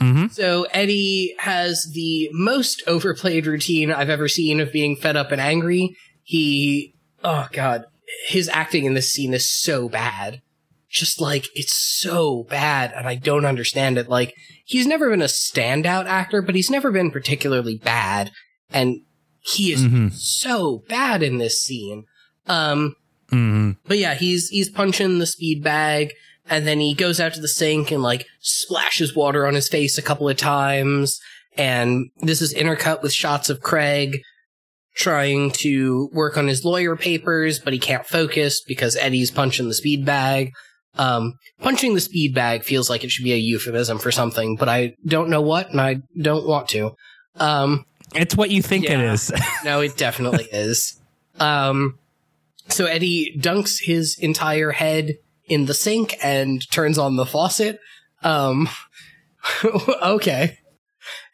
Mhm. 0.00 0.32
so 0.32 0.62
Eddie 0.72 1.34
has 1.40 1.90
the 1.94 2.30
most 2.32 2.82
overplayed 2.86 3.46
routine 3.46 3.92
I've 3.92 4.08
ever 4.08 4.28
seen 4.28 4.58
of 4.60 4.72
being 4.72 4.96
fed 4.96 5.16
up 5.16 5.30
and 5.30 5.40
angry. 5.40 5.94
He, 6.22 6.94
oh 7.22 7.48
god, 7.52 7.84
his 8.28 8.48
acting 8.48 8.84
in 8.86 8.94
this 8.94 9.10
scene 9.10 9.34
is 9.34 9.50
so 9.50 9.88
bad. 9.88 10.40
Just 10.90 11.20
like, 11.20 11.46
it's 11.54 11.74
so 12.00 12.44
bad, 12.50 12.92
and 12.96 13.06
I 13.06 13.14
don't 13.14 13.44
understand 13.44 13.96
it. 13.96 14.08
Like, 14.08 14.34
he's 14.64 14.86
never 14.88 15.08
been 15.10 15.22
a 15.22 15.26
standout 15.26 16.06
actor, 16.06 16.42
but 16.42 16.56
he's 16.56 16.70
never 16.70 16.90
been 16.90 17.12
particularly 17.12 17.76
bad, 17.76 18.32
and 18.70 18.96
he 19.40 19.72
is 19.72 19.82
Mhm. 19.84 20.12
so 20.12 20.82
bad 20.88 21.22
in 21.22 21.38
this 21.38 21.62
scene. 21.62 22.04
Um, 22.46 22.96
Mhm. 23.30 23.76
but 23.86 23.98
yeah, 23.98 24.14
he's 24.14 24.48
he's 24.48 24.68
punching 24.68 25.18
the 25.20 25.26
speed 25.26 25.62
bag, 25.62 26.12
and 26.50 26.66
then 26.66 26.80
he 26.80 26.92
goes 26.94 27.20
out 27.20 27.32
to 27.34 27.40
the 27.40 27.48
sink 27.48 27.90
and 27.90 28.02
like 28.02 28.26
splashes 28.40 29.14
water 29.16 29.46
on 29.46 29.54
his 29.54 29.68
face 29.68 29.96
a 29.96 30.02
couple 30.02 30.28
of 30.28 30.36
times. 30.36 31.18
And 31.56 32.10
this 32.20 32.42
is 32.42 32.52
intercut 32.54 33.02
with 33.02 33.12
shots 33.12 33.48
of 33.48 33.60
Craig 33.60 34.20
trying 34.94 35.50
to 35.52 36.10
work 36.12 36.36
on 36.36 36.48
his 36.48 36.64
lawyer 36.64 36.96
papers, 36.96 37.58
but 37.58 37.72
he 37.72 37.78
can't 37.78 38.04
focus 38.06 38.60
because 38.66 38.96
Eddie's 38.96 39.30
punching 39.30 39.68
the 39.68 39.74
speed 39.74 40.04
bag. 40.04 40.50
Um, 40.96 41.34
punching 41.60 41.94
the 41.94 42.00
speed 42.00 42.34
bag 42.34 42.64
feels 42.64 42.90
like 42.90 43.04
it 43.04 43.10
should 43.10 43.24
be 43.24 43.32
a 43.32 43.36
euphemism 43.36 43.98
for 43.98 44.10
something, 44.10 44.56
but 44.56 44.68
I 44.68 44.94
don't 45.06 45.30
know 45.30 45.40
what, 45.40 45.70
and 45.70 45.80
I 45.80 45.98
don't 46.20 46.46
want 46.46 46.68
to. 46.70 46.90
Um, 47.36 47.84
It's 48.14 48.36
what 48.36 48.50
you 48.50 48.60
think 48.60 48.84
it 48.84 48.90
Yeah. 48.90 49.12
is. 49.12 49.30
no, 49.64 49.80
it 49.80 49.96
definitely 49.96 50.48
is. 50.52 51.00
Um, 51.38 51.98
so 52.68 52.86
Eddie 52.86 53.36
dunks 53.38 53.78
his 53.82 54.18
entire 54.20 54.72
head 54.72 55.14
in 55.50 55.66
the 55.66 55.74
sink 55.74 56.16
and 56.22 56.62
turns 56.70 56.96
on 56.96 57.16
the 57.16 57.26
faucet. 57.26 57.78
Um, 58.22 58.68
okay. 60.02 60.58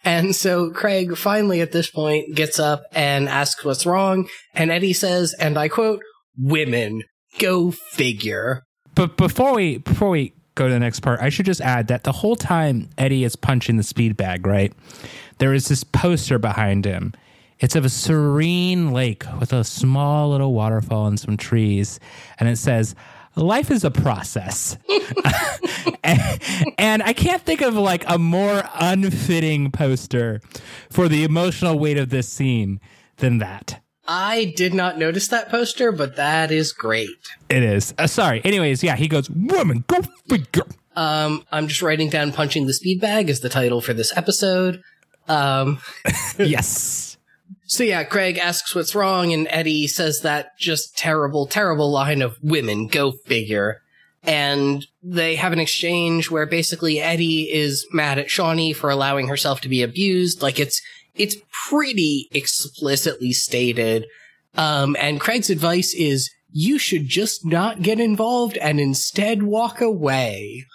And 0.04 0.34
so 0.34 0.70
Craig 0.70 1.16
finally 1.16 1.60
at 1.60 1.72
this 1.72 1.90
point 1.90 2.34
gets 2.34 2.58
up 2.58 2.84
and 2.92 3.28
asks 3.28 3.64
what's 3.64 3.84
wrong. 3.84 4.28
And 4.54 4.70
Eddie 4.70 4.94
says, 4.94 5.34
and 5.38 5.58
I 5.58 5.68
quote, 5.68 6.00
women, 6.38 7.02
go 7.38 7.70
figure. 7.70 8.62
But 8.94 9.16
before 9.16 9.54
we 9.54 9.78
before 9.78 10.08
we 10.08 10.32
go 10.54 10.68
to 10.68 10.72
the 10.72 10.80
next 10.80 11.00
part, 11.00 11.20
I 11.20 11.28
should 11.28 11.44
just 11.44 11.60
add 11.60 11.88
that 11.88 12.04
the 12.04 12.12
whole 12.12 12.36
time 12.36 12.88
Eddie 12.96 13.24
is 13.24 13.36
punching 13.36 13.76
the 13.76 13.82
speed 13.82 14.16
bag, 14.16 14.46
right? 14.46 14.72
There 15.38 15.52
is 15.52 15.68
this 15.68 15.84
poster 15.84 16.38
behind 16.38 16.86
him. 16.86 17.12
It's 17.58 17.74
of 17.74 17.84
a 17.84 17.90
serene 17.90 18.92
lake 18.92 19.24
with 19.40 19.52
a 19.52 19.64
small 19.64 20.30
little 20.30 20.54
waterfall 20.54 21.06
and 21.06 21.18
some 21.18 21.36
trees, 21.36 21.98
and 22.38 22.48
it 22.48 22.56
says, 22.56 22.94
"Life 23.36 23.70
is 23.70 23.84
a 23.84 23.90
process." 23.90 24.76
and, 26.02 26.40
and 26.78 27.02
I 27.02 27.12
can't 27.12 27.42
think 27.42 27.60
of 27.60 27.74
like 27.74 28.04
a 28.08 28.18
more 28.18 28.62
unfitting 28.74 29.70
poster 29.70 30.40
for 30.90 31.08
the 31.08 31.24
emotional 31.24 31.78
weight 31.78 31.98
of 31.98 32.10
this 32.10 32.28
scene 32.28 32.80
than 33.18 33.38
that. 33.38 33.80
I 34.08 34.52
did 34.56 34.72
not 34.72 34.98
notice 34.98 35.28
that 35.28 35.48
poster, 35.48 35.90
but 35.90 36.16
that 36.16 36.50
is 36.52 36.72
great. 36.72 37.08
It 37.48 37.62
is. 37.62 37.92
Uh, 37.98 38.06
sorry. 38.06 38.40
Anyways, 38.44 38.82
yeah, 38.82 38.96
he 38.96 39.08
goes, 39.08 39.28
"Woman, 39.30 39.84
go 39.88 40.00
figure." 40.28 40.64
Um, 40.94 41.44
I'm 41.52 41.68
just 41.68 41.82
writing 41.82 42.08
down 42.08 42.32
punching 42.32 42.66
the 42.66 42.72
speed 42.72 43.00
bag 43.00 43.28
as 43.28 43.40
the 43.40 43.48
title 43.48 43.80
for 43.80 43.92
this 43.92 44.16
episode. 44.16 44.82
Um, 45.28 45.80
yes. 46.38 47.15
So 47.66 47.82
yeah, 47.82 48.04
Craig 48.04 48.38
asks 48.38 48.74
what's 48.74 48.94
wrong, 48.94 49.32
and 49.32 49.48
Eddie 49.50 49.88
says 49.88 50.20
that 50.20 50.56
just 50.58 50.96
terrible, 50.96 51.46
terrible 51.46 51.90
line 51.90 52.22
of 52.22 52.36
women, 52.40 52.86
go 52.86 53.12
figure. 53.26 53.82
And 54.22 54.86
they 55.02 55.36
have 55.36 55.52
an 55.52 55.58
exchange 55.58 56.30
where 56.30 56.46
basically 56.46 57.00
Eddie 57.00 57.52
is 57.52 57.86
mad 57.92 58.18
at 58.18 58.28
Shauni 58.28 58.74
for 58.74 58.90
allowing 58.90 59.28
herself 59.28 59.60
to 59.62 59.68
be 59.68 59.82
abused. 59.82 60.42
Like 60.42 60.58
it's, 60.60 60.80
it's 61.14 61.36
pretty 61.68 62.28
explicitly 62.32 63.32
stated. 63.32 64.06
Um, 64.56 64.96
and 64.98 65.20
Craig's 65.20 65.50
advice 65.50 65.92
is 65.94 66.30
you 66.50 66.78
should 66.78 67.06
just 67.06 67.44
not 67.44 67.82
get 67.82 68.00
involved 68.00 68.56
and 68.58 68.80
instead 68.80 69.42
walk 69.42 69.80
away. 69.80 70.66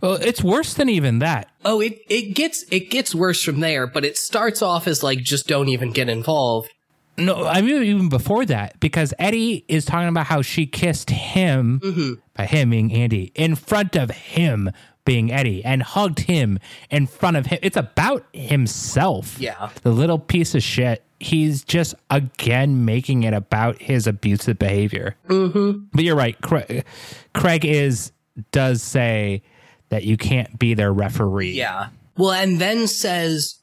Well, 0.00 0.14
it's 0.14 0.42
worse 0.42 0.74
than 0.74 0.88
even 0.88 1.18
that. 1.18 1.50
Oh, 1.64 1.80
it, 1.80 2.00
it 2.08 2.34
gets 2.34 2.64
it 2.70 2.90
gets 2.90 3.14
worse 3.14 3.42
from 3.42 3.60
there, 3.60 3.86
but 3.86 4.04
it 4.04 4.16
starts 4.16 4.62
off 4.62 4.86
as 4.86 5.02
like 5.02 5.18
just 5.18 5.46
don't 5.46 5.68
even 5.68 5.92
get 5.92 6.08
involved. 6.08 6.70
No, 7.18 7.44
I 7.44 7.60
mean 7.60 7.82
even 7.82 8.08
before 8.08 8.46
that, 8.46 8.80
because 8.80 9.12
Eddie 9.18 9.64
is 9.68 9.84
talking 9.84 10.08
about 10.08 10.26
how 10.26 10.42
she 10.42 10.66
kissed 10.66 11.10
him, 11.10 12.22
by 12.34 12.46
him 12.46 12.70
being 12.70 12.92
Andy, 12.92 13.30
in 13.34 13.56
front 13.56 13.94
of 13.94 14.10
him 14.10 14.70
being 15.04 15.30
Eddie, 15.30 15.64
and 15.64 15.82
hugged 15.82 16.20
him 16.20 16.58
in 16.90 17.06
front 17.06 17.36
of 17.36 17.46
him. 17.46 17.58
It's 17.62 17.76
about 17.76 18.24
himself. 18.32 19.38
Yeah. 19.38 19.70
The 19.82 19.90
little 19.90 20.18
piece 20.18 20.54
of 20.54 20.62
shit. 20.62 21.04
He's 21.22 21.62
just 21.62 21.94
again 22.08 22.86
making 22.86 23.24
it 23.24 23.34
about 23.34 23.82
his 23.82 24.06
abusive 24.06 24.58
behavior. 24.58 25.16
Mm-hmm. 25.28 25.84
But 25.92 26.04
you're 26.04 26.16
right. 26.16 26.40
Craig, 26.40 26.86
Craig 27.34 27.66
is 27.66 28.12
does 28.52 28.82
say 28.82 29.42
that 29.90 30.04
you 30.04 30.16
can't 30.16 30.58
be 30.58 30.74
their 30.74 30.92
referee. 30.92 31.52
Yeah. 31.52 31.88
Well, 32.16 32.32
and 32.32 32.60
then 32.60 32.86
says 32.86 33.60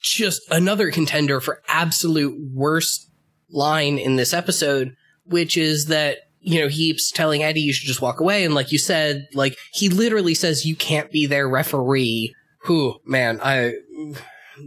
just 0.00 0.42
another 0.50 0.90
contender 0.90 1.40
for 1.40 1.62
absolute 1.68 2.38
worst 2.52 3.08
line 3.50 3.98
in 3.98 4.16
this 4.16 4.32
episode, 4.32 4.96
which 5.24 5.56
is 5.56 5.86
that, 5.86 6.18
you 6.40 6.60
know, 6.60 6.68
he 6.68 6.88
keeps 6.88 7.10
telling 7.10 7.42
Eddie 7.42 7.60
you 7.60 7.72
should 7.72 7.86
just 7.86 8.02
walk 8.02 8.20
away. 8.20 8.44
And 8.44 8.54
like 8.54 8.72
you 8.72 8.78
said, 8.78 9.28
like 9.34 9.56
he 9.72 9.88
literally 9.88 10.34
says 10.34 10.66
you 10.66 10.76
can't 10.76 11.10
be 11.10 11.26
their 11.26 11.48
referee. 11.48 12.34
Who, 12.64 13.00
man, 13.04 13.40
I 13.42 13.74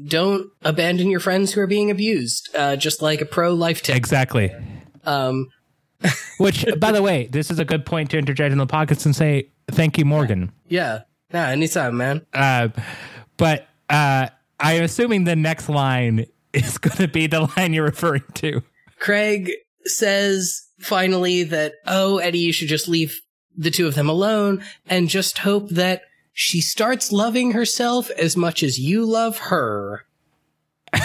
don't 0.05 0.47
abandon 0.63 1.09
your 1.09 1.19
friends 1.19 1.53
who 1.53 1.61
are 1.61 1.67
being 1.67 1.89
abused. 1.89 2.49
Uh, 2.53 2.75
just 2.75 3.01
like 3.01 3.21
a 3.21 3.25
pro 3.25 3.53
life 3.53 3.81
tip. 3.81 3.95
Exactly. 3.95 4.53
Um, 5.05 5.47
Which, 6.37 6.65
by 6.77 6.91
the 6.91 7.01
way, 7.01 7.27
this 7.27 7.49
is 7.49 7.59
a 7.59 7.65
good 7.65 7.85
point 7.85 8.11
to 8.11 8.17
interject 8.17 8.51
in 8.51 8.57
the 8.57 8.67
pockets 8.67 9.05
and 9.05 9.15
say 9.15 9.49
thank 9.69 9.97
you, 9.97 10.05
Morgan. 10.05 10.51
yeah. 10.67 11.01
Nah, 11.33 11.47
anytime, 11.47 11.97
man. 11.97 12.25
Uh, 12.33 12.69
but 13.37 13.67
uh, 13.89 14.27
I'm 14.59 14.83
assuming 14.83 15.23
the 15.25 15.35
next 15.35 15.67
line 15.67 16.25
is 16.53 16.77
going 16.77 16.97
to 16.97 17.07
be 17.07 17.27
the 17.27 17.49
line 17.57 17.73
you're 17.73 17.83
referring 17.85 18.23
to. 18.35 18.61
Craig 18.99 19.51
says 19.85 20.67
finally 20.79 21.43
that, 21.43 21.73
oh, 21.87 22.19
Eddie, 22.19 22.39
you 22.39 22.53
should 22.53 22.67
just 22.69 22.87
leave 22.87 23.19
the 23.57 23.71
two 23.71 23.87
of 23.87 23.95
them 23.95 24.07
alone 24.09 24.63
and 24.87 25.09
just 25.09 25.39
hope 25.39 25.69
that 25.69 26.03
she 26.31 26.61
starts 26.61 27.11
loving 27.11 27.51
herself 27.53 28.09
as 28.11 28.37
much 28.37 28.61
as 28.63 28.77
you 28.79 29.03
love 29.05 29.37
her. 29.39 30.05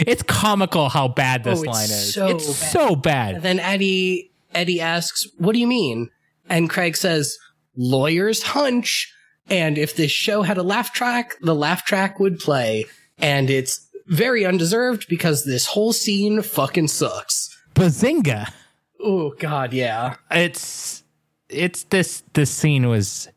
It's 0.00 0.22
comical 0.22 0.88
how 0.90 1.08
bad 1.08 1.42
this 1.42 1.60
Oh, 1.60 1.62
line 1.62 1.84
is. 1.84 2.12
so 2.14 2.26
it's 2.28 2.46
bad. 2.60 2.70
so 2.70 2.94
bad. 2.96 3.34
And 3.36 3.42
then 3.42 3.58
Eddie, 3.58 4.30
Eddie 4.54 4.80
asks, 4.80 5.26
what 5.38 5.54
do 5.54 5.58
you 5.58 5.66
mean? 5.66 6.10
And 6.48 6.70
Craig 6.70 6.96
says, 6.96 7.36
lawyer's 7.76 8.42
hunch. 8.42 9.12
And 9.48 9.78
if 9.78 9.94
this 9.96 10.10
show 10.10 10.42
had 10.42 10.58
a 10.58 10.62
laugh 10.62 10.92
track, 10.92 11.34
the 11.40 11.54
laugh 11.54 11.84
track 11.84 12.18
would 12.20 12.38
play. 12.38 12.86
And 13.18 13.48
it's 13.50 13.86
very 14.06 14.44
undeserved 14.44 15.06
because 15.08 15.44
this 15.44 15.66
whole 15.66 15.92
scene 15.92 16.42
fucking 16.42 16.88
sucks. 16.88 17.48
Bazinga! 17.74 18.50
Oh, 19.00 19.34
God, 19.38 19.72
yeah. 19.72 20.16
It's 20.30 21.02
it's 21.48 21.84
this 21.84 22.22
this 22.32 22.50
scene 22.50 22.88
was. 22.88 23.28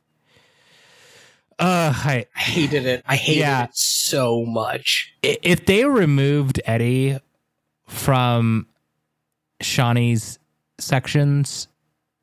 Uh, 1.60 1.92
I, 1.94 2.26
I 2.36 2.40
hated 2.40 2.86
it. 2.86 3.04
I 3.06 3.16
hated 3.18 3.40
Yeah. 3.42 3.64
it 3.66 3.72
so 3.74 4.46
much. 4.46 5.14
if 5.22 5.66
they 5.66 5.84
removed 5.86 6.62
Eddie 6.66 7.20
from 7.88 8.66
Shauni's 9.62 10.40
sections 10.80 11.68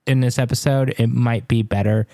in 0.06 0.20
this 0.20 0.38
episode, 0.38 0.94
it 0.98 1.08
might 1.08 1.48
be 1.48 1.62
better. 1.62 2.06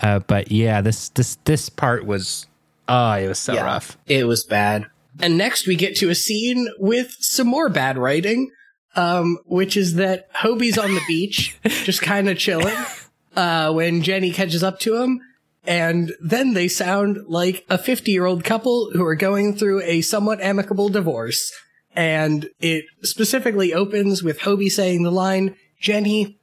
Uh, 0.00 0.20
but 0.20 0.52
yeah, 0.52 0.80
this 0.80 1.08
this 1.10 1.36
this 1.44 1.68
part 1.68 2.04
was 2.06 2.46
oh, 2.88 3.12
it 3.12 3.28
was 3.28 3.38
so 3.38 3.54
Yeah. 3.54 3.64
rough. 3.64 3.96
It 4.06 4.24
was 4.26 4.44
bad. 4.44 4.86
And 5.20 5.36
next 5.36 5.66
we 5.66 5.74
get 5.74 5.96
to 5.96 6.10
a 6.10 6.14
scene 6.14 6.68
with 6.78 7.16
some 7.18 7.48
more 7.48 7.68
bad 7.68 7.98
writing, 7.98 8.50
um, 8.94 9.38
which 9.46 9.76
is 9.76 9.94
that 9.96 10.32
Hobie's 10.32 10.78
on 10.78 10.94
the 10.94 11.00
beach, 11.08 11.58
just 11.66 12.02
kind 12.02 12.28
of 12.28 12.38
chilling. 12.38 12.76
uh, 13.36 13.72
when 13.72 14.02
Jenny 14.02 14.30
catches 14.30 14.62
up 14.62 14.78
to 14.80 14.96
him. 14.96 15.20
And 15.66 16.12
then 16.20 16.54
they 16.54 16.66
sound 16.68 17.18
like 17.26 17.66
a 17.68 17.76
50 17.76 18.10
year 18.10 18.24
old 18.24 18.42
couple 18.44 18.90
who 18.92 19.04
are 19.04 19.14
going 19.16 19.54
through 19.56 19.82
a 19.82 20.00
somewhat 20.00 20.40
amicable 20.40 20.88
divorce. 20.88 21.52
And 21.94 22.48
it 22.60 22.84
specifically 23.02 23.74
opens 23.74 24.22
with 24.22 24.38
Hobie 24.40 24.70
saying 24.70 25.02
the 25.02 25.10
line, 25.10 25.56
Jenny, 25.80 26.37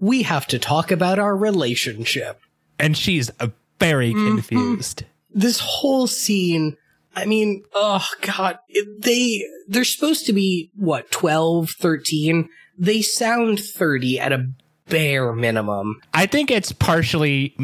we 0.00 0.22
have 0.22 0.46
to 0.48 0.58
talk 0.58 0.90
about 0.90 1.18
our 1.18 1.36
relationship. 1.36 2.40
And 2.78 2.96
she's 2.96 3.30
very 3.78 4.12
mm-hmm. 4.12 4.26
confused. 4.26 5.04
This 5.30 5.60
whole 5.60 6.06
scene, 6.06 6.76
I 7.14 7.26
mean, 7.26 7.64
oh 7.74 8.06
god, 8.22 8.58
they 8.98 9.44
they're 9.66 9.84
supposed 9.84 10.26
to 10.26 10.32
be, 10.32 10.70
what, 10.74 11.10
12, 11.10 11.70
13? 11.78 12.48
They 12.78 13.02
sound 13.02 13.60
30 13.60 14.20
at 14.20 14.32
a 14.32 14.50
bare 14.86 15.32
minimum. 15.32 16.00
I 16.14 16.26
think 16.26 16.50
it's 16.50 16.72
partially. 16.72 17.54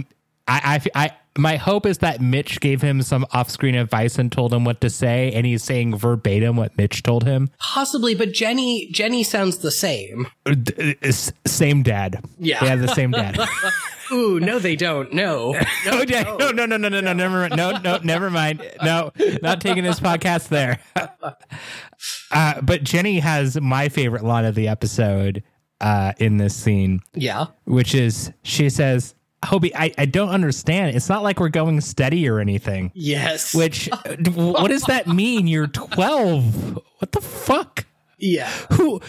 I, 0.47 0.81
I, 0.95 1.05
I, 1.07 1.11
my 1.37 1.57
hope 1.57 1.87
is 1.87 1.99
that 1.99 2.21
Mitch 2.21 2.61
gave 2.61 2.81
him 2.81 3.03
some 3.03 3.27
off-screen 3.33 3.75
advice 3.75 4.19
and 4.19 4.31
told 4.31 4.53
him 4.53 4.65
what 4.65 4.81
to 4.83 4.91
say, 4.91 5.33
and 5.33 5.45
he's 5.47 5.65
saying 5.65 5.97
verbatim 5.97 6.57
what 6.57 6.77
Mitch 6.77 7.03
told 7.03 7.25
him. 7.25 7.51
Possibly, 7.59 8.15
but 8.15 8.33
Jenny, 8.33 8.89
Jenny 8.93 9.25
sounds 9.25 9.59
the 9.59 9.71
same. 9.71 10.29
Uh, 10.47 10.55
uh, 11.03 11.11
same 11.47 11.83
dad. 11.83 12.25
Yeah, 12.39 12.77
they 12.77 12.87
the 12.87 12.95
same 12.95 13.11
dad. 13.11 13.39
Ooh, 14.13 14.39
no, 14.39 14.59
they 14.59 14.77
don't. 14.77 15.13
No. 15.13 15.55
No, 15.85 15.91
oh, 15.99 16.05
yeah. 16.09 16.23
no, 16.23 16.51
no, 16.51 16.65
no, 16.67 16.77
no, 16.77 16.89
no, 16.89 17.01
no, 17.01 17.13
never, 17.13 17.49
no, 17.51 17.77
no, 17.79 17.99
never 18.03 18.31
mind. 18.31 18.63
No, 18.83 19.13
not 19.43 19.61
taking 19.61 19.85
this 19.85 20.01
podcast 20.01 20.49
there. 20.49 20.81
Uh, 22.31 22.61
but 22.63 22.85
Jenny 22.85 23.19
has 23.19 23.61
my 23.61 23.91
favorite 23.91 24.25
line 24.25 24.47
of 24.47 24.55
the 24.55 24.69
episode 24.69 25.43
uh, 25.83 26.15
in 26.19 26.39
this 26.39 26.57
scene. 26.57 27.01
Yeah, 27.13 27.47
which 27.65 27.95
is 27.95 28.33
she 28.43 28.71
says, 28.71 29.15
"Hobie, 29.45 29.73
I, 29.75 29.93
I 29.97 30.07
don't 30.07 30.31
understand. 30.31 30.97
It's 30.97 31.09
not 31.09 31.23
like 31.23 31.41
we're 31.41 31.49
going 31.49 31.81
steady 31.81 32.29
or 32.29 32.41
anything." 32.41 32.91
Yes. 32.95 33.55
Which, 33.55 33.89
what 34.35 34.69
does 34.69 34.83
that 34.85 35.07
mean? 35.07 35.47
You're 35.47 35.67
12. 35.67 36.79
What 36.99 37.13
the 37.13 37.21
fuck? 37.21 37.87
yeah. 38.19 38.49
Who? 38.73 39.01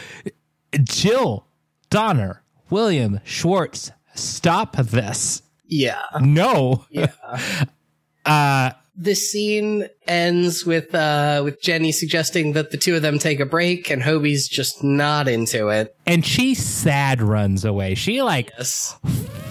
Jill, 0.83 1.45
Donner, 1.89 2.43
William, 2.69 3.19
Schwartz, 3.23 3.91
stop 4.13 4.75
this. 4.75 5.41
Yeah. 5.67 6.01
No. 6.21 6.85
Yeah. 6.89 7.11
uh, 8.25 8.71
This 8.97 9.29
scene 9.29 9.87
ends 10.07 10.65
with 10.65 10.95
uh 10.95 11.41
with 11.43 11.61
Jenny 11.61 11.91
suggesting 11.91 12.53
that 12.53 12.71
the 12.71 12.77
two 12.77 12.95
of 12.95 13.01
them 13.01 13.19
take 13.19 13.39
a 13.41 13.45
break 13.45 13.89
and 13.89 14.01
Hobie's 14.01 14.47
just 14.47 14.83
not 14.83 15.27
into 15.27 15.67
it. 15.67 15.95
and 16.05 16.25
she 16.25 16.53
sad 16.55 17.21
runs 17.21 17.65
away. 17.65 17.95
She 17.95 18.21
like 18.21 18.51
Yes. 18.57 18.97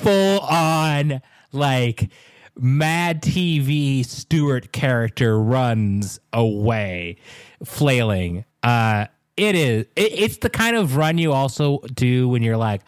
full 0.00 0.40
on 0.40 1.20
like 1.52 2.08
Mad 2.56 3.20
TV 3.22 4.04
Stuart 4.06 4.72
character 4.72 5.38
runs 5.38 6.20
away, 6.32 7.16
flailing. 7.64 8.44
Uh, 8.62 9.06
it 9.36 9.56
is. 9.56 9.86
It, 9.96 10.12
it's 10.12 10.36
the 10.38 10.48
kind 10.50 10.76
of 10.76 10.96
run 10.96 11.18
you 11.18 11.32
also 11.32 11.80
do 11.92 12.28
when 12.28 12.42
you're 12.42 12.56
like, 12.56 12.80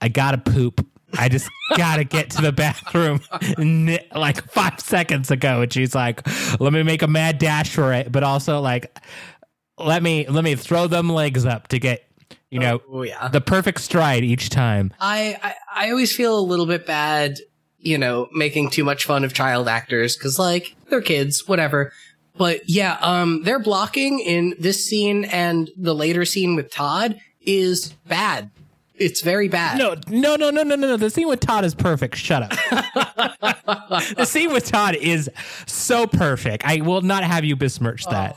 I 0.00 0.08
gotta 0.08 0.38
poop. 0.38 0.86
I 1.18 1.28
just 1.28 1.48
gotta 1.76 2.04
get 2.04 2.30
to 2.30 2.42
the 2.42 2.52
bathroom 2.52 3.20
like 4.14 4.42
five 4.50 4.80
seconds 4.80 5.30
ago, 5.30 5.62
and 5.62 5.72
she's 5.72 5.94
like, 5.94 6.26
"Let 6.60 6.72
me 6.72 6.82
make 6.82 7.02
a 7.02 7.08
mad 7.08 7.38
dash 7.38 7.70
for 7.70 7.92
it," 7.92 8.10
but 8.12 8.22
also 8.22 8.60
like, 8.60 8.96
let 9.78 10.02
me 10.02 10.26
let 10.28 10.44
me 10.44 10.54
throw 10.54 10.86
them 10.86 11.10
legs 11.10 11.44
up 11.44 11.68
to 11.68 11.78
get 11.78 12.04
you 12.50 12.58
know 12.58 12.80
Oh 12.90 13.02
yeah. 13.02 13.28
the 13.28 13.40
perfect 13.40 13.80
stride 13.80 14.24
each 14.24 14.50
time. 14.50 14.92
I, 15.00 15.36
I 15.42 15.86
I 15.86 15.90
always 15.90 16.14
feel 16.14 16.38
a 16.38 16.40
little 16.40 16.66
bit 16.66 16.86
bad, 16.86 17.38
you 17.78 17.98
know, 17.98 18.28
making 18.32 18.70
too 18.70 18.84
much 18.84 19.04
fun 19.04 19.24
of 19.24 19.32
child 19.32 19.68
actors 19.68 20.16
because 20.16 20.38
like 20.38 20.74
they're 20.88 21.00
kids, 21.02 21.46
whatever. 21.46 21.92
But 22.36 22.68
yeah, 22.68 22.96
um, 23.00 23.42
their 23.42 23.58
blocking 23.58 24.18
in 24.20 24.54
this 24.58 24.84
scene 24.84 25.24
and 25.26 25.70
the 25.76 25.94
later 25.94 26.24
scene 26.24 26.56
with 26.56 26.72
Todd 26.72 27.20
is 27.42 27.92
bad. 28.06 28.50
It's 29.00 29.22
very 29.22 29.48
bad. 29.48 29.78
No, 29.78 29.96
no, 30.08 30.36
no, 30.36 30.50
no, 30.50 30.62
no, 30.62 30.76
no, 30.76 30.88
no. 30.88 30.96
The 30.98 31.08
scene 31.08 31.26
with 31.26 31.40
Todd 31.40 31.64
is 31.64 31.74
perfect. 31.74 32.16
Shut 32.16 32.42
up. 32.42 32.50
the 34.16 34.26
scene 34.26 34.52
with 34.52 34.66
Todd 34.66 34.94
is 34.94 35.30
so 35.66 36.06
perfect. 36.06 36.64
I 36.66 36.82
will 36.82 37.00
not 37.00 37.24
have 37.24 37.44
you 37.44 37.56
besmirch 37.56 38.04
oh, 38.06 38.10
that. 38.10 38.36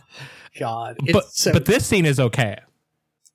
God, 0.58 0.96
it's 1.04 1.12
but 1.12 1.26
so 1.34 1.52
but 1.52 1.66
this 1.66 1.86
scene 1.86 2.06
is 2.06 2.20
okay. 2.20 2.60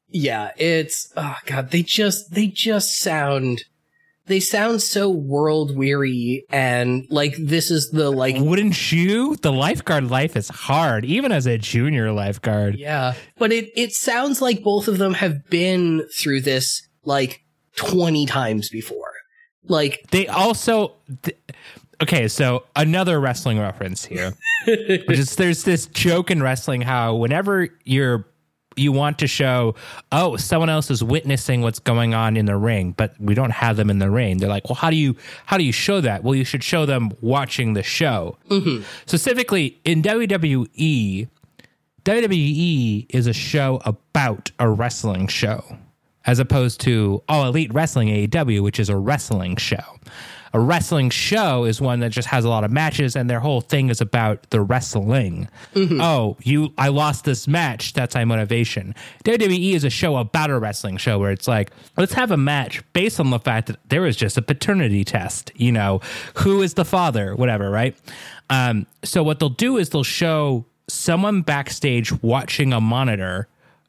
yeah, 0.09 0.53
it's 0.57 1.13
oh 1.17 1.37
god, 1.45 1.71
they 1.71 1.83
just 1.83 2.33
they 2.33 2.47
just 2.47 2.99
sound 2.99 3.65
they 4.29 4.41
sound 4.41 4.81
so 4.83 5.11
world 5.11 5.77
weary 5.77 6.45
and 6.51 7.07
like 7.11 7.35
this 7.39 7.71
is 7.71 7.91
the 7.91 8.11
like 8.11 8.37
Wouldn't 8.39 8.93
you? 8.93 9.37
The 9.37 9.53
lifeguard 9.53 10.11
life 10.11 10.37
is 10.37 10.49
hard, 10.49 11.05
even 11.05 11.33
as 11.33 11.47
a 11.47 11.59
junior 11.59 12.13
lifeguard. 12.13 12.77
Yeah. 12.77 13.15
But 13.37 13.53
it, 13.53 13.71
it 13.75 13.93
sounds 13.93 14.41
like 14.41 14.63
both 14.63 14.87
of 14.87 14.99
them 14.99 15.15
have 15.15 15.47
been 15.51 16.07
through 16.15 16.43
this 16.43 16.88
like 17.09 17.43
20 17.77 18.27
times 18.27 18.69
before. 18.69 19.13
Like, 19.65 20.07
They 20.11 20.29
also. 20.29 20.93
th- 21.23 21.37
okay, 22.03 22.29
so 22.29 22.65
another 22.77 23.19
wrestling 23.19 23.59
reference 23.59 24.05
here. 24.05 24.35
which 24.67 25.19
is 25.19 25.35
there's 25.37 25.65
this 25.65 25.87
joke 25.87 26.31
in 26.31 26.43
wrestling 26.43 26.83
how 26.83 27.15
whenever 27.15 27.69
you're 27.85 28.27
you 28.77 28.93
want 28.93 29.19
to 29.19 29.27
show 29.27 29.75
oh 30.13 30.37
someone 30.37 30.69
else 30.69 30.91
is 30.91 31.03
witnessing 31.03 31.63
what's 31.63 31.79
going 31.79 32.13
on 32.13 32.37
in 32.37 32.45
the 32.47 32.57
ring 32.57 32.93
but 32.97 33.15
we 33.19 33.35
don't 33.35 33.51
have 33.51 33.77
them 33.77 33.89
in 33.89 33.99
the 33.99 34.11
ring 34.11 34.39
they're 34.39 34.49
like 34.49 34.69
well 34.69 34.75
how 34.77 34.91
do 34.91 34.97
you 34.97 35.17
how 35.47 35.57
do 35.57 35.65
you 35.65 35.73
show 35.73 36.01
that 36.01 36.23
well 36.23 36.35
you 36.35 36.45
should 36.45 36.63
show 36.63 36.85
them 36.85 37.11
watching 37.21 37.73
the 37.73 37.83
show 37.83 38.37
mm-hmm. 38.51 38.83
specifically 39.07 39.81
in 39.85 40.03
wwe 40.03 41.29
WWE 42.09 43.05
is 43.11 43.27
a 43.27 43.35
show 43.35 43.83
about 43.85 44.51
a 44.59 44.67
wrestling 44.67 45.27
show, 45.27 45.63
as 46.27 46.39
opposed 46.39 46.81
to 46.82 47.23
oh, 47.28 47.47
Elite 47.47 47.73
Wrestling 47.73 48.09
AEW, 48.09 48.62
which 48.62 48.78
is 48.78 48.89
a 48.89 48.97
wrestling 48.97 49.57
show. 49.57 49.99
A 50.55 50.61
wrestling 50.61 51.11
show 51.11 51.65
is 51.65 51.81
one 51.81 52.01
that 52.01 52.11
just 52.11 52.28
has 52.28 52.45
a 52.45 52.49
lot 52.49 52.65
of 52.65 52.70
matches, 52.70 53.16
and 53.16 53.28
their 53.28 53.40
whole 53.40 53.61
thing 53.61 53.90
is 53.90 54.01
about 54.01 54.49
the 54.51 54.61
wrestling. 54.61 55.49
Oh, 56.01 56.36
you, 56.43 56.73
I 56.78 56.89
lost 56.89 57.24
this 57.24 57.47
match. 57.47 57.93
That's 57.93 58.15
my 58.15 58.24
motivation. 58.24 58.95
WWE 59.24 59.74
is 59.74 59.85
a 59.85 59.90
show 59.90 60.16
about 60.16 60.51
a 60.51 60.59
wrestling 60.59 60.97
show 60.97 61.19
where 61.19 61.32
it's 61.32 61.47
like, 61.47 61.70
let's 61.97 62.15
have 62.15 62.31
a 62.31 62.36
match 62.36 62.82
based 62.93 63.20
on 63.20 63.31
the 63.31 63.39
fact 63.39 63.66
that 63.66 63.78
there 63.89 64.01
was 64.01 64.16
just 64.16 64.39
a 64.39 64.43
paternity 64.43 65.05
test. 65.05 65.53
You 65.55 65.73
know, 65.73 66.01
who 66.36 66.62
is 66.62 66.74
the 66.74 66.85
father, 66.85 67.36
whatever, 67.36 67.70
right? 67.70 67.95
Um, 68.49 68.86
so 69.05 69.23
what 69.23 69.40
they'll 69.40 69.51
do 69.51 69.77
is 69.77 69.90
they'll 69.90 70.03
show 70.03 70.65
someone 70.89 71.43
backstage 71.43 72.11
watching 72.23 72.73
a 72.73 72.81
monitor 72.81 73.49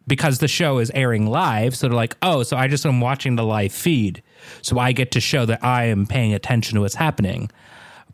because 0.09 0.39
the 0.39 0.47
show 0.49 0.79
is 0.79 0.91
airing 0.91 1.27
live. 1.27 1.77
So 1.77 1.87
they're 1.87 1.95
like, 1.95 2.17
oh, 2.21 2.43
so 2.43 2.57
I 2.57 2.67
just 2.67 2.85
am 2.85 2.99
watching 2.99 3.37
the 3.37 3.45
live 3.45 3.71
feed. 3.71 4.21
So 4.61 4.77
I 4.77 4.91
get 4.91 5.11
to 5.11 5.21
show 5.21 5.45
that 5.45 5.63
I 5.63 5.85
am 5.85 6.05
paying 6.05 6.33
attention 6.33 6.75
to 6.75 6.81
what's 6.81 6.95
happening. 6.95 7.49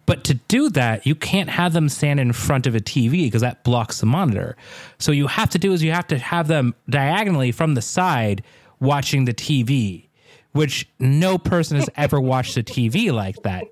But 0.05 0.23
to 0.26 0.35
do 0.35 0.69
that, 0.72 1.07
you 1.07 1.15
can't 1.15 1.49
have 1.49 1.73
them 1.73 1.89
stand 1.89 2.19
in 2.19 2.31
front 2.34 2.67
of 2.67 2.76
a 2.76 2.80
TV 2.80 3.23
because 3.23 3.41
that 3.41 3.63
blocks 3.63 3.99
the 3.99 4.05
monitor. 4.05 4.55
So 4.99 5.11
you 5.11 5.26
have 5.26 5.49
to 5.51 5.57
do 5.57 5.73
is 5.73 5.81
you 5.81 5.93
have 5.93 6.07
to 6.07 6.19
have 6.19 6.47
them 6.47 6.76
diagonally 6.88 7.51
from 7.51 7.73
the 7.73 7.81
side 7.81 8.43
watching 8.80 9.26
the 9.26 9.34
TV, 9.34 10.05
which 10.51 10.88
no 10.99 11.39
person 11.39 11.77
has 11.77 11.89
ever 11.95 12.22
watched 12.22 12.55
a 12.57 12.61
TV 12.61 13.11
like 13.11 13.41
that 13.43 13.63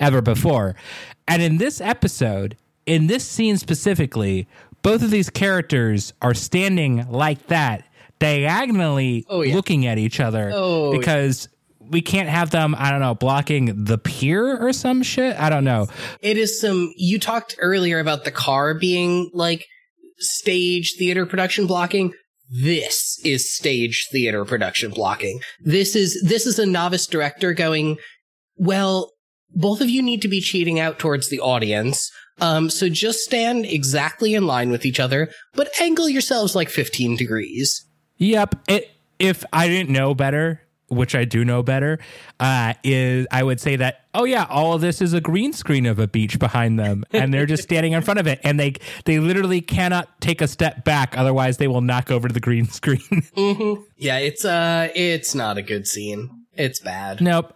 ever 0.00 0.22
before. 0.22 0.76
And 1.28 1.42
in 1.42 1.58
this 1.58 1.80
episode, 1.80 2.56
in 2.86 3.06
this 3.06 3.24
scene 3.24 3.58
specifically, 3.58 4.48
both 4.82 5.02
of 5.02 5.10
these 5.10 5.30
characters 5.30 6.12
are 6.22 6.34
standing 6.34 7.08
like 7.10 7.46
that, 7.48 7.84
diagonally 8.18 9.24
Oh, 9.28 9.42
yeah. 9.42 9.54
looking 9.54 9.86
at 9.86 9.98
each 9.98 10.20
other 10.20 10.50
Oh, 10.52 10.92
yeah. 10.92 10.98
because 10.98 11.48
we 11.80 12.00
can't 12.00 12.28
have 12.28 12.50
them, 12.50 12.74
I 12.78 12.90
don't 12.90 13.00
know, 13.00 13.14
blocking 13.14 13.84
the 13.84 13.98
pier 13.98 14.56
or 14.58 14.72
some 14.72 15.02
shit. 15.02 15.38
I 15.38 15.50
don't 15.50 15.64
know. 15.64 15.88
it 16.20 16.36
is 16.38 16.60
some, 16.60 16.92
you 16.96 17.18
talked 17.18 17.56
earlier 17.60 17.98
about 17.98 18.24
the 18.24 18.30
car 18.30 18.74
being 18.74 19.30
like 19.34 19.66
stage 20.18 20.94
theater 20.98 21.26
production 21.26 21.66
blocking. 21.66 22.12
This 22.48 23.18
is 23.24 23.54
stage 23.54 24.08
theater 24.12 24.44
production 24.44 24.90
blocking. 24.90 25.40
This 25.60 25.96
is, 25.96 26.22
this 26.26 26.46
is 26.46 26.58
a 26.58 26.66
novice 26.66 27.06
director 27.06 27.52
going, 27.54 27.96
well, 28.56 29.12
both 29.50 29.80
of 29.80 29.88
you 29.90 30.02
need 30.02 30.22
to 30.22 30.28
be 30.28 30.40
cheating 30.40 30.78
out 30.78 30.98
towards 30.98 31.28
the 31.28 31.40
audience. 31.40 32.10
Um, 32.42 32.70
so 32.70 32.88
just 32.88 33.20
stand 33.20 33.64
exactly 33.66 34.34
in 34.34 34.46
line 34.46 34.70
with 34.70 34.84
each 34.84 34.98
other, 34.98 35.30
but 35.54 35.70
angle 35.80 36.08
yourselves 36.08 36.56
like 36.56 36.68
15 36.68 37.16
degrees. 37.16 37.86
Yep. 38.18 38.56
It, 38.68 38.90
if 39.20 39.44
I 39.52 39.68
didn't 39.68 39.90
know 39.90 40.12
better, 40.12 40.60
which 40.88 41.14
I 41.14 41.24
do 41.24 41.44
know 41.44 41.62
better, 41.62 42.00
uh, 42.40 42.74
is 42.82 43.28
I 43.30 43.44
would 43.44 43.60
say 43.60 43.76
that 43.76 44.00
oh 44.12 44.24
yeah, 44.24 44.46
all 44.50 44.74
of 44.74 44.80
this 44.80 45.00
is 45.00 45.12
a 45.12 45.20
green 45.20 45.52
screen 45.52 45.86
of 45.86 45.98
a 46.00 46.08
beach 46.08 46.38
behind 46.38 46.78
them, 46.78 47.04
and 47.12 47.32
they're 47.32 47.46
just 47.46 47.62
standing 47.62 47.92
in 47.92 48.02
front 48.02 48.20
of 48.20 48.26
it, 48.26 48.40
and 48.42 48.58
they 48.58 48.74
they 49.04 49.20
literally 49.20 49.60
cannot 49.60 50.20
take 50.20 50.40
a 50.42 50.48
step 50.48 50.84
back, 50.84 51.16
otherwise 51.16 51.56
they 51.58 51.68
will 51.68 51.80
knock 51.80 52.10
over 52.10 52.28
the 52.28 52.40
green 52.40 52.66
screen. 52.68 53.24
Yeah, 53.96 54.18
it's, 54.18 54.44
uh, 54.44 54.88
it's 54.94 55.34
not 55.34 55.56
a 55.58 55.62
good 55.62 55.86
scene. 55.86 56.44
It's 56.54 56.80
bad. 56.80 57.20
nope. 57.22 57.54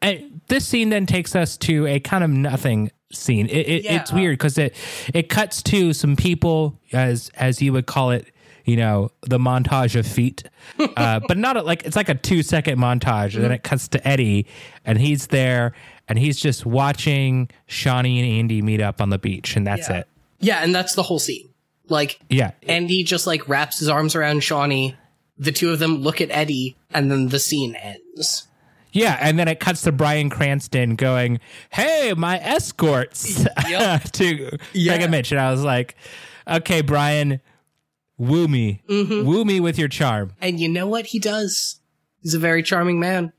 and 0.00 0.40
this 0.48 0.66
scene 0.66 0.90
then 0.90 1.06
takes 1.06 1.34
us 1.34 1.56
to 1.56 1.86
a 1.86 1.98
kind 1.98 2.22
of 2.22 2.30
nothing 2.30 2.92
scene. 3.12 3.46
It, 3.46 3.66
it, 3.68 3.84
It's 3.86 4.12
weird 4.12 4.38
because 4.38 4.58
it 4.58 4.74
it 5.14 5.28
cuts 5.28 5.62
to 5.64 5.92
some 5.92 6.16
people 6.16 6.78
as 6.92 7.30
as 7.34 7.60
you 7.62 7.72
would 7.72 7.86
call 7.86 8.10
it. 8.10 8.26
You 8.64 8.76
know 8.76 9.10
the 9.22 9.38
montage 9.38 9.98
of 9.98 10.06
feet, 10.06 10.42
uh, 10.78 11.20
but 11.26 11.38
not 11.38 11.56
a, 11.56 11.62
like 11.62 11.84
it's 11.84 11.96
like 11.96 12.10
a 12.10 12.14
two 12.14 12.42
second 12.42 12.78
montage, 12.78 13.34
and 13.34 13.42
then 13.42 13.50
it 13.52 13.62
cuts 13.62 13.88
to 13.88 14.06
Eddie, 14.06 14.46
and 14.84 14.98
he's 14.98 15.28
there, 15.28 15.72
and 16.06 16.18
he's 16.18 16.38
just 16.38 16.66
watching 16.66 17.48
Shauni 17.66 18.18
and 18.18 18.26
Andy 18.40 18.60
meet 18.60 18.82
up 18.82 19.00
on 19.00 19.08
the 19.08 19.16
beach, 19.18 19.56
and 19.56 19.66
that's 19.66 19.88
Yeah. 19.88 19.96
it. 20.00 20.08
Yeah, 20.40 20.58
and 20.62 20.74
that's 20.74 20.94
the 20.94 21.02
whole 21.02 21.18
scene. 21.18 21.48
Like, 21.88 22.20
Yeah, 22.28 22.50
Andy 22.64 23.04
just 23.04 23.26
like 23.26 23.48
wraps 23.48 23.78
his 23.78 23.88
arms 23.88 24.14
around 24.14 24.40
Shauni. 24.42 24.96
The 25.38 25.50
two 25.52 25.70
of 25.72 25.78
them 25.78 26.02
look 26.02 26.20
at 26.20 26.30
Eddie, 26.30 26.76
and 26.90 27.10
then 27.10 27.28
the 27.28 27.38
scene 27.38 27.74
ends. 27.74 28.48
Yeah, 28.92 29.18
and 29.20 29.38
then 29.38 29.48
it 29.48 29.60
cuts 29.60 29.82
to 29.82 29.92
Bryan 29.92 30.30
Cranston 30.30 30.96
going, 30.96 31.40
"Hey, 31.70 32.14
my 32.16 32.38
escorts," 32.38 33.44
Yep. 33.68 34.02
to 34.12 34.58
Yeah. 34.72 34.94
And 34.94 35.10
Mitch, 35.10 35.30
and 35.32 35.40
I 35.40 35.50
was 35.50 35.62
like, 35.62 35.96
"Okay, 36.46 36.80
Bryan, 36.80 37.40
woo 38.16 38.48
me, 38.48 38.82
Mm-hmm. 38.88 39.26
woo 39.26 39.44
me 39.44 39.60
with 39.60 39.78
your 39.78 39.88
charm." 39.88 40.32
And 40.40 40.58
you 40.58 40.68
know 40.68 40.86
what 40.86 41.06
he 41.06 41.18
does? 41.18 41.80
He's 42.22 42.34
a 42.34 42.38
very 42.38 42.62
charming 42.62 42.98
man. 42.98 43.32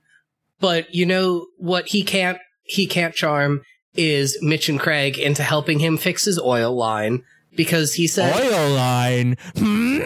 But 0.59 0.93
you 0.93 1.05
know 1.05 1.47
what 1.57 1.87
he 1.87 2.03
can't 2.03 2.37
he 2.63 2.85
can't 2.85 3.15
charm 3.15 3.61
is 3.95 4.37
Mitch 4.41 4.69
and 4.69 4.79
Craig 4.79 5.17
into 5.17 5.41
helping 5.43 5.79
him 5.79 5.97
fix 5.97 6.25
his 6.25 6.37
oil 6.39 6.75
line 6.75 7.23
because 7.55 7.93
he 7.95 8.07
said 8.07 8.35
Oil 8.39 8.69
line. 8.69 9.35
Hmm? 9.57 9.99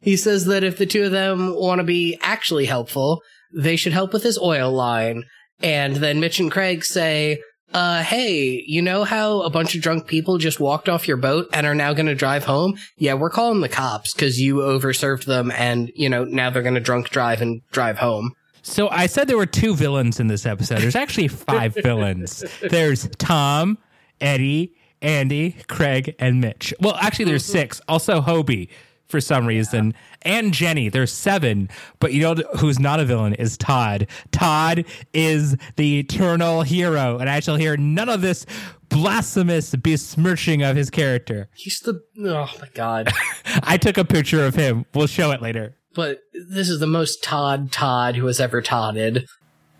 he 0.00 0.16
says 0.16 0.44
that 0.46 0.64
if 0.64 0.78
the 0.78 0.86
two 0.86 1.04
of 1.04 1.12
them 1.12 1.54
want 1.54 1.80
to 1.80 1.84
be 1.84 2.18
actually 2.22 2.66
helpful, 2.66 3.22
they 3.52 3.76
should 3.76 3.92
help 3.92 4.12
with 4.12 4.22
his 4.22 4.38
oil 4.38 4.72
line. 4.72 5.24
And 5.60 5.96
then 5.96 6.20
Mitch 6.20 6.38
and 6.38 6.50
Craig 6.50 6.84
say, 6.84 7.40
uh, 7.74 8.02
hey, 8.02 8.62
you 8.66 8.80
know 8.80 9.04
how 9.04 9.42
a 9.42 9.50
bunch 9.50 9.74
of 9.74 9.82
drunk 9.82 10.06
people 10.06 10.38
just 10.38 10.60
walked 10.60 10.88
off 10.88 11.06
your 11.06 11.16
boat 11.16 11.48
and 11.52 11.66
are 11.66 11.74
now 11.74 11.92
going 11.92 12.06
to 12.06 12.14
drive 12.14 12.44
home? 12.44 12.78
Yeah, 12.96 13.14
we're 13.14 13.30
calling 13.30 13.60
the 13.60 13.68
cops 13.68 14.14
because 14.14 14.40
you 14.40 14.56
overserved 14.56 15.24
them 15.24 15.50
and, 15.50 15.90
you 15.94 16.08
know, 16.08 16.24
now 16.24 16.50
they're 16.50 16.62
going 16.62 16.76
to 16.76 16.80
drunk 16.80 17.10
drive 17.10 17.42
and 17.42 17.60
drive 17.70 17.98
home. 17.98 18.32
So 18.62 18.88
I 18.88 19.06
said 19.06 19.28
there 19.28 19.36
were 19.36 19.46
two 19.46 19.74
villains 19.74 20.20
in 20.20 20.28
this 20.28 20.46
episode. 20.46 20.80
There's 20.80 20.96
actually 20.96 21.28
five 21.28 21.74
villains. 21.82 22.44
There's 22.62 23.08
Tom, 23.18 23.78
Eddie, 24.20 24.74
Andy, 25.00 25.56
Craig, 25.68 26.14
and 26.18 26.40
Mitch. 26.40 26.74
Well, 26.80 26.96
actually, 26.96 27.26
there's 27.26 27.44
six. 27.44 27.80
Also, 27.88 28.20
Hobie 28.20 28.68
for 29.08 29.20
some 29.20 29.46
reason, 29.46 29.94
and 30.22 30.52
Jenny. 30.52 30.88
There's 30.88 31.12
seven. 31.12 31.68
But 31.98 32.12
you 32.12 32.22
know 32.22 32.34
who's 32.58 32.78
not 32.78 33.00
a 33.00 33.04
villain 33.04 33.34
is 33.34 33.56
Todd. 33.56 34.06
Todd 34.32 34.84
is 35.14 35.56
the 35.76 35.98
eternal 35.98 36.62
hero, 36.62 37.18
and 37.18 37.28
I 37.28 37.40
shall 37.40 37.56
hear 37.56 37.76
none 37.76 38.08
of 38.08 38.20
this 38.20 38.44
blasphemous 38.88 39.74
besmirching 39.74 40.62
of 40.62 40.76
his 40.76 40.90
character. 40.90 41.48
He's 41.54 41.80
the, 41.80 42.00
oh 42.20 42.50
my 42.60 42.68
God. 42.74 43.10
I 43.62 43.76
took 43.76 43.98
a 43.98 44.04
picture 44.04 44.44
of 44.44 44.54
him. 44.54 44.84
We'll 44.94 45.06
show 45.06 45.30
it 45.30 45.42
later. 45.42 45.74
but 45.94 46.20
this 46.32 46.68
is 46.68 46.80
the 46.80 46.86
most 46.86 47.22
Todd 47.22 47.72
Todd 47.72 48.16
who 48.16 48.26
has 48.26 48.40
ever 48.40 48.62
Todded. 48.62 49.26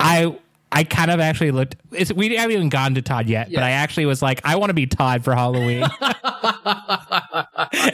I 0.00 0.38
I 0.70 0.84
kind 0.84 1.10
of 1.10 1.18
actually 1.20 1.50
looked. 1.50 1.76
It's, 1.92 2.12
we 2.12 2.34
haven't 2.36 2.56
even 2.56 2.68
gone 2.68 2.94
to 2.94 3.02
Todd 3.02 3.28
yet, 3.28 3.50
Yeah. 3.50 3.58
but 3.60 3.64
I 3.64 3.70
actually 3.70 4.06
was 4.06 4.22
like, 4.22 4.40
I 4.44 4.56
want 4.56 4.70
to 4.70 4.74
be 4.74 4.86
Todd 4.86 5.24
for 5.24 5.34
Halloween, 5.34 5.82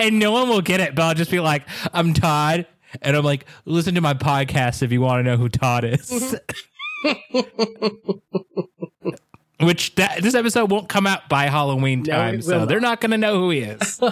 and 0.00 0.18
no 0.18 0.32
one 0.32 0.48
will 0.48 0.60
get 0.60 0.80
it. 0.80 0.94
But 0.94 1.02
I'll 1.02 1.14
just 1.14 1.30
be 1.30 1.40
like, 1.40 1.62
I'm 1.92 2.14
Todd, 2.14 2.66
and 3.00 3.16
I'm 3.16 3.24
like, 3.24 3.46
listen 3.64 3.94
to 3.94 4.00
my 4.00 4.14
podcast 4.14 4.82
if 4.82 4.90
you 4.92 5.00
want 5.00 5.24
to 5.24 5.30
know 5.30 5.36
who 5.36 5.48
Todd 5.48 5.84
is. 5.84 6.10
Which 9.60 9.94
that, 9.94 10.20
this 10.22 10.34
episode 10.34 10.70
won't 10.70 10.88
come 10.88 11.06
out 11.06 11.28
by 11.28 11.44
Halloween 11.46 12.02
time, 12.02 12.36
it 12.36 12.44
so 12.44 12.60
will 12.60 12.66
they're 12.66 12.80
not. 12.80 12.88
not 12.88 13.00
going 13.02 13.10
to 13.12 13.18
know 13.18 13.38
who 13.38 13.50
he 13.50 13.60
is. 13.60 14.00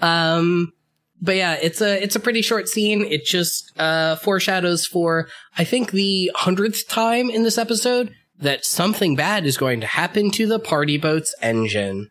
Um, 0.00 0.72
but 1.20 1.36
yeah, 1.36 1.54
it's 1.60 1.80
a 1.80 2.02
it's 2.02 2.16
a 2.16 2.20
pretty 2.20 2.42
short 2.42 2.68
scene. 2.68 3.02
It 3.02 3.24
just 3.24 3.72
uh 3.78 4.16
foreshadows 4.16 4.86
for 4.86 5.28
I 5.56 5.64
think 5.64 5.90
the 5.92 6.30
hundredth 6.34 6.88
time 6.88 7.30
in 7.30 7.42
this 7.42 7.58
episode 7.58 8.14
that 8.38 8.64
something 8.64 9.16
bad 9.16 9.46
is 9.46 9.56
going 9.56 9.80
to 9.80 9.86
happen 9.86 10.30
to 10.32 10.46
the 10.46 10.58
party 10.60 10.96
boat's 10.96 11.34
engine. 11.42 12.10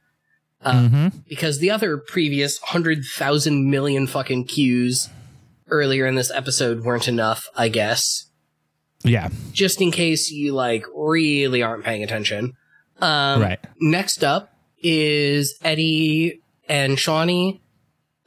Uh, 0.62 0.88
hmm 0.88 1.08
Because 1.30 1.60
the 1.60 1.72
other 1.72 1.98
previous 1.98 2.58
hundred 2.60 3.04
thousand 3.06 3.70
million 3.70 4.08
fucking 4.08 4.46
cues 4.46 5.10
earlier 5.70 6.06
in 6.08 6.16
this 6.16 6.32
episode 6.32 6.84
weren't 6.84 7.08
enough, 7.08 7.48
I 7.56 7.70
guess. 7.70 8.26
Yeah, 9.04 9.30
Just 9.52 9.80
in 9.82 9.92
case 9.92 10.32
you 10.32 10.54
like 10.54 10.84
really 10.94 11.62
aren't 11.62 11.84
paying 11.86 12.04
attention. 12.04 12.54
Um, 13.00 13.42
right. 13.42 13.60
Next 13.80 14.24
up 14.24 14.52
is 14.82 15.58
Eddie 15.64 16.42
and 16.68 16.98
Shauni. 16.98 17.62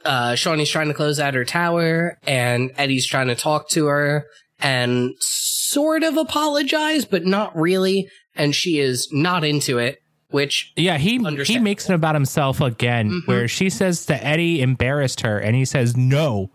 Uh, 0.05 0.31
Shauni's 0.33 0.69
trying 0.69 0.87
to 0.87 0.93
close 0.93 1.19
out 1.19 1.33
her 1.33 1.45
tower, 1.45 2.17
and 2.23 2.71
Eddie's 2.77 3.05
trying 3.07 3.27
to 3.27 3.35
talk 3.35 3.69
to 3.69 3.85
her 3.87 4.25
and 4.59 5.11
sort 5.19 6.03
of 6.03 6.17
apologize, 6.17 7.05
but 7.05 7.25
not 7.25 7.55
really. 7.55 8.07
And 8.35 8.55
she 8.55 8.79
is 8.79 9.09
not 9.11 9.43
into 9.43 9.77
it, 9.77 9.99
which 10.29 10.71
Yeah, 10.75 10.97
he 10.97 11.17
he 11.43 11.59
makes 11.59 11.89
it 11.89 11.93
about 11.93 12.15
himself 12.15 12.61
again, 12.61 13.09
Mhm. 13.11 13.27
where 13.27 13.47
she 13.47 13.69
says 13.69 14.05
that 14.05 14.23
Eddie 14.23 14.61
embarrassed 14.61 15.21
her, 15.21 15.37
and 15.39 15.55
he 15.55 15.65
says, 15.65 15.97
"No, 15.97 16.49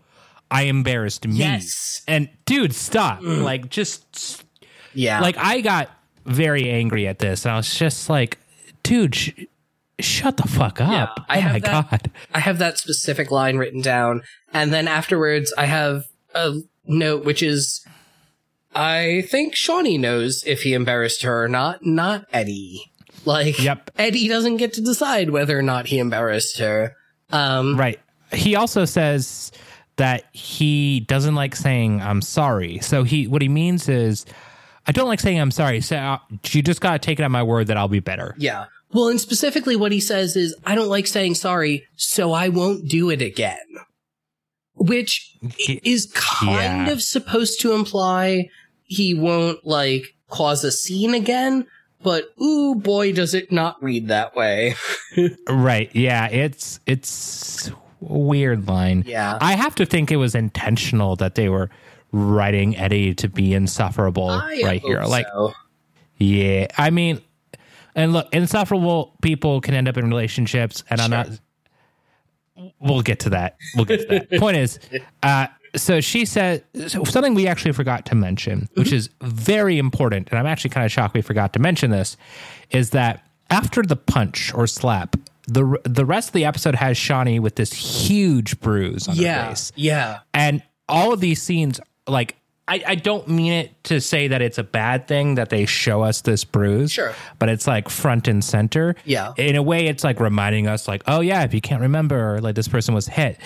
I 0.49 0.63
embarrassed 0.63 1.27
me." 1.27 1.35
Yes. 1.35 2.01
and 2.07 2.29
dude, 2.45 2.73
stop! 2.73 3.19
Like, 3.21 3.69
just 3.69 4.43
yeah, 4.93 5.19
like 5.19 5.37
I 5.37 5.61
got 5.61 5.89
very 6.25 6.69
angry 6.69 7.07
at 7.07 7.19
this, 7.19 7.45
and 7.45 7.51
I 7.53 7.57
was 7.57 7.73
just 7.77 8.09
like, 8.09 8.37
"Dude, 8.83 9.13
sh- 9.15 9.31
shut 9.99 10.37
the 10.37 10.47
fuck 10.47 10.79
up!" 10.81 10.89
Yeah, 11.17 11.23
I 11.29 11.37
oh 11.37 11.41
have 11.41 11.53
my 11.53 11.59
that- 11.59 11.89
god! 11.91 12.11
I 12.33 12.39
have 12.39 12.57
that 12.59 12.77
specific 12.77 13.31
line 13.31 13.57
written 13.57 13.81
down, 13.81 14.21
and 14.53 14.71
then 14.73 14.87
afterwards 14.87 15.53
I 15.57 15.65
have 15.65 16.03
a 16.35 16.55
note 16.85 17.25
which 17.25 17.41
is, 17.43 17.85
I 18.75 19.23
think 19.29 19.55
Shauni 19.55 19.99
knows 19.99 20.43
if 20.45 20.63
he 20.63 20.73
embarrassed 20.73 21.23
her 21.23 21.43
or 21.43 21.47
not, 21.47 21.85
not 21.85 22.25
Eddie. 22.31 22.91
Like, 23.25 23.61
Yep. 23.61 23.91
Eddie 23.97 24.27
doesn't 24.27 24.57
get 24.57 24.73
to 24.73 24.81
decide 24.81 25.31
whether 25.31 25.57
or 25.57 25.61
not 25.63 25.87
he 25.87 25.99
embarrassed 25.99 26.59
her. 26.59 26.93
Um, 27.31 27.75
Right. 27.77 27.99
He 28.31 28.55
also 28.55 28.85
says 28.85 29.51
that 29.97 30.23
he 30.33 30.99
doesn't 31.01 31.35
like 31.35 31.55
saying 31.55 32.01
"I'm 32.01 32.21
sorry." 32.21 32.79
So 32.79 33.03
he 33.03 33.25
what 33.27 33.41
he 33.41 33.47
means 33.49 33.89
is, 33.89 34.25
I 34.85 34.91
don't 34.91 35.07
like 35.07 35.19
saying 35.19 35.39
"I'm 35.39 35.49
sorry." 35.51 35.81
So 35.81 35.95
uh, 35.97 36.19
you 36.51 36.61
just 36.61 36.81
gotta 36.81 36.99
take 36.99 37.19
it 37.19 37.23
at 37.23 37.31
my 37.31 37.41
word 37.43 37.67
that 37.67 37.77
I'll 37.77 37.87
be 37.87 37.99
better. 38.01 38.35
Yeah. 38.37 38.65
Well, 38.93 39.09
and 39.09 39.19
specifically 39.19 39.75
what 39.75 39.91
he 39.91 39.99
says 39.99 40.35
is, 40.35 40.55
I 40.65 40.73
don't 40.75 40.87
like 40.89 41.07
saying 41.07 41.35
sorry, 41.35 41.85
so 41.95 42.31
I 42.31 42.49
won't 42.49 42.87
do 42.87 43.09
it 43.09 43.21
again. 43.21 43.57
Which 44.75 45.35
is 45.83 46.11
kind 46.13 46.87
Yeah. 46.87 46.91
of 46.91 47.01
supposed 47.01 47.59
to 47.61 47.73
imply 47.73 48.49
he 48.83 49.13
won't, 49.13 49.65
like, 49.65 50.15
cause 50.29 50.63
a 50.63 50.71
scene 50.71 51.13
again, 51.13 51.65
but 52.03 52.29
ooh 52.41 52.75
boy, 52.75 53.11
does 53.11 53.33
it 53.33 53.51
not 53.51 53.81
read 53.83 54.07
that 54.07 54.35
way. 54.35 54.75
Right. 55.49 55.89
Yeah. 55.95 56.27
It's 56.27 56.79
it's 56.85 57.69
a 57.69 57.73
weird 57.99 58.67
line. 58.67 59.03
Yeah. 59.07 59.37
I 59.41 59.53
have 59.55 59.73
to 59.75 59.85
think 59.85 60.11
it 60.11 60.17
was 60.17 60.35
intentional 60.35 61.15
that 61.17 61.35
they 61.35 61.49
were 61.49 61.69
writing 62.11 62.77
Eddie 62.77 63.15
to 63.15 63.27
be 63.27 63.53
insufferable 63.53 64.29
I 64.29 64.61
right 64.63 64.81
here. 64.81 65.03
Like, 65.03 65.25
so. 65.33 65.53
yeah. 66.19 66.67
I 66.77 66.91
mean, 66.91 67.19
and 67.97 68.13
look, 68.13 68.27
insufferable 68.33 69.17
people 69.21 69.59
can 69.59 69.73
end 69.73 69.89
up 69.89 69.97
in 69.97 70.07
relationships, 70.07 70.83
and 70.89 71.01
I'm 71.01 71.09
not. 71.11 71.27
We'll 72.79 73.01
get 73.01 73.19
to 73.21 73.29
that. 73.31 73.57
We'll 73.75 73.85
get 73.85 74.01
to 74.09 74.19
that. 74.29 74.31
Point 74.39 74.57
is, 74.57 74.79
uh, 75.21 75.47
so 75.75 76.01
she 76.01 76.25
said 76.25 76.63
so 76.87 77.03
something 77.03 77.33
we 77.35 77.47
actually 77.47 77.73
forgot 77.73 78.05
to 78.07 78.15
mention, 78.15 78.67
which 78.73 78.91
is 78.91 79.09
very 79.21 79.77
important, 79.77 80.29
and 80.29 80.39
I'm 80.39 80.47
actually 80.47 80.71
kind 80.71 80.85
of 80.85 80.91
shocked 80.91 81.13
we 81.13 81.21
forgot 81.21 81.53
to 81.53 81.59
mention 81.59 81.91
this, 81.91 82.17
is 82.71 82.91
that 82.91 83.23
after 83.49 83.83
the 83.83 83.95
punch 83.95 84.53
or 84.55 84.65
slap, 84.65 85.15
the 85.47 85.77
the 85.83 86.05
rest 86.05 86.29
of 86.29 86.33
the 86.33 86.45
episode 86.45 86.75
has 86.75 86.97
Shauni 86.97 87.39
with 87.39 87.55
this 87.55 87.71
huge 87.73 88.59
bruise 88.59 89.07
on 89.07 89.17
her 89.17 89.47
face, 89.49 89.71
Yeah. 89.75 90.19
and 90.33 90.63
all 90.89 91.13
of 91.13 91.19
these 91.19 91.41
scenes, 91.41 91.79
like. 92.07 92.35
I, 92.67 92.83
I 92.85 92.95
don't 92.95 93.27
mean 93.27 93.53
it 93.53 93.83
to 93.85 94.01
say 94.01 94.27
that 94.27 94.41
it's 94.41 94.57
a 94.57 94.63
bad 94.63 95.07
thing 95.07 95.35
that 95.35 95.49
they 95.49 95.65
show 95.65 96.03
us 96.03 96.21
this 96.21 96.43
bruise. 96.43 96.91
Sure. 96.91 97.13
But 97.39 97.49
it's 97.49 97.65
like 97.65 97.87
front 97.87 98.27
and 98.27 98.43
center. 98.43 98.95
Yeah. 99.05 99.33
In 99.37 99.55
a 99.55 99.63
way, 99.63 99.87
it's 99.87 100.03
like 100.03 100.19
reminding 100.19 100.67
us, 100.67 100.87
like, 100.87 101.03
oh, 101.07 101.21
yeah, 101.21 101.43
if 101.43 101.53
you 101.53 101.61
can't 101.61 101.81
remember, 101.81 102.39
like 102.41 102.55
this 102.55 102.67
person 102.67 102.93
was 102.93 103.07
hit 103.07 103.39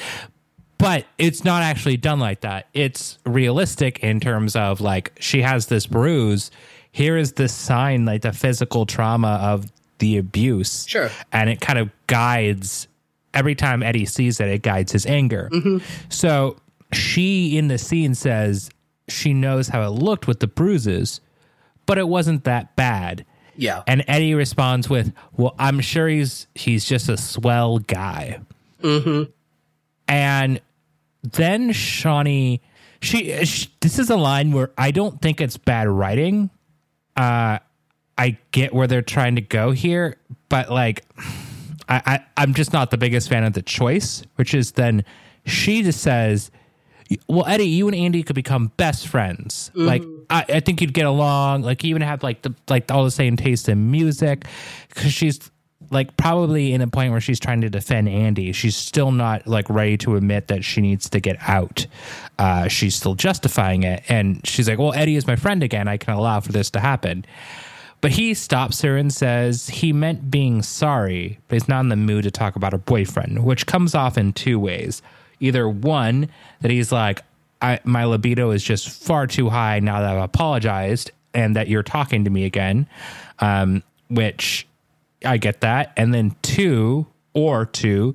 but 0.81 1.05
it's 1.19 1.43
not 1.43 1.61
actually 1.61 1.95
done 1.95 2.19
like 2.19 2.41
that. 2.41 2.67
It's 2.73 3.19
realistic 3.23 3.99
in 3.99 4.19
terms 4.19 4.55
of 4.55 4.81
like 4.81 5.13
she 5.19 5.43
has 5.43 5.67
this 5.67 5.85
bruise. 5.85 6.49
Here 6.91 7.17
is 7.17 7.33
this 7.33 7.53
sign, 7.53 8.05
like 8.05 8.23
the 8.23 8.33
physical 8.33 8.87
trauma 8.87 9.39
of 9.43 9.71
the 9.99 10.17
abuse. 10.17 10.87
Sure. 10.87 11.11
And 11.31 11.51
it 11.51 11.61
kind 11.61 11.77
of 11.77 11.91
guides 12.07 12.87
every 13.33 13.53
time 13.53 13.83
Eddie 13.83 14.05
sees 14.05 14.39
it, 14.39 14.47
it 14.47 14.63
guides 14.63 14.91
his 14.91 15.05
anger. 15.05 15.49
Mm-hmm. 15.53 15.77
So 16.09 16.57
she 16.91 17.57
in 17.57 17.67
the 17.67 17.77
scene 17.77 18.15
says, 18.15 18.71
she 19.11 19.33
knows 19.33 19.67
how 19.67 19.83
it 19.83 19.89
looked 19.89 20.27
with 20.27 20.39
the 20.39 20.47
bruises, 20.47 21.21
but 21.85 21.97
it 21.97 22.07
wasn't 22.07 22.43
that 22.45 22.75
bad. 22.75 23.25
Yeah. 23.55 23.83
And 23.85 24.03
Eddie 24.07 24.33
responds 24.33 24.89
with, 24.89 25.13
"Well, 25.35 25.55
I'm 25.59 25.79
sure 25.81 26.07
he's 26.07 26.47
he's 26.55 26.85
just 26.85 27.09
a 27.09 27.17
swell 27.17 27.79
guy." 27.79 28.39
Mm-hmm. 28.81 29.29
And 30.07 30.61
then 31.23 31.69
Shauni, 31.71 32.61
she, 33.01 33.45
she 33.45 33.69
this 33.81 33.99
is 33.99 34.09
a 34.09 34.15
line 34.15 34.51
where 34.51 34.71
I 34.77 34.91
don't 34.91 35.21
think 35.21 35.41
it's 35.41 35.57
bad 35.57 35.87
writing. 35.87 36.49
Uh, 37.15 37.59
I 38.17 38.37
get 38.51 38.73
where 38.73 38.87
they're 38.87 39.01
trying 39.01 39.35
to 39.35 39.41
go 39.41 39.71
here, 39.71 40.17
but 40.49 40.71
like, 40.71 41.03
I, 41.89 42.01
I 42.05 42.25
I'm 42.37 42.53
just 42.53 42.73
not 42.73 42.91
the 42.91 42.97
biggest 42.97 43.29
fan 43.29 43.43
of 43.43 43.53
the 43.53 43.61
choice, 43.61 44.23
which 44.35 44.53
is 44.53 44.73
then 44.73 45.03
she 45.45 45.83
just 45.83 46.01
says, 46.01 46.51
"Well, 47.27 47.45
Eddie, 47.45 47.65
you 47.65 47.87
and 47.87 47.95
Andy 47.95 48.23
could 48.23 48.35
become 48.35 48.71
best 48.77 49.07
friends. 49.07 49.71
Like, 49.73 50.03
I, 50.29 50.45
I 50.47 50.59
think 50.59 50.81
you'd 50.81 50.93
get 50.93 51.05
along. 51.05 51.63
Like, 51.63 51.83
you 51.83 51.89
even 51.89 52.01
have 52.01 52.23
like 52.23 52.41
the 52.41 52.53
like 52.69 52.91
all 52.91 53.03
the 53.03 53.11
same 53.11 53.37
taste 53.37 53.69
in 53.69 53.91
music, 53.91 54.45
because 54.89 55.11
she's." 55.13 55.51
Like 55.89 56.15
probably 56.15 56.71
in 56.71 56.79
a 56.79 56.87
point 56.87 57.11
where 57.11 57.19
she's 57.19 57.39
trying 57.39 57.59
to 57.61 57.69
defend 57.69 58.07
Andy, 58.07 58.53
she's 58.53 58.77
still 58.77 59.11
not 59.11 59.45
like 59.45 59.69
ready 59.69 59.97
to 59.97 60.15
admit 60.15 60.47
that 60.47 60.63
she 60.63 60.79
needs 60.79 61.09
to 61.09 61.19
get 61.19 61.35
out. 61.41 61.85
Uh, 62.39 62.69
she's 62.69 62.95
still 62.95 63.15
justifying 63.15 63.83
it, 63.83 64.01
and 64.07 64.39
she's 64.47 64.69
like, 64.69 64.79
"Well, 64.79 64.93
Eddie 64.93 65.17
is 65.17 65.27
my 65.27 65.35
friend 65.35 65.63
again. 65.63 65.89
I 65.89 65.97
can 65.97 66.13
allow 66.13 66.39
for 66.39 66.53
this 66.53 66.69
to 66.71 66.79
happen." 66.79 67.25
But 67.99 68.11
he 68.11 68.33
stops 68.33 68.81
her 68.83 68.95
and 68.95 69.11
says 69.13 69.67
he 69.67 69.91
meant 69.91 70.31
being 70.31 70.61
sorry, 70.61 71.39
but 71.47 71.55
he's 71.55 71.67
not 71.67 71.81
in 71.81 71.89
the 71.89 71.95
mood 71.97 72.23
to 72.23 72.31
talk 72.31 72.55
about 72.55 72.71
her 72.71 72.77
boyfriend, 72.77 73.43
which 73.43 73.65
comes 73.65 73.93
off 73.93 74.17
in 74.17 74.31
two 74.33 74.59
ways. 74.59 75.01
Either 75.41 75.67
one, 75.67 76.29
that 76.61 76.71
he's 76.71 76.91
like, 76.91 77.23
I, 77.61 77.79
my 77.83 78.05
libido 78.05 78.51
is 78.51 78.63
just 78.63 78.89
far 78.89 79.27
too 79.27 79.49
high 79.49 79.79
now 79.79 79.99
that 80.01 80.15
I've 80.15 80.23
apologized 80.23 81.11
and 81.33 81.55
that 81.55 81.67
you're 81.67 81.83
talking 81.83 82.23
to 82.23 82.29
me 82.29 82.45
again, 82.45 82.87
um, 83.39 83.83
which 84.09 84.67
I 85.25 85.37
get 85.37 85.61
that. 85.61 85.93
And 85.97 86.13
then 86.13 86.35
two, 86.41 87.05
or 87.33 87.65
two, 87.65 88.13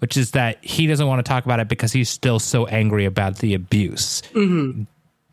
which 0.00 0.16
is 0.16 0.32
that 0.32 0.62
he 0.62 0.86
doesn't 0.86 1.06
want 1.06 1.24
to 1.24 1.28
talk 1.28 1.44
about 1.44 1.58
it 1.58 1.68
because 1.68 1.92
he's 1.92 2.10
still 2.10 2.38
so 2.38 2.66
angry 2.66 3.06
about 3.06 3.38
the 3.38 3.54
abuse 3.54 4.22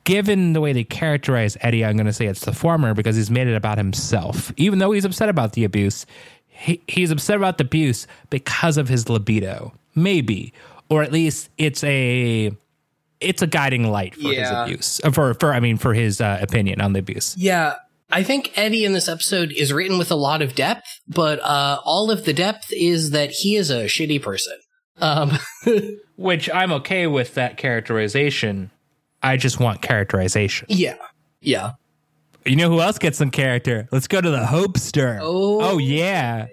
given 0.05 0.53
the 0.53 0.61
way 0.61 0.71
they 0.71 0.85
characterize 0.85 1.57
Eddie, 1.59 1.83
I'm 1.83 1.97
going 1.97 2.05
to 2.05 2.13
say 2.13 2.27
it's 2.27 2.45
the 2.45 2.53
former 2.53 2.93
because 2.93 3.17
he's 3.17 3.29
made 3.29 3.47
it 3.47 3.55
about 3.55 3.77
himself. 3.77 4.53
Even 4.55 4.79
though 4.79 4.91
he's 4.91 5.03
upset 5.03 5.27
about 5.27 5.53
the 5.53 5.65
abuse, 5.65 6.05
he, 6.47 6.81
he's 6.87 7.11
upset 7.11 7.35
about 7.35 7.57
the 7.57 7.65
abuse 7.65 8.07
because 8.29 8.77
of 8.77 8.87
his 8.87 9.09
libido, 9.09 9.73
maybe, 9.95 10.53
or 10.89 11.03
at 11.03 11.11
least 11.11 11.49
it's 11.57 11.83
a 11.83 12.51
it's 13.21 13.41
a 13.41 13.47
guiding 13.47 13.89
light 13.89 14.15
for 14.15 14.33
Yeah. 14.33 14.41
his 14.41 14.51
abuse, 14.73 15.01
uh, 15.03 15.11
for 15.11 15.33
for 15.35 15.53
I 15.53 15.59
mean 15.59 15.77
for 15.77 15.93
his 15.93 16.21
uh, 16.21 16.37
opinion 16.41 16.81
on 16.81 16.93
the 16.93 16.99
abuse. 16.99 17.35
Yeah. 17.37 17.75
I 18.11 18.21
think 18.21 18.51
Eddie 18.55 18.85
in 18.85 18.93
this 18.93 19.09
episode 19.09 19.51
is 19.51 19.73
written 19.73 19.97
with 19.97 20.11
a 20.11 20.15
lot 20.15 20.43
of 20.43 20.53
depth, 20.53 20.85
but 21.07 21.39
uh, 21.41 21.79
all 21.83 22.11
of 22.11 22.23
the 22.23 22.33
depth 22.33 22.71
is 22.71 23.09
that 23.11 23.31
he 23.31 23.55
is 23.55 23.71
a 23.71 23.85
shitty 23.85 24.21
person. 24.21 24.53
Um, 25.01 25.31
Which 26.15 26.47
I'm 26.53 26.71
okay 26.73 27.07
with 27.07 27.33
that 27.33 27.57
characterization. 27.57 28.69
I 29.23 29.37
just 29.37 29.59
want 29.59 29.81
characterization. 29.81 30.67
yeah. 30.69 30.97
Yeah. 31.41 31.71
You 32.45 32.55
know 32.57 32.69
who 32.69 32.79
else 32.79 32.99
gets 32.99 33.17
some 33.17 33.31
character? 33.31 33.87
Let's 33.91 34.07
go 34.07 34.21
to 34.21 34.29
the 34.29 34.45
Hopester. 34.45 35.17
Oh. 35.19 35.61
oh 35.61 35.77
yeah. 35.79 36.45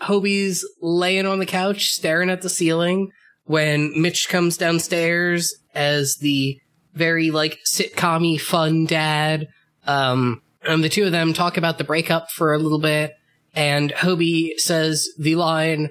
Hobie's 0.00 0.64
laying 0.80 1.26
on 1.26 1.38
the 1.40 1.46
couch 1.46 1.90
staring 1.90 2.30
at 2.30 2.40
the 2.42 2.48
ceiling 2.48 3.12
when 3.50 4.00
Mitch 4.00 4.28
comes 4.28 4.56
downstairs 4.56 5.52
as 5.74 6.18
the 6.20 6.56
very 6.94 7.32
like 7.32 7.58
sitcom 7.66 8.40
fun 8.40 8.86
dad. 8.86 9.48
Um, 9.88 10.40
and 10.62 10.84
the 10.84 10.88
two 10.88 11.04
of 11.04 11.10
them 11.10 11.32
talk 11.32 11.56
about 11.56 11.76
the 11.76 11.82
breakup 11.82 12.30
for 12.30 12.54
a 12.54 12.58
little 12.58 12.78
bit. 12.78 13.12
And 13.52 13.90
Hobie 13.90 14.56
says 14.58 15.08
the 15.18 15.34
line, 15.34 15.90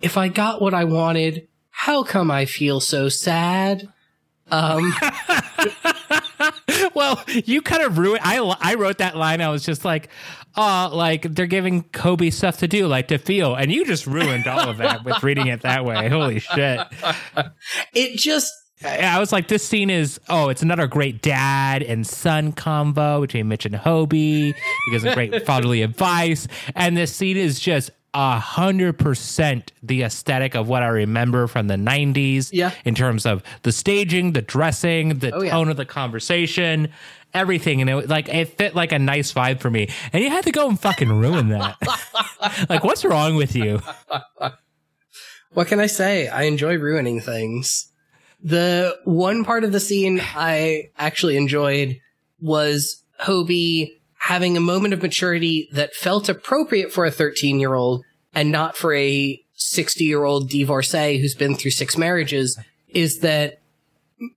if 0.00 0.16
I 0.16 0.28
got 0.28 0.62
what 0.62 0.72
I 0.72 0.84
wanted, 0.84 1.46
how 1.68 2.04
come 2.04 2.30
I 2.30 2.46
feel 2.46 2.80
so 2.80 3.10
sad? 3.10 3.86
Um, 4.50 4.94
Well, 6.94 7.22
you 7.26 7.62
kind 7.62 7.82
of 7.82 7.98
ruined. 7.98 8.20
I 8.22 8.38
I 8.60 8.74
wrote 8.74 8.98
that 8.98 9.16
line. 9.16 9.40
I 9.40 9.48
was 9.48 9.64
just 9.64 9.84
like, 9.84 10.08
uh, 10.56 10.88
like 10.92 11.22
they're 11.22 11.46
giving 11.46 11.84
Hobie 11.84 12.32
stuff 12.32 12.58
to 12.58 12.68
do, 12.68 12.86
like 12.86 13.08
to 13.08 13.18
feel, 13.18 13.54
and 13.54 13.72
you 13.72 13.84
just 13.84 14.06
ruined 14.06 14.46
all 14.46 14.68
of 14.68 14.76
that 14.78 15.04
with 15.04 15.22
reading 15.22 15.48
it 15.48 15.62
that 15.62 15.84
way. 15.84 16.08
Holy 16.08 16.38
shit! 16.40 16.80
it 17.94 18.16
just, 18.18 18.52
I 18.84 18.98
I 18.98 19.18
was 19.18 19.32
like, 19.32 19.48
this 19.48 19.66
scene 19.66 19.90
is 19.90 20.20
oh, 20.28 20.48
it's 20.48 20.62
another 20.62 20.86
great 20.86 21.22
dad 21.22 21.82
and 21.82 22.06
son 22.06 22.52
combo 22.52 23.20
between 23.20 23.48
Mitch 23.48 23.66
and 23.66 23.74
Hobie. 23.74 24.54
He 24.54 24.90
gives 24.90 25.04
a 25.04 25.14
great 25.14 25.44
fatherly 25.46 25.82
advice, 25.82 26.46
and 26.74 26.96
this 26.96 27.14
scene 27.14 27.36
is 27.36 27.58
just 27.60 27.90
a 28.16 28.38
hundred 28.38 28.96
percent 28.96 29.72
the 29.82 30.02
aesthetic 30.02 30.54
of 30.54 30.68
what 30.68 30.84
I 30.84 30.86
remember 30.86 31.46
from 31.48 31.66
the 31.66 31.74
'90s. 31.76 32.50
Yeah. 32.52 32.70
in 32.84 32.94
terms 32.94 33.26
of 33.26 33.42
the 33.62 33.72
staging, 33.72 34.32
the 34.34 34.42
dressing, 34.42 35.18
the 35.18 35.34
Oh, 35.34 35.42
yeah. 35.42 35.50
tone 35.50 35.68
of 35.68 35.76
the 35.76 35.84
conversation. 35.86 36.92
Everything 37.34 37.80
and 37.80 37.90
it 37.90 37.94
was 37.94 38.08
like 38.08 38.28
it 38.28 38.56
fit 38.56 38.74
like 38.74 38.92
a 38.92 38.98
nice 38.98 39.32
vibe 39.32 39.60
for 39.60 39.70
me, 39.70 39.88
and 40.12 40.22
you 40.22 40.30
had 40.30 40.44
to 40.44 40.52
go 40.52 40.68
and 40.68 40.78
fucking 40.78 41.12
ruin 41.12 41.48
that. 41.48 41.76
like, 42.68 42.84
what's 42.84 43.04
wrong 43.04 43.34
with 43.34 43.56
you? 43.56 43.80
what 45.52 45.66
can 45.66 45.80
I 45.80 45.86
say? 45.86 46.28
I 46.28 46.42
enjoy 46.44 46.78
ruining 46.78 47.20
things. 47.20 47.90
The 48.42 48.96
one 49.04 49.44
part 49.44 49.64
of 49.64 49.72
the 49.72 49.80
scene 49.80 50.20
I 50.22 50.90
actually 50.96 51.36
enjoyed 51.36 51.98
was 52.40 53.02
Hobie 53.20 53.88
having 54.18 54.56
a 54.56 54.60
moment 54.60 54.94
of 54.94 55.02
maturity 55.02 55.68
that 55.72 55.94
felt 55.94 56.28
appropriate 56.28 56.92
for 56.92 57.04
a 57.04 57.10
13 57.10 57.58
year 57.58 57.74
old 57.74 58.04
and 58.34 58.50
not 58.50 58.76
for 58.76 58.94
a 58.94 59.40
60 59.54 60.04
year 60.04 60.24
old 60.24 60.48
divorcee 60.48 61.18
who's 61.18 61.34
been 61.34 61.54
through 61.54 61.70
six 61.70 61.96
marriages 61.96 62.58
is 62.88 63.20
that 63.20 63.60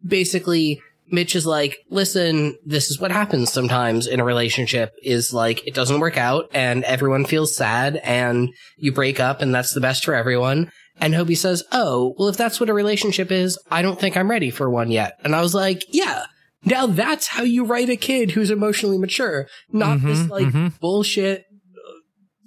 basically 0.05 0.81
Mitch 1.09 1.35
is 1.35 1.45
like, 1.45 1.77
listen, 1.89 2.57
this 2.65 2.89
is 2.89 2.99
what 2.99 3.11
happens 3.11 3.51
sometimes 3.51 4.07
in 4.07 4.19
a 4.19 4.25
relationship 4.25 4.93
is 5.03 5.33
like, 5.33 5.65
it 5.67 5.73
doesn't 5.73 5.99
work 5.99 6.17
out 6.17 6.49
and 6.53 6.83
everyone 6.83 7.25
feels 7.25 7.55
sad 7.55 7.97
and 8.03 8.49
you 8.77 8.91
break 8.91 9.19
up 9.19 9.41
and 9.41 9.53
that's 9.53 9.73
the 9.73 9.81
best 9.81 10.03
for 10.03 10.13
everyone. 10.13 10.71
And 10.99 11.13
Hobie 11.13 11.37
says, 11.37 11.63
oh, 11.71 12.15
well, 12.17 12.27
if 12.27 12.37
that's 12.37 12.59
what 12.59 12.69
a 12.69 12.73
relationship 12.73 13.31
is, 13.31 13.57
I 13.69 13.81
don't 13.81 13.99
think 13.99 14.17
I'm 14.17 14.29
ready 14.29 14.49
for 14.49 14.69
one 14.69 14.91
yet. 14.91 15.13
And 15.23 15.35
I 15.35 15.41
was 15.41 15.53
like, 15.53 15.83
yeah, 15.89 16.25
now 16.65 16.87
that's 16.87 17.27
how 17.27 17.43
you 17.43 17.65
write 17.65 17.89
a 17.89 17.95
kid 17.95 18.31
who's 18.31 18.51
emotionally 18.51 18.97
mature, 18.97 19.47
not 19.71 20.01
this 20.01 20.27
like 20.29 20.79
bullshit 20.79 21.41
uh, 21.41 21.91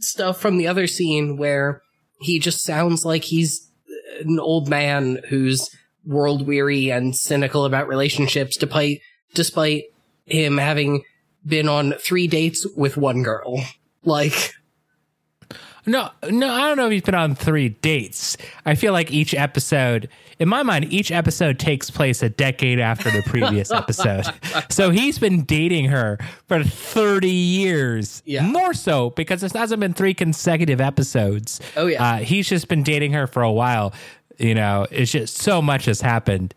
stuff 0.00 0.40
from 0.40 0.58
the 0.58 0.66
other 0.66 0.86
scene 0.86 1.36
where 1.36 1.80
he 2.20 2.38
just 2.38 2.62
sounds 2.62 3.04
like 3.04 3.24
he's 3.24 3.70
an 4.20 4.38
old 4.38 4.68
man 4.68 5.20
who's 5.28 5.70
world 6.06 6.46
weary 6.46 6.90
and 6.90 7.14
cynical 7.14 7.64
about 7.64 7.88
relationships 7.88 8.56
despite 8.56 9.00
despite 9.34 9.84
him 10.26 10.58
having 10.58 11.02
been 11.44 11.68
on 11.68 11.92
three 11.92 12.26
dates 12.26 12.66
with 12.76 12.96
one 12.96 13.22
girl. 13.22 13.62
Like 14.04 14.52
No, 15.86 16.10
no, 16.28 16.52
I 16.52 16.60
don't 16.68 16.76
know 16.76 16.86
if 16.86 16.92
he's 16.92 17.02
been 17.02 17.14
on 17.14 17.34
three 17.34 17.70
dates. 17.70 18.36
I 18.66 18.74
feel 18.74 18.92
like 18.92 19.10
each 19.10 19.34
episode, 19.34 20.08
in 20.38 20.48
my 20.48 20.62
mind, 20.62 20.92
each 20.92 21.10
episode 21.10 21.58
takes 21.58 21.90
place 21.90 22.22
a 22.22 22.28
decade 22.28 22.78
after 22.78 23.10
the 23.10 23.22
previous 23.22 23.70
episode. 23.72 24.24
So 24.68 24.90
he's 24.90 25.18
been 25.18 25.44
dating 25.44 25.86
her 25.86 26.18
for 26.48 26.62
30 26.62 27.30
years. 27.30 28.22
Yeah. 28.26 28.46
More 28.46 28.74
so 28.74 29.10
because 29.10 29.40
this 29.40 29.52
hasn't 29.52 29.80
been 29.80 29.94
three 29.94 30.14
consecutive 30.14 30.80
episodes. 30.80 31.60
Oh, 31.76 31.86
yeah. 31.86 32.04
Uh, 32.04 32.16
he's 32.18 32.48
just 32.48 32.68
been 32.68 32.82
dating 32.82 33.12
her 33.12 33.26
for 33.26 33.42
a 33.42 33.52
while. 33.52 33.92
You 34.40 34.54
know, 34.54 34.86
it's 34.90 35.12
just 35.12 35.38
so 35.38 35.60
much 35.60 35.84
has 35.84 36.00
happened. 36.00 36.54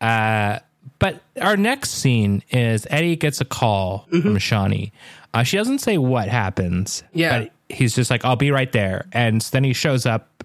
Uh, 0.00 0.58
but 0.98 1.20
our 1.40 1.56
next 1.56 1.90
scene 1.90 2.42
is 2.50 2.86
Eddie 2.90 3.16
gets 3.16 3.40
a 3.40 3.44
call 3.44 4.06
from 4.10 4.36
Shauni. 4.36 4.92
Uh, 5.34 5.42
she 5.42 5.56
doesn't 5.56 5.80
say 5.80 5.98
what 5.98 6.28
happens. 6.28 7.02
Yeah. 7.12 7.40
But 7.40 7.52
he's 7.68 7.94
just 7.94 8.10
like, 8.10 8.24
I'll 8.24 8.36
be 8.36 8.50
right 8.50 8.70
there. 8.72 9.06
And 9.12 9.40
then 9.42 9.64
he 9.64 9.74
shows 9.74 10.06
up 10.06 10.44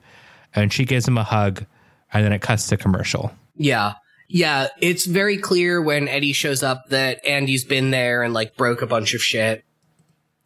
and 0.53 0.73
she 0.73 0.83
gives 0.83 1.07
him 1.07 1.17
a 1.17 1.23
hug. 1.23 1.65
And 2.11 2.25
then 2.25 2.33
it 2.33 2.41
cuts 2.41 2.67
to 2.67 2.77
commercial. 2.77 3.31
Yeah. 3.55 3.93
Yeah, 4.27 4.67
it's 4.79 5.05
very 5.05 5.37
clear 5.37 5.81
when 5.81 6.07
Eddie 6.07 6.31
shows 6.31 6.63
up 6.63 6.87
that 6.89 7.25
Andy's 7.25 7.65
been 7.65 7.91
there 7.91 8.23
and 8.23 8.33
like 8.33 8.55
broke 8.55 8.81
a 8.81 8.87
bunch 8.87 9.13
of 9.13 9.21
shit. 9.21 9.65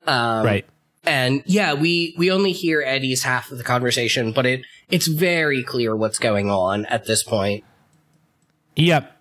Um, 0.07 0.43
right. 0.45 0.65
And 1.07 1.43
yeah, 1.45 1.73
we 1.73 2.13
we 2.17 2.31
only 2.31 2.51
hear 2.51 2.81
Eddie's 2.81 3.23
half 3.23 3.51
of 3.51 3.57
the 3.57 3.63
conversation, 3.63 4.31
but 4.31 4.45
it 4.45 4.61
it's 4.89 5.07
very 5.07 5.63
clear 5.63 5.95
what's 5.95 6.19
going 6.19 6.49
on 6.49 6.85
at 6.87 7.05
this 7.05 7.23
point. 7.23 7.63
Yep. 8.75 9.11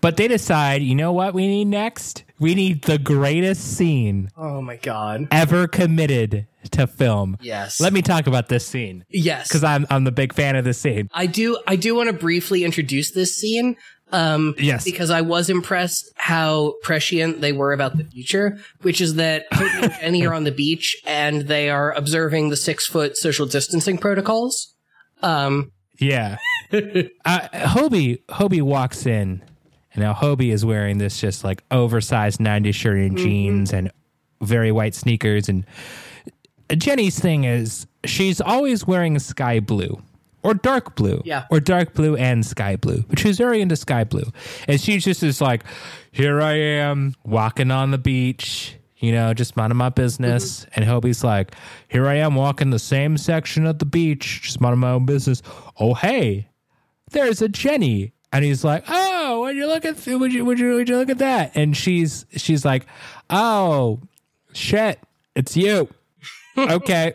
But 0.00 0.16
they 0.16 0.28
decide, 0.28 0.82
you 0.82 0.94
know 0.94 1.12
what 1.12 1.34
we 1.34 1.46
need 1.48 1.64
next? 1.66 2.22
We 2.38 2.54
need 2.54 2.82
the 2.82 2.98
greatest 2.98 3.76
scene 3.76 4.30
Oh 4.36 4.62
my 4.62 4.76
god. 4.76 5.26
ever 5.32 5.66
committed 5.66 6.46
to 6.70 6.86
film. 6.86 7.36
Yes. 7.40 7.80
Let 7.80 7.92
me 7.92 8.00
talk 8.02 8.26
about 8.28 8.48
this 8.48 8.64
scene 8.64 9.04
Yes. 9.10 9.48
because 9.48 9.64
I'm 9.64 9.86
I'm 9.90 10.04
the 10.04 10.12
big 10.12 10.32
fan 10.32 10.54
of 10.54 10.64
this 10.64 10.78
scene. 10.80 11.08
I 11.12 11.26
do 11.26 11.58
I 11.66 11.74
do 11.76 11.96
want 11.96 12.08
to 12.08 12.12
briefly 12.12 12.62
introduce 12.64 13.10
this 13.10 13.34
scene. 13.34 13.76
Um, 14.10 14.54
Yes. 14.58 14.84
because 14.84 15.10
I 15.10 15.20
was 15.20 15.50
impressed 15.50 16.10
how 16.16 16.74
prescient 16.82 17.40
they 17.42 17.52
were 17.52 17.72
about 17.72 17.96
the 17.98 18.04
future, 18.04 18.58
which 18.82 19.00
is 19.00 19.16
that 19.16 19.50
Hobie 19.52 19.82
and 19.82 19.92
Jenny 20.00 20.26
are 20.26 20.32
on 20.34 20.44
the 20.44 20.50
beach 20.52 20.96
and 21.06 21.42
they 21.42 21.68
are 21.68 21.92
observing 21.92 22.48
the 22.48 22.56
six 22.56 22.86
foot 22.86 23.16
social 23.16 23.44
distancing 23.46 23.98
protocols. 23.98 24.74
Um, 25.22 25.72
Yeah. 25.98 26.38
uh, 26.72 26.78
Hobie 27.52 28.22
Hobie 28.28 28.62
walks 28.62 29.04
in, 29.06 29.42
and 29.92 30.02
now 30.02 30.14
Hobie 30.14 30.52
is 30.52 30.64
wearing 30.64 30.98
this 30.98 31.20
just 31.20 31.44
like 31.44 31.62
oversized 31.70 32.40
90s 32.40 32.74
shirt 32.74 32.98
and 32.98 33.16
jeans 33.18 33.72
and 33.72 33.90
very 34.40 34.70
white 34.72 34.94
sneakers. 34.94 35.48
And 35.48 35.66
Jenny's 36.76 37.18
thing 37.18 37.44
is 37.44 37.86
she's 38.04 38.40
always 38.40 38.86
wearing 38.86 39.18
sky 39.18 39.60
blue 39.60 40.00
or 40.48 40.54
dark 40.54 40.96
blue. 40.96 41.20
Yeah. 41.24 41.44
Or 41.50 41.60
dark 41.60 41.92
blue 41.92 42.16
and 42.16 42.44
sky 42.44 42.76
blue. 42.76 43.04
But 43.06 43.18
she's 43.18 43.36
very 43.36 43.60
into 43.60 43.76
sky 43.76 44.04
blue. 44.04 44.32
And 44.66 44.80
she 44.80 44.98
just 44.98 45.22
is 45.22 45.40
like, 45.40 45.64
here 46.10 46.40
I 46.40 46.54
am 46.54 47.14
walking 47.24 47.70
on 47.70 47.90
the 47.90 47.98
beach. 47.98 48.74
You 48.96 49.12
know, 49.12 49.32
just 49.34 49.56
minding 49.56 49.76
my 49.76 49.90
business. 49.90 50.60
Mm-hmm. 50.60 50.70
And 50.74 50.84
Hobie's 50.86 51.22
like, 51.22 51.54
here 51.88 52.08
I 52.08 52.14
am 52.14 52.34
walking 52.34 52.70
the 52.70 52.78
same 52.78 53.16
section 53.16 53.66
of 53.66 53.78
the 53.78 53.84
beach, 53.84 54.42
just 54.42 54.60
minding 54.60 54.80
my 54.80 54.90
own 54.90 55.06
business. 55.06 55.42
Oh, 55.78 55.94
hey, 55.94 56.48
there's 57.10 57.40
a 57.42 57.48
Jenny. 57.48 58.12
And 58.32 58.44
he's 58.44 58.64
like, 58.64 58.84
oh, 58.88 59.42
would 59.42 59.56
you 59.56 59.66
look 59.66 59.84
at 59.84 60.04
would 60.06 60.32
you 60.32 60.44
would 60.44 60.58
you 60.58 60.74
would 60.74 60.88
you 60.88 60.96
look 60.96 61.10
at 61.10 61.18
that? 61.18 61.52
And 61.54 61.76
she's 61.76 62.26
she's 62.36 62.64
like, 62.64 62.86
oh, 63.30 64.00
shit, 64.52 64.98
it's 65.34 65.56
you. 65.56 65.88
Okay. 66.58 67.14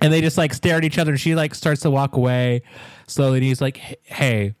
and 0.00 0.12
they 0.12 0.20
just 0.20 0.36
like 0.38 0.52
stare 0.54 0.76
at 0.76 0.84
each 0.84 0.98
other. 0.98 1.12
And 1.12 1.20
she 1.20 1.34
like 1.34 1.54
starts 1.54 1.82
to 1.82 1.90
walk 1.90 2.16
away 2.16 2.62
slowly. 3.06 3.38
And 3.38 3.44
he's 3.44 3.60
like, 3.60 3.76
hey, 4.04 4.54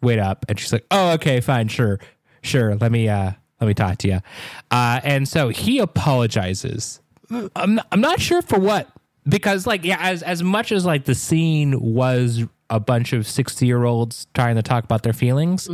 wait 0.00 0.18
up. 0.18 0.44
And 0.48 0.58
she's 0.58 0.72
like, 0.72 0.86
oh, 0.90 1.12
okay, 1.14 1.40
fine, 1.40 1.68
sure, 1.68 1.98
sure. 2.42 2.76
Let 2.76 2.92
me 2.92 3.08
uh 3.08 3.32
let 3.60 3.66
me 3.68 3.74
talk 3.74 3.98
to 3.98 4.08
you. 4.08 4.20
Uh, 4.70 5.00
and 5.04 5.26
so 5.28 5.48
he 5.48 5.78
apologizes. 5.78 7.00
I'm 7.56 7.80
I'm 7.90 8.00
not 8.00 8.20
sure 8.20 8.42
for 8.42 8.58
what 8.58 8.88
because 9.26 9.66
like 9.66 9.84
yeah, 9.84 9.98
as 10.00 10.22
as 10.22 10.42
much 10.42 10.72
as 10.72 10.84
like 10.84 11.04
the 11.04 11.14
scene 11.14 11.80
was 11.80 12.44
a 12.70 12.78
bunch 12.80 13.12
of 13.12 13.26
sixty 13.26 13.66
year 13.66 13.84
olds 13.84 14.26
trying 14.34 14.56
to 14.56 14.62
talk 14.62 14.84
about 14.84 15.02
their 15.02 15.12
feelings, 15.12 15.68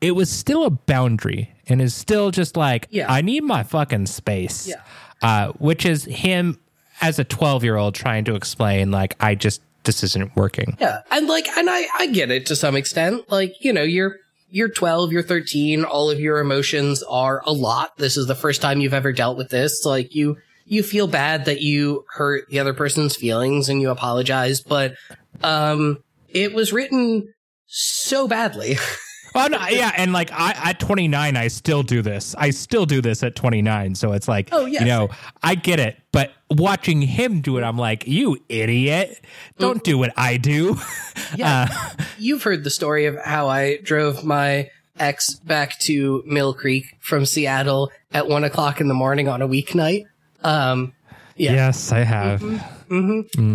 it 0.00 0.10
was 0.12 0.30
still 0.30 0.64
a 0.64 0.70
boundary 0.70 1.50
and 1.68 1.80
is 1.80 1.94
still 1.94 2.30
just 2.30 2.56
like 2.56 2.86
Yeah. 2.90 3.10
I 3.10 3.22
need 3.22 3.42
my 3.44 3.62
fucking 3.62 4.06
space. 4.06 4.68
Yeah. 4.68 4.82
Uh, 5.22 5.52
which 5.52 5.86
is 5.86 6.04
him 6.04 6.58
as 7.00 7.18
a 7.18 7.24
twelve 7.24 7.64
year 7.64 7.76
old 7.76 7.94
trying 7.94 8.24
to 8.24 8.34
explain 8.34 8.90
like 8.90 9.16
I 9.20 9.34
just 9.34 9.60
this 9.86 10.02
isn't 10.02 10.36
working. 10.36 10.76
Yeah. 10.78 11.00
And 11.10 11.26
like, 11.26 11.48
and 11.48 11.70
I, 11.70 11.86
I 11.98 12.08
get 12.08 12.30
it 12.30 12.46
to 12.46 12.56
some 12.56 12.76
extent. 12.76 13.30
Like, 13.30 13.54
you 13.60 13.72
know, 13.72 13.82
you're, 13.82 14.16
you're 14.50 14.68
12, 14.68 15.12
you're 15.12 15.22
13, 15.22 15.84
all 15.84 16.10
of 16.10 16.20
your 16.20 16.38
emotions 16.38 17.02
are 17.04 17.42
a 17.46 17.52
lot. 17.52 17.96
This 17.96 18.16
is 18.16 18.26
the 18.26 18.34
first 18.34 18.60
time 18.60 18.80
you've 18.80 18.94
ever 18.94 19.12
dealt 19.12 19.38
with 19.38 19.48
this. 19.48 19.84
Like, 19.84 20.14
you, 20.14 20.36
you 20.66 20.82
feel 20.82 21.06
bad 21.06 21.46
that 21.46 21.62
you 21.62 22.04
hurt 22.14 22.48
the 22.50 22.58
other 22.58 22.74
person's 22.74 23.16
feelings 23.16 23.68
and 23.68 23.80
you 23.80 23.90
apologize, 23.90 24.60
but, 24.60 24.94
um, 25.42 26.02
it 26.28 26.52
was 26.52 26.72
written 26.72 27.32
so 27.66 28.28
badly. 28.28 28.76
Well, 29.36 29.50
no, 29.50 29.66
yeah, 29.68 29.92
and 29.96 30.12
like 30.12 30.30
I 30.32 30.70
at 30.70 30.80
29, 30.80 31.36
I 31.36 31.48
still 31.48 31.82
do 31.82 32.02
this. 32.02 32.34
I 32.38 32.50
still 32.50 32.86
do 32.86 33.00
this 33.02 33.22
at 33.22 33.36
29. 33.36 33.94
So 33.94 34.12
it's 34.12 34.26
like, 34.26 34.48
Oh, 34.50 34.66
yes. 34.66 34.80
you 34.80 34.86
know, 34.88 35.10
I 35.42 35.54
get 35.54 35.78
it. 35.78 35.98
But 36.10 36.32
watching 36.50 37.02
him 37.02 37.42
do 37.42 37.58
it, 37.58 37.62
I'm 37.62 37.76
like, 37.76 38.06
you 38.06 38.38
idiot! 38.48 39.22
Don't 39.58 39.84
do 39.84 39.98
what 39.98 40.12
I 40.16 40.36
do. 40.38 40.78
Yeah. 41.36 41.68
You've 42.18 42.44
heard 42.44 42.62
the 42.64 42.70
story 42.70 43.06
of 43.06 43.16
how 43.18 43.48
I 43.48 43.78
drove 43.78 44.24
my 44.24 44.70
ex 44.98 45.34
back 45.34 45.78
to 45.80 46.22
Mill 46.24 46.54
Creek 46.54 46.96
from 47.00 47.26
Seattle 47.26 47.90
at 48.12 48.28
one 48.28 48.44
o'clock 48.44 48.80
in 48.80 48.88
the 48.88 48.94
morning 48.94 49.28
on 49.28 49.42
a 49.42 49.48
weeknight. 49.48 50.06
Um, 50.42 50.92
Yeah. 51.36 51.52
Yes, 51.54 51.92
I 51.92 52.00
have. 52.00 52.42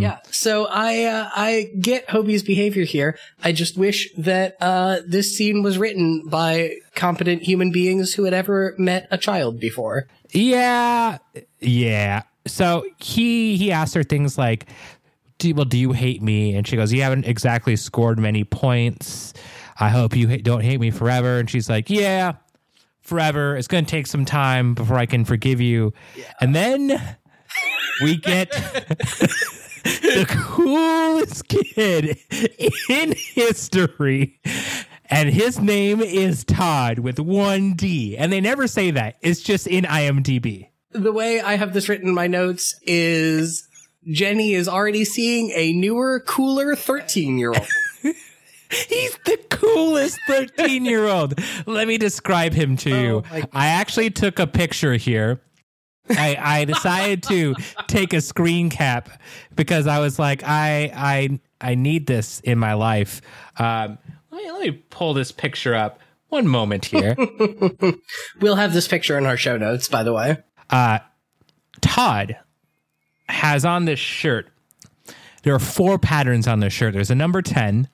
Yeah. 0.01 0.19
So 0.31 0.67
I 0.67 1.05
uh, 1.05 1.29
I 1.35 1.71
get 1.79 2.09
Hobie's 2.09 2.43
behavior 2.43 2.83
here. 2.83 3.17
I 3.43 3.51
just 3.51 3.77
wish 3.77 4.09
that 4.17 4.57
uh, 4.61 4.99
this 5.05 5.35
scene 5.35 5.63
was 5.63 5.77
written 5.77 6.27
by 6.27 6.77
competent 6.95 7.43
human 7.43 7.71
beings 7.71 8.13
who 8.13 8.23
had 8.25 8.33
ever 8.33 8.75
met 8.77 9.07
a 9.11 9.17
child 9.17 9.59
before. 9.59 10.07
Yeah, 10.31 11.17
yeah. 11.59 12.23
So 12.47 12.85
he 12.99 13.57
he 13.57 13.71
asked 13.71 13.93
her 13.95 14.03
things 14.03 14.37
like, 14.37 14.67
do, 15.37 15.53
"Well, 15.53 15.65
do 15.65 15.77
you 15.77 15.91
hate 15.91 16.21
me?" 16.21 16.55
And 16.55 16.67
she 16.67 16.75
goes, 16.75 16.91
"You 16.91 17.01
haven't 17.01 17.25
exactly 17.25 17.75
scored 17.75 18.19
many 18.19 18.43
points. 18.43 19.33
I 19.79 19.89
hope 19.89 20.15
you 20.15 20.27
ha- 20.29 20.41
don't 20.41 20.61
hate 20.61 20.79
me 20.79 20.91
forever." 20.91 21.39
And 21.39 21.49
she's 21.49 21.69
like, 21.69 21.89
"Yeah, 21.89 22.33
forever. 23.01 23.55
It's 23.57 23.67
going 23.67 23.85
to 23.85 23.91
take 23.91 24.07
some 24.07 24.25
time 24.25 24.73
before 24.73 24.97
I 24.97 25.05
can 25.05 25.25
forgive 25.25 25.61
you." 25.61 25.93
And 26.39 26.55
then 26.55 27.17
we 28.01 28.17
get 28.17 28.51
the 29.83 30.25
coolest 30.27 31.47
kid 31.47 32.17
in 32.89 33.13
history. 33.15 34.39
And 35.09 35.29
his 35.29 35.59
name 35.59 35.99
is 36.01 36.43
Todd 36.45 36.99
with 36.99 37.19
one 37.19 37.73
D. 37.73 38.15
And 38.17 38.31
they 38.31 38.39
never 38.39 38.67
say 38.67 38.91
that. 38.91 39.17
It's 39.21 39.41
just 39.41 39.67
in 39.67 39.83
IMDb. 39.83 40.69
The 40.91 41.11
way 41.11 41.41
I 41.41 41.55
have 41.55 41.73
this 41.73 41.89
written 41.89 42.09
in 42.09 42.13
my 42.13 42.27
notes 42.27 42.73
is 42.83 43.67
Jenny 44.09 44.53
is 44.53 44.67
already 44.67 45.05
seeing 45.05 45.51
a 45.51 45.73
newer, 45.73 46.21
cooler 46.21 46.75
13 46.75 47.37
year 47.37 47.49
old. 47.49 47.67
He's 48.87 49.17
the 49.25 49.37
coolest 49.49 50.17
13 50.27 50.85
year 50.85 51.05
old. 51.07 51.37
Let 51.65 51.87
me 51.87 51.97
describe 51.97 52.53
him 52.53 52.77
to 52.77 52.91
oh 52.91 53.01
you. 53.01 53.15
Oh 53.17 53.23
my- 53.29 53.49
I 53.51 53.67
actually 53.67 54.11
took 54.11 54.39
a 54.39 54.47
picture 54.47 54.93
here. 54.93 55.41
I, 56.17 56.37
I 56.39 56.65
decided 56.65 57.23
to 57.23 57.55
take 57.87 58.13
a 58.13 58.21
screen 58.21 58.69
cap 58.69 59.09
because 59.55 59.87
I 59.87 59.99
was 59.99 60.19
like, 60.19 60.43
I 60.43 60.91
I 60.95 61.39
I 61.59 61.75
need 61.75 62.07
this 62.07 62.39
in 62.41 62.59
my 62.59 62.73
life. 62.73 63.21
Um, 63.57 63.97
let, 64.31 64.43
me, 64.43 64.51
let 64.51 64.61
me 64.61 64.71
pull 64.89 65.13
this 65.13 65.31
picture 65.31 65.75
up. 65.75 65.99
One 66.29 66.47
moment 66.47 66.85
here. 66.85 67.15
we'll 68.39 68.55
have 68.55 68.71
this 68.73 68.87
picture 68.87 69.17
in 69.17 69.25
our 69.25 69.35
show 69.35 69.57
notes, 69.57 69.89
by 69.89 70.03
the 70.03 70.13
way. 70.13 70.37
Todd 71.81 72.37
has 73.27 73.65
on 73.65 73.85
this 73.85 73.99
shirt. 73.99 74.47
There 75.43 75.53
are 75.53 75.59
four 75.59 75.99
patterns 75.99 76.47
on 76.47 76.59
this 76.59 76.71
shirt. 76.71 76.93
There's 76.93 77.11
a 77.11 77.15
number 77.15 77.41
10. 77.41 77.89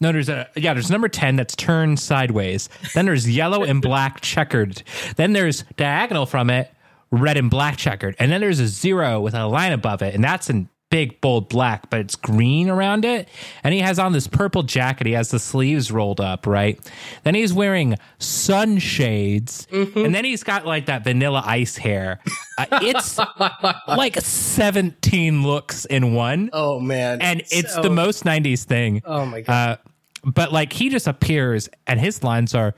No, 0.00 0.12
there's 0.12 0.30
a 0.30 0.48
yeah, 0.56 0.72
there's 0.72 0.90
number 0.90 1.08
10 1.08 1.36
that's 1.36 1.54
turned 1.54 2.00
sideways. 2.00 2.70
Then 2.94 3.04
there's 3.04 3.28
yellow 3.28 3.62
and 3.62 3.82
black 3.82 4.22
checkered. 4.22 4.82
Then 5.16 5.34
there's 5.34 5.64
diagonal 5.76 6.24
from 6.24 6.48
it, 6.48 6.72
red 7.10 7.36
and 7.36 7.50
black 7.50 7.76
checkered. 7.76 8.16
And 8.18 8.30
then 8.30 8.40
there's 8.40 8.60
a 8.60 8.66
zero 8.68 9.20
with 9.20 9.34
a 9.34 9.46
line 9.46 9.72
above 9.72 10.02
it, 10.02 10.14
and 10.14 10.22
that's 10.22 10.48
in 10.50 10.68
big 10.90 11.20
bold 11.20 11.48
black, 11.48 11.88
but 11.88 12.00
it's 12.00 12.16
green 12.16 12.68
around 12.68 13.04
it. 13.04 13.28
And 13.62 13.72
he 13.72 13.78
has 13.80 14.00
on 14.00 14.12
this 14.12 14.26
purple 14.26 14.64
jacket. 14.64 15.06
He 15.06 15.12
has 15.12 15.30
the 15.30 15.38
sleeves 15.38 15.92
rolled 15.92 16.20
up, 16.20 16.48
right? 16.48 16.80
Then 17.22 17.36
he's 17.36 17.52
wearing 17.52 17.96
sunshades, 18.18 19.66
and 19.70 20.12
then 20.14 20.24
he's 20.24 20.42
got 20.42 20.66
like 20.66 20.86
that 20.86 21.04
vanilla 21.04 21.42
ice 21.46 21.76
hair. 21.76 22.18
Uh, 22.58 22.66
it's 22.82 23.18
like 23.88 24.16
17 24.20 25.42
looks 25.44 25.84
in 25.84 26.14
one 26.14 26.50
Oh, 26.52 26.80
man. 26.80 27.20
and 27.22 27.40
it's 27.50 27.74
So- 27.74 27.82
the 27.82 27.90
most 27.90 28.24
90s 28.24 28.64
thing. 28.64 29.02
Oh, 29.04 29.24
my 29.24 29.40
God. 29.42 29.52
Uh, 29.52 29.76
but 30.24 30.52
like 30.52 30.72
he 30.72 30.88
just 30.90 31.06
appears 31.06 31.68
and 31.86 31.98
his 31.98 32.22
lines 32.22 32.54
are, 32.54 32.74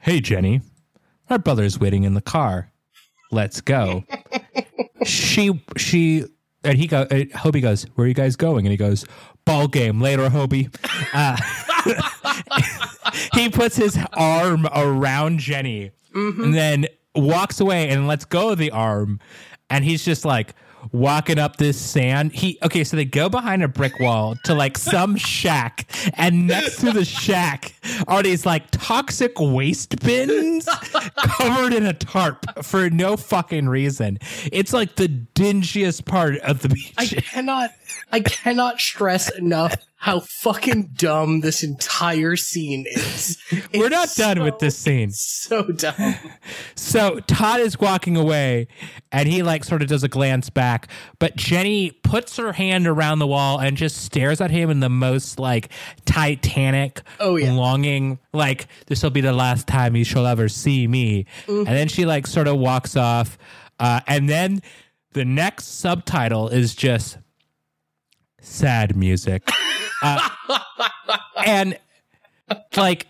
"Hey 0.00 0.20
Jenny, 0.20 0.60
our 1.30 1.38
brother's 1.38 1.78
waiting 1.80 2.04
in 2.04 2.12
the 2.12 2.20
car. 2.20 2.70
Let's 3.34 3.60
go." 3.60 4.04
she 5.04 5.60
she 5.76 6.24
and 6.62 6.78
he 6.78 6.86
go 6.86 7.02
uh, 7.02 7.24
Hobie 7.34 7.60
goes, 7.60 7.84
"Where 7.94 8.06
are 8.06 8.08
you 8.08 8.14
guys 8.14 8.36
going?" 8.36 8.64
And 8.64 8.70
he 8.70 8.76
goes, 8.76 9.04
"Ball 9.44 9.68
game 9.68 10.00
later, 10.00 10.28
Hobie." 10.30 10.74
Uh, 11.12 11.36
he 13.34 13.50
puts 13.50 13.76
his 13.76 13.98
arm 14.14 14.66
around 14.74 15.40
Jenny 15.40 15.90
and 16.14 16.54
then 16.54 16.86
walks 17.14 17.60
away 17.60 17.88
and 17.90 18.06
lets 18.06 18.24
go 18.24 18.50
of 18.50 18.58
the 18.58 18.70
arm 18.70 19.20
and 19.70 19.84
he's 19.84 20.04
just 20.04 20.24
like 20.24 20.54
walking 20.92 21.38
up 21.38 21.56
this 21.56 21.80
sand. 21.80 22.32
He 22.32 22.58
okay 22.62 22.84
so 22.84 22.96
they 22.96 23.04
go 23.04 23.28
behind 23.28 23.62
a 23.62 23.68
brick 23.68 23.98
wall 24.00 24.36
to 24.44 24.54
like 24.54 24.78
some 24.78 25.16
shack 25.34 25.86
and 26.14 26.46
next 26.46 26.80
to 26.80 26.92
the 26.92 27.04
shack 27.04 27.74
are 28.08 28.22
these 28.22 28.46
like 28.46 28.70
toxic 28.70 29.38
waste 29.38 29.98
bins 30.00 30.68
covered 31.16 31.72
in 31.72 31.86
a 31.86 31.92
tarp 31.92 32.64
for 32.64 32.90
no 32.90 33.16
fucking 33.16 33.68
reason. 33.68 34.18
It's 34.52 34.72
like 34.72 34.96
the 34.96 35.08
dingiest 35.08 36.04
part 36.04 36.38
of 36.38 36.62
the 36.62 36.68
beach. 36.68 36.94
I 36.96 37.06
cannot, 37.06 37.70
I 38.12 38.20
cannot 38.20 38.78
stress 38.80 39.28
enough 39.36 39.74
how 39.96 40.20
fucking 40.20 40.90
dumb 40.94 41.40
this 41.40 41.62
entire 41.62 42.36
scene 42.36 42.84
is. 42.86 43.38
we're 43.74 43.88
not 43.88 44.14
done 44.14 44.36
so- 44.36 44.44
with 44.44 44.58
this 44.58 44.76
scene 44.76 45.10
So 45.12 45.62
dumb. 45.64 45.94
So 46.76 47.20
Todd 47.20 47.60
is 47.60 47.80
walking 47.80 48.16
away 48.16 48.68
and 49.10 49.26
he 49.28 49.42
like 49.42 49.64
sort 49.64 49.80
of 49.82 49.88
does 49.88 50.02
a 50.04 50.08
glance 50.08 50.50
back 50.50 50.88
but 51.18 51.34
Jenny 51.36 51.90
puts 51.90 52.36
her 52.36 52.52
hand 52.52 52.86
around 52.86 53.18
the 53.18 53.26
wall 53.26 53.58
and 53.58 53.76
just 53.76 53.96
stares 54.04 54.40
at 54.42 54.50
him 54.50 54.68
in 54.70 54.80
the 54.80 54.90
most 54.90 55.38
like 55.38 55.70
Titanic 56.04 57.00
Oh, 57.18 57.36
yeah. 57.36 57.52
longing, 57.52 58.18
like 58.32 58.66
this 58.86 59.02
will 59.02 59.10
be 59.10 59.20
the 59.22 59.32
last 59.32 59.66
time 59.66 59.96
you 59.96 60.04
shall 60.04 60.26
ever 60.26 60.48
see 60.48 60.86
me. 60.86 61.26
And 61.48 61.66
then 61.66 61.88
she 61.88 62.04
like 62.04 62.26
sort 62.26 62.46
of 62.46 62.56
walks 62.58 62.96
off, 62.96 63.36
uh, 63.80 64.00
and 64.06 64.28
then 64.28 64.62
the 65.12 65.24
next 65.24 65.78
subtitle 65.80 66.48
is 66.48 66.74
just 66.74 67.18
sad 68.44 68.96
music, 68.96 69.48
uh, 70.02 70.28
and 71.46 71.78
like 72.76 73.06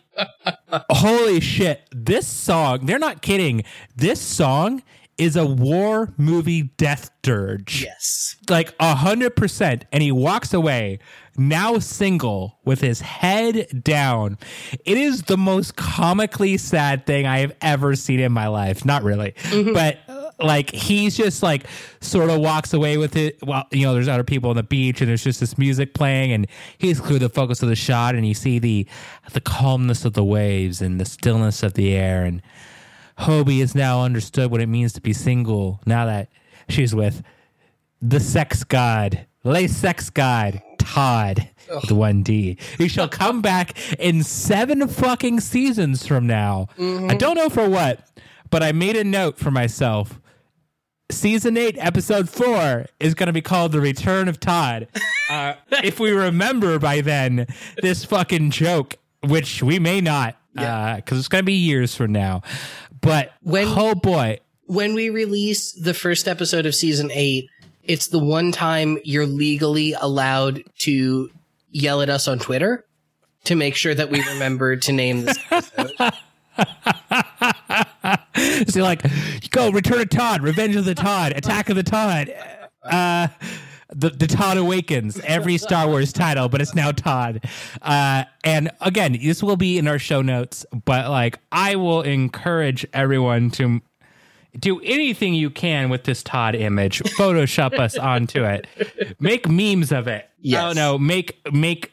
holy 0.91 1.41
shit 1.41 1.83
this 1.91 2.27
song 2.27 2.87
they're 2.87 2.99
not 2.99 3.23
kidding. 3.23 3.65
This 3.97 4.21
song 4.21 4.83
is 5.19 5.37
a 5.37 5.47
war 5.47 6.13
movie 6.17 6.63
death 6.77 7.11
dirge. 7.23 7.83
Yes. 7.83 8.37
like 8.49 8.75
a 8.81 8.95
hundred 8.95 9.37
percent. 9.37 9.85
And 9.93 10.03
he 10.03 10.11
walks 10.13 10.53
away 10.53 10.99
now 11.37 11.79
single 11.79 12.59
with 12.65 12.81
his 12.81 13.01
head 13.01 13.83
down. 13.83 14.39
It 14.85 14.97
is 14.97 15.23
the 15.23 15.37
most 15.37 15.77
comically 15.77 16.57
sad 16.57 17.07
thing 17.07 17.27
i 17.27 17.39
have 17.39 17.55
ever 17.61 17.95
seen 17.95 18.21
in 18.21 18.33
my 18.33 18.49
life. 18.49 18.85
Not 18.85 19.03
really. 19.03 19.35
But 19.51 19.99
uh, 20.04 20.04
like 20.41 20.71
he's 20.71 21.17
just 21.17 21.43
like 21.43 21.67
sort 22.01 22.31
of 22.31 22.41
walks 22.41 22.73
away 22.73 22.97
with 22.97 23.17
it 23.17 23.39
while 23.43 23.67
you 23.71 23.83
know 23.83 23.95
there's 23.95 24.09
other 24.09 24.25
people 24.25 24.51
on 24.51 24.57
the 24.57 24.63
beach 24.63 25.01
and 25.01 25.09
there's 25.09 25.23
just 25.23 25.41
this 25.41 25.57
music 25.57 25.95
playing 25.95 26.33
and 26.33 26.47
he's 26.79 27.01
clear 27.01 27.19
the 27.19 27.29
focus 27.29 27.63
of 27.63 27.69
the 27.69 27.77
shot 27.77 28.15
and 28.15 28.27
you 28.27 28.35
see 28.35 28.59
the 28.59 28.87
the 29.33 29.41
calmness 29.41 30.05
of 30.05 30.15
the 30.15 30.25
waves 30.25 30.83
and 30.83 31.01
the 31.01 31.05
stillness 31.05 31.63
of 31.63 31.75
the 31.75 31.95
air 31.95 32.25
and 32.25 32.43
Hobie 33.19 33.61
has 33.61 33.77
now 33.77 34.03
understood 34.03 34.51
what 34.51 34.61
it 34.61 34.67
means 34.67 34.93
to 34.95 35.01
be 35.01 35.13
single 35.13 35.81
now 35.87 36.07
that 36.07 36.29
she's 36.69 36.95
with 36.95 37.23
the 38.05 38.21
sex 38.21 38.65
god, 38.65 39.27
lay 39.45 39.67
sex 39.67 40.11
god, 40.11 40.61
Todd, 40.79 41.49
with 41.71 41.91
one 41.91 42.23
D. 42.23 42.59
He 42.77 42.89
shall 42.89 43.09
come 43.09 43.41
back 43.41 43.79
in 43.99 44.23
seven 44.23 44.87
fucking 44.89 45.41
seasons 45.41 46.07
from 46.07 46.27
now. 46.27 46.69
Mm-hmm. 46.79 47.11
I 47.11 47.15
don't 47.15 47.37
know 47.37 47.49
for 47.49 47.69
what, 47.69 48.07
but 48.51 48.63
I 48.63 48.73
made 48.73 48.97
a 48.97 49.05
note 49.05 49.39
for 49.39 49.51
myself. 49.51 50.21
Season 51.15 51.57
eight, 51.59 51.77
episode 51.79 52.31
four 52.31 52.87
is 52.99 53.15
going 53.15 53.27
to 53.27 53.33
be 53.33 53.43
called 53.43 53.73
The 53.73 53.81
Return 53.81 54.29
of 54.29 54.41
Todd. 54.41 54.89
Uh, 55.31 55.55
if 55.83 55.99
we 55.99 56.11
remember 56.11 56.79
by 56.79 57.01
then 57.01 57.47
this 57.81 58.05
fucking 58.05 58.51
joke, 58.51 58.97
which 59.23 59.63
we 59.63 59.79
may 59.79 60.03
not, 60.03 60.37
because 60.53 61.19
it's 61.19 61.29
going 61.29 61.41
to 61.41 61.47
be 61.47 61.55
years 61.55 61.95
from 61.95 62.13
now. 62.13 62.43
But 63.01 63.33
When- 63.41 63.67
oh 63.69 63.95
boy, 63.95 64.41
When 64.67 64.93
we 64.93 65.09
release 65.09 65.73
the 65.73 65.95
first 65.95 66.29
episode 66.29 66.67
of 66.67 66.75
season 66.75 67.11
eight, 67.11 67.49
it's 67.85 68.09
the 68.09 68.19
one 68.19 68.53
time 68.53 68.99
you're 69.03 69.25
legally 69.25 69.95
allowed 69.99 70.63
to 70.81 71.31
yell 71.71 72.03
at 72.03 72.11
us 72.11 72.29
on 72.29 72.39
Twitter 72.39 72.85
to 73.45 73.55
make 73.55 73.75
sure 73.75 73.95
that 73.95 74.11
we 74.11 74.23
remember 74.23 74.77
to 74.77 74.93
name 74.93 75.23
this 75.23 75.39
episode. 75.51 76.13
So 78.69 78.83
like, 78.83 79.03
go 79.51 79.71
Return 79.71 80.01
of 80.01 80.11
Todd, 80.11 80.43
Revenge 80.43 80.77
of 80.77 80.85
the 80.85 80.95
Todd, 80.95 81.33
Attack 81.33 81.71
of 81.71 81.77
the 81.77 81.83
Todd, 81.83 82.33
uh, 82.85 83.29
the 83.95 84.11
the 84.11 84.27
Todd 84.27 84.57
Awakens. 84.57 85.21
Every 85.25 85.57
Star 85.57 85.87
Wars 85.87 86.13
title, 86.13 86.49
but 86.49 86.61
it's 86.61 86.75
now 86.75 86.93
Todd. 86.93 87.45
Uh, 87.81 88.25
and 88.43 88.71
again, 88.81 89.19
this 89.23 89.43
will 89.43 89.57
be 89.57 89.79
in 89.79 89.87
our 89.89 89.99
show 89.99 90.21
notes. 90.23 90.67
But 90.85 91.11
like, 91.11 91.39
I 91.53 91.77
will 91.77 92.03
encourage 92.03 92.87
everyone 92.93 93.51
to 93.53 93.81
do 94.59 94.81
anything 94.81 95.35
you 95.35 95.51
can 95.51 95.91
with 95.91 96.05
this 96.05 96.23
Todd 96.23 96.55
image. 96.55 97.01
Photoshop 97.01 97.79
us 97.79 97.97
onto 97.97 98.45
it. 98.45 98.67
Make 99.21 99.49
memes 99.49 99.93
of 99.93 100.09
it. 100.09 100.29
Yes. 100.41 100.63
I 100.63 100.75
don't. 100.75 101.07
Make 101.07 101.39
make 101.53 101.93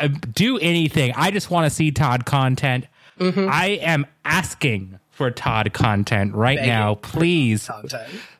uh, 0.00 0.08
do 0.32 0.58
anything. 0.58 1.12
I 1.16 1.30
just 1.30 1.50
want 1.50 1.66
to 1.66 1.70
see 1.70 1.90
Todd 1.90 2.24
content. 2.24 2.86
I 3.20 3.78
am 3.82 4.06
asking 4.24 4.98
for 5.12 5.30
Todd 5.30 5.72
content 5.72 6.34
right 6.34 6.58
now. 6.60 6.96
Please, 6.96 7.70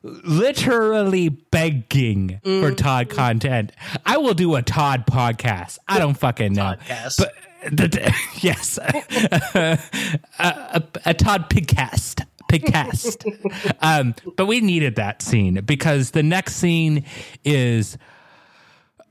literally 0.03 1.29
begging 1.29 2.41
for 2.43 2.73
Todd 2.73 3.09
content. 3.11 3.73
I 4.05 4.17
will 4.17 4.35
do 4.35 4.57
a 4.57 4.63
Todd 4.63 5.07
podcast. 5.07 5.79
I 5.87 5.99
don't 5.99 6.15
fucking 6.15 6.55
know. 6.55 6.75
Podcast. 6.81 7.19
But 7.19 7.35
the- 7.93 8.15
yes, 8.41 8.79
a, 9.55 9.79
a, 10.39 10.83
a 11.07 11.15
Todd 11.15 11.49
pigcast. 11.51 12.27
Pigcast. 12.51 13.75
um, 13.81 14.15
but 14.37 14.47
we 14.47 14.61
needed 14.61 14.97
that 14.97 15.23
scene 15.23 15.61
because 15.65 16.11
the 16.11 16.23
next 16.23 16.57
scene 16.57 17.05
is 17.45 17.97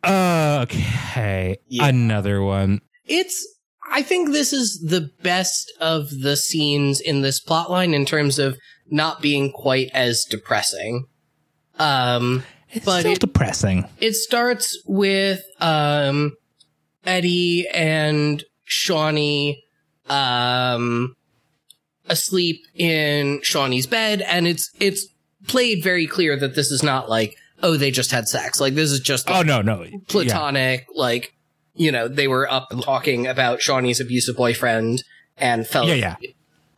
okay. 0.06 1.58
Yeah. 1.68 1.86
Another 1.86 2.42
one. 2.42 2.82
It's 3.06 3.48
I 3.92 4.02
think 4.04 4.32
this 4.32 4.54
is 4.54 4.80
the 4.80 5.10
best 5.22 5.72
of 5.82 6.10
the 6.22 6.36
scenes 6.38 7.00
in 7.02 7.22
this 7.22 7.44
plotline 7.44 7.94
in 7.94 8.06
terms 8.06 8.40
of 8.40 8.58
not 8.90 9.22
being 9.22 9.52
quite 9.52 9.90
as 9.94 10.26
depressing. 10.30 11.06
Um 11.78 12.44
It's 12.72 12.86
But 12.86 13.02
still 13.02 13.14
it- 13.14 13.20
depressing. 13.20 13.86
it 14.00 14.14
starts 14.16 14.82
with 14.86 15.42
um 15.60 16.38
Eddie 17.06 17.68
and 17.74 18.44
Shauni 18.70 19.58
um 20.10 21.16
asleep 22.08 22.62
in 22.76 23.40
Shauni's 23.42 23.88
bed 23.88 24.22
and 24.22 24.48
it's 24.48 24.70
it's 24.80 25.08
played 25.48 25.84
very 25.84 26.08
clear 26.08 26.38
that 26.38 26.56
this 26.56 26.72
is 26.72 26.84
not 26.84 27.10
like 27.10 27.36
oh 27.64 27.78
they 27.78 27.92
just 27.92 28.12
had 28.12 28.28
sex 28.28 28.60
like 28.60 28.76
this 28.76 28.92
is 28.92 29.00
just 29.00 29.30
Oh 29.30 29.42
no, 29.42 29.62
no, 29.62 29.84
Yeah. 29.84 29.98
platonic 30.08 30.86
like 30.96 31.34
you 31.76 31.92
know 31.92 32.08
they 32.08 32.28
were 32.28 32.52
up 32.52 32.70
talking 32.82 33.28
about 33.28 33.60
Shauni's 33.60 34.00
abusive 34.00 34.36
boyfriend 34.36 35.04
and 35.38 35.66
felt 35.68 35.88
Yeah, 35.88 36.16
yeah. 36.22 36.32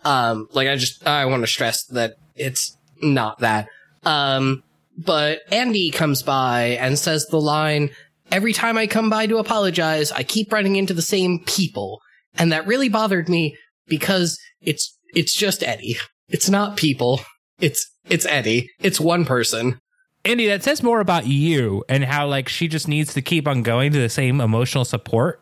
um 0.05 0.47
like 0.53 0.67
I 0.67 0.75
just 0.75 1.05
I 1.07 1.25
want 1.25 1.43
to 1.43 1.47
stress 1.47 1.83
that 1.87 2.15
it's 2.35 2.77
not 3.01 3.39
that. 3.39 3.67
Um 4.03 4.63
but 4.97 5.39
Andy 5.51 5.89
comes 5.89 6.21
by 6.21 6.77
and 6.79 6.97
says 6.99 7.25
the 7.27 7.41
line 7.41 7.89
every 8.31 8.53
time 8.53 8.77
I 8.77 8.87
come 8.87 9.09
by 9.09 9.27
to 9.27 9.37
apologize 9.37 10.11
I 10.11 10.23
keep 10.23 10.51
running 10.53 10.75
into 10.75 10.93
the 10.93 11.01
same 11.01 11.39
people. 11.45 11.99
And 12.35 12.51
that 12.51 12.67
really 12.67 12.89
bothered 12.89 13.29
me 13.29 13.55
because 13.87 14.39
it's 14.61 14.97
it's 15.13 15.33
just 15.33 15.63
Eddie. 15.63 15.97
It's 16.29 16.49
not 16.49 16.77
people. 16.77 17.21
It's 17.59 17.91
it's 18.09 18.25
Eddie. 18.25 18.69
It's 18.79 18.99
one 18.99 19.25
person 19.25 19.79
Andy, 20.25 20.47
that 20.47 20.63
says 20.63 20.81
more 20.81 21.01
about 21.01 21.27
you 21.27 21.83
and 21.89 22.03
how 22.03 22.27
like 22.27 22.47
she 22.47 22.67
just 22.67 22.87
needs 22.87 23.13
to 23.13 23.21
keep 23.21 23.47
on 23.47 23.61
going 23.61 23.91
to 23.91 23.99
the 23.99 24.09
same 24.09 24.39
emotional 24.39 24.85
support 24.85 25.41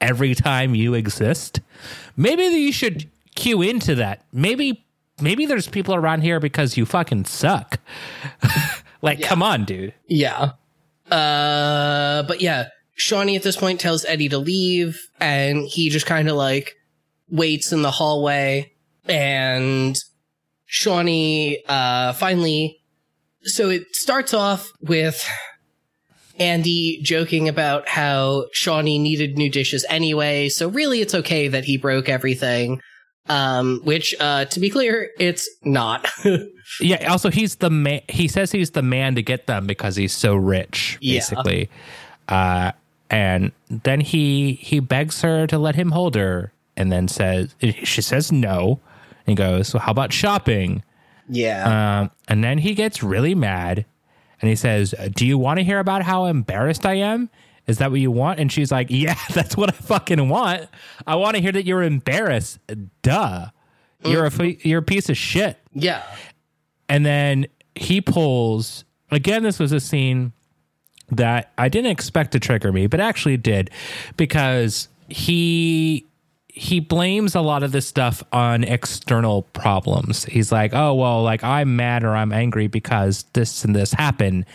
every 0.00 0.34
time 0.34 0.74
you 0.74 0.94
exist. 0.94 1.60
Maybe 2.16 2.44
you 2.44 2.72
should 2.72 3.10
cue 3.34 3.62
into 3.62 3.94
that. 3.94 4.24
Maybe 4.32 4.84
maybe 5.20 5.46
there's 5.46 5.68
people 5.68 5.94
around 5.94 6.22
here 6.22 6.40
because 6.40 6.76
you 6.76 6.84
fucking 6.84 7.24
suck. 7.24 7.78
like, 9.02 9.22
come 9.22 9.42
on, 9.42 9.64
dude. 9.64 9.94
Yeah. 10.06 10.52
Uh, 11.10 12.22
but 12.24 12.40
yeah, 12.40 12.68
Shauni 12.98 13.36
at 13.36 13.42
this 13.42 13.56
point 13.56 13.80
tells 13.80 14.04
Eddie 14.04 14.28
to 14.30 14.38
leave, 14.38 15.08
and 15.20 15.62
he 15.66 15.88
just 15.90 16.06
kind 16.06 16.28
of 16.28 16.36
like 16.36 16.76
waits 17.30 17.72
in 17.72 17.82
the 17.82 17.90
hallway, 17.90 18.72
and 19.06 19.96
Shauni, 20.68 21.58
uh, 21.68 22.12
finally, 22.14 22.80
so 23.46 23.70
it 23.70 23.84
starts 23.94 24.34
off 24.34 24.70
with 24.80 25.26
Andy 26.38 27.00
joking 27.02 27.48
about 27.48 27.88
how 27.88 28.46
Shauni 28.54 29.00
needed 29.00 29.38
new 29.38 29.50
dishes 29.50 29.86
anyway, 29.88 30.48
so 30.50 30.68
really 30.68 31.00
it's 31.00 31.14
okay 31.14 31.48
that 31.48 31.64
he 31.64 31.78
broke 31.78 32.08
everything. 32.08 32.80
Um, 33.28 33.80
which, 33.82 34.14
uh, 34.20 34.44
to 34.44 34.60
be 34.60 34.70
clear, 34.70 35.10
it's 35.18 35.48
not. 35.64 36.08
Yeah, 36.80 37.08
also 37.12 37.30
he's 37.30 37.54
the 37.56 37.70
man 37.70 38.00
he 38.08 38.26
says 38.26 38.50
he's 38.50 38.72
the 38.72 38.82
man 38.82 39.14
to 39.14 39.22
get 39.22 39.46
them 39.46 39.68
because 39.68 39.94
he's 39.94 40.12
so 40.12 40.34
rich, 40.34 40.98
Yeah. 41.00 41.18
basically. 41.18 41.70
Uh 42.26 42.72
and 43.08 43.52
then 43.70 44.00
he 44.00 44.54
he 44.54 44.80
begs 44.80 45.22
her 45.22 45.46
to 45.46 45.58
let 45.58 45.76
him 45.76 45.92
hold 45.92 46.16
her 46.16 46.52
and 46.76 46.90
then 46.90 47.06
says 47.06 47.54
she 47.84 48.02
says 48.02 48.32
no. 48.32 48.80
And 49.28 49.36
goes, 49.36 49.68
So 49.68 49.78
how 49.78 49.92
about 49.92 50.12
shopping? 50.12 50.82
Yeah. 51.28 52.00
Um, 52.00 52.10
and 52.28 52.42
then 52.44 52.58
he 52.58 52.74
gets 52.74 53.02
really 53.02 53.34
mad 53.34 53.84
and 54.40 54.48
he 54.50 54.56
says, 54.56 54.94
Do 55.14 55.26
you 55.26 55.38
want 55.38 55.58
to 55.58 55.64
hear 55.64 55.78
about 55.78 56.02
how 56.02 56.26
embarrassed 56.26 56.84
I 56.86 56.94
am? 56.94 57.30
Is 57.66 57.78
that 57.78 57.90
what 57.90 58.00
you 58.00 58.10
want? 58.10 58.38
And 58.38 58.50
she's 58.52 58.70
like, 58.70 58.88
Yeah, 58.90 59.16
that's 59.34 59.56
what 59.56 59.70
I 59.70 59.72
fucking 59.72 60.28
want. 60.28 60.68
I 61.06 61.16
want 61.16 61.36
to 61.36 61.42
hear 61.42 61.52
that 61.52 61.64
you're 61.64 61.82
embarrassed. 61.82 62.58
Duh. 63.02 63.46
You're 64.04 64.24
a 64.24 64.32
f- 64.32 64.64
you're 64.64 64.80
a 64.80 64.82
piece 64.82 65.08
of 65.08 65.16
shit. 65.16 65.58
yeah. 65.72 66.02
And 66.88 67.04
then 67.04 67.46
he 67.74 68.00
pulls 68.00 68.84
again. 69.10 69.42
This 69.42 69.58
was 69.58 69.72
a 69.72 69.80
scene 69.80 70.32
that 71.10 71.50
I 71.58 71.68
didn't 71.68 71.90
expect 71.90 72.30
to 72.32 72.40
trigger 72.40 72.70
me, 72.72 72.86
but 72.86 73.00
actually 73.00 73.36
did 73.36 73.70
because 74.16 74.86
he 75.08 76.06
he 76.56 76.80
blames 76.80 77.34
a 77.34 77.42
lot 77.42 77.62
of 77.62 77.70
this 77.70 77.86
stuff 77.86 78.22
on 78.32 78.64
external 78.64 79.42
problems. 79.42 80.24
He's 80.24 80.50
like, 80.50 80.72
"Oh 80.72 80.94
well, 80.94 81.22
like 81.22 81.44
I'm 81.44 81.76
mad 81.76 82.02
or 82.02 82.16
I'm 82.16 82.32
angry 82.32 82.66
because 82.66 83.24
this 83.34 83.62
and 83.64 83.76
this 83.76 83.92
happened." 83.92 84.46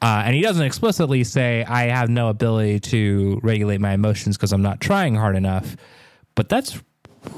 Uh, 0.00 0.22
and 0.24 0.34
he 0.34 0.40
doesn't 0.40 0.64
explicitly 0.64 1.22
say 1.22 1.62
I 1.64 1.84
have 1.84 2.08
no 2.08 2.28
ability 2.28 2.80
to 2.80 3.40
regulate 3.42 3.80
my 3.80 3.92
emotions 3.92 4.36
because 4.36 4.52
I'm 4.52 4.62
not 4.62 4.80
trying 4.80 5.14
hard 5.14 5.36
enough. 5.36 5.76
But 6.34 6.48
that's 6.48 6.82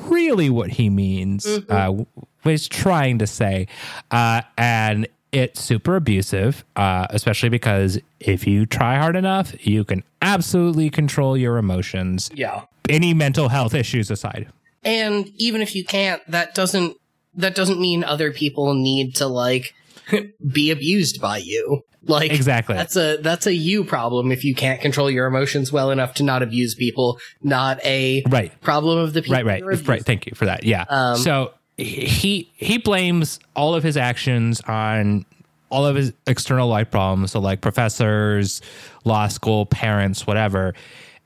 really 0.05 0.51
what 0.51 0.71
he 0.71 0.89
means. 0.89 1.45
Uh, 1.69 1.91
what 1.91 2.07
he's 2.45 2.69
trying 2.69 3.19
to 3.19 3.27
say, 3.27 3.67
uh, 4.13 4.43
and 4.57 5.09
it's 5.33 5.61
super 5.61 5.97
abusive, 5.97 6.65
uh, 6.77 7.07
especially 7.11 7.49
because 7.49 7.99
if 8.21 8.47
you 8.47 8.67
try 8.67 8.97
hard 8.97 9.17
enough, 9.17 9.55
you 9.67 9.85
can 9.85 10.03
absolutely 10.23 10.91
control 10.91 11.37
your 11.37 11.59
emotions. 11.59 12.31
Yeah. 12.33 12.63
Any 12.89 13.15
mental 13.15 13.49
health 13.49 13.75
issues 13.75 14.11
aside. 14.11 14.49
And 14.85 15.31
even 15.37 15.61
if 15.63 15.75
you 15.75 15.85
can't, 15.85 16.23
that 16.31 16.55
doesn't 16.55 16.97
that 17.35 17.55
doesn't 17.55 17.79
mean 17.81 18.03
other 18.05 18.33
people 18.33 18.75
need 18.75 19.17
to 19.17 19.27
like 19.27 19.75
be 20.53 20.71
abused 20.71 21.21
by 21.21 21.39
you. 21.39 21.83
Like 22.09 22.31
Exactly. 22.33 22.77
That's 22.77 22.97
a 22.97 23.17
that's 23.17 23.47
a 23.47 23.55
you 23.55 23.83
problem 23.85 24.31
if 24.31 24.45
you 24.45 24.55
can't 24.55 24.81
control 24.81 25.11
your 25.11 25.27
emotions 25.27 25.73
well 25.73 25.91
enough 25.91 26.15
to 26.15 26.23
not 26.23 26.43
abuse 26.43 26.75
people, 26.77 27.19
not 27.43 27.85
a 27.85 28.23
Right. 28.29 28.59
problem 28.61 28.99
of 28.99 29.13
the 29.13 29.23
people. 29.23 29.35
right 29.43 29.45
right 29.65 29.89
right 29.89 30.05
thank 30.05 30.27
you 30.27 30.33
for 30.37 30.45
that 30.47 30.63
yeah 30.65 30.85
Um, 30.89 31.17
so 31.17 31.53
he 31.77 32.51
he 32.55 32.79
blames 32.79 33.41
all 33.57 33.75
of 33.75 33.83
his 33.83 33.97
actions 33.97 34.61
on 34.63 35.27
all 35.69 35.85
of 35.85 35.97
his 35.97 36.13
external 36.29 36.69
life 36.69 36.91
problems 36.93 37.33
so 37.33 37.41
like 37.41 37.61
professors 37.61 38.63
law 39.05 39.27
school 39.27 39.67
parents 39.67 40.27
whatever 40.29 40.75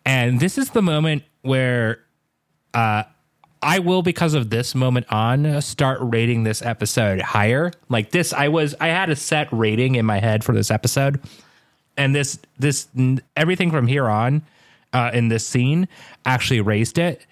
and 0.05 0.40
this 0.40 0.59
is 0.59 0.70
the 0.70 0.82
moment 0.82 1.22
where 1.43 2.01
uh 2.74 3.05
I 3.62 3.78
will, 3.81 4.01
because 4.02 4.32
of 4.32 4.48
this 4.48 4.74
moment 4.74 5.06
on, 5.12 5.60
start 5.60 5.98
rating 6.01 6.44
this 6.44 6.62
episode 6.62 7.20
higher. 7.20 7.72
Like 7.90 8.10
this, 8.10 8.32
I 8.32 8.48
was, 8.48 8.74
I 8.81 8.89
had 8.89 9.10
a 9.10 9.16
set 9.16 9.48
rating 9.52 9.97
in 9.97 10.06
my 10.06 10.18
head 10.18 10.43
for 10.43 10.55
this 10.55 10.70
episode, 10.70 11.20
and 11.94 12.14
this, 12.14 12.39
this, 12.59 12.89
everything 13.36 13.70
from 13.70 13.86
here 13.86 14.09
on, 14.09 14.43
uh, 14.94 15.10
in 15.12 15.28
this 15.28 15.47
scene, 15.47 15.89
actually 16.24 16.62
raised 16.62 16.97
it. 16.98 17.27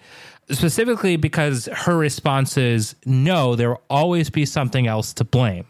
Specifically 0.51 1.15
because 1.15 1.65
her 1.65 1.97
response 1.97 2.57
is, 2.57 2.95
"No, 3.05 3.55
there 3.55 3.69
will 3.69 3.81
always 3.89 4.29
be 4.29 4.45
something 4.45 4.85
else 4.85 5.13
to 5.13 5.23
blame," 5.23 5.65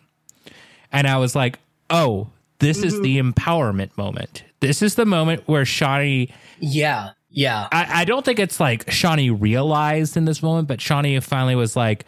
and 0.92 1.08
I 1.08 1.18
was 1.18 1.36
like, 1.36 1.60
"Oh, 1.90 2.30
this 2.60 2.84
is 2.84 3.00
the 3.02 3.18
empowerment 3.18 3.98
moment. 3.98 4.44
This 4.60 4.82
is 4.82 4.96
the 4.96 5.06
moment 5.06 5.44
where 5.48 5.64
Shauni." 5.64 6.32
Yeah. 6.60 7.12
Yeah. 7.30 7.68
I, 7.72 8.02
I 8.02 8.06
don't 8.06 8.26
think 8.26 8.40
it's 8.40 8.60
like 8.60 8.86
Shauni 8.86 9.36
realized 9.40 10.18
in 10.18 10.26
this 10.26 10.42
moment, 10.42 10.68
but 10.68 10.80
Shauni 10.80 11.22
finally 11.22 11.56
was 11.56 11.76
like, 11.76 12.06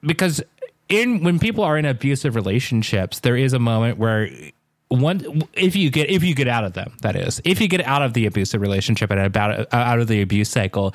because 0.00 0.42
in 0.88 1.22
when 1.22 1.38
people 1.38 1.64
are 1.64 1.76
in 1.76 1.84
abusive 1.84 2.34
relationships, 2.34 3.20
there 3.20 3.36
is 3.36 3.52
a 3.52 3.58
moment 3.58 3.98
where 3.98 4.30
one 4.88 5.42
if 5.52 5.76
you 5.76 5.90
get 5.90 6.08
if 6.08 6.22
you 6.22 6.34
get 6.34 6.48
out 6.48 6.64
of 6.64 6.72
them, 6.72 6.96
that 7.02 7.16
is, 7.16 7.40
if 7.44 7.60
you 7.60 7.68
get 7.68 7.84
out 7.86 8.02
of 8.02 8.14
the 8.14 8.26
abusive 8.26 8.60
relationship 8.60 9.10
and 9.10 9.20
about 9.20 9.60
uh, 9.60 9.66
out 9.72 10.00
of 10.00 10.08
the 10.08 10.22
abuse 10.22 10.48
cycle, 10.48 10.94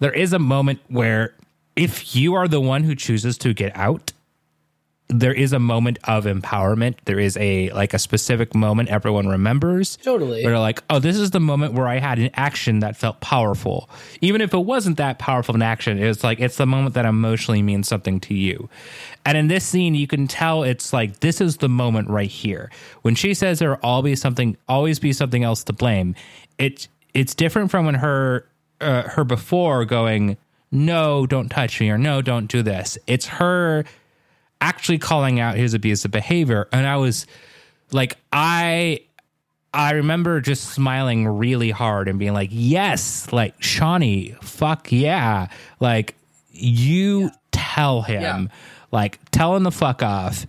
there 0.00 0.12
is 0.12 0.32
a 0.32 0.38
moment 0.38 0.80
where 0.88 1.34
if 1.76 2.16
you 2.16 2.34
are 2.34 2.48
the 2.48 2.60
one 2.60 2.82
who 2.82 2.96
chooses 2.96 3.38
to 3.38 3.54
get 3.54 3.76
out 3.76 4.12
there 5.08 5.32
is 5.32 5.54
a 5.54 5.58
moment 5.58 5.98
of 6.04 6.24
empowerment. 6.24 6.96
There 7.06 7.18
is 7.18 7.36
a 7.38 7.70
like 7.70 7.94
a 7.94 7.98
specific 7.98 8.54
moment 8.54 8.90
everyone 8.90 9.26
remembers. 9.26 9.96
Totally. 9.96 10.44
Where 10.44 10.52
they're 10.52 10.60
like, 10.60 10.82
oh, 10.90 10.98
this 10.98 11.16
is 11.16 11.30
the 11.30 11.40
moment 11.40 11.72
where 11.72 11.88
I 11.88 11.98
had 11.98 12.18
an 12.18 12.30
action 12.34 12.80
that 12.80 12.96
felt 12.96 13.20
powerful. 13.20 13.88
Even 14.20 14.42
if 14.42 14.52
it 14.52 14.58
wasn't 14.58 14.98
that 14.98 15.18
powerful 15.18 15.54
an 15.54 15.62
action, 15.62 15.98
it's 15.98 16.22
like 16.22 16.40
it's 16.40 16.56
the 16.56 16.66
moment 16.66 16.94
that 16.94 17.06
emotionally 17.06 17.62
means 17.62 17.88
something 17.88 18.20
to 18.20 18.34
you. 18.34 18.68
And 19.24 19.38
in 19.38 19.48
this 19.48 19.64
scene, 19.64 19.94
you 19.94 20.06
can 20.06 20.28
tell 20.28 20.62
it's 20.62 20.92
like 20.92 21.20
this 21.20 21.40
is 21.40 21.56
the 21.56 21.70
moment 21.70 22.10
right 22.10 22.30
here. 22.30 22.70
When 23.00 23.14
she 23.14 23.32
says 23.32 23.58
there 23.58 23.70
will 23.70 23.80
always 23.82 24.12
be 24.12 24.16
something 24.16 24.56
always 24.68 24.98
be 24.98 25.14
something 25.14 25.42
else 25.42 25.64
to 25.64 25.72
blame, 25.72 26.14
it's 26.58 26.88
it's 27.14 27.34
different 27.34 27.70
from 27.70 27.86
when 27.86 27.94
her 27.94 28.46
uh, 28.82 29.04
her 29.04 29.24
before 29.24 29.86
going, 29.86 30.36
No, 30.70 31.26
don't 31.26 31.48
touch 31.48 31.80
me, 31.80 31.88
or 31.88 31.96
no, 31.96 32.20
don't 32.20 32.46
do 32.46 32.62
this. 32.62 32.98
It's 33.06 33.26
her 33.26 33.84
actually 34.60 34.98
calling 34.98 35.40
out 35.40 35.56
his 35.56 35.74
abusive 35.74 36.10
behavior. 36.10 36.68
And 36.72 36.86
i 36.86 36.96
was 36.96 37.26
like 37.92 38.16
i 38.32 39.00
i 39.72 39.92
remember 39.92 40.40
just 40.40 40.70
smiling 40.70 41.26
really 41.26 41.70
hard 41.70 42.08
and 42.08 42.18
being 42.18 42.32
like 42.34 42.50
yes 42.52 43.32
like 43.32 43.58
shauni 43.60 44.36
fuck 44.42 44.90
yeah. 44.92 45.48
Like 45.80 46.14
you 46.50 47.30
tell 47.52 48.02
him 48.02 48.22
Yeah. 48.22 48.46
like 48.90 49.18
tell 49.30 49.54
him 49.54 49.62
the 49.62 49.70
fuck 49.70 50.02
off. 50.02 50.46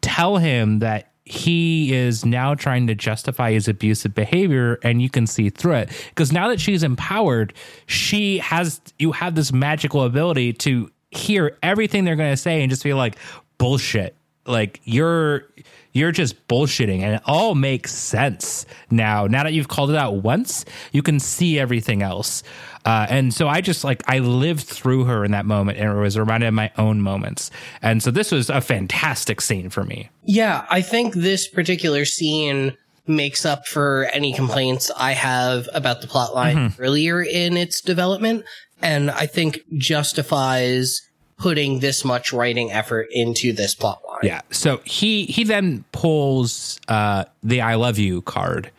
Tell 0.00 0.36
him 0.38 0.80
that 0.80 1.10
he 1.24 1.94
is 1.94 2.24
now 2.24 2.54
trying 2.56 2.88
to 2.88 2.94
justify 2.96 3.52
his 3.52 3.68
abusive 3.68 4.12
behavior 4.14 4.78
and 4.82 5.00
you 5.00 5.08
can 5.08 5.26
see 5.28 5.48
through 5.50 5.74
it. 5.76 5.90
Because 6.08 6.32
now 6.32 6.48
that 6.48 6.60
she's 6.60 6.82
empowered 6.82 7.54
she 7.86 8.38
has 8.38 8.80
you 8.98 9.12
have 9.12 9.34
this 9.36 9.52
magical 9.52 10.02
ability 10.02 10.52
to 10.54 10.90
hear 11.12 11.56
everything 11.62 12.04
they're 12.04 12.16
going 12.16 12.32
to 12.32 12.36
say 12.36 12.60
and 12.62 12.70
just 12.70 12.82
be 12.82 12.92
like 12.94 13.16
bullshit. 13.62 14.16
Like 14.44 14.80
you're 14.84 15.44
you're 15.92 16.10
just 16.10 16.48
bullshitting 16.48 17.00
and 17.02 17.14
it 17.16 17.22
all 17.26 17.54
makes 17.54 17.92
sense 17.94 18.66
now. 18.90 19.26
Now 19.26 19.44
that 19.44 19.52
you've 19.52 19.68
called 19.68 19.90
it 19.90 19.96
out 19.96 20.16
once 20.16 20.64
you 20.90 21.02
can 21.02 21.20
see 21.20 21.58
everything 21.60 22.02
else. 22.02 22.42
Uh, 22.84 23.06
and 23.08 23.32
so 23.32 23.46
i 23.46 23.60
just 23.60 23.84
like 23.84 24.02
i 24.08 24.18
lived 24.18 24.64
through 24.66 25.04
her 25.04 25.24
in 25.24 25.30
that 25.30 25.46
moment 25.46 25.78
and 25.78 25.88
it 25.96 26.00
was 26.00 26.18
reminded 26.18 26.48
of 26.48 26.54
my 26.54 26.72
own 26.76 27.00
moments. 27.00 27.50
And 27.82 28.02
so 28.02 28.10
this 28.10 28.32
was 28.32 28.50
a 28.50 28.60
fantastic 28.60 29.40
scene 29.40 29.70
for 29.70 29.84
me. 29.84 30.10
Yeah, 30.24 30.66
I 30.68 30.80
think 30.82 31.14
this 31.14 31.46
particular 31.46 32.04
scene 32.04 32.76
makes 33.06 33.44
up 33.44 33.66
for 33.68 34.08
any 34.12 34.32
complaints 34.32 34.90
I 34.96 35.12
have 35.12 35.68
about 35.72 36.00
the 36.00 36.08
plot 36.08 36.34
line 36.34 36.56
Mm-hmm. 36.56 36.82
earlier 36.82 37.22
in 37.22 37.56
its 37.56 37.80
development, 37.80 38.44
and 38.80 39.10
I 39.10 39.26
think 39.26 39.60
justifies 39.76 41.02
putting 41.42 41.80
this 41.80 42.04
much 42.04 42.32
writing 42.32 42.70
effort 42.70 43.08
into 43.10 43.52
this 43.52 43.74
plot 43.74 44.00
line. 44.06 44.20
Yeah. 44.22 44.42
So 44.50 44.80
he 44.84 45.26
he 45.26 45.42
then 45.42 45.84
pulls 45.90 46.78
uh, 46.86 47.24
the 47.42 47.60
"I 47.60 47.74
love 47.74 47.98
you" 47.98 48.22
card, 48.22 48.70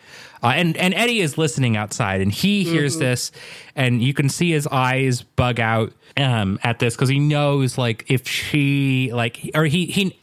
uh, 0.41 0.53
and 0.55 0.77
and 0.77 0.93
Eddie 0.93 1.19
is 1.19 1.37
listening 1.37 1.75
outside, 1.75 2.21
and 2.21 2.31
he 2.31 2.63
hears 2.63 2.97
this, 2.97 3.33
and 3.75 4.01
you 4.01 4.13
can 4.13 4.29
see 4.29 4.51
his 4.51 4.65
eyes 4.67 5.21
bug 5.23 5.59
out 5.59 5.91
um, 6.15 6.57
at 6.63 6.79
this 6.79 6.95
because 6.95 7.09
he 7.09 7.19
knows 7.19 7.77
like 7.77 8.05
if 8.07 8.25
she 8.25 9.11
like 9.11 9.51
or 9.53 9.65
he 9.65 9.87
he, 9.87 10.17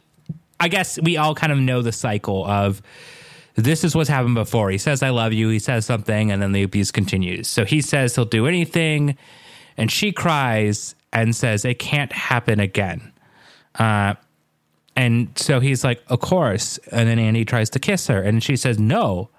I 0.59 0.67
guess 0.67 0.99
we 0.99 1.17
all 1.17 1.35
kind 1.35 1.53
of 1.53 1.59
know 1.59 1.81
the 1.81 1.93
cycle 1.93 2.43
of. 2.45 2.81
This 3.55 3.83
is 3.83 3.93
what's 3.93 4.09
happened 4.09 4.35
before. 4.35 4.71
He 4.71 4.77
says, 4.77 5.03
I 5.03 5.09
love 5.09 5.33
you. 5.33 5.49
He 5.49 5.59
says 5.59 5.85
something, 5.85 6.31
and 6.31 6.41
then 6.41 6.53
the 6.53 6.63
abuse 6.63 6.89
continues. 6.89 7.49
So 7.49 7.65
he 7.65 7.81
says 7.81 8.15
he'll 8.15 8.23
do 8.23 8.47
anything, 8.47 9.17
and 9.75 9.91
she 9.91 10.13
cries 10.13 10.95
and 11.13 11.35
says, 11.35 11.65
It 11.65 11.79
can't 11.79 12.11
happen 12.11 12.59
again. 12.59 13.11
Uh, 13.75 14.15
and 14.95 15.29
so 15.35 15.59
he's 15.59 15.83
like, 15.83 16.01
Of 16.07 16.19
course. 16.19 16.77
And 16.91 17.07
then 17.07 17.19
Andy 17.19 17.45
tries 17.45 17.69
to 17.71 17.79
kiss 17.79 18.07
her. 18.07 18.21
And 18.21 18.43
she 18.43 18.55
says, 18.55 18.79
No, 18.79 19.29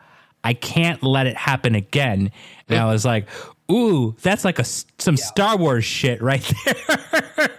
I 0.44 0.54
can't 0.54 1.02
let 1.02 1.26
it 1.26 1.36
happen 1.36 1.74
again. 1.74 2.30
And 2.68 2.78
I 2.78 2.86
was 2.86 3.04
like, 3.04 3.28
Ooh, 3.70 4.16
that's 4.22 4.44
like 4.44 4.58
a 4.58 4.64
some 4.64 5.16
Star 5.16 5.56
Wars 5.56 5.84
shit 5.84 6.20
right 6.22 6.52
there. 7.36 7.50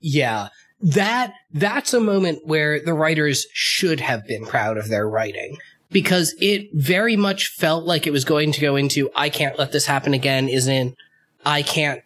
Yeah. 0.00 0.48
That, 0.80 1.34
that's 1.52 1.94
a 1.94 2.00
moment 2.00 2.40
where 2.44 2.80
the 2.80 2.92
writers 2.92 3.46
should 3.52 4.00
have 4.00 4.26
been 4.26 4.44
proud 4.44 4.76
of 4.76 4.88
their 4.88 5.08
writing 5.08 5.56
because 5.92 6.34
it 6.40 6.70
very 6.72 7.16
much 7.16 7.48
felt 7.48 7.84
like 7.84 8.06
it 8.06 8.10
was 8.10 8.24
going 8.24 8.50
to 8.50 8.60
go 8.60 8.74
into, 8.74 9.08
I 9.14 9.28
can't 9.28 9.56
let 9.58 9.70
this 9.70 9.86
happen 9.86 10.12
again, 10.12 10.48
Is 10.48 10.66
in 10.66 10.96
I 11.44 11.62
can't 11.62 12.02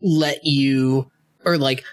let 0.00 0.44
you, 0.44 1.10
or 1.44 1.58
like, 1.58 1.84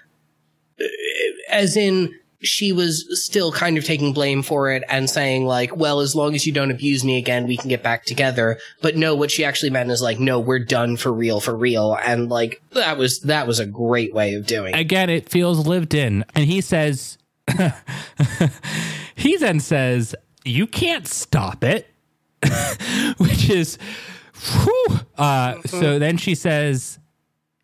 as 1.50 1.76
in, 1.76 2.14
she 2.42 2.72
was 2.72 3.06
still 3.24 3.52
kind 3.52 3.78
of 3.78 3.84
taking 3.84 4.12
blame 4.12 4.42
for 4.42 4.70
it 4.70 4.82
and 4.88 5.08
saying 5.08 5.46
like, 5.46 5.76
well, 5.76 6.00
as 6.00 6.14
long 6.14 6.34
as 6.34 6.46
you 6.46 6.52
don't 6.52 6.70
abuse 6.70 7.04
me 7.04 7.18
again, 7.18 7.46
we 7.46 7.56
can 7.56 7.68
get 7.68 7.82
back 7.82 8.04
together. 8.04 8.58
But 8.80 8.96
no, 8.96 9.14
what 9.14 9.30
she 9.30 9.44
actually 9.44 9.70
meant 9.70 9.90
is 9.90 10.02
like, 10.02 10.18
no, 10.18 10.40
we're 10.40 10.58
done 10.58 10.96
for 10.96 11.12
real, 11.12 11.40
for 11.40 11.56
real. 11.56 11.96
And 12.04 12.28
like, 12.28 12.60
that 12.72 12.98
was, 12.98 13.20
that 13.20 13.46
was 13.46 13.58
a 13.58 13.66
great 13.66 14.12
way 14.12 14.34
of 14.34 14.46
doing 14.46 14.74
it. 14.74 14.78
Again, 14.78 15.08
it 15.08 15.28
feels 15.28 15.66
lived 15.66 15.94
in. 15.94 16.24
And 16.34 16.46
he 16.46 16.60
says, 16.60 17.18
he 19.14 19.36
then 19.36 19.60
says, 19.60 20.14
You 20.44 20.66
can't 20.66 21.06
stop 21.06 21.64
it, 21.64 21.88
which 23.18 23.50
is, 23.50 23.78
whew. 24.34 25.00
Uh, 25.16 25.60
so 25.62 25.98
then 25.98 26.16
she 26.16 26.34
says, 26.34 26.98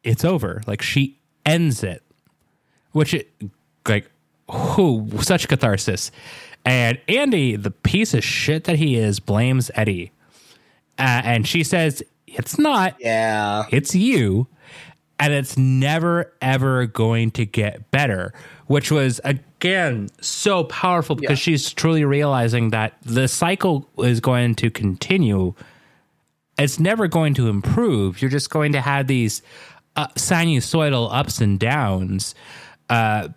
It's 0.09 0.25
over. 0.25 0.63
Like 0.67 0.83
she 0.83 1.19
ends 1.47 1.83
it, 1.83 2.03
which 2.93 3.15
it, 3.15 3.31
like, 3.87 4.11
who 4.51 5.09
such 5.21 5.47
catharsis. 5.49 6.11
And 6.65 6.99
Andy, 7.09 7.57
the 7.57 7.71
piece 7.71 8.15
of 8.15 8.25
shit 8.25 8.65
that 8.65 8.77
he 8.77 8.97
is, 8.97 9.21
blames 9.21 9.71
Eddie. 9.75 10.11
Uh, 10.99 11.21
and 11.25 11.47
she 11.47 11.63
says, 11.65 12.03
It's 12.27 12.59
not 12.59 12.97
Yeah. 12.99 13.65
it's 13.71 13.95
you. 13.95 14.47
and 15.21 15.33
it's 15.33 15.57
never 15.59 16.33
ever 16.41 16.87
going 16.87 17.31
to 17.33 17.45
get 17.45 17.91
better 17.91 18.33
which 18.69 18.93
was 18.93 19.21
again 19.25 20.09
so 20.21 20.63
powerful 20.65 21.17
because 21.17 21.39
Yeah. 21.41 21.53
she's 21.53 21.73
truly 21.73 22.05
realizing 22.05 22.71
that 22.71 22.95
the 23.05 23.27
cycle 23.27 23.89
is 23.99 24.21
going 24.21 24.55
to 24.57 24.71
continue 24.71 25.55
it's 26.57 26.79
never 26.79 27.09
going 27.09 27.35
to 27.35 27.49
improve 27.49 28.21
you're 28.23 28.31
just 28.31 28.51
going 28.51 28.71
to 28.73 28.81
have 28.81 29.09
these 29.09 29.43
uh, 29.97 30.09
sinusoidal 30.09 31.09
ups 31.13 31.41
and 31.41 31.59
downs 31.59 32.35
uh, 32.91 33.29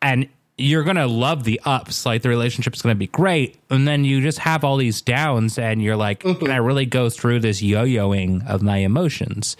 and 0.00 0.28
you're 0.58 0.84
going 0.84 0.96
to 0.96 1.06
love 1.06 1.44
the 1.44 1.60
ups 1.64 2.06
like 2.06 2.22
the 2.22 2.28
relationship's 2.28 2.80
going 2.80 2.94
to 2.94 2.98
be 2.98 3.08
great 3.08 3.58
and 3.68 3.86
then 3.86 4.04
you 4.04 4.22
just 4.22 4.38
have 4.38 4.64
all 4.64 4.76
these 4.76 5.02
downs 5.02 5.58
and 5.58 5.82
you're 5.82 5.96
like 5.96 6.20
can 6.20 6.50
i 6.50 6.56
really 6.56 6.86
go 6.86 7.10
through 7.10 7.40
this 7.40 7.60
yo-yoing 7.60 8.46
of 8.48 8.62
my 8.62 8.78
emotions? 8.78 9.56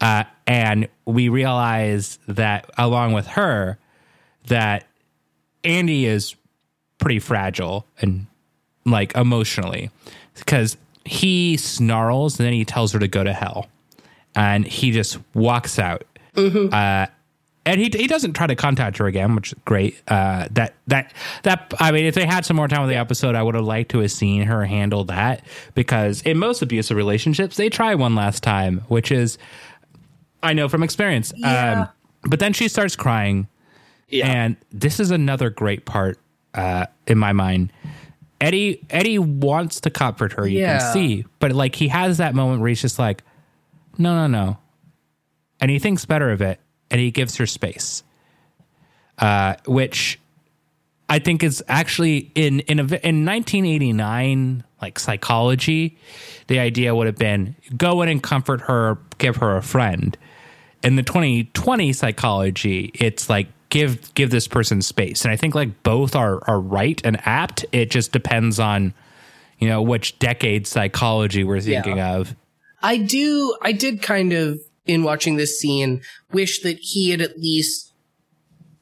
Uh, 0.00 0.24
and 0.46 0.88
we 1.06 1.28
realize 1.28 2.18
that 2.28 2.70
along 2.78 3.12
with 3.12 3.26
her 3.26 3.78
that 4.46 4.86
andy 5.64 6.06
is 6.06 6.36
pretty 6.98 7.18
fragile 7.18 7.84
and 8.00 8.26
like 8.84 9.14
emotionally 9.16 9.90
because 10.34 10.76
he 11.04 11.56
snarls 11.56 12.38
and 12.38 12.46
then 12.46 12.52
he 12.52 12.64
tells 12.64 12.92
her 12.92 12.98
to 12.98 13.08
go 13.08 13.24
to 13.24 13.32
hell 13.32 13.66
and 14.38 14.64
he 14.66 14.90
just 14.92 15.18
walks 15.34 15.78
out 15.78 16.04
uh, 16.36 17.06
and 17.66 17.80
he 17.80 17.90
he 17.92 18.06
doesn't 18.06 18.32
try 18.34 18.46
to 18.46 18.54
contact 18.54 18.96
her 18.98 19.06
again, 19.06 19.34
which 19.34 19.48
is 19.52 19.58
great. 19.64 20.00
Uh, 20.08 20.46
that 20.52 20.74
that 20.86 21.12
that 21.42 21.74
I 21.80 21.90
mean, 21.92 22.04
if 22.06 22.14
they 22.14 22.24
had 22.24 22.44
some 22.46 22.56
more 22.56 22.68
time 22.68 22.80
with 22.82 22.90
the 22.90 22.96
episode, 22.96 23.34
I 23.34 23.42
would 23.42 23.54
have 23.54 23.64
liked 23.64 23.90
to 23.90 23.98
have 23.98 24.10
seen 24.12 24.42
her 24.44 24.64
handle 24.64 25.04
that 25.04 25.42
because 25.74 26.22
in 26.22 26.38
most 26.38 26.62
abusive 26.62 26.96
relationships, 26.96 27.56
they 27.56 27.68
try 27.68 27.94
one 27.94 28.14
last 28.14 28.42
time, 28.42 28.82
which 28.88 29.10
is 29.12 29.36
I 30.42 30.52
know 30.54 30.68
from 30.68 30.82
experience. 30.82 31.32
Yeah. 31.36 31.82
Um, 31.82 31.88
but 32.30 32.38
then 32.38 32.52
she 32.52 32.68
starts 32.68 32.96
crying, 32.96 33.48
Yeah. 34.08 34.26
and 34.28 34.56
this 34.72 34.98
is 35.00 35.10
another 35.10 35.50
great 35.50 35.84
part 35.84 36.18
uh, 36.54 36.86
in 37.06 37.18
my 37.18 37.32
mind. 37.32 37.72
Eddie 38.40 38.80
Eddie 38.90 39.18
wants 39.18 39.80
to 39.80 39.90
comfort 39.90 40.32
her, 40.34 40.46
you 40.46 40.60
Yeah. 40.60 40.78
can 40.78 40.92
see, 40.92 41.24
but 41.40 41.52
like 41.52 41.74
he 41.74 41.88
has 41.88 42.18
that 42.18 42.34
moment 42.34 42.60
where 42.60 42.68
he's 42.68 42.80
just 42.80 42.98
like, 42.98 43.22
no, 43.98 44.14
no, 44.14 44.26
no, 44.26 44.58
and 45.60 45.70
he 45.70 45.78
thinks 45.78 46.04
better 46.04 46.30
of 46.30 46.40
it, 46.40 46.60
and 46.90 47.00
he 47.00 47.10
gives 47.10 47.36
her 47.36 47.46
space, 47.46 48.02
uh, 49.18 49.56
which 49.66 50.18
I 51.08 51.18
think 51.18 51.42
is 51.42 51.64
actually 51.68 52.30
in 52.34 52.60
in 52.60 52.78
a, 52.78 52.82
in 52.82 53.24
1989 53.24 54.64
like 54.80 54.98
psychology, 54.98 55.96
the 56.46 56.58
idea 56.58 56.94
would 56.94 57.06
have 57.06 57.16
been 57.16 57.56
go 57.76 58.02
in 58.02 58.08
and 58.08 58.22
comfort 58.22 58.62
her, 58.62 58.98
give 59.18 59.36
her 59.36 59.56
a 59.56 59.62
friend. 59.62 60.16
In 60.82 60.96
the 60.96 61.02
2020 61.02 61.92
psychology, 61.92 62.92
it's 62.94 63.28
like 63.28 63.48
give 63.70 64.12
give 64.14 64.30
this 64.30 64.46
person 64.46 64.82
space, 64.82 65.24
and 65.24 65.32
I 65.32 65.36
think 65.36 65.54
like 65.54 65.82
both 65.82 66.14
are 66.14 66.42
are 66.46 66.60
right 66.60 67.00
and 67.04 67.18
apt. 67.26 67.64
It 67.72 67.90
just 67.90 68.12
depends 68.12 68.60
on 68.60 68.94
you 69.58 69.68
know 69.68 69.82
which 69.82 70.18
decade 70.18 70.66
psychology 70.66 71.42
we're 71.42 71.60
thinking 71.60 72.00
of. 72.00 72.36
I 72.82 72.98
do, 72.98 73.56
I 73.62 73.72
did 73.72 74.02
kind 74.02 74.32
of, 74.32 74.60
in 74.86 75.02
watching 75.02 75.36
this 75.36 75.58
scene, 75.58 76.02
wish 76.32 76.62
that 76.62 76.78
he 76.80 77.10
had 77.10 77.20
at 77.20 77.38
least, 77.38 77.92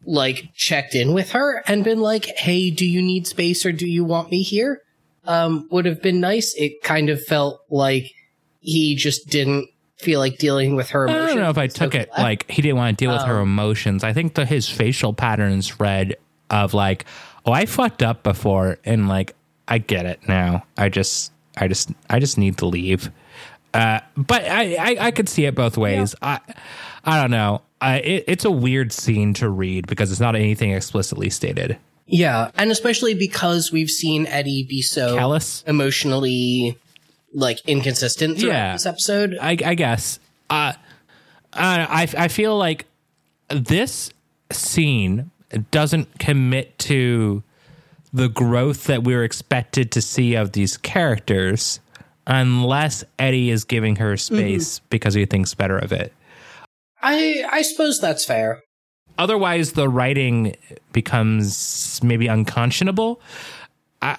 like, 0.05 0.51
checked 0.55 0.94
in 0.94 1.12
with 1.14 1.31
her 1.31 1.62
and 1.66 1.82
been 1.82 2.01
like, 2.01 2.27
hey, 2.36 2.70
do 2.70 2.86
you 2.86 3.02
need 3.02 3.27
space 3.27 3.66
or 3.66 3.73
do 3.73 3.86
you 3.86 4.05
want 4.05 4.31
me 4.31 4.43
here? 4.43 4.82
Um, 5.24 5.66
would 5.70 5.86
have 5.86 6.01
been 6.01 6.20
nice. 6.20 6.55
It 6.55 6.82
kind 6.82 7.10
of 7.10 7.23
felt 7.24 7.60
like 7.68 8.12
he 8.60 8.94
just 8.94 9.28
didn't 9.28 9.68
feel 9.98 10.20
like 10.20 10.39
dealing 10.39 10.77
with 10.77 10.90
her 10.90 11.09
I 11.09 11.12
don't 11.12 11.36
know 11.39 11.51
if 11.51 11.59
I 11.59 11.68
took 11.68 11.94
he 11.94 12.01
it 12.01 12.10
like 12.18 12.48
he 12.51 12.60
didn't 12.60 12.77
want 12.77 12.97
to 12.98 13.05
deal 13.05 13.12
with 13.12 13.23
her 13.23 13.40
emotions. 13.40 14.05
I 14.05 14.12
think 14.12 14.35
the 14.35 14.44
his 14.44 14.68
facial 14.68 15.14
patterns 15.14 15.81
read 15.81 16.16
of 16.51 16.74
like, 16.74 17.06
oh, 17.44 17.52
I 17.52 17.66
fucked 17.66 18.02
up 18.02 18.23
before, 18.23 18.78
and 18.85 19.09
like 19.09 19.35
I 19.66 19.78
get 19.78 20.06
it 20.06 20.20
now. 20.28 20.64
I 20.77 20.89
just, 20.89 21.32
I 21.56 21.68
just, 21.68 21.90
I 22.10 22.20
just 22.20 22.39
need 22.39 22.59
to 22.59 22.66
leave. 22.66 23.10
Uh, 23.74 24.01
but 24.16 24.44
I, 24.44 24.74
I, 24.74 24.97
I 25.06 25.10
could 25.10 25.28
see 25.28 25.44
it 25.44 25.55
both 25.55 25.76
ways. 25.76 26.14
I, 26.22 26.40
I 27.05 27.20
don't 27.20 27.30
know. 27.30 27.62
I, 27.80 27.98
it, 27.98 28.24
it's 28.26 28.44
a 28.44 28.51
weird 28.51 28.93
scene 28.93 29.34
to 29.34 29.48
read 29.51 29.86
because 29.86 30.10
it's 30.10 30.20
not 30.20 30.34
anything 30.34 30.72
explicitly 30.72 31.28
stated. 31.30 31.76
Yeah, 32.06 32.51
and 32.55 32.70
especially 32.70 33.14
because 33.14 33.72
we've 33.72 33.90
seen 33.90 34.26
Eddie 34.28 34.64
be 34.68 34.80
so 34.80 35.16
Callous? 35.16 35.62
emotionally 35.66 36.78
like 37.34 37.60
inconsistent 37.66 38.38
throughout 38.38 38.52
Yeah. 38.55 38.72
this 38.74 38.86
episode. 38.86 39.36
I, 39.40 39.59
I 39.64 39.74
guess. 39.74 40.20
Uh, 40.48 40.72
I, 41.52 42.09
I 42.16 42.28
feel 42.28 42.56
like 42.56 42.86
this 43.48 44.10
scene 44.52 45.30
doesn't 45.70 46.18
commit 46.18 46.78
to 46.78 47.43
the 48.12 48.28
growth 48.28 48.84
that 48.84 49.05
we 49.05 49.14
are 49.14 49.24
expected 49.24 49.90
to 49.93 50.01
see 50.01 50.34
of 50.34 50.52
these 50.52 50.76
characters 50.76 51.80
unless 52.27 53.05
Eddie 53.19 53.51
is 53.51 53.65
giving 53.65 53.97
her 53.97 54.15
mm-hmm. 54.15 54.36
space 54.36 54.81
because 54.90 55.15
he 55.15 55.27
thinks 55.27 55.55
better 55.55 55.78
of 55.78 55.93
it. 55.93 56.12
I 57.03 57.44
I 57.51 57.62
suppose 57.62 58.01
that's 58.01 58.24
fair. 58.24 58.62
Otherwise, 59.19 59.73
the 59.73 59.89
writing 59.89 60.57
becomes 60.93 62.01
maybe 62.03 62.27
unconscionable. 62.27 63.20
I, 64.03 64.19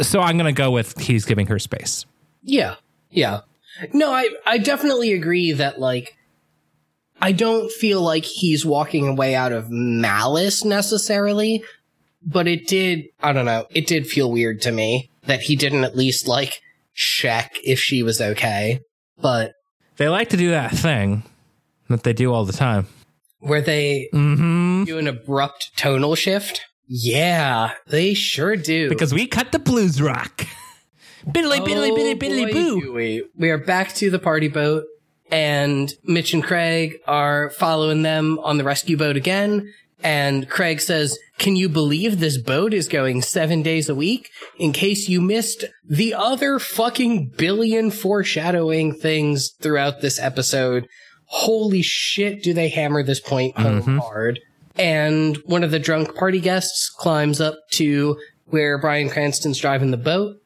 so 0.00 0.20
I'm 0.20 0.36
going 0.36 0.52
to 0.52 0.58
go 0.58 0.70
with 0.70 0.98
he's 0.98 1.24
giving 1.24 1.46
her 1.46 1.58
space. 1.58 2.04
Yeah. 2.42 2.76
Yeah. 3.10 3.40
No, 3.92 4.12
I 4.12 4.28
I 4.46 4.58
definitely 4.58 5.12
agree 5.12 5.52
that 5.52 5.78
like 5.78 6.16
I 7.20 7.32
don't 7.32 7.70
feel 7.70 8.02
like 8.02 8.24
he's 8.24 8.66
walking 8.66 9.06
away 9.06 9.34
out 9.34 9.52
of 9.52 9.70
malice 9.70 10.64
necessarily, 10.64 11.62
but 12.24 12.48
it 12.48 12.66
did 12.66 13.04
I 13.20 13.32
don't 13.32 13.44
know, 13.44 13.66
it 13.70 13.86
did 13.86 14.06
feel 14.06 14.30
weird 14.30 14.60
to 14.62 14.72
me 14.72 15.10
that 15.26 15.42
he 15.42 15.56
didn't 15.56 15.84
at 15.84 15.96
least 15.96 16.26
like 16.26 16.60
check 16.94 17.52
if 17.64 17.78
she 17.78 18.02
was 18.02 18.20
okay. 18.20 18.80
But 19.20 19.52
They 19.96 20.08
like 20.08 20.30
to 20.30 20.36
do 20.36 20.50
that 20.50 20.72
thing 20.72 21.22
that 21.88 22.02
they 22.02 22.12
do 22.12 22.32
all 22.32 22.44
the 22.44 22.52
time. 22.52 22.86
Where 23.40 23.60
they 23.60 24.08
Mm-hmm. 24.14 24.84
do 24.84 24.98
an 24.98 25.08
abrupt 25.08 25.72
tonal 25.76 26.14
shift? 26.14 26.62
Yeah, 26.88 27.72
they 27.86 28.14
sure 28.14 28.56
do. 28.56 28.88
Because 28.88 29.12
we 29.14 29.26
cut 29.26 29.52
the 29.52 29.58
blues 29.58 30.00
rock. 30.02 30.46
Biddly, 31.26 31.58
biddly, 31.60 31.90
biddly, 31.96 32.18
biddly, 32.18 32.46
boy, 32.46 32.52
boo. 32.52 32.92
We 32.92 33.24
We 33.36 33.50
are 33.50 33.58
back 33.58 33.94
to 33.96 34.10
the 34.10 34.18
party 34.18 34.48
boat, 34.48 34.84
and 35.30 35.92
Mitch 36.04 36.34
and 36.34 36.42
Craig 36.42 36.98
are 37.06 37.50
following 37.50 38.02
them 38.02 38.38
on 38.40 38.58
the 38.58 38.64
rescue 38.64 38.96
boat 38.96 39.16
again. 39.16 39.72
And 40.02 40.48
Craig 40.50 40.80
says, 40.80 41.16
Can 41.42 41.56
you 41.56 41.68
believe 41.68 42.20
this 42.20 42.38
boat 42.38 42.72
is 42.72 42.86
going 42.86 43.20
seven 43.20 43.62
days 43.62 43.88
a 43.88 43.96
week? 43.96 44.30
In 44.60 44.72
case 44.72 45.08
you 45.08 45.20
missed 45.20 45.64
the 45.84 46.14
other 46.14 46.60
fucking 46.60 47.32
billion 47.36 47.90
foreshadowing 47.90 48.94
things 48.94 49.50
throughout 49.60 50.00
this 50.00 50.20
episode. 50.20 50.86
Holy 51.24 51.82
shit, 51.82 52.44
do 52.44 52.54
they 52.54 52.68
hammer 52.68 53.02
this 53.02 53.18
point 53.18 53.58
home 53.58 53.98
hard. 53.98 54.38
And 54.76 55.36
one 55.38 55.64
of 55.64 55.72
the 55.72 55.80
drunk 55.80 56.14
party 56.14 56.38
guests 56.38 56.88
climbs 56.88 57.40
up 57.40 57.58
to 57.72 58.20
where 58.44 58.78
Bryan 58.78 59.10
Cranston's 59.10 59.58
driving 59.58 59.90
the 59.90 59.96
boat 59.96 60.36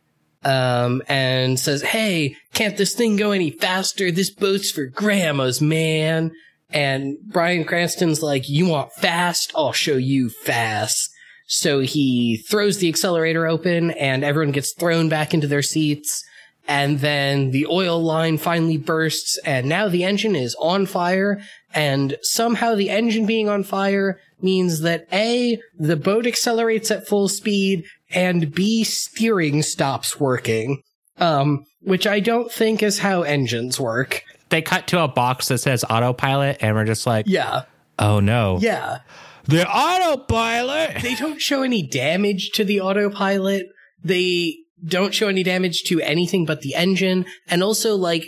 um, 0.44 1.02
and 1.08 1.60
says, 1.60 1.82
Hey, 1.82 2.36
can't 2.54 2.78
this 2.78 2.94
thing 2.94 3.16
go 3.16 3.32
any 3.32 3.50
faster? 3.50 4.10
This 4.10 4.30
boat's 4.30 4.70
for 4.70 4.86
grandmas, 4.86 5.60
man. 5.60 6.32
And 6.70 7.16
Bryan 7.22 7.64
Cranston's 7.64 8.22
like, 8.22 8.48
You 8.48 8.66
want 8.66 8.92
fast? 8.92 9.52
I'll 9.54 9.72
show 9.72 9.96
you 9.96 10.30
fast. 10.30 11.10
So 11.46 11.80
he 11.80 12.38
throws 12.48 12.78
the 12.78 12.88
accelerator 12.88 13.46
open 13.46 13.92
and 13.92 14.24
everyone 14.24 14.52
gets 14.52 14.72
thrown 14.72 15.08
back 15.08 15.32
into 15.32 15.46
their 15.46 15.62
seats. 15.62 16.24
And 16.68 16.98
then 16.98 17.52
the 17.52 17.66
oil 17.66 18.02
line 18.02 18.38
finally 18.38 18.76
bursts 18.76 19.38
and 19.44 19.68
now 19.68 19.88
the 19.88 20.02
engine 20.02 20.34
is 20.34 20.56
on 20.56 20.86
fire. 20.86 21.40
And 21.72 22.16
somehow 22.22 22.74
the 22.74 22.90
engine 22.90 23.26
being 23.26 23.48
on 23.48 23.62
fire 23.62 24.18
means 24.40 24.80
that 24.80 25.06
A, 25.12 25.60
the 25.78 25.96
boat 25.96 26.26
accelerates 26.26 26.90
at 26.90 27.06
full 27.06 27.28
speed 27.28 27.84
and 28.10 28.52
B, 28.52 28.82
steering 28.82 29.62
stops 29.62 30.18
working. 30.18 30.82
Um, 31.18 31.64
which 31.80 32.06
I 32.06 32.20
don't 32.20 32.52
think 32.52 32.82
is 32.82 32.98
how 32.98 33.22
engines 33.22 33.80
work. 33.80 34.22
They 34.48 34.62
cut 34.62 34.86
to 34.88 35.02
a 35.02 35.08
box 35.08 35.48
that 35.48 35.58
says 35.58 35.84
autopilot, 35.88 36.58
and 36.60 36.74
we're 36.76 36.84
just 36.84 37.06
like, 37.06 37.26
Yeah. 37.28 37.62
oh 37.98 38.20
no. 38.20 38.58
Yeah. 38.60 38.98
The 39.44 39.66
autopilot! 39.68 41.02
They 41.02 41.14
don't 41.14 41.40
show 41.40 41.62
any 41.62 41.82
damage 41.86 42.50
to 42.54 42.64
the 42.64 42.80
autopilot. 42.80 43.66
They 44.02 44.56
don't 44.84 45.14
show 45.14 45.28
any 45.28 45.42
damage 45.42 45.84
to 45.84 46.00
anything 46.00 46.46
but 46.46 46.62
the 46.62 46.74
engine. 46.74 47.26
And 47.48 47.62
also, 47.62 47.94
like, 47.96 48.24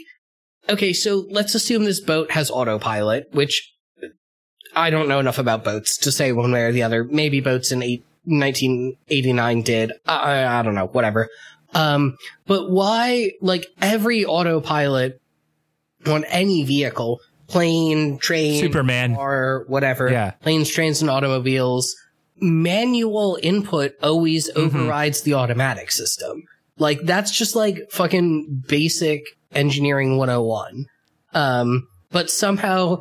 okay, 0.69 0.93
so 0.93 1.27
let's 1.31 1.55
assume 1.57 1.85
this 1.85 2.01
boat 2.01 2.31
has 2.33 2.51
autopilot, 2.51 3.29
which 3.33 3.73
I 4.77 4.91
don't 4.91 5.09
know 5.09 5.19
enough 5.19 5.39
about 5.39 5.65
boats 5.65 5.97
to 5.99 6.13
say 6.13 6.31
one 6.33 6.53
way 6.53 6.63
or 6.63 6.73
the 6.73 6.85
other. 6.85 7.03
Maybe 7.03 7.41
boats 7.41 7.73
in 7.73 7.83
eight, 7.83 8.05
1989 8.25 9.63
did. 9.63 9.93
I, 10.07 10.17
I, 10.17 10.59
I 10.61 10.63
don't 10.63 10.75
know, 10.75 10.87
whatever. 10.87 11.29
Um, 11.75 12.17
but 12.47 12.71
why, 12.71 13.33
like, 13.41 13.67
every 13.83 14.25
autopilot 14.25 15.21
on 16.09 16.25
any 16.25 16.65
vehicle 16.65 17.21
plane, 17.47 18.19
train, 18.19 18.61
Superman. 18.61 19.17
or 19.17 19.65
whatever. 19.69 20.11
Yeah. 20.11 20.33
Planes, 20.43 20.69
trains, 20.71 21.01
and 21.01 21.11
automobiles. 21.11 21.95
Manual 22.41 23.39
input 23.43 23.95
always 24.03 24.51
Mm-hmm. 24.51 24.61
overrides 24.77 25.23
the 25.23 25.35
automatic 25.35 25.91
system. 25.91 26.43
Like 26.79 27.01
that's 27.03 27.31
just 27.37 27.57
like 27.57 27.91
fucking 27.91 28.65
basic 28.69 29.23
engineering 29.53 30.17
101. 30.19 30.87
Um, 31.35 31.89
but 32.11 32.31
somehow 32.31 32.99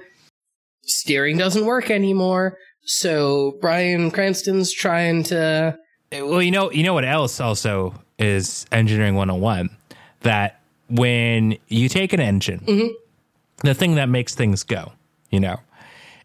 steering 0.84 1.38
doesn't 1.38 1.66
work 1.66 1.92
anymore. 1.92 2.58
So 2.86 3.58
Bryan 3.62 4.10
Cranston's 4.12 4.72
trying 4.74 5.24
to 5.24 5.78
Well, 6.12 6.42
you 6.42 6.52
know, 6.52 6.72
you 6.72 6.84
know 6.84 6.94
what 6.94 7.06
else 7.06 7.40
also 7.40 7.94
is 8.18 8.66
engineering 8.72 9.16
101 9.16 9.70
that 10.22 10.57
when 10.90 11.58
you 11.68 11.90
take 11.90 12.14
an 12.14 12.20
engine, 12.20 12.96
the 13.64 13.74
thing 13.74 13.96
that 13.96 14.10
makes 14.10 14.36
things 14.36 14.64
go, 14.64 14.92
you 15.30 15.40
know, 15.40 15.60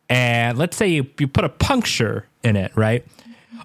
and 0.09 0.59
let's 0.59 0.77
say 0.77 0.89
you, 0.89 1.07
you 1.19 1.29
put 1.29 1.45
a 1.45 1.49
puncture 1.49 2.27
in 2.43 2.57
it, 2.57 2.77
right? 2.77 3.07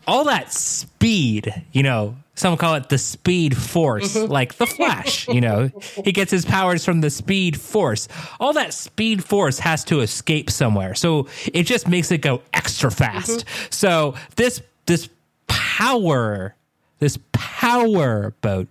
All 0.07 0.23
that 0.25 0.53
speed, 0.53 1.63
you 1.73 1.83
know, 1.83 2.15
some 2.35 2.55
call 2.55 2.75
it 2.75 2.89
the 2.89 2.97
speed 2.97 3.57
force, 3.57 4.15
mm-hmm. 4.15 4.31
like 4.31 4.55
the 4.55 4.67
Flash, 4.67 5.27
you 5.27 5.41
know, 5.41 5.69
he 6.05 6.11
gets 6.11 6.31
his 6.31 6.45
powers 6.45 6.85
from 6.85 7.01
the 7.01 7.09
speed 7.09 7.59
force. 7.59 8.07
All 8.39 8.53
that 8.53 8.73
speed 8.73 9.23
force 9.23 9.59
has 9.59 9.83
to 9.85 10.01
escape 10.01 10.49
somewhere. 10.51 10.93
So 10.93 11.27
it 11.51 11.63
just 11.63 11.87
makes 11.87 12.11
it 12.11 12.19
go 12.19 12.43
extra 12.53 12.91
fast. 12.91 13.45
Mm-hmm. 13.45 13.67
So 13.71 14.15
this, 14.35 14.61
this 14.85 15.09
power, 15.47 16.55
this 16.99 17.17
power 17.31 18.35
boat, 18.41 18.67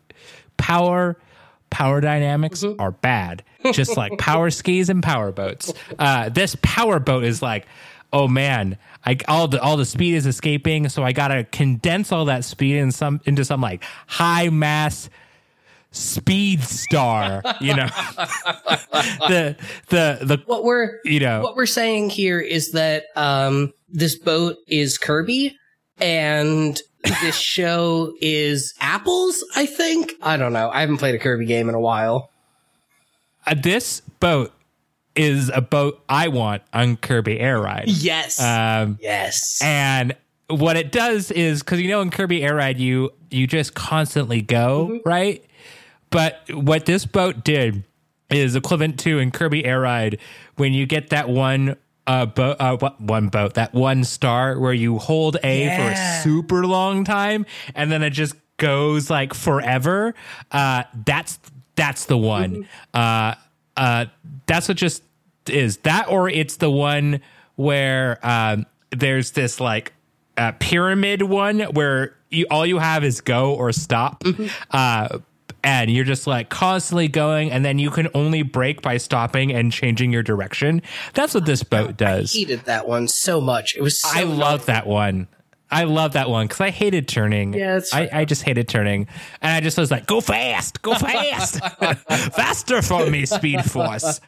power, 0.57 1.17
power 1.77 2.01
dynamics 2.01 2.65
are 2.79 2.91
bad, 2.91 3.45
just 3.73 3.99
like 3.99 4.11
power 4.19 4.49
skis 4.49 4.89
and 4.89 5.03
power 5.03 5.31
boats. 5.31 5.75
Uh, 5.99 6.31
this 6.31 6.57
power 6.63 6.99
boat 6.99 7.23
is 7.23 7.43
like, 7.43 7.67
oh 8.15 8.27
man, 8.27 8.79
I 9.05 9.19
all 9.29 9.47
the 9.47 9.61
all 9.61 9.77
the 9.77 9.85
speed 9.85 10.15
is 10.15 10.25
escaping, 10.25 10.89
so 10.89 11.03
I 11.03 11.13
gotta 11.13 11.45
condense 11.45 12.13
all 12.13 12.25
that 12.25 12.45
speed 12.45 12.77
in 12.77 12.93
some 12.93 13.21
into 13.27 13.45
some 13.45 13.61
like 13.61 13.85
high 14.07 14.49
mass 14.49 15.11
speed 15.91 16.63
star, 16.63 17.43
you 17.61 17.77
know. 17.77 17.89
the 19.29 19.57
the 19.91 20.19
the 20.23 20.43
what 20.47 20.65
we're 20.65 21.01
you 21.05 21.21
know 21.21 21.43
what 21.43 21.57
we're 21.57 21.67
saying 21.67 22.09
here 22.09 22.41
is 22.41 22.73
that 22.73 23.05
um 23.17 23.75
this 23.91 24.15
boat 24.15 24.57
is 24.67 24.97
Kirby 24.97 25.59
and 25.99 26.81
this 27.05 27.37
show 27.37 28.15
is 28.21 28.75
apples, 28.81 29.45
I 29.55 29.67
think. 29.67 30.13
I 30.23 30.37
don't 30.37 30.53
know. 30.53 30.71
I 30.71 30.81
haven't 30.81 30.99
played 30.99 31.15
a 31.15 31.19
Kirby 31.19 31.47
game 31.47 31.69
in 31.69 31.75
a 31.75 31.81
while. 31.81 32.31
uh, 33.47 33.55
this 33.55 34.01
boat 34.21 34.53
is 35.15 35.51
a 35.55 35.61
boat 35.61 36.03
I 36.09 36.29
want 36.29 36.63
on 36.73 36.97
Kirby 36.97 37.41
Air 37.41 37.61
Ride. 37.61 37.89
Yes. 37.89 38.41
Um, 38.41 38.99
yes. 39.01 39.61
and 39.63 40.15
what 40.49 40.77
it 40.77 40.93
does 40.93 41.31
is 41.31 41.63
because 41.63 41.81
you 41.81 41.89
know 41.89 42.01
in 42.01 42.11
Kirby 42.11 42.45
Air 42.45 42.55
Ride 42.57 42.79
you 42.79 43.11
you 43.31 43.47
just 43.47 43.75
constantly 43.75 44.43
go 44.43 45.01
right, 45.05 45.45
but 46.11 46.41
what 46.53 46.87
this 46.87 47.05
boat 47.07 47.45
did 47.45 47.83
is 48.31 48.55
equivalent 48.57 48.99
to 49.01 49.19
in 49.19 49.31
Kirby 49.31 49.65
Air 49.65 49.81
Ride 49.81 50.19
when 50.57 50.73
you 50.73 50.87
get 50.87 51.11
that 51.11 51.29
one 51.29 51.77
uh 52.07 52.27
boat 52.27 52.57
uh 52.61 52.77
one 52.99 53.29
boat 53.29 53.55
that 53.55 53.75
one 53.75 54.05
star 54.05 54.59
where 54.59 54.73
you 54.73 54.99
hold 54.99 55.37
A 55.43 55.67
for 55.77 55.83
a 55.91 56.23
super 56.23 56.67
long 56.67 57.05
time 57.05 57.47
and 57.75 57.91
then 57.91 58.03
it 58.03 58.11
just 58.11 58.35
goes 58.59 59.11
like 59.11 59.35
forever. 59.35 60.15
Uh, 60.51 60.85
that's 61.05 61.39
that's 61.75 62.07
the 62.07 62.17
one. 62.17 62.67
Uh, 62.95 63.35
uh, 63.77 64.07
that's 64.47 64.69
what 64.69 64.77
just 64.77 65.03
is 65.49 65.79
that, 65.79 66.09
or 66.09 66.29
it's 66.29 66.57
the 66.57 66.71
one 66.71 67.21
where 67.57 68.19
um, 68.23 68.67
there's 68.91 69.33
this 69.33 69.61
like 69.61 69.93
uh, 70.37 70.53
pyramid 70.59 71.23
one 71.23 71.61
where 71.61 72.17
you 72.31 72.47
all 72.51 72.65
you 72.67 72.79
have 72.79 73.05
is 73.05 73.21
go 73.21 73.55
or 73.55 73.73
stop. 73.73 74.23
Uh, 74.71 75.19
and 75.67 75.91
you're 75.91 76.05
just 76.05 76.29
like 76.29 76.49
constantly 76.49 77.09
going, 77.09 77.51
and 77.51 77.65
then 77.65 77.81
you 77.81 77.91
can 77.91 78.09
only 78.15 78.43
brake 78.43 78.83
by 78.83 78.99
stopping 78.99 79.53
and 79.53 79.73
changing 79.73 80.13
your 80.13 80.23
direction. 80.23 80.81
That's 81.13 81.35
what 81.35 81.45
this 81.45 81.65
boat 81.65 81.97
does. 81.97 82.33
I 82.35 82.39
hated 82.39 82.61
that 82.67 82.87
one 82.87 83.09
so 83.09 83.41
much. 83.41 83.75
It 83.77 83.83
was 83.83 84.01
so 84.01 84.09
I 84.13 84.23
love 84.23 84.67
that 84.67 84.87
one. 84.87 85.27
I 85.69 85.83
love 85.83 86.13
that 86.13 86.31
one 86.31 86.47
because 86.47 86.61
I 86.61 86.71
hated 86.71 87.09
turning. 87.09 87.53
Yeah, 87.53 87.81
I, 87.93 88.09
I 88.13 88.25
just 88.25 88.45
hated 88.45 88.69
turning, 88.69 89.09
and 89.43 89.53
I 89.53 89.61
just 89.61 89.77
was 89.77 89.91
like, 89.91 90.07
"Go 90.07 90.21
fast, 90.21 90.83
go 90.83 90.95
fast, 90.99 91.59
faster 92.33 92.81
for 92.81 93.11
me, 93.11 93.27
Speed 93.27 93.65
Force." 93.69 94.21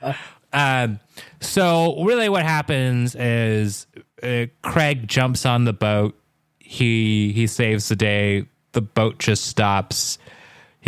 Um, 0.52 0.98
so 1.40 2.02
really, 2.02 2.28
what 2.28 2.42
happens 2.42 3.14
is 3.14 3.86
uh, 4.24 4.46
Craig 4.62 5.06
jumps 5.06 5.46
on 5.46 5.66
the 5.66 5.72
boat. 5.72 6.20
He 6.58 7.30
he 7.30 7.46
saves 7.46 7.88
the 7.88 7.96
day. 7.96 8.46
The 8.72 8.82
boat 8.82 9.20
just 9.20 9.46
stops. 9.46 10.18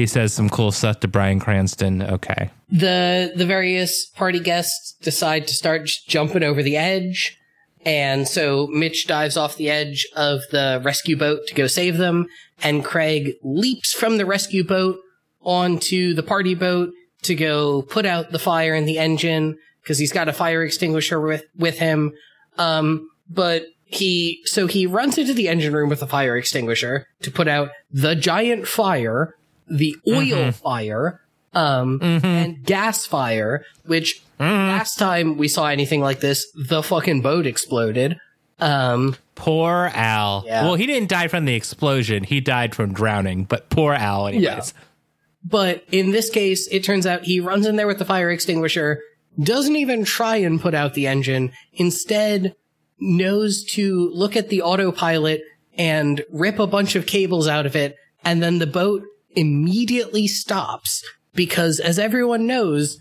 He 0.01 0.07
says 0.07 0.33
some 0.33 0.49
cool 0.49 0.73
stuff 0.73 1.01
to 1.01 1.09
Bryan 1.09 1.41
Cranston. 1.41 2.01
Okay, 2.01 2.51
the 2.71 3.33
the 3.37 3.45
various 3.45 4.07
party 4.07 4.41
guests 4.41 4.95
decide 5.03 5.47
to 5.49 5.53
start 5.53 5.91
jumping 6.09 6.43
over 6.43 6.63
the 6.63 6.79
edge. 6.79 7.37
And 7.85 8.27
so 8.27 8.67
mitch 8.69 9.07
dives 9.07 9.37
off 9.37 9.59
the 9.59 9.69
edge 9.69 10.07
of 10.17 10.41
the 10.53 10.81
rescue 10.83 11.19
boat 11.19 11.41
to 11.49 11.55
go 11.55 11.67
save 11.67 11.99
them. 11.99 12.29
And 12.63 12.83
craig 12.83 13.35
leaps 13.43 13.93
from 13.93 14.17
the 14.17 14.25
rescue 14.25 14.65
boat 14.65 14.99
onto 15.43 16.15
the 16.15 16.23
party 16.23 16.55
boat 16.55 16.93
to 17.23 17.35
go 17.35 17.83
put 17.83 18.07
out 18.07 18.31
the 18.31 18.39
fire 18.39 18.75
in 18.75 18.87
the 18.87 18.99
engine 18.99 19.59
because 19.83 19.99
he's 19.99 20.13
got 20.13 20.29
a 20.29 20.33
fire 20.33 20.63
extinguisher 20.63 21.21
with 21.21 21.45
with 21.59 21.79
him. 21.79 22.13
Um 22.57 23.07
but 23.29 23.67
he 23.85 24.41
so 24.47 24.67
he 24.67 24.87
runs 24.87 25.19
into 25.19 25.35
the 25.35 25.49
engine 25.49 25.75
room 25.75 25.91
with 25.91 26.01
a 26.01 26.07
fire 26.07 26.39
extinguisher 26.39 27.07
to 27.21 27.31
put 27.31 27.49
out 27.49 27.69
the 27.91 28.15
giant 28.15 28.67
fire 28.67 29.35
the 29.71 29.97
oil 30.09 30.53
fire 30.53 31.21
um, 31.55 31.99
and 32.03 32.63
gas 32.65 33.07
fire, 33.07 33.65
which 33.87 34.23
last 34.39 34.97
time 34.97 35.37
we 35.37 35.49
saw 35.49 35.67
anything 35.67 36.01
like 36.01 36.21
this, 36.21 36.47
the 36.55 36.83
fucking 36.83 37.23
boat 37.23 37.47
exploded. 37.47 38.19
Um, 38.59 39.17
poor 39.37 39.91
Al. 39.95 40.45
Yeah. 40.47 40.65
Well, 40.65 40.75
he 40.75 40.87
didn't 40.87 41.09
die 41.09 41.29
from 41.29 41.47
the 41.47 41.55
explosion. 41.55 42.25
He 42.25 42.41
died 42.41 42.75
from 42.75 42.93
drowning. 42.93 43.45
But 43.45 43.71
poor 43.71 43.95
Al, 43.95 44.27
anyways. 44.27 44.45
Yeah. 44.45 44.81
but 45.43 45.85
in 45.91 46.11
this 46.11 46.29
case, 46.29 46.69
it 46.71 46.85
turns 46.85 47.07
out 47.07 47.25
he 47.25 47.41
runs 47.41 47.67
in 47.67 47.77
there 47.77 47.87
with 47.87 47.99
the 47.99 48.05
fire 48.05 48.31
extinguisher, 48.31 49.01
doesn't 49.43 49.77
even 49.77 50.05
try 50.05 50.37
and 50.37 50.61
put 50.61 50.75
out 50.75 50.93
the 50.95 51.07
engine, 51.07 51.53
instead 51.73 52.55
knows 52.99 53.65
to 53.65 54.11
look 54.13 54.37
at 54.37 54.51
the 54.51 54.61
autopilot 54.61 55.41
and 55.79 56.23
rip 56.31 56.59
a 56.59 56.67
bunch 56.67 56.95
of 56.95 57.07
cables 57.07 57.49
out 57.49 57.65
of 57.65 57.75
it, 57.75 57.97
and 58.25 58.43
then 58.43 58.59
the 58.59 58.67
boat 58.67 59.03
immediately 59.35 60.27
stops 60.27 61.05
because 61.35 61.81
as 61.81 61.99
everyone 61.99 62.47
knows, 62.47 62.99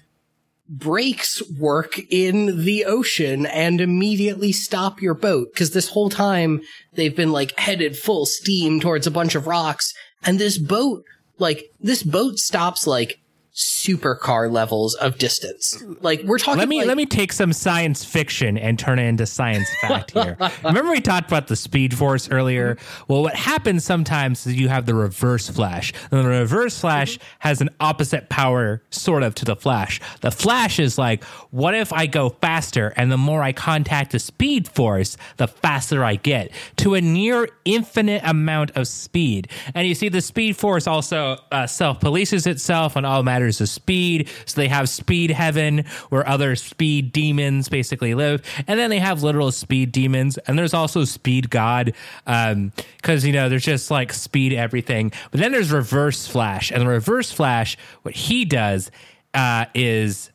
brakes 0.68 1.42
work 1.58 2.00
in 2.12 2.64
the 2.64 2.86
ocean 2.86 3.46
and 3.48 3.82
immediately 3.82 4.52
stop 4.52 5.02
your 5.02 5.16
boat. 5.16 5.50
Because 5.54 5.72
this 5.72 5.90
whole 5.90 6.10
time 6.10 6.62
they've 6.94 7.16
been 7.16 7.32
like 7.32 7.58
headed 7.60 7.98
full 7.98 8.26
steam 8.26 8.80
towards 8.80 9.08
a 9.08 9.12
bunch 9.12 9.36
of 9.36 9.48
rocks 9.48 9.94
and 10.24 10.40
this 10.40 10.58
boat 10.58 11.04
like 11.38 11.72
this 11.80 12.04
boat 12.04 12.38
stops 12.38 12.86
like 12.86 13.19
supercar 13.60 14.50
levels 14.50 14.96
of 14.96 15.18
distance 15.18 15.84
like 16.00 16.22
we're 16.24 16.38
talking 16.38 16.60
Let 16.60 16.70
me 16.70 16.78
like, 16.80 16.88
let 16.88 16.98
me 16.98 17.06
take 17.06 17.34
some 17.34 17.52
science 17.52 18.06
fiction 18.06 18.58
and 18.58 18.80
turn 18.80 19.00
it 19.00 19.04
into 19.04 19.26
science 19.26 19.70
fact 19.82 20.12
here. 20.12 20.38
Remember 20.64 20.92
we 20.92 21.02
talked 21.02 21.28
about 21.28 21.48
the 21.48 21.56
speed 21.56 21.98
force 21.98 22.30
earlier? 22.30 22.78
Well, 23.08 23.22
what 23.22 23.36
happens 23.36 23.84
sometimes 23.84 24.46
is 24.48 24.56
you 24.56 24.70
have 24.70 24.86
the 24.86 24.96
reverse 24.96 25.50
flash. 25.50 25.94
And 26.12 26.24
the 26.24 26.30
reverse 26.30 26.80
flash 26.80 27.20
has 27.40 27.62
an 27.62 27.70
opposite 27.80 28.30
power 28.30 28.82
sort 28.92 29.24
of 29.24 29.36
to 29.36 29.46
the 29.46 29.56
flash. 29.56 30.00
The 30.22 30.32
flash 30.32 30.80
is 30.80 30.98
like, 30.98 31.24
what 31.52 31.74
if 31.74 31.92
I 31.92 32.06
go 32.06 32.30
faster 32.30 32.94
and 32.96 33.12
the 33.12 33.18
more 33.18 33.42
I 33.42 33.52
contact 33.52 34.12
the 34.12 34.20
speed 34.20 34.68
force, 34.68 35.18
the 35.38 35.48
faster 35.48 36.04
I 36.04 36.16
get 36.16 36.52
to 36.78 36.96
a 36.96 37.02
near 37.02 37.50
infinite 37.66 38.22
amount 38.24 38.72
of 38.72 38.88
speed. 38.88 39.50
And 39.74 39.88
you 39.88 39.96
see 39.96 40.10
the 40.10 40.22
speed 40.22 40.56
force 40.56 40.88
also 40.88 41.38
uh, 41.52 41.68
self-polices 41.68 42.48
itself 42.48 42.96
on 42.96 43.06
all 43.06 43.24
matters 43.24 43.49
of 43.62 43.70
speed. 43.70 44.30
So 44.46 44.62
they 44.62 44.68
have 44.68 44.90
speed 44.90 45.32
heaven 45.32 45.86
where 46.10 46.28
other 46.28 46.56
speed 46.56 47.12
demons 47.12 47.70
basically 47.70 48.14
live. 48.14 48.42
And 48.68 48.80
then 48.80 48.90
they 48.90 49.00
have 49.00 49.24
literal 49.24 49.52
speed 49.52 49.92
demons. 49.92 50.38
And 50.40 50.58
there's 50.58 50.74
also 50.74 51.06
speed 51.06 51.50
god. 51.50 51.94
Um, 52.28 52.72
cause 53.02 53.26
you 53.26 53.34
know, 53.34 53.50
there's 53.50 53.66
just 53.66 53.92
like 53.92 54.14
speed 54.14 54.54
everything. 54.54 55.12
But 55.32 55.40
then 55.40 55.52
there's 55.52 55.72
reverse 55.72 56.28
flash 56.28 56.72
and 56.72 56.82
the 56.82 56.88
reverse 56.88 57.32
flash, 57.32 57.78
what 58.04 58.16
he 58.16 58.46
does, 58.46 58.92
uh, 59.34 59.66
is 59.74 60.32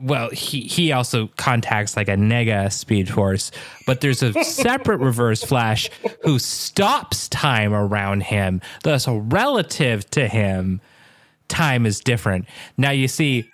well, 0.00 0.30
he 0.30 0.60
he 0.60 0.92
also 0.92 1.28
contacts 1.36 1.96
like 1.96 2.08
a 2.08 2.14
nega 2.14 2.72
speed 2.72 3.08
force, 3.08 3.50
but 3.86 4.00
there's 4.00 4.22
a 4.22 4.32
separate 4.44 4.98
reverse 4.98 5.42
flash 5.42 5.90
who 6.22 6.38
stops 6.38 7.28
time 7.28 7.74
around 7.74 8.22
him. 8.22 8.60
Thus, 8.84 9.08
relative 9.08 10.08
to 10.10 10.28
him, 10.28 10.80
time 11.48 11.86
is 11.86 12.00
different. 12.00 12.46
Now 12.76 12.90
you 12.90 13.08
see, 13.08 13.50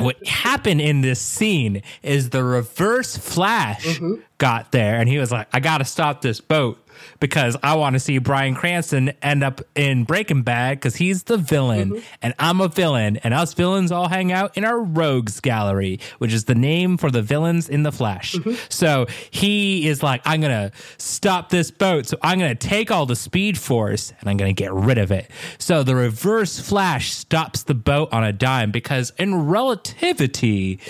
what 0.00 0.26
happened 0.26 0.80
in 0.80 1.00
this 1.00 1.20
scene 1.20 1.82
is 2.02 2.30
the 2.30 2.42
reverse 2.42 3.16
flash 3.16 3.84
mm-hmm. 3.84 4.20
got 4.38 4.72
there 4.72 4.96
and 4.96 5.08
he 5.08 5.18
was 5.18 5.30
like, 5.30 5.48
I 5.52 5.60
gotta 5.60 5.84
stop 5.84 6.22
this 6.22 6.40
boat 6.40 6.78
because 7.18 7.56
I 7.62 7.74
want 7.74 7.94
to 7.94 8.00
see 8.00 8.18
Bryan 8.18 8.54
Cranston 8.54 9.12
end 9.22 9.42
up 9.42 9.60
in 9.74 10.04
Breaking 10.04 10.42
Bad 10.42 10.78
because 10.78 10.96
he's 10.96 11.24
the 11.24 11.36
villain 11.36 11.90
mm-hmm. 11.90 12.14
and 12.22 12.34
I'm 12.38 12.60
a 12.60 12.68
villain 12.68 13.18
and 13.18 13.34
us 13.34 13.54
villains 13.54 13.92
all 13.92 14.08
hang 14.08 14.32
out 14.32 14.56
in 14.56 14.64
our 14.64 14.80
rogues 14.80 15.40
gallery, 15.40 16.00
which 16.18 16.32
is 16.32 16.44
the 16.44 16.54
name 16.54 16.96
for 16.96 17.10
the 17.10 17.22
villains 17.22 17.68
in 17.68 17.82
the 17.82 17.92
Flash. 17.92 18.34
Mm-hmm. 18.34 18.54
So 18.68 19.06
he 19.30 19.88
is 19.88 20.02
like, 20.02 20.22
I'm 20.24 20.40
gonna 20.40 20.72
stop 20.98 21.50
this 21.50 21.70
boat. 21.70 22.06
So 22.06 22.18
I'm 22.22 22.38
gonna 22.38 22.54
take 22.54 22.90
all 22.90 23.06
the 23.06 23.16
speed 23.16 23.58
force 23.58 24.12
and 24.20 24.28
I'm 24.28 24.36
gonna 24.36 24.52
get 24.52 24.72
rid 24.72 24.98
of 24.98 25.10
it. 25.10 25.30
So 25.58 25.82
the 25.82 25.94
reverse 25.94 26.58
flash 26.58 27.12
stops 27.12 27.64
the 27.64 27.74
boat 27.74 28.12
on 28.12 28.24
a 28.24 28.32
dime 28.32 28.70
because 28.70 29.12
in 29.18 29.46
relativity, 29.46 30.80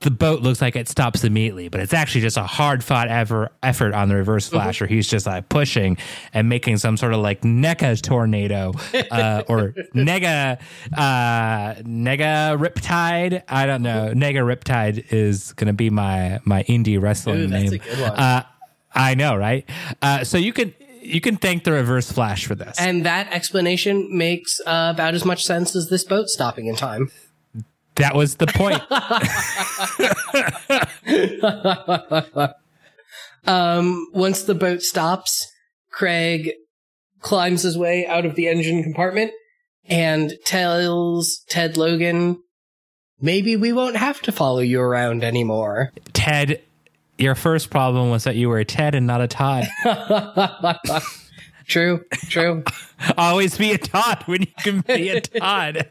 the 0.00 0.10
boat 0.12 0.42
looks 0.42 0.62
like 0.62 0.76
it 0.76 0.88
stops 0.88 1.24
immediately, 1.24 1.68
but 1.68 1.80
it's 1.80 1.92
actually 1.92 2.20
just 2.20 2.36
a 2.36 2.44
hard 2.44 2.84
fought 2.84 3.08
ever 3.08 3.50
effort 3.64 3.94
on 3.94 4.08
the 4.08 4.14
reverse 4.14 4.48
flash, 4.48 4.80
where 4.80 4.86
he's 4.86 5.08
just 5.08 5.26
like 5.26 5.48
pushing 5.48 5.98
and 6.32 6.48
making 6.48 6.78
some 6.78 6.96
sort 6.96 7.12
of 7.12 7.20
like 7.20 7.40
nega 7.42 8.00
tornado 8.00 8.72
uh, 9.10 9.42
or 9.48 9.74
nega 9.94 10.60
uh, 10.96 11.74
nega 11.82 12.56
riptide. 12.56 13.42
I 13.48 13.66
don't 13.66 13.82
know. 13.82 14.12
Nega 14.14 14.44
riptide 14.44 15.12
is 15.12 15.52
gonna 15.54 15.72
be 15.72 15.90
my 15.90 16.38
my 16.44 16.62
indie 16.64 17.00
wrestling 17.00 17.40
Ooh, 17.40 17.48
name. 17.48 17.72
a 17.72 17.78
good 17.78 18.00
one. 18.00 18.12
Uh, 18.12 18.42
I 18.94 19.14
know, 19.14 19.36
right? 19.36 19.68
Uh, 20.00 20.22
so 20.22 20.38
you 20.38 20.52
can 20.52 20.72
you 21.02 21.20
can 21.20 21.36
thank 21.36 21.64
the 21.64 21.72
reverse 21.72 22.10
flash 22.12 22.46
for 22.46 22.54
this. 22.54 22.78
And 22.78 23.04
that 23.04 23.32
explanation 23.32 24.16
makes 24.16 24.60
uh, 24.66 24.92
about 24.94 25.14
as 25.14 25.24
much 25.24 25.44
sense 25.44 25.74
as 25.74 25.88
this 25.88 26.04
boat 26.04 26.28
stopping 26.28 26.66
in 26.66 26.76
time. 26.76 27.10
That 27.98 28.14
was 28.14 28.36
the 28.36 28.46
point. 28.46 28.82
Um, 33.46 34.08
once 34.12 34.42
the 34.42 34.54
boat 34.54 34.82
stops, 34.82 35.50
Craig 35.90 36.52
climbs 37.20 37.62
his 37.62 37.78
way 37.78 38.06
out 38.06 38.26
of 38.26 38.34
the 38.34 38.46
engine 38.46 38.82
compartment 38.82 39.32
and 39.86 40.34
tells 40.44 41.44
Ted 41.48 41.78
Logan, 41.78 42.42
maybe 43.20 43.56
we 43.56 43.72
won't 43.72 43.96
have 43.96 44.20
to 44.22 44.32
follow 44.32 44.58
you 44.58 44.80
around 44.80 45.24
anymore. 45.24 45.92
Ted, 46.12 46.60
your 47.16 47.34
first 47.34 47.70
problem 47.70 48.10
was 48.10 48.24
that 48.24 48.36
you 48.36 48.50
were 48.50 48.58
a 48.58 48.66
Ted 48.66 48.94
and 48.94 49.06
not 49.06 49.22
a 49.22 49.28
Todd. 49.28 49.66
True, 51.68 52.02
true. 52.30 52.64
Always 53.18 53.58
be 53.58 53.72
a 53.72 53.78
Todd 53.78 54.22
when 54.24 54.40
you 54.40 54.52
can 54.58 54.80
be 54.80 55.10
a 55.10 55.20
Todd. 55.20 55.86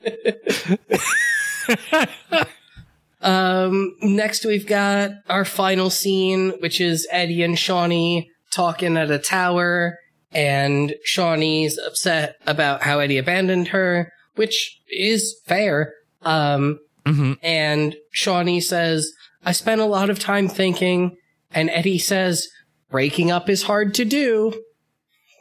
Um, 3.20 3.96
next 4.02 4.46
we've 4.46 4.68
got 4.68 5.10
our 5.28 5.44
final 5.44 5.90
scene, 5.90 6.52
which 6.60 6.80
is 6.80 7.08
Eddie 7.12 7.42
and 7.42 7.56
Shauni 7.56 8.28
talking 8.52 8.96
at 8.96 9.10
a 9.10 9.18
tower, 9.18 9.98
and 10.32 10.94
Shauni's 11.06 11.80
upset 11.80 12.36
about 12.46 12.84
how 12.84 13.00
Eddie 13.00 13.18
abandoned 13.18 13.70
her, 13.70 14.12
which 14.36 14.80
is 14.90 15.36
fair. 15.46 15.94
Um, 16.22 16.80
Mhm. 17.08 17.38
and 17.42 17.96
Shauni 18.16 18.62
says, 18.62 19.12
I 19.44 19.52
spent 19.52 19.82
a 19.82 19.86
lot 19.86 20.10
of 20.12 20.20
time 20.20 20.48
thinking, 20.48 21.18
and 21.52 21.70
Eddie 21.72 21.98
says, 22.00 22.48
breaking 22.92 23.32
up 23.32 23.50
is 23.50 23.64
hard 23.64 23.94
to 23.96 24.06
do. 24.06 24.54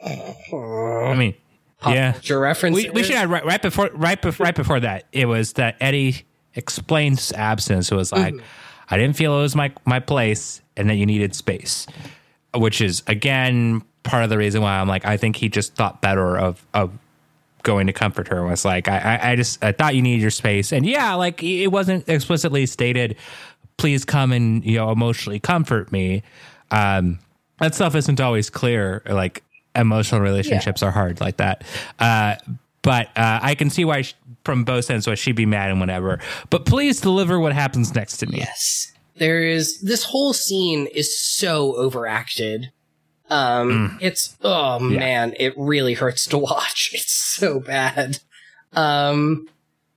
I 0.03 1.13
mean, 1.15 1.35
yeah. 1.85 2.19
Your 2.23 2.39
reference. 2.39 2.75
We, 2.75 2.89
we 2.89 3.03
should 3.03 3.15
add 3.15 3.29
right, 3.29 3.45
right 3.45 3.61
before 3.61 3.89
right 3.93 4.21
before 4.21 4.45
right 4.45 4.55
before 4.55 4.79
that. 4.79 5.05
It 5.11 5.25
was 5.25 5.53
that 5.53 5.75
Eddie 5.79 6.25
explained 6.55 7.17
his 7.17 7.31
absence. 7.33 7.91
It 7.91 7.95
was 7.95 8.11
like 8.11 8.35
I 8.89 8.97
didn't 8.97 9.15
feel 9.15 9.37
it 9.37 9.41
was 9.41 9.55
my 9.55 9.71
my 9.85 9.99
place, 9.99 10.61
and 10.75 10.89
that 10.89 10.95
you 10.95 11.05
needed 11.05 11.35
space, 11.35 11.85
which 12.55 12.81
is 12.81 13.03
again 13.07 13.83
part 14.03 14.23
of 14.23 14.29
the 14.29 14.37
reason 14.37 14.61
why 14.61 14.79
I'm 14.79 14.87
like 14.87 15.05
I 15.05 15.17
think 15.17 15.35
he 15.35 15.49
just 15.49 15.75
thought 15.75 16.01
better 16.01 16.37
of 16.37 16.65
of 16.73 16.91
going 17.63 17.87
to 17.87 17.93
comfort 17.93 18.27
her. 18.29 18.43
Was 18.43 18.65
like 18.65 18.87
I 18.87 18.97
I, 18.97 19.31
I 19.31 19.35
just 19.35 19.63
I 19.63 19.71
thought 19.71 19.93
you 19.95 20.01
needed 20.01 20.21
your 20.21 20.31
space, 20.31 20.71
and 20.71 20.85
yeah, 20.85 21.13
like 21.13 21.43
it 21.43 21.67
wasn't 21.67 22.07
explicitly 22.09 22.65
stated. 22.65 23.17
Please 23.77 24.03
come 24.03 24.31
and 24.31 24.65
you 24.65 24.77
know 24.77 24.89
emotionally 24.91 25.39
comfort 25.39 25.91
me. 25.91 26.23
Um, 26.71 27.19
that 27.59 27.75
stuff 27.75 27.95
isn't 27.95 28.19
always 28.19 28.49
clear. 28.49 29.03
Like 29.07 29.43
emotional 29.77 30.21
relationships 30.21 30.83
are 30.83 30.91
hard 30.91 31.21
like 31.21 31.37
that. 31.37 31.63
Uh, 31.99 32.35
but 32.81 33.07
uh, 33.17 33.39
I 33.41 33.55
can 33.55 33.69
see 33.69 33.85
why, 33.85 34.01
sh 34.03 34.15
from 34.45 34.63
both 34.63 34.89
ends, 34.89 35.07
why 35.07 35.15
she'd 35.15 35.35
be 35.35 35.45
mad 35.45 35.71
and 35.71 35.79
whatever. 35.79 36.19
But 36.49 36.65
please 36.65 37.01
deliver 37.01 37.37
what 37.39 37.51
happens 37.51 37.93
next 37.93 38.17
to 38.17 38.27
me. 38.27 38.37
Yes. 38.37 38.93
There 39.17 39.43
is 39.43 39.81
this 39.81 40.05
whole 40.05 40.33
scene 40.33 40.87
is 40.87 41.19
so 41.19 41.75
overacted. 41.75 42.71
Um 43.29 43.97
it's 43.99 44.37
oh 44.41 44.79
man, 44.79 45.33
it 45.37 45.53
really 45.57 45.95
hurts 45.95 46.25
to 46.27 46.37
watch. 46.37 46.91
It's 46.93 47.11
so 47.11 47.59
bad. 47.59 48.19
Um 48.71 49.49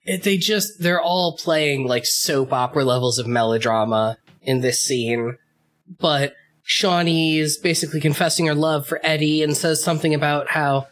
it, 0.04 0.24
they 0.24 0.36
just 0.36 0.80
they're 0.80 1.00
all 1.00 1.36
playing 1.36 1.86
like 1.86 2.06
soap 2.06 2.52
opera 2.52 2.84
levels 2.84 3.20
of 3.20 3.26
melodrama 3.28 4.18
in 4.42 4.62
this 4.62 4.80
scene. 4.80 5.38
But 6.00 6.34
Shauni 6.70 7.38
is 7.38 7.58
basically 7.58 8.00
confessing 8.00 8.46
her 8.46 8.54
love 8.54 8.86
for 8.86 9.00
Eddie 9.02 9.42
and 9.42 9.56
says 9.56 9.82
something 9.82 10.14
about 10.14 10.50
how 10.50 10.86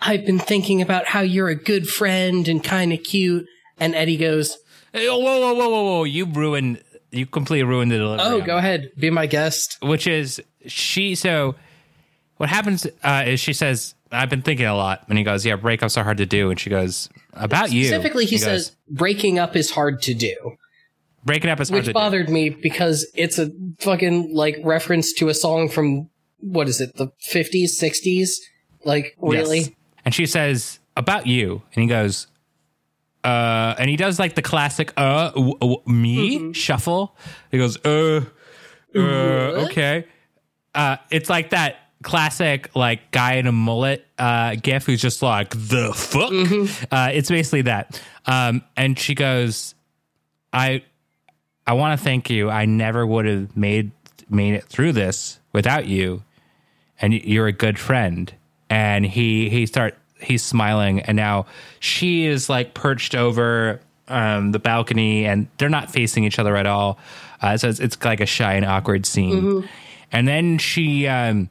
I've 0.00 0.24
been 0.24 0.38
thinking 0.38 0.80
about 0.80 1.06
how 1.06 1.20
you're 1.20 1.48
a 1.48 1.54
good 1.54 1.86
friend 1.86 2.48
and 2.48 2.64
kind 2.64 2.94
of 2.94 3.02
cute. 3.02 3.46
And 3.78 3.94
Eddie 3.94 4.16
goes, 4.16 4.56
Hey, 4.92 5.06
whoa, 5.06 5.18
whoa, 5.18 5.38
whoa, 5.40 5.54
whoa, 5.54 5.68
whoa, 5.68 5.82
whoa! 5.82 6.04
You 6.04 6.24
ruined. 6.24 6.82
You 7.10 7.26
completely 7.26 7.64
ruined 7.64 7.90
the 7.90 7.98
delivery. 7.98 8.26
Oh, 8.26 8.40
go 8.40 8.56
ahead, 8.56 8.90
be 8.98 9.10
my 9.10 9.26
guest. 9.26 9.78
Which 9.82 10.06
is 10.06 10.40
she? 10.66 11.14
So 11.14 11.56
what 12.38 12.48
happens 12.48 12.86
uh, 13.02 13.24
is 13.26 13.40
she 13.40 13.52
says, 13.52 13.94
"I've 14.10 14.30
been 14.30 14.42
thinking 14.42 14.66
a 14.66 14.74
lot," 14.74 15.04
and 15.08 15.18
he 15.18 15.24
goes, 15.24 15.44
"Yeah, 15.44 15.56
breakups 15.56 15.98
are 15.98 16.04
hard 16.04 16.18
to 16.18 16.26
do." 16.26 16.50
And 16.50 16.58
she 16.58 16.70
goes, 16.70 17.10
"About 17.34 17.70
you." 17.70 17.84
Specifically, 17.84 18.24
he, 18.24 18.36
goes, 18.36 18.44
says 18.44 18.76
breaking 18.88 19.38
up 19.38 19.56
is 19.56 19.70
hard 19.70 20.00
to 20.02 20.14
do, 20.14 20.56
breaking 21.28 21.50
up 21.50 21.60
is 21.60 21.68
hard 21.68 21.78
which 21.78 21.84
to 21.86 21.90
do. 21.90 21.94
bothered 21.94 22.28
me 22.28 22.50
because 22.50 23.06
it's 23.14 23.38
a 23.38 23.50
fucking 23.80 24.34
like 24.34 24.56
reference 24.64 25.12
to 25.14 25.28
a 25.28 25.34
song 25.34 25.68
from 25.68 26.08
what 26.40 26.68
is 26.68 26.80
it, 26.80 26.96
the 26.96 27.08
fifties, 27.20 27.78
sixties? 27.78 28.40
Like 28.84 29.14
really? 29.20 29.58
Yes. 29.58 29.70
And 30.04 30.14
she 30.14 30.26
says, 30.26 30.78
about 30.96 31.26
you. 31.26 31.62
And 31.74 31.82
he 31.82 31.88
goes, 31.88 32.26
uh, 33.24 33.74
and 33.78 33.90
he 33.90 33.96
does 33.96 34.18
like 34.18 34.34
the 34.34 34.42
classic, 34.42 34.92
uh, 34.96 35.30
w- 35.32 35.58
w- 35.60 35.82
me 35.86 36.38
Mm-hmm. 36.38 36.52
shuffle. 36.52 37.16
He 37.50 37.58
goes, 37.58 37.76
uh, 37.84 38.24
uh, 38.94 38.98
okay. 39.68 40.06
Uh, 40.74 40.96
it's 41.10 41.28
like 41.28 41.50
that 41.50 41.76
classic, 42.02 42.70
like 42.76 43.10
guy 43.10 43.34
in 43.34 43.46
a 43.46 43.52
mullet, 43.52 44.06
uh, 44.18 44.54
gif 44.62 44.86
who's 44.86 45.02
just 45.02 45.20
like, 45.22 45.50
the 45.50 45.92
fuck? 45.94 46.30
Mm-hmm. 46.30 46.84
Uh, 46.90 47.10
it's 47.12 47.28
basically 47.28 47.62
that. 47.62 48.00
Um, 48.26 48.62
and 48.76 48.98
she 48.98 49.14
goes, 49.14 49.74
I, 50.52 50.84
I 51.68 51.74
want 51.74 51.98
to 51.98 52.02
thank 52.02 52.30
you. 52.30 52.48
I 52.48 52.64
never 52.64 53.06
would 53.06 53.26
have 53.26 53.54
made, 53.54 53.90
made 54.30 54.54
it 54.54 54.64
through 54.64 54.92
this 54.92 55.38
without 55.52 55.86
you. 55.86 56.22
And 56.98 57.12
you're 57.12 57.46
a 57.46 57.52
good 57.52 57.78
friend. 57.78 58.32
And 58.70 59.04
he 59.04 59.50
he 59.50 59.66
start 59.66 59.96
he's 60.18 60.42
smiling. 60.42 61.00
And 61.00 61.14
now 61.14 61.44
she 61.78 62.24
is 62.24 62.48
like 62.48 62.72
perched 62.72 63.14
over 63.14 63.80
um, 64.08 64.52
the 64.52 64.58
balcony 64.58 65.26
and 65.26 65.46
they're 65.58 65.68
not 65.68 65.90
facing 65.90 66.24
each 66.24 66.38
other 66.38 66.56
at 66.56 66.66
all. 66.66 66.98
Uh, 67.42 67.56
so 67.58 67.68
it's, 67.68 67.80
it's 67.80 68.02
like 68.02 68.20
a 68.20 68.26
shy 68.26 68.54
and 68.54 68.64
awkward 68.64 69.04
scene. 69.04 69.44
And 70.10 70.26
then 70.26 70.56
she 70.56 71.06
um, 71.06 71.50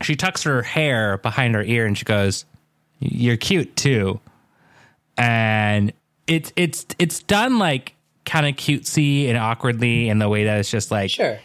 she 0.00 0.14
tucks 0.14 0.44
her 0.44 0.62
hair 0.62 1.18
behind 1.18 1.56
her 1.56 1.62
ear 1.62 1.86
and 1.86 1.98
she 1.98 2.04
goes 2.04 2.44
you're 3.00 3.36
cute 3.36 3.74
too. 3.74 4.20
And 5.18 5.92
it's 6.28 6.52
it's 6.54 6.86
it's 7.00 7.22
done 7.24 7.58
like 7.58 7.95
kind 8.26 8.46
of 8.46 8.56
cutesy 8.56 9.28
and 9.28 9.38
awkwardly 9.38 10.08
in 10.10 10.18
the 10.18 10.28
way 10.28 10.44
that 10.44 10.58
it's 10.58 10.70
just 10.70 10.90
like 10.90 11.10
Sure. 11.10 11.38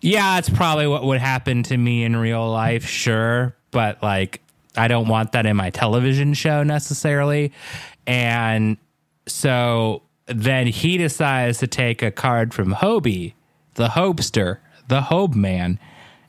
yeah, 0.00 0.38
it's 0.38 0.50
probably 0.50 0.86
what 0.88 1.04
would 1.04 1.20
happen 1.20 1.62
to 1.64 1.76
me 1.76 2.02
in 2.02 2.16
real 2.16 2.50
life, 2.50 2.84
sure, 2.86 3.54
but 3.70 4.02
like 4.02 4.40
I 4.76 4.88
don't 4.88 5.08
want 5.08 5.32
that 5.32 5.46
in 5.46 5.56
my 5.56 5.70
television 5.70 6.34
show 6.34 6.62
necessarily. 6.62 7.52
And 8.06 8.76
so 9.26 10.02
then 10.26 10.66
he 10.66 10.98
decides 10.98 11.58
to 11.58 11.66
take 11.66 12.02
a 12.02 12.10
card 12.10 12.54
from 12.54 12.74
Hobie, 12.74 13.34
the 13.74 13.88
Hobster, 13.88 14.58
the 14.88 15.00
Hobe 15.02 15.34
man, 15.34 15.78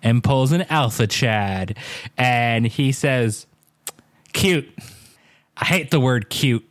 and 0.01 0.23
pulls 0.23 0.51
an 0.51 0.63
Alpha 0.63 1.05
Chad. 1.07 1.77
And 2.17 2.65
he 2.65 2.91
says, 2.91 3.45
cute. 4.33 4.69
I 5.57 5.65
hate 5.65 5.91
the 5.91 5.99
word 5.99 6.29
cute. 6.29 6.65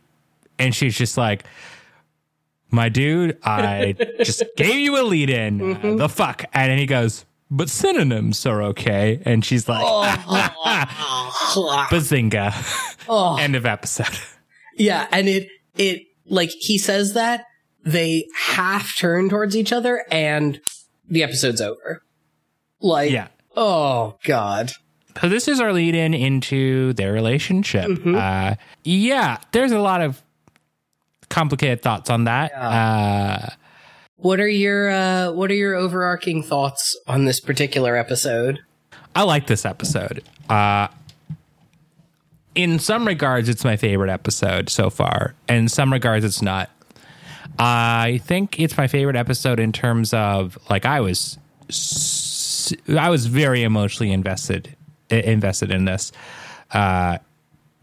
And 0.57 0.75
she's 0.75 0.97
just 0.97 1.17
like, 1.17 1.45
my 2.71 2.89
dude, 2.89 3.37
I 3.43 3.95
just 4.23 4.43
gave 4.57 4.75
you 4.75 4.99
a 4.99 5.03
lead 5.03 5.29
in. 5.29 5.97
The 5.97 6.09
fuck? 6.09 6.43
And 6.53 6.71
then 6.71 6.77
he 6.77 6.85
goes, 6.85 7.25
but 7.51 7.69
synonyms 7.69 8.45
are 8.45 8.61
okay. 8.63 9.21
And 9.25 9.43
she's 9.43 9.67
like, 9.67 9.81
oh. 9.83 10.05
bazinga. 11.89 12.53
End 13.39 13.55
of 13.55 13.65
episode. 13.65 14.17
Yeah, 14.75 15.07
and 15.11 15.27
it 15.27 15.47
it 15.75 16.03
like 16.25 16.49
he 16.51 16.77
says 16.77 17.13
that, 17.13 17.45
they 17.83 18.27
half 18.35 18.95
turn 18.97 19.29
towards 19.29 19.55
each 19.55 19.73
other 19.73 20.05
and 20.11 20.61
the 21.09 21.23
episode's 21.23 21.59
over. 21.61 22.03
Like, 22.79 23.11
Yeah. 23.11 23.27
oh 23.55 24.17
god. 24.25 24.71
So 25.19 25.27
this 25.27 25.47
is 25.49 25.59
our 25.59 25.73
lead 25.73 25.95
in 25.95 26.13
into 26.13 26.93
their 26.93 27.11
relationship. 27.11 27.89
Uh, 28.05 28.55
yeah, 28.83 29.39
there's 29.51 29.71
a 29.73 29.79
lot 29.79 30.01
of 30.01 30.21
complicated 31.29 31.81
thoughts 31.81 32.09
on 32.09 32.25
that. 32.25 32.51
Uh, 32.53 33.49
What 34.17 34.39
are 34.39 34.47
your 34.49 34.89
uh, 34.89 35.31
what 35.31 35.49
are 35.51 35.55
your 35.55 35.75
overarching 35.75 36.43
thoughts 36.43 36.97
on 37.07 37.25
this 37.25 37.39
particular 37.39 37.95
episode? 37.95 38.59
I 39.15 39.23
like 39.23 39.47
this 39.47 39.65
episode. 39.65 40.23
Uh, 40.49 40.87
in 42.55 42.79
some 42.79 43.07
regards, 43.07 43.47
it's 43.47 43.63
my 43.63 43.77
favorite 43.77 44.09
episode 44.09 44.69
so 44.69 44.89
far. 44.89 45.35
and 45.47 45.57
In 45.57 45.69
some 45.69 45.93
regards, 45.93 46.25
it's 46.25 46.41
not. 46.41 46.69
I 47.57 48.19
think 48.25 48.59
it's 48.59 48.77
my 48.77 48.87
favorite 48.87 49.15
episode 49.15 49.59
in 49.59 49.71
terms 49.71 50.13
of 50.13 50.57
like 50.69 50.85
I 50.85 50.99
was, 51.01 51.37
I 52.97 53.09
was 53.09 53.25
very 53.27 53.63
emotionally 53.63 54.11
invested 54.11 54.75
invested 55.09 55.71
in 55.71 55.85
this, 55.85 56.11
uh, 56.73 56.77
uh, 56.77 57.17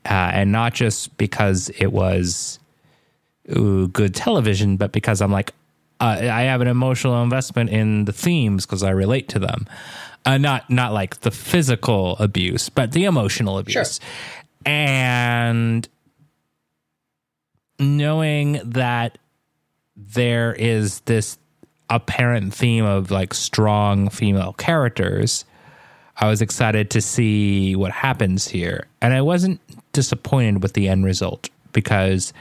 and 0.09 0.52
not 0.52 0.74
just 0.74 1.16
because 1.16 1.70
it 1.78 1.89
was 1.93 2.59
ooh, 3.55 3.89
good 3.89 4.14
television, 4.14 4.77
but 4.77 4.93
because 4.93 5.20
I'm 5.20 5.32
like, 5.32 5.52
uh, 6.01 6.18
I 6.20 6.43
have 6.43 6.60
an 6.60 6.68
emotional 6.68 7.23
investment 7.23 7.70
in 7.70 8.05
the 8.05 8.12
themes 8.12 8.66
because 8.66 8.82
I 8.82 8.90
relate 8.90 9.28
to 9.31 9.39
them. 9.39 9.66
Uh, 10.24 10.39
not 10.39 10.68
not 10.68 10.93
like 10.93 11.20
the 11.20 11.31
physical 11.31 12.16
abuse, 12.18 12.68
but 12.68 12.93
the 12.93 13.05
emotional 13.05 13.59
abuse, 13.59 14.01
and 14.64 15.89
knowing 17.78 18.60
that 18.64 19.18
there 19.97 20.52
is 20.55 21.01
this 21.01 21.39
apparent 21.89 22.52
theme 22.52 22.85
of 22.85 23.10
like 23.10 23.32
strong 23.35 24.09
female 24.09 24.52
characters. 24.55 25.44
I 26.18 26.28
was 26.28 26.40
excited 26.40 26.90
to 26.90 27.01
see 27.01 27.77
what 27.77 27.93
happens 27.93 28.48
here. 28.48 28.86
And 29.01 29.12
I 29.12 29.20
wasn't 29.20 29.60
disappointed 29.93 30.62
with 30.62 30.73
the 30.73 30.89
end 30.89 31.05
result 31.05 31.51
because 31.73 32.32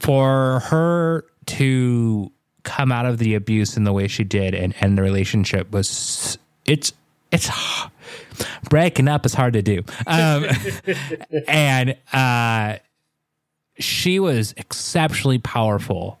for 0.00 0.60
her 0.60 1.24
to 1.46 2.32
come 2.62 2.92
out 2.92 3.06
of 3.06 3.18
the 3.18 3.34
abuse 3.34 3.76
in 3.76 3.84
the 3.84 3.92
way 3.92 4.08
she 4.08 4.24
did 4.24 4.54
and 4.54 4.74
end 4.80 4.98
the 4.98 5.02
relationship 5.02 5.70
was 5.72 6.38
it's 6.66 6.92
it's 7.30 7.48
breaking 8.68 9.08
up 9.08 9.24
is 9.24 9.34
hard 9.34 9.52
to 9.52 9.62
do 9.62 9.82
um, 10.06 10.44
and 11.48 11.96
uh, 12.12 12.76
she 13.78 14.18
was 14.18 14.52
exceptionally 14.56 15.38
powerful 15.38 16.18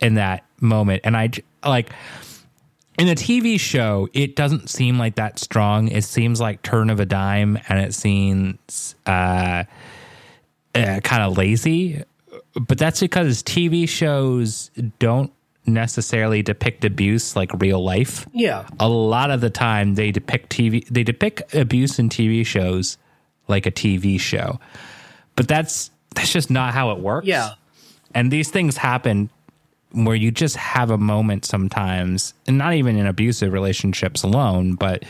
in 0.00 0.14
that 0.14 0.44
moment 0.60 1.00
and 1.04 1.16
i 1.16 1.30
like 1.64 1.92
in 2.98 3.06
the 3.06 3.14
TV 3.14 3.60
show, 3.60 4.08
it 4.14 4.36
doesn't 4.36 4.70
seem 4.70 4.98
like 4.98 5.16
that 5.16 5.38
strong. 5.38 5.88
It 5.88 6.04
seems 6.04 6.40
like 6.40 6.62
turn 6.62 6.88
of 6.88 6.98
a 6.98 7.04
dime, 7.04 7.58
and 7.68 7.78
it 7.78 7.94
seems 7.94 8.94
uh, 9.04 9.64
uh, 10.74 11.00
kind 11.00 11.22
of 11.22 11.36
lazy. 11.36 12.02
But 12.58 12.78
that's 12.78 13.00
because 13.00 13.42
TV 13.42 13.88
shows 13.88 14.70
don't 14.98 15.32
necessarily 15.66 16.42
depict 16.42 16.84
abuse 16.84 17.36
like 17.36 17.52
real 17.60 17.82
life. 17.82 18.26
Yeah. 18.32 18.66
A 18.80 18.88
lot 18.88 19.30
of 19.30 19.40
the 19.40 19.50
time, 19.50 19.94
they 19.94 20.10
depict 20.10 20.50
TV. 20.50 20.86
They 20.88 21.02
depict 21.02 21.54
abuse 21.54 21.98
in 21.98 22.08
TV 22.08 22.46
shows 22.46 22.98
like 23.48 23.66
a 23.66 23.70
TV 23.70 24.18
show. 24.18 24.58
But 25.34 25.48
that's 25.48 25.90
that's 26.14 26.32
just 26.32 26.50
not 26.50 26.72
how 26.72 26.92
it 26.92 26.98
works. 26.98 27.26
Yeah. 27.26 27.54
And 28.14 28.30
these 28.30 28.50
things 28.50 28.76
happen 28.76 29.28
where 29.92 30.16
you 30.16 30.30
just 30.30 30.56
have 30.56 30.90
a 30.90 30.98
moment 30.98 31.44
sometimes, 31.44 32.34
and 32.46 32.58
not 32.58 32.74
even 32.74 32.96
in 32.96 33.06
abusive 33.06 33.52
relationships 33.52 34.22
alone, 34.22 34.74
but 34.74 35.04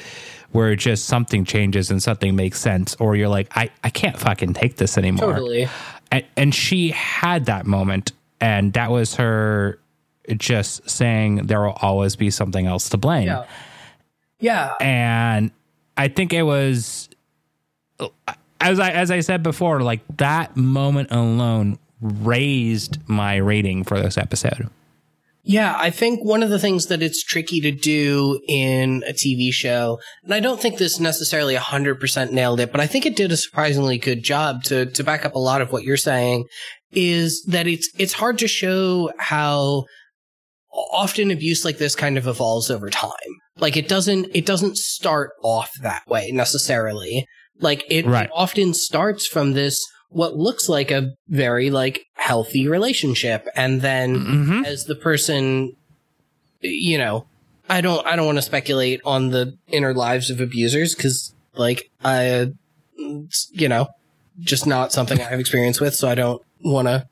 where 0.52 0.74
just 0.76 1.06
something 1.06 1.44
changes 1.44 1.90
and 1.90 2.02
something 2.02 2.34
makes 2.36 2.60
sense, 2.60 2.94
or 2.96 3.16
you're 3.16 3.28
like, 3.28 3.48
I, 3.56 3.70
I 3.82 3.90
can't 3.90 4.18
fucking 4.18 4.54
take 4.54 4.76
this 4.76 4.96
anymore. 4.96 5.34
Totally. 5.34 5.68
And, 6.10 6.24
and 6.36 6.54
she 6.54 6.90
had 6.90 7.46
that 7.46 7.66
moment, 7.66 8.12
and 8.40 8.72
that 8.74 8.90
was 8.90 9.16
her 9.16 9.78
just 10.36 10.88
saying 10.88 11.46
there 11.46 11.60
will 11.62 11.78
always 11.80 12.16
be 12.16 12.30
something 12.30 12.66
else 12.66 12.88
to 12.90 12.96
blame. 12.96 13.26
Yeah. 13.26 13.46
Yeah. 14.38 14.74
And 14.80 15.50
I 15.96 16.08
think 16.08 16.32
it 16.32 16.42
was 16.42 17.08
as 18.60 18.78
I 18.80 18.90
as 18.90 19.10
I 19.10 19.20
said 19.20 19.42
before, 19.42 19.80
like 19.80 20.00
that 20.18 20.56
moment 20.56 21.10
alone 21.10 21.78
raised 22.00 22.98
my 23.08 23.36
rating 23.36 23.84
for 23.84 24.00
this 24.00 24.18
episode. 24.18 24.68
Yeah, 25.48 25.76
I 25.78 25.90
think 25.90 26.24
one 26.24 26.42
of 26.42 26.50
the 26.50 26.58
things 26.58 26.86
that 26.86 27.02
it's 27.02 27.22
tricky 27.22 27.60
to 27.60 27.70
do 27.70 28.40
in 28.48 29.04
a 29.06 29.12
TV 29.12 29.52
show, 29.52 30.00
and 30.24 30.34
I 30.34 30.40
don't 30.40 30.60
think 30.60 30.76
this 30.76 30.98
necessarily 30.98 31.54
100% 31.54 32.32
nailed 32.32 32.58
it, 32.58 32.72
but 32.72 32.80
I 32.80 32.88
think 32.88 33.06
it 33.06 33.14
did 33.14 33.30
a 33.30 33.36
surprisingly 33.36 33.96
good 33.96 34.24
job 34.24 34.64
to, 34.64 34.86
to 34.86 35.04
back 35.04 35.24
up 35.24 35.36
a 35.36 35.38
lot 35.38 35.60
of 35.60 35.70
what 35.70 35.84
you're 35.84 35.96
saying, 35.96 36.46
is 36.90 37.44
that 37.48 37.68
it's, 37.68 37.88
it's 37.96 38.14
hard 38.14 38.38
to 38.38 38.48
show 38.48 39.12
how 39.18 39.84
often 40.72 41.30
abuse 41.30 41.64
like 41.64 41.78
this 41.78 41.94
kind 41.94 42.18
of 42.18 42.26
evolves 42.26 42.68
over 42.68 42.90
time. 42.90 43.12
Like 43.56 43.76
it 43.76 43.86
doesn't, 43.86 44.26
it 44.34 44.46
doesn't 44.46 44.76
start 44.76 45.30
off 45.44 45.70
that 45.80 46.02
way 46.08 46.32
necessarily. 46.32 47.24
Like 47.60 47.84
it, 47.88 48.04
Right. 48.04 48.24
it 48.24 48.32
often 48.34 48.74
starts 48.74 49.28
from 49.28 49.52
this, 49.52 49.80
what 50.08 50.34
looks 50.34 50.68
like 50.68 50.90
a 50.90 51.10
very 51.28 51.70
like 51.70 52.02
healthy 52.26 52.66
relationship. 52.68 53.46
And 53.54 53.80
then 53.82 54.08
Mm-hmm. 54.16 54.64
as 54.64 54.84
the 54.86 54.94
person 54.96 55.76
you 56.62 56.98
know 56.98 57.26
i 57.68 57.80
don't 57.80 58.04
i 58.06 58.16
don't 58.16 58.26
want 58.26 58.38
to 58.38 58.42
speculate 58.42 59.00
on 59.04 59.28
the 59.30 59.56
inner 59.68 59.92
lives 59.94 60.30
of 60.30 60.40
abusers 60.40 60.94
because 60.94 61.34
like 61.54 61.90
i 62.02 62.50
you 63.52 63.68
know 63.68 63.86
just 64.40 64.66
not 64.66 64.90
something 64.92 65.20
i've 65.20 65.38
experience 65.38 65.80
with 65.80 65.94
so 65.94 66.08
i 66.08 66.14
don't 66.14 66.42
want 66.64 66.88
to 66.88 67.06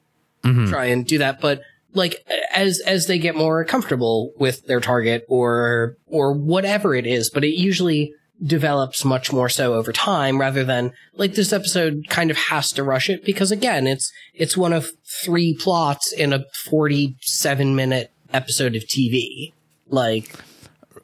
Mhm. 0.45 0.69
try 0.69 0.87
and 0.87 1.07
do 1.07 1.19
that 1.19 1.41
but 1.41 1.61
like 1.93 2.17
as 2.55 2.81
as 2.87 3.07
they 3.07 3.19
get 3.19 3.35
more 3.37 3.65
comfortable 3.65 4.33
with 4.39 4.67
their 4.67 4.81
target 4.81 5.25
or 5.29 5.97
or 6.09 6.33
whatever 6.33 6.95
it 6.95 7.07
is 7.07 7.31
but 7.31 7.45
it 7.45 7.55
usually 7.55 8.13
develops 8.43 9.05
much 9.05 9.33
more 9.33 9.49
so 9.49 9.75
over 9.75 9.93
time 9.93 10.41
rather 10.41 10.65
than 10.65 10.93
like 11.15 11.35
this 11.35 11.53
episode 11.53 12.05
kind 12.09 12.31
of 12.31 12.37
has 12.37 12.73
to 12.73 12.83
rush 12.83 13.09
it 13.09 13.25
because 13.25 13.53
again 13.53 13.87
it's 13.87 14.13
it's 14.35 14.57
one 14.57 14.73
of 14.73 14.89
three 15.23 15.55
plots 15.55 16.13
in 16.13 16.33
a 16.33 16.45
47 16.65 17.77
minute 17.77 18.11
episode 18.33 18.75
of 18.75 18.83
TV 18.83 19.53
like 19.89 20.35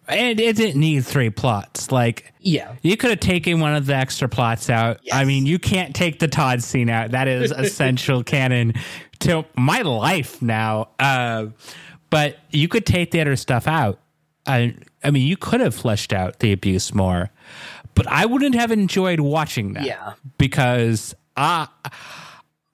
And 0.09 0.41
it 0.41 0.57
didn't 0.57 0.79
need 0.79 1.05
three 1.05 1.31
plots. 1.31 1.93
Like 1.93 2.33
yeah 2.41 2.75
you 2.83 2.97
could 2.97 3.11
have 3.11 3.21
taken 3.21 3.61
one 3.61 3.75
of 3.75 3.87
the 3.87 3.95
extra 3.95 4.29
plots 4.29 4.69
out. 4.69 5.01
I 5.13 5.25
mean, 5.25 5.47
you 5.47 5.59
can't 5.59 5.95
take 5.95 6.19
the 6.19 6.29
Todd 6.29 6.63
scene 6.63 6.91
out. 6.91 7.13
That 7.13 7.29
is 7.29 7.51
essential 7.57 8.25
canon 8.25 8.75
to 9.21 9.45
my 9.57 9.83
life 9.83 10.43
now. 10.43 10.89
Uh, 10.99 11.47
but 12.11 12.39
you 12.51 12.67
could 12.67 12.85
take 12.85 13.13
the 13.13 13.21
other 13.21 13.37
stuff 13.37 13.69
out. 13.69 14.01
I, 14.47 14.75
I 15.03 15.11
mean, 15.11 15.27
you 15.27 15.37
could 15.37 15.61
have 15.61 15.75
fleshed 15.75 16.13
out 16.13 16.41
the 16.41 16.53
abuse 16.53 16.95
more, 16.95 17.31
but 17.95 18.07
I 18.07 18.27
wouldn't 18.27 18.55
have 18.55 18.71
enjoyed 18.71 19.21
watching 19.21 19.73
that. 19.75 19.85
Yeah. 19.85 20.15
because 20.39 21.15
I, 21.37 21.69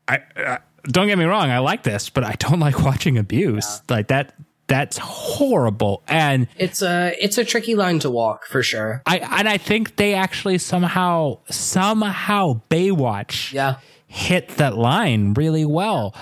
I, 0.09 0.21
uh, 0.37 0.59
don't 0.85 1.07
get 1.07 1.19
me 1.19 1.25
wrong, 1.25 1.51
I 1.51 1.59
like 1.59 1.83
this, 1.83 2.11
but 2.11 2.25
I 2.25 2.33
don't 2.39 2.61
like 2.61 2.83
watching 2.83 3.19
abuse 3.19 3.83
like 3.89 4.09
that. 4.09 4.35
That's 4.69 4.99
horrible, 4.99 6.03
and 6.09 6.49
it's 6.57 6.83
a 6.83 7.15
it's 7.21 7.39
a 7.39 7.45
tricky 7.45 7.77
line 7.77 8.01
to 8.01 8.11
walk 8.11 8.47
for 8.47 8.65
sure 8.65 9.01
I 9.07 9.19
and 9.19 9.49
I 9.49 9.59
think 9.59 9.95
they 9.95 10.15
actually 10.15 10.59
somehow 10.59 11.39
somehow 11.49 12.63
Baywatch 12.69 13.53
yeah 13.53 13.77
hit 14.09 14.49
that 14.57 14.77
line 14.77 15.35
really 15.35 15.65
well. 15.65 16.17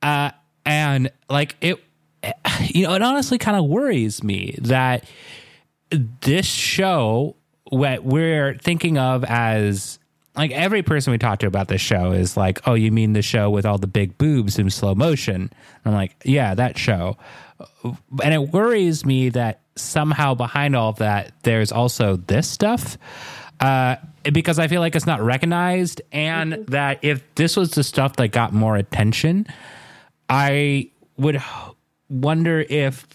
Uh, 0.00 0.30
and 0.64 1.10
like 1.28 1.56
it, 1.60 1.76
you 2.68 2.86
know, 2.86 2.94
it 2.94 3.02
honestly 3.02 3.36
kind 3.36 3.56
of 3.56 3.66
worries 3.66 4.22
me 4.22 4.56
that 4.62 5.04
this 6.20 6.46
show, 6.46 7.36
what 7.64 8.04
we're 8.04 8.54
thinking 8.58 8.98
of 8.98 9.24
as 9.24 9.98
like 10.34 10.50
every 10.52 10.82
person 10.82 11.10
we 11.10 11.18
talk 11.18 11.40
to 11.40 11.46
about 11.46 11.68
this 11.68 11.80
show 11.80 12.12
is 12.12 12.36
like, 12.36 12.66
oh, 12.66 12.74
you 12.74 12.90
mean 12.90 13.12
the 13.12 13.22
show 13.22 13.50
with 13.50 13.66
all 13.66 13.78
the 13.78 13.86
big 13.86 14.16
boobs 14.16 14.58
in 14.58 14.70
slow 14.70 14.94
motion? 14.94 15.50
I'm 15.84 15.92
like, 15.92 16.16
yeah, 16.24 16.54
that 16.54 16.78
show. 16.78 17.16
And 18.22 18.34
it 18.34 18.52
worries 18.52 19.04
me 19.04 19.28
that 19.30 19.60
somehow 19.76 20.34
behind 20.34 20.74
all 20.74 20.90
of 20.90 20.96
that, 20.96 21.32
there's 21.42 21.70
also 21.70 22.16
this 22.16 22.48
stuff. 22.48 22.96
Uh, 23.60 23.96
because 24.32 24.58
I 24.58 24.68
feel 24.68 24.80
like 24.80 24.96
it's 24.96 25.06
not 25.06 25.20
recognized, 25.20 26.02
and 26.10 26.66
that 26.68 26.98
if 27.02 27.22
this 27.36 27.56
was 27.56 27.72
the 27.72 27.84
stuff 27.84 28.16
that 28.16 28.28
got 28.28 28.52
more 28.52 28.76
attention, 28.76 29.46
I 30.28 30.90
would 31.16 31.40
wonder 32.08 32.64
if 32.68 33.06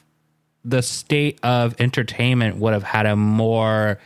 the 0.68 0.82
state 0.82 1.40
of 1.44 1.76
entertainment 1.80 2.58
would 2.58 2.74
have 2.74 2.84
had 2.84 3.06
a 3.06 3.16
more 3.16 4.00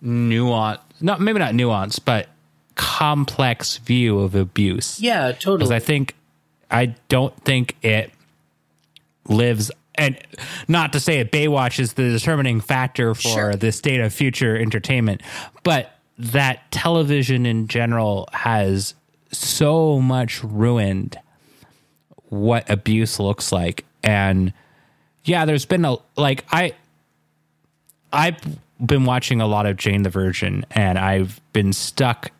nuance, 0.00 0.80
not 1.00 1.20
maybe 1.20 1.38
not 1.38 1.54
nuance, 1.54 1.98
but 1.98 2.28
complex 2.74 3.78
view 3.78 4.18
of 4.20 4.34
abuse. 4.34 5.00
yeah 5.00 5.32
totally. 5.32 5.58
Because 5.58 5.70
I 5.70 5.78
think 5.78 6.14
I 6.70 6.86
don't 7.08 7.34
think 7.44 7.76
it 7.82 8.10
lives 9.28 9.70
and 9.94 10.16
not 10.68 10.92
to 10.92 11.00
say 11.00 11.22
that 11.22 11.32
Baywatch 11.32 11.80
is 11.80 11.94
the 11.94 12.10
determining 12.10 12.60
factor 12.60 13.14
for 13.14 13.20
Sure. 13.28 13.54
the 13.56 13.72
state 13.72 14.00
of 14.00 14.12
future 14.12 14.56
entertainment, 14.56 15.22
but 15.64 15.90
that 16.18 16.70
television 16.70 17.46
in 17.46 17.66
general 17.68 18.28
has 18.32 18.94
so 19.32 20.00
much 20.00 20.42
ruined 20.44 21.16
what 22.28 22.68
abuse 22.70 23.18
looks 23.18 23.50
like. 23.52 23.84
And 24.04 24.52
yeah, 25.28 25.44
there's 25.44 25.66
been 25.66 25.84
a 25.84 25.96
like 26.16 26.44
I 26.50 26.72
I've 28.12 28.38
been 28.84 29.04
watching 29.04 29.40
a 29.40 29.46
lot 29.46 29.66
of 29.66 29.76
Jane 29.76 30.02
the 30.02 30.10
Virgin 30.10 30.64
and 30.70 30.98
I've 30.98 31.40
been 31.52 31.72
stuck 31.72 32.32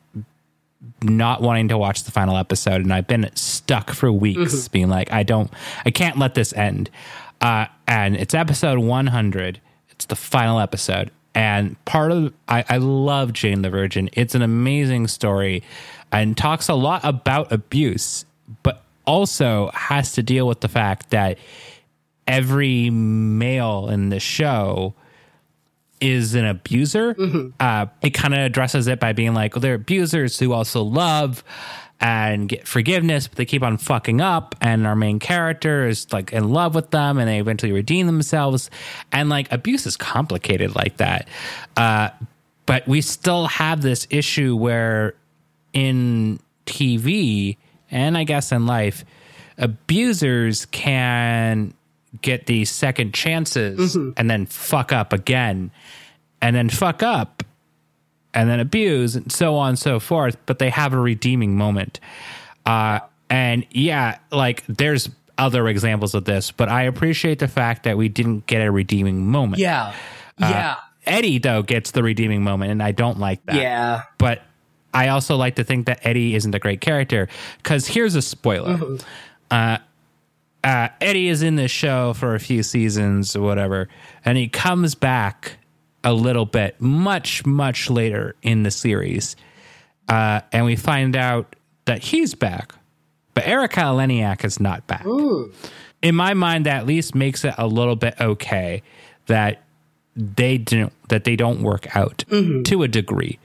not 1.03 1.43
wanting 1.43 1.69
to 1.69 1.79
watch 1.79 2.05
the 2.05 2.11
final 2.11 2.37
episode 2.37 2.81
and 2.81 2.93
I've 2.93 3.07
been 3.07 3.31
stuck 3.35 3.91
for 3.91 4.11
weeks 4.11 4.69
being 4.69 4.89
like 4.89 5.13
I 5.13 5.23
don't 5.23 5.53
I 5.85 5.91
can't 5.91 6.19
let 6.19 6.35
this 6.35 6.53
end. 6.55 6.91
Uh 7.41 7.67
and 7.87 8.17
it's 8.17 8.35
episode 8.35 8.79
100. 8.79 9.61
It's 9.91 10.07
the 10.07 10.17
final 10.17 10.59
episode 10.59 11.11
and 11.35 11.83
part 11.85 12.11
of 12.11 12.33
I 12.49 12.65
I 12.69 12.79
love 12.79 13.33
Jane 13.35 13.63
the 13.63 13.71
Virgin. 13.71 14.09
It's 14.15 14.35
an 14.35 14.43
amazing 14.43 15.09
story 15.09 15.63
and 16.11 16.37
talks 16.37 16.69
a 16.69 16.75
lot 16.75 17.05
about 17.05 17.53
abuse 17.53 18.25
but 18.63 18.83
also 19.07 19.71
has 19.75 20.13
to 20.13 20.23
deal 20.23 20.47
with 20.47 20.61
the 20.61 20.69
fact 20.69 21.11
that 21.11 21.39
every 22.29 22.91
male 22.91 23.89
in 23.89 24.11
the 24.11 24.21
show 24.21 24.95
is 26.01 26.35
an 26.35 26.45
abuser. 26.45 27.17
Uh, 27.59 27.87
it 28.03 28.11
kind 28.11 28.35
of 28.35 28.41
addresses 28.41 28.87
it 28.87 29.01
by 29.01 29.13
being 29.13 29.35
like, 29.35 29.55
well, 29.55 29.61
they're 29.61 29.75
abusers 29.75 30.39
who 30.39 30.53
also 30.53 30.83
love 30.83 31.43
and 32.01 32.49
get 32.49 32.69
forgiveness, 32.69 33.27
but 33.27 33.37
they 33.37 33.45
keep 33.45 33.65
on 33.65 33.77
fucking 33.77 34.21
up. 34.21 34.55
And 34.61 34.87
our 34.87 34.95
main 34.95 35.19
character 35.19 35.89
is 35.89 36.13
like 36.13 36.33
in 36.33 36.51
love 36.51 36.77
with 36.77 36.91
them 36.93 37.19
and 37.19 37.29
they 37.29 37.41
eventually 37.41 37.73
redeem 37.73 38.07
themselves. 38.07 38.71
And 39.11 39.29
like 39.29 39.51
abuse 39.51 39.87
is 39.87 39.97
complicated 39.97 40.77
like 40.77 40.99
that. 40.99 41.29
Uh, 41.77 42.11
but 42.67 42.87
we 42.87 43.01
still 43.01 43.47
have 43.49 43.83
this 43.83 44.07
issue 44.11 44.55
where 44.55 45.15
in 45.73 46.39
TV 46.67 47.57
and 47.91 48.17
I 48.17 48.25
guess 48.25 48.53
in 48.53 48.67
life, 48.67 49.05
abusers 49.57 50.67
can 50.67 51.75
get 52.23 52.47
these 52.47 52.71
second 52.71 53.13
chances 53.15 53.95
and 53.97 54.31
then 54.31 54.47
fuck 54.47 54.93
up 54.93 55.13
again 55.13 55.71
and 56.41 56.57
then 56.57 56.69
fuck 56.69 57.03
up 57.03 57.43
and 58.35 58.49
then 58.49 58.61
abuse 58.61 59.15
and 59.15 59.31
so 59.31 59.57
on 59.57 59.71
and 59.71 59.79
so 59.79 60.01
forth 60.01 60.37
but 60.47 60.59
they 60.59 60.71
have 60.71 60.93
a 60.95 60.99
redeeming 60.99 61.57
moment 61.57 62.01
uh 62.67 62.99
and 63.29 63.67
yeah 63.71 64.19
like 64.33 64.65
there's 64.67 65.11
other 65.37 65.69
examples 65.69 66.15
of 66.15 66.25
this 66.25 66.51
but 66.51 66.69
i 66.69 66.83
appreciate 66.85 67.39
the 67.39 67.49
fact 67.49 67.83
that 67.85 67.97
we 67.99 68.09
didn't 68.09 68.47
get 68.47 68.61
a 68.61 68.71
redeeming 68.71 69.27
moment 69.27 69.61
Yeah. 69.61 69.95
Yeah. 70.39 70.77
eddie 71.07 71.39
though 71.39 71.63
gets 71.63 71.91
the 71.91 72.03
redeeming 72.03 72.43
moment 72.43 72.71
and 72.73 72.83
i 72.83 72.93
don't 72.93 73.19
like 73.19 73.45
that 73.47 73.57
yeah. 73.57 74.03
but 74.19 74.43
I 74.95 75.09
also 75.09 75.37
like 75.37 75.57
to 75.57 75.65
think 75.65 75.85
that 75.87 76.01
Eddie 76.03 76.35
isn't 76.35 76.55
a 76.55 76.59
great 76.59 76.81
character 76.81 77.29
because 77.59 77.87
here's 77.87 78.15
a 78.15 78.23
spoiler. 78.23 78.81
Uh, 79.51 79.79
uh, 80.65 80.89
Eddie 81.01 81.29
is 81.29 81.43
in 81.43 81.57
this 81.57 81.71
show 81.71 82.13
for 82.13 82.35
a 82.35 82.41
few 82.41 82.63
seasons 82.63 83.37
or 83.37 83.43
whatever, 83.43 83.89
and 84.25 84.37
he 84.37 84.49
comes 84.49 84.95
back 84.95 85.59
a 86.05 86.13
little 86.13 86.47
bit, 86.47 86.81
much, 86.81 87.45
much 87.45 87.91
later 87.91 88.35
in 88.43 88.63
the 88.63 88.71
series. 88.71 89.37
Uh, 90.09 90.41
and 90.53 90.65
we 90.65 90.77
find 90.77 91.17
out 91.17 91.55
that 91.85 92.03
he's 92.03 92.35
back, 92.35 92.73
but 93.35 93.47
Erika 93.47 93.81
Eleniak 93.81 94.45
is 94.45 94.59
not 94.59 94.87
back. 94.87 95.05
In 96.01 96.15
my 96.15 96.35
mind, 96.35 96.67
that 96.67 96.79
at 96.79 96.87
least 96.87 97.15
makes 97.15 97.45
it 97.45 97.55
a 97.59 97.67
little 97.67 97.97
bit 97.97 98.15
okay 98.21 98.83
that 99.27 99.63
they 100.17 100.59
don't 100.59 100.93
that 101.09 101.25
they 101.25 101.37
don't 101.37 101.63
work 101.63 101.95
out 101.97 102.25
to 102.65 102.83
a 102.83 102.89
degree 102.89 103.39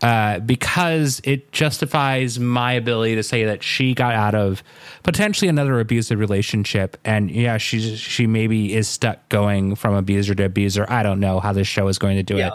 uh, 0.00 0.38
because 0.40 1.20
it 1.24 1.50
justifies 1.50 2.38
my 2.38 2.72
ability 2.72 3.16
to 3.16 3.22
say 3.22 3.44
that 3.44 3.62
she 3.64 3.94
got 3.94 4.14
out 4.14 4.34
of 4.34 4.62
potentially 5.02 5.48
another 5.48 5.80
abusive 5.80 6.18
relationship. 6.20 6.96
And 7.04 7.30
yeah 7.30 7.58
she 7.58 7.96
she 7.96 8.26
maybe 8.26 8.74
is 8.74 8.86
stuck 8.88 9.28
going 9.28 9.74
from 9.74 9.94
abuser 9.94 10.34
to 10.36 10.44
abuser. 10.44 10.86
I 10.88 11.02
don't 11.02 11.18
know 11.18 11.40
how 11.40 11.52
this 11.52 11.66
show 11.66 11.88
is 11.88 11.98
going 11.98 12.16
to 12.16 12.22
do 12.22 12.36
Yeah. 12.36 12.48
it 12.48 12.54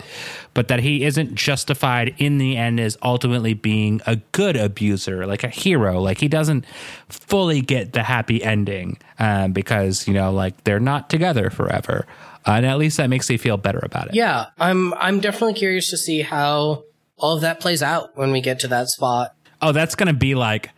but 0.54 0.68
that 0.68 0.80
he 0.80 1.04
isn't 1.04 1.34
justified 1.34 2.14
in 2.20 2.38
the 2.38 2.56
end 2.56 2.80
as 2.80 2.96
ultimately 3.02 3.56
being 3.56 4.00
a 4.06 4.18
good 4.34 4.56
abuser 4.56 5.26
like 5.26 5.44
a 5.44 5.48
hero. 5.50 6.00
Like 6.00 6.20
he 6.20 6.28
doesn't 6.28 6.66
fully 7.10 7.60
get 7.62 7.94
the 7.94 8.04
happy 8.04 8.44
ending 8.44 8.98
um, 9.20 9.52
because 9.52 10.08
you 10.08 10.14
know 10.14 10.32
like 10.32 10.64
they're 10.64 10.80
not 10.80 11.10
together 11.10 11.50
forever. 11.50 12.06
Uh, 12.46 12.52
and 12.52 12.66
at 12.66 12.78
least 12.78 12.98
that 12.98 13.10
makes 13.10 13.30
me 13.30 13.38
feel 13.38 13.58
better 13.58 13.80
about 13.84 14.08
it. 14.10 14.16
Yeah. 14.16 14.48
I'm 14.60 14.94
I'm 14.96 15.20
definitely 15.20 15.54
curious 15.56 15.90
to 15.90 15.98
see 15.98 16.22
how 16.22 16.84
all 17.18 17.36
of 17.36 17.42
that 17.42 17.60
plays 17.60 17.84
out 17.84 18.16
when 18.18 18.32
we 18.32 18.42
get 18.42 18.60
to 18.60 18.68
that 18.70 18.88
spot. 18.90 19.36
oh, 19.62 19.72
that's 19.72 19.96
going 19.96 20.08
to 20.08 20.14
be 20.14 20.36
like, 20.36 20.70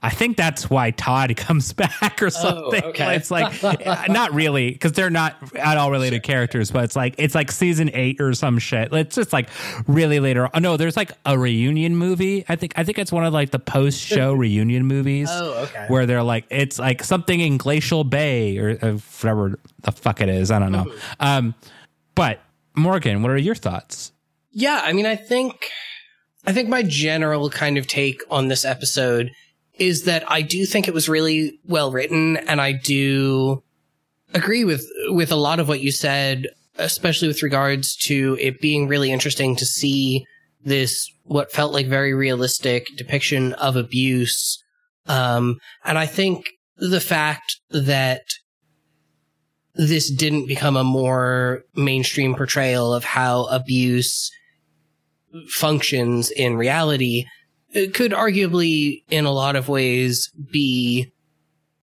I 0.00 0.10
think 0.10 0.36
that's 0.36 0.70
why 0.70 0.92
Todd 0.92 1.36
comes 1.36 1.72
back 1.72 2.22
or 2.22 2.30
something. 2.30 2.84
okay. 2.84 3.16
It's 3.16 3.32
like, 3.32 3.52
not 4.08 4.32
really, 4.32 4.70
because 4.70 4.92
they're 4.92 5.10
not 5.10 5.34
at 5.56 5.76
all 5.76 5.90
related 5.90 6.22
characters, 6.22 6.70
but 6.70 6.84
it's 6.84 6.94
like, 6.94 7.16
it's 7.18 7.34
like 7.34 7.50
season 7.50 7.90
eight 7.92 8.20
or 8.20 8.32
some 8.34 8.58
shit. 8.60 8.92
It's 8.92 9.16
just 9.16 9.32
like 9.32 9.48
really 9.88 10.20
later. 10.20 10.48
Oh, 10.54 10.60
no, 10.60 10.76
there's 10.76 10.96
like 10.96 11.10
a 11.26 11.36
reunion 11.36 11.96
movie. 11.96 12.44
I 12.48 12.54
think, 12.54 12.74
I 12.76 12.84
think 12.84 12.98
it's 12.98 13.10
one 13.10 13.24
of 13.24 13.32
like 13.32 13.50
the 13.50 13.58
post 13.58 14.00
show 14.00 14.32
reunion 14.34 14.86
movies. 14.86 15.28
Oh, 15.32 15.64
okay. 15.64 15.86
Where 15.88 16.06
they're 16.06 16.22
like, 16.22 16.44
it's 16.48 16.78
like 16.78 17.02
something 17.02 17.40
in 17.40 17.56
Glacier 17.56 18.04
Bay 18.04 18.56
or 18.58 18.78
uh, 18.80 18.98
whatever 19.20 19.58
the 19.80 19.90
fuck 19.90 20.20
it 20.20 20.28
is. 20.28 20.52
I 20.52 20.60
don't 20.60 20.70
know. 20.70 20.84
Mm-hmm. 20.84 20.98
Um, 21.18 21.54
but 22.14 22.40
Morgan, 22.76 23.22
what 23.22 23.32
are 23.32 23.36
your 23.36 23.56
thoughts? 23.56 24.12
Yeah, 24.58 24.80
I 24.82 24.92
mean, 24.92 25.06
I 25.06 25.14
think, 25.14 25.70
I 26.44 26.52
think 26.52 26.68
my 26.68 26.82
general 26.82 27.48
kind 27.48 27.78
of 27.78 27.86
take 27.86 28.22
on 28.28 28.48
this 28.48 28.64
episode 28.64 29.30
is 29.78 30.02
that 30.02 30.28
I 30.28 30.42
do 30.42 30.66
think 30.66 30.88
it 30.88 30.94
was 30.94 31.08
really 31.08 31.60
well 31.64 31.92
written, 31.92 32.38
and 32.38 32.60
I 32.60 32.72
do 32.72 33.62
agree 34.34 34.64
with 34.64 34.84
with 35.10 35.30
a 35.30 35.36
lot 35.36 35.60
of 35.60 35.68
what 35.68 35.78
you 35.78 35.92
said, 35.92 36.48
especially 36.76 37.28
with 37.28 37.44
regards 37.44 37.94
to 38.06 38.36
it 38.40 38.60
being 38.60 38.88
really 38.88 39.12
interesting 39.12 39.54
to 39.54 39.64
see 39.64 40.24
this 40.64 41.08
what 41.22 41.52
felt 41.52 41.72
like 41.72 41.86
very 41.86 42.12
realistic 42.12 42.88
depiction 42.96 43.52
of 43.52 43.76
abuse. 43.76 44.60
Um, 45.06 45.58
and 45.84 45.96
I 45.96 46.06
think 46.06 46.46
the 46.78 47.00
fact 47.00 47.60
that 47.70 48.22
this 49.76 50.10
didn't 50.12 50.48
become 50.48 50.76
a 50.76 50.82
more 50.82 51.62
mainstream 51.76 52.34
portrayal 52.34 52.92
of 52.92 53.04
how 53.04 53.44
abuse 53.44 54.32
functions 55.48 56.30
in 56.30 56.56
reality 56.56 57.24
could 57.92 58.12
arguably 58.12 59.02
in 59.10 59.24
a 59.24 59.30
lot 59.30 59.56
of 59.56 59.68
ways 59.68 60.30
be 60.50 61.12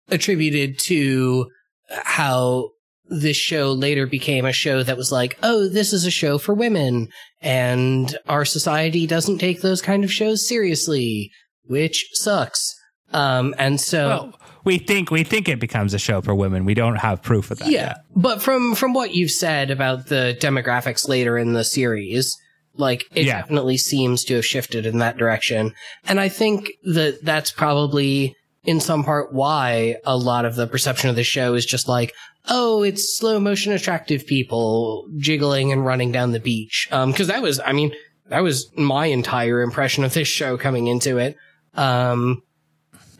attributed 0.09 0.79
to 0.79 1.49
how 1.89 2.69
this 3.07 3.37
show 3.37 3.71
later 3.71 4.07
became 4.07 4.45
a 4.45 4.53
show 4.53 4.81
that 4.83 4.97
was 4.97 5.11
like, 5.11 5.37
oh, 5.43 5.67
this 5.67 5.93
is 5.93 6.05
a 6.05 6.11
show 6.11 6.37
for 6.37 6.53
women, 6.53 7.07
and 7.41 8.17
our 8.27 8.45
society 8.45 9.05
doesn't 9.05 9.37
take 9.37 9.61
those 9.61 9.81
kind 9.81 10.03
of 10.03 10.11
shows 10.11 10.47
seriously, 10.47 11.31
which 11.65 12.07
sucks. 12.13 12.75
Um, 13.13 13.53
and 13.57 13.79
so, 13.79 14.07
Well, 14.07 14.39
we 14.63 14.79
think 14.79 15.11
we 15.11 15.23
think 15.23 15.47
it 15.47 15.59
becomes 15.59 15.93
a 15.93 15.99
show 15.99 16.21
for 16.21 16.33
women. 16.33 16.65
We 16.65 16.73
don't 16.73 16.95
have 16.95 17.21
proof 17.21 17.51
of 17.51 17.59
that. 17.59 17.69
yeah, 17.69 17.81
yet. 17.81 17.97
but 18.15 18.41
from 18.41 18.73
from 18.73 18.93
what 18.93 19.13
you've 19.13 19.31
said 19.31 19.69
about 19.69 20.07
the 20.07 20.35
demographics 20.41 21.07
later 21.07 21.37
in 21.37 21.53
the 21.53 21.63
series, 21.63 22.35
like 22.77 23.03
it 23.13 23.25
Yeah. 23.25 23.41
definitely 23.41 23.77
seems 23.77 24.23
to 24.25 24.35
have 24.35 24.45
shifted 24.45 24.85
in 24.85 24.97
that 24.99 25.17
direction, 25.17 25.73
and 26.07 26.19
I 26.19 26.29
think 26.29 26.71
that 26.83 27.19
that's 27.23 27.51
probably 27.51 28.35
in 28.63 28.79
some 28.79 29.03
part 29.03 29.31
why 29.31 29.95
a 30.05 30.17
lot 30.17 30.43
of 30.45 30.55
the 30.55 30.65
perception 30.67 31.09
of 31.09 31.15
the 31.15 31.23
show 31.23 31.53
is 31.53 31.65
just 31.65 31.87
like, 31.87 32.13
oh, 32.49 32.81
it's 32.81 33.17
slow 33.17 33.39
motion 33.39 33.71
attractive 33.73 34.25
people 34.25 35.07
jiggling 35.17 35.71
and 35.71 35.85
running 35.85 36.11
down 36.11 36.31
the 36.31 36.39
beach. 36.39 36.87
Um, 36.91 37.11
because 37.11 37.27
that 37.27 37.43
was, 37.43 37.59
I 37.59 37.73
mean, 37.73 37.91
that 38.29 38.41
was 38.41 38.71
my 38.75 39.05
entire 39.05 39.61
impression 39.61 40.03
of 40.03 40.13
this 40.15 40.27
show 40.27 40.57
coming 40.57 40.87
into 40.87 41.19
it. 41.19 41.35
Um, 41.75 42.41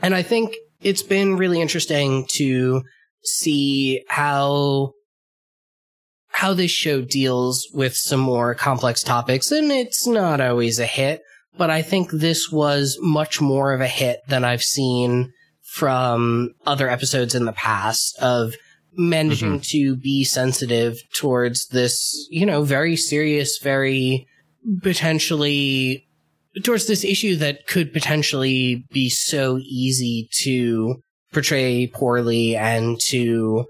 and 0.01 0.15
I 0.15 0.23
think 0.23 0.55
it's 0.81 1.03
been 1.03 1.37
really 1.37 1.61
interesting 1.61 2.25
to 2.33 2.81
see 3.23 4.03
how 4.07 4.93
how 6.35 6.53
this 6.53 6.69
show 6.69 6.99
deals 6.99 7.65
with 7.73 7.95
some 7.95 8.19
more 8.19 8.53
complex 8.53 9.01
topics 9.01 9.51
and 9.51 9.71
it's 9.71 10.05
not 10.05 10.41
always 10.41 10.79
a 10.79 10.85
hit 10.85 11.21
but 11.57 11.69
i 11.69 11.81
think 11.81 12.11
this 12.11 12.51
was 12.51 12.97
much 13.01 13.39
more 13.39 13.71
of 13.71 13.79
a 13.79 13.87
hit 13.87 14.19
than 14.27 14.43
i've 14.43 14.61
seen 14.61 15.31
from 15.63 16.49
other 16.65 16.89
episodes 16.89 17.35
in 17.35 17.45
the 17.45 17.53
past 17.53 18.17
of 18.19 18.53
managing 18.97 19.59
mm-hmm. 19.59 19.61
to 19.61 19.95
be 19.95 20.25
sensitive 20.25 20.97
towards 21.17 21.67
this 21.67 22.27
you 22.29 22.45
know 22.45 22.63
very 22.63 22.97
serious 22.97 23.57
very 23.63 24.27
potentially 24.83 26.05
towards 26.63 26.85
this 26.85 27.05
issue 27.05 27.37
that 27.37 27.65
could 27.65 27.93
potentially 27.93 28.83
be 28.91 29.09
so 29.09 29.57
easy 29.59 30.27
to 30.33 30.95
portray 31.31 31.87
poorly 31.87 32.57
and 32.57 32.99
to 32.99 33.65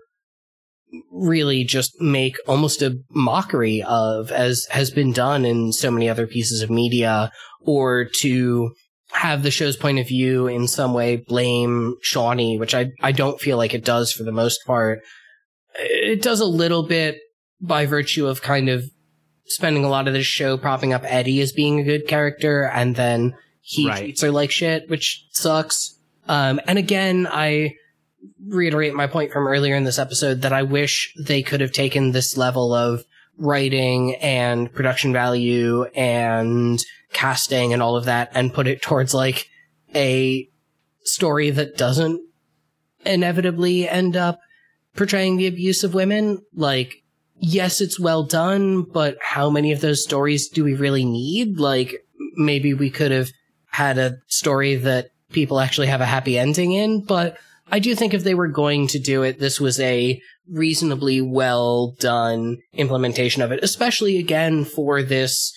really 1.12 1.64
just 1.64 2.00
make 2.00 2.36
almost 2.48 2.82
a 2.82 2.98
mockery 3.10 3.84
of 3.84 4.32
as 4.32 4.66
has 4.72 4.92
been 4.92 5.12
done 5.12 5.44
in 5.46 5.74
so 5.74 5.92
many 5.92 6.08
other 6.10 6.28
pieces 6.28 6.62
of 6.62 6.70
media 6.70 7.32
or 7.62 8.06
to 8.20 8.72
have 9.12 9.44
the 9.44 9.52
show's 9.52 9.76
point 9.78 10.00
of 10.00 10.08
view 10.08 10.48
in 10.48 10.68
some 10.68 10.94
way 10.94 11.18
blame 11.18 11.96
Shauni, 12.04 12.60
which 12.60 12.76
I, 12.76 12.92
I 13.02 13.12
don't 13.12 13.40
feel 13.40 13.58
like 13.58 13.74
it 13.74 13.86
does 13.86 14.12
for 14.12 14.24
the 14.24 14.32
most 14.32 14.60
part. 14.66 15.00
It 15.78 16.22
does 16.22 16.40
a 16.40 16.46
little 16.46 16.84
bit 16.88 17.18
by 17.62 17.86
virtue 17.86 18.28
of 18.28 18.42
kind 18.42 18.70
of 18.70 18.84
spending 19.48 19.84
a 19.86 19.90
lot 19.90 20.08
of 20.08 20.14
this 20.14 20.26
show 20.26 20.58
propping 20.58 20.94
up 20.94 21.04
Eddie 21.06 21.40
as 21.42 21.52
being 21.52 21.80
a 21.80 21.84
good 21.84 22.08
character 22.08 22.64
and 22.74 22.96
then 22.96 23.36
he 23.62 23.88
Right. 23.88 24.00
treats 24.00 24.22
her 24.22 24.32
like 24.32 24.52
shit, 24.52 24.90
which 24.90 25.26
sucks. 25.32 25.98
Um, 26.28 26.60
and 26.68 26.78
again, 26.78 27.28
I 27.30 27.74
reiterate 28.48 28.94
my 28.94 29.08
point 29.08 29.32
from 29.32 29.48
earlier 29.48 29.76
in 29.76 29.84
this 29.84 30.00
episode 30.00 30.42
that 30.42 30.54
I 30.54 30.64
wish 30.64 31.14
they 31.20 31.44
could 31.44 31.62
have 31.62 31.72
taken 31.72 32.12
this 32.12 32.38
level 32.38 32.74
of 32.74 33.04
writing 33.38 34.16
and 34.16 34.72
production 34.74 35.12
value 35.12 35.84
and 35.96 36.84
casting 37.12 37.74
and 37.74 37.82
all 37.82 37.96
of 37.96 38.06
that 38.06 38.32
and 38.34 38.54
put 38.54 38.68
it 38.68 38.82
towards 38.82 39.14
like 39.14 39.50
a 39.94 40.50
story 41.04 41.50
that 41.52 41.78
doesn't 41.78 42.22
inevitably 43.06 43.88
end 43.88 44.16
up 44.16 44.40
portraying 44.96 45.38
the 45.38 45.48
abuse 45.48 45.84
of 45.84 45.94
women. 45.94 46.42
Like, 46.54 47.04
yes, 47.38 47.82
it's 47.82 48.00
well 48.00 48.24
done, 48.24 48.84
but 48.84 49.18
how 49.22 49.50
many 49.50 49.72
of 49.72 49.82
those 49.82 50.04
stories 50.04 50.48
do 50.48 50.64
we 50.64 50.74
really 50.74 51.06
need? 51.06 51.60
Like, 51.60 52.06
maybe 52.36 52.74
we 52.74 52.90
could 52.90 53.12
have 53.12 53.30
had 53.70 53.98
a 53.98 54.18
story 54.28 54.76
that 54.76 55.10
people 55.32 55.60
actually 55.60 55.88
have 55.88 56.02
a 56.02 56.06
happy 56.06 56.40
ending 56.40 56.72
in, 56.72 57.04
but 57.04 57.38
I 57.72 57.80
do 57.80 57.96
think 57.96 58.14
if 58.14 58.24
they 58.24 58.36
were 58.36 58.48
going 58.48 58.88
to 58.88 59.00
do 59.00 59.24
it, 59.24 59.40
this 59.40 59.60
was 59.60 59.80
a 59.80 60.20
reasonably 60.48 61.22
well 61.22 61.96
done 62.00 62.58
implementation 62.74 63.42
of 63.42 63.52
it, 63.52 63.64
especially 63.64 64.18
again 64.18 64.66
for 64.66 65.02
this 65.02 65.54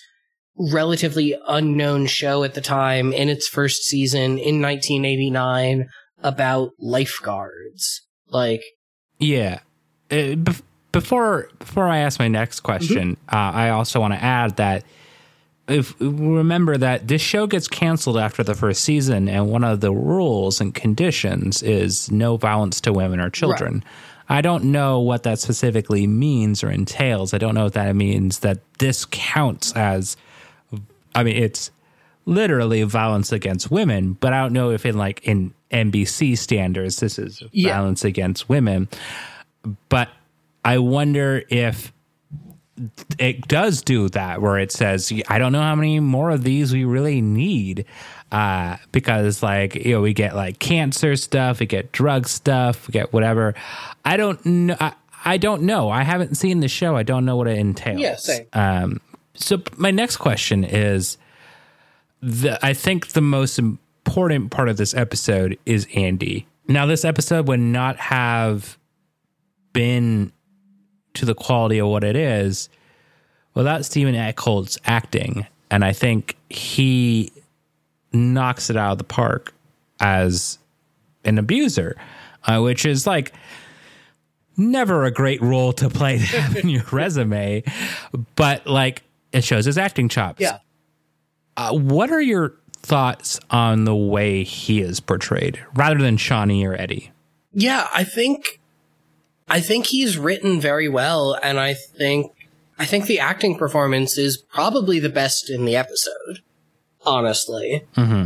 relatively 0.57 1.35
unknown 1.47 2.05
show 2.07 2.43
at 2.43 2.53
the 2.53 2.61
time 2.61 3.13
in 3.13 3.29
its 3.29 3.47
first 3.47 3.83
season 3.83 4.37
in 4.37 4.61
1989 4.61 5.87
about 6.21 6.71
lifeguards. 6.79 8.01
Like, 8.27 8.61
Yeah. 9.19 9.59
Uh, 10.11 10.33
bef- 10.35 10.63
before 10.91 11.49
before 11.59 11.87
I 11.87 11.99
ask 11.99 12.19
my 12.19 12.27
next 12.27 12.61
question, 12.61 13.15
uh, 13.31 13.35
I 13.53 13.69
also 13.69 13.99
want 13.99 14.13
to 14.13 14.23
add 14.23 14.57
that 14.57 14.83
if 15.69 15.95
remember 15.99 16.77
that 16.77 17.07
this 17.07 17.21
show 17.21 17.47
gets 17.47 17.67
canceled 17.67 18.17
after 18.17 18.43
the 18.43 18.55
first 18.55 18.83
season, 18.83 19.27
and 19.29 19.49
one 19.49 19.63
of 19.63 19.79
the 19.81 19.91
rules 19.93 20.59
and 20.61 20.73
conditions 20.73 21.61
is 21.63 22.11
no 22.11 22.37
violence 22.37 22.81
to 22.81 22.93
women 22.93 23.19
or 23.19 23.29
children. 23.29 23.83
I 24.31 24.41
don't 24.41 24.65
know 24.65 24.99
what 24.99 25.23
that 25.23 25.39
specifically 25.39 26.05
means 26.05 26.63
or 26.63 26.69
entails. 26.69 27.33
I 27.33 27.39
don't 27.39 27.55
know 27.55 27.65
if 27.65 27.73
that 27.73 27.95
means 27.95 28.39
that 28.39 28.59
this 28.77 29.05
counts 29.09 29.73
as. 29.73 30.17
I 31.15 31.23
mean, 31.23 31.35
it's 31.37 31.71
literally 32.25 32.83
violence 32.83 33.31
against 33.31 33.71
women, 33.71 34.13
but 34.13 34.33
I 34.33 34.41
don't 34.41 34.53
know 34.53 34.69
if 34.69 34.85
in 34.85 34.97
like 34.97 35.23
in 35.27 35.53
NBC 35.71 36.37
standards 36.37 36.99
this 36.99 37.17
is 37.17 37.41
Yeah. 37.51 37.73
violence 37.73 38.03
against 38.05 38.47
women. 38.47 38.87
But 39.89 40.09
I 40.63 40.77
wonder 40.77 41.41
if 41.49 41.91
it 43.17 43.47
does 43.47 43.81
do 43.81 44.09
that 44.09 44.41
where 44.41 44.57
it 44.57 44.71
says 44.71 45.11
I 45.27 45.39
don't 45.39 45.51
know 45.51 45.61
how 45.61 45.75
many 45.75 45.99
more 45.99 46.31
of 46.31 46.43
these 46.43 46.73
we 46.73 46.85
really 46.85 47.21
need 47.21 47.85
uh, 48.31 48.77
because 48.91 49.41
like 49.41 49.75
you 49.75 49.93
know 49.93 50.01
we 50.01 50.13
get 50.13 50.35
like 50.35 50.59
cancer 50.59 51.15
stuff, 51.15 51.59
we 51.59 51.65
get 51.65 51.91
drug 51.91 52.27
stuff, 52.27 52.87
we 52.87 52.91
get 52.91 53.11
whatever. 53.13 53.55
I 54.05 54.17
don't 54.17 54.43
know. 54.45 54.77
I, 54.79 54.93
I 55.25 55.37
don't 55.37 55.63
know. 55.63 55.89
I 55.89 56.03
haven't 56.03 56.35
seen 56.35 56.59
the 56.59 56.67
show. 56.67 56.95
I 56.95 57.03
don't 57.03 57.25
know 57.25 57.35
what 57.35 57.47
it 57.47 57.57
entails. 57.57 57.99
Yeah, 57.99 58.15
same. 58.15 58.47
Um, 58.53 59.01
so 59.33 59.61
my 59.77 59.91
next 59.91 60.17
question 60.17 60.63
is, 60.63 61.17
the 62.21 62.63
I 62.65 62.73
think 62.73 63.09
the 63.09 63.21
most 63.21 63.59
important 63.59 64.51
part 64.51 64.69
of 64.69 64.77
this 64.77 64.93
episode 64.93 65.57
is 65.65 65.87
Andy. 65.95 66.47
Now, 66.67 66.85
this 66.85 67.03
episode 67.03 67.47
would 67.47 67.59
not 67.59 67.97
have 67.97 68.77
been 69.73 70.31
to 71.19 71.25
the 71.25 71.35
quality 71.35 71.79
of 71.79 71.87
what 71.87 72.03
it 72.03 72.15
is 72.15 72.69
without 73.53 73.85
Steven 73.85 74.15
Eckholdt's 74.15 74.77
acting, 74.85 75.45
and 75.69 75.83
I 75.83 75.93
think 75.93 76.35
he 76.49 77.31
knocks 78.11 78.69
it 78.69 78.77
out 78.77 78.93
of 78.93 78.97
the 78.97 79.03
park 79.03 79.53
as 79.99 80.57
an 81.25 81.37
abuser, 81.37 81.95
uh, 82.45 82.59
which 82.61 82.85
is 82.85 83.05
like 83.05 83.33
never 84.57 85.05
a 85.05 85.11
great 85.11 85.41
role 85.41 85.73
to 85.73 85.89
play 85.89 86.17
to 86.17 86.23
have 86.41 86.55
in 86.57 86.69
your 86.69 86.83
resume, 86.91 87.63
but 88.35 88.65
like 88.65 89.03
it 89.31 89.43
shows 89.43 89.65
his 89.65 89.77
acting 89.77 90.09
chops. 90.09 90.41
yeah. 90.41 90.59
Uh, 91.57 91.73
what 91.73 92.09
are 92.09 92.21
your 92.21 92.55
thoughts 92.81 93.39
on 93.51 93.83
the 93.83 93.95
way 93.95 94.43
he 94.43 94.79
is 94.79 95.01
portrayed 95.01 95.59
rather 95.75 95.97
than 95.99 96.15
Shauni 96.15 96.65
or 96.65 96.73
Eddie? 96.79 97.11
Yeah, 97.51 97.87
I 97.93 98.05
think 98.05 98.58
I 99.49 99.61
think 99.61 99.87
he's 99.87 100.17
written 100.17 100.59
very 100.59 100.87
well 100.89 101.37
and 101.41 101.59
I 101.59 101.73
think 101.73 102.33
I 102.77 102.85
think 102.85 103.05
the 103.05 103.19
acting 103.19 103.57
performance 103.57 104.17
is 104.17 104.37
probably 104.37 104.99
the 104.99 105.09
best 105.09 105.49
in 105.49 105.65
the 105.65 105.75
episode. 105.75 106.41
Honestly. 107.05 107.85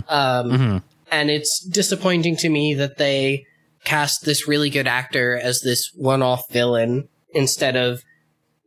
Um 0.09 0.83
and 1.11 1.29
it's 1.29 1.59
disappointing 1.59 2.35
to 2.37 2.49
me 2.49 2.73
that 2.75 2.97
they 2.97 3.45
cast 3.83 4.25
this 4.25 4.47
really 4.47 4.69
good 4.69 4.87
actor 4.87 5.37
as 5.37 5.61
this 5.61 5.91
one-off 5.95 6.49
villain 6.49 7.07
instead 7.33 7.75
of 7.75 8.03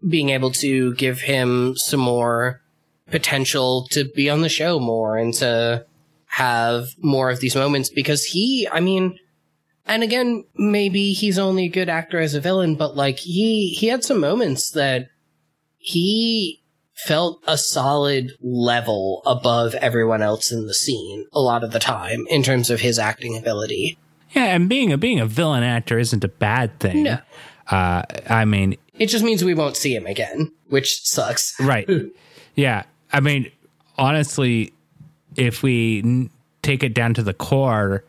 being 0.06 0.30
able 0.30 0.50
to 0.50 0.94
give 0.94 1.20
him 1.22 1.74
some 1.76 2.00
more 2.00 2.60
potential 3.10 3.86
to 3.90 4.04
be 4.14 4.28
on 4.28 4.42
the 4.42 4.48
show 4.48 4.78
more 4.78 5.16
and 5.16 5.32
to 5.34 5.84
have 6.26 6.88
more 6.98 7.30
of 7.30 7.40
these 7.40 7.56
moments 7.56 7.88
because 7.88 8.24
he, 8.24 8.68
I 8.70 8.80
mean, 8.80 9.18
and 9.86 10.02
again, 10.02 10.44
maybe 10.56 11.12
he's 11.12 11.38
only 11.38 11.64
a 11.66 11.70
good 11.70 11.88
actor 11.88 12.18
as 12.18 12.34
a 12.34 12.40
villain, 12.40 12.74
but 12.76 12.96
like 12.96 13.18
he 13.18 13.70
he 13.70 13.86
had 13.86 14.04
some 14.04 14.20
moments 14.20 14.70
that 14.72 15.08
he 15.78 16.62
felt 16.94 17.42
a 17.46 17.58
solid 17.58 18.32
level 18.40 19.22
above 19.26 19.74
everyone 19.76 20.22
else 20.22 20.50
in 20.50 20.66
the 20.66 20.72
scene 20.74 21.26
a 21.34 21.40
lot 21.40 21.62
of 21.62 21.70
the 21.72 21.78
time 21.78 22.24
in 22.30 22.42
terms 22.42 22.70
of 22.70 22.80
his 22.80 22.98
acting 22.98 23.36
ability. 23.36 23.98
Yeah, 24.32 24.44
and 24.46 24.68
being 24.68 24.92
a 24.92 24.98
being 24.98 25.20
a 25.20 25.26
villain 25.26 25.62
actor 25.62 25.98
isn't 25.98 26.24
a 26.24 26.28
bad 26.28 26.78
thing. 26.80 27.04
No. 27.04 27.18
Uh, 27.70 28.02
I 28.28 28.44
mean, 28.44 28.76
It 28.98 29.06
just 29.06 29.24
means 29.24 29.42
we 29.44 29.54
won't 29.54 29.76
see 29.76 29.94
him 29.94 30.06
again, 30.06 30.52
which 30.68 31.00
sucks. 31.04 31.54
right? 31.60 31.88
yeah, 32.54 32.84
I 33.12 33.20
mean, 33.20 33.50
honestly, 33.98 34.72
if 35.36 35.62
we 35.62 35.98
n- 36.04 36.30
take 36.62 36.82
it 36.82 36.94
down 36.94 37.14
to 37.14 37.22
the 37.22 37.34
core 37.34 38.04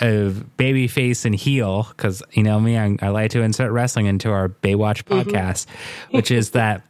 of 0.00 0.56
baby 0.56 0.88
face 0.88 1.24
and 1.24 1.34
heel, 1.34 1.86
because 1.90 2.22
you 2.32 2.42
know 2.42 2.60
me, 2.60 2.78
I, 2.78 2.96
I 3.00 3.08
like 3.08 3.32
to 3.32 3.42
insert 3.42 3.72
wrestling 3.72 4.06
into 4.06 4.30
our 4.30 4.48
Baywatch 4.48 5.04
podcast, 5.04 5.66
which 6.10 6.30
is 6.30 6.50
that 6.50 6.82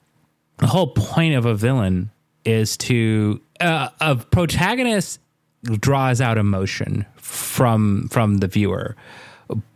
the 0.58 0.66
whole 0.66 0.88
point 0.88 1.34
of 1.34 1.46
a 1.46 1.54
villain 1.54 2.10
is 2.44 2.76
to 2.76 3.40
uh, 3.60 3.88
a 4.00 4.16
protagonist 4.16 5.20
draws 5.80 6.20
out 6.20 6.38
emotion 6.38 7.06
from 7.16 8.08
from 8.08 8.38
the 8.38 8.48
viewer. 8.48 8.96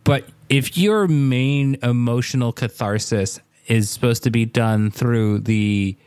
But 0.03 0.25
if 0.49 0.77
your 0.77 1.07
main 1.07 1.77
emotional 1.81 2.53
catharsis 2.53 3.39
is 3.67 3.89
supposed 3.89 4.23
to 4.23 4.29
be 4.29 4.45
done 4.45 4.91
through 4.91 5.39
the 5.39 5.97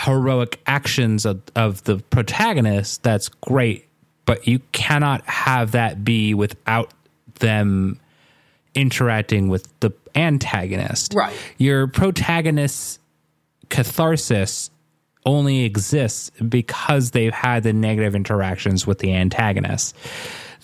heroic 0.00 0.60
actions 0.66 1.24
of, 1.24 1.42
of 1.54 1.84
the 1.84 1.98
protagonist 1.98 3.02
that's 3.02 3.28
great 3.28 3.88
but 4.24 4.46
you 4.46 4.60
cannot 4.72 5.24
have 5.26 5.72
that 5.72 6.04
be 6.04 6.34
without 6.34 6.92
them 7.40 7.98
interacting 8.74 9.48
with 9.48 9.68
the 9.80 9.92
antagonist 10.14 11.14
Right. 11.14 11.34
your 11.58 11.86
protagonist's 11.86 12.98
catharsis 13.68 14.70
only 15.24 15.64
exists 15.64 16.30
because 16.48 17.12
they've 17.12 17.32
had 17.32 17.62
the 17.62 17.72
negative 17.72 18.14
interactions 18.14 18.86
with 18.86 18.98
the 18.98 19.14
antagonist. 19.14 19.94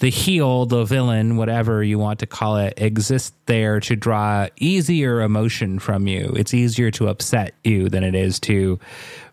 The 0.01 0.11
heel, 0.11 0.67
the 0.67 0.85
villain, 0.85 1.37
whatever 1.37 1.83
you 1.83 1.99
want 1.99 2.21
to 2.21 2.27
call 2.27 2.57
it, 2.59 2.75
exists 2.77 3.33
there 3.47 3.81
to 3.81 3.97
draw 3.97 4.47
easier 4.57 5.23
emotion 5.23 5.81
from 5.81 6.07
you. 6.07 6.33
It's 6.37 6.55
easier 6.55 6.91
to 6.93 7.09
upset 7.09 7.55
you 7.65 7.89
than 7.89 8.05
it 8.05 8.15
is 8.15 8.39
to 8.41 8.79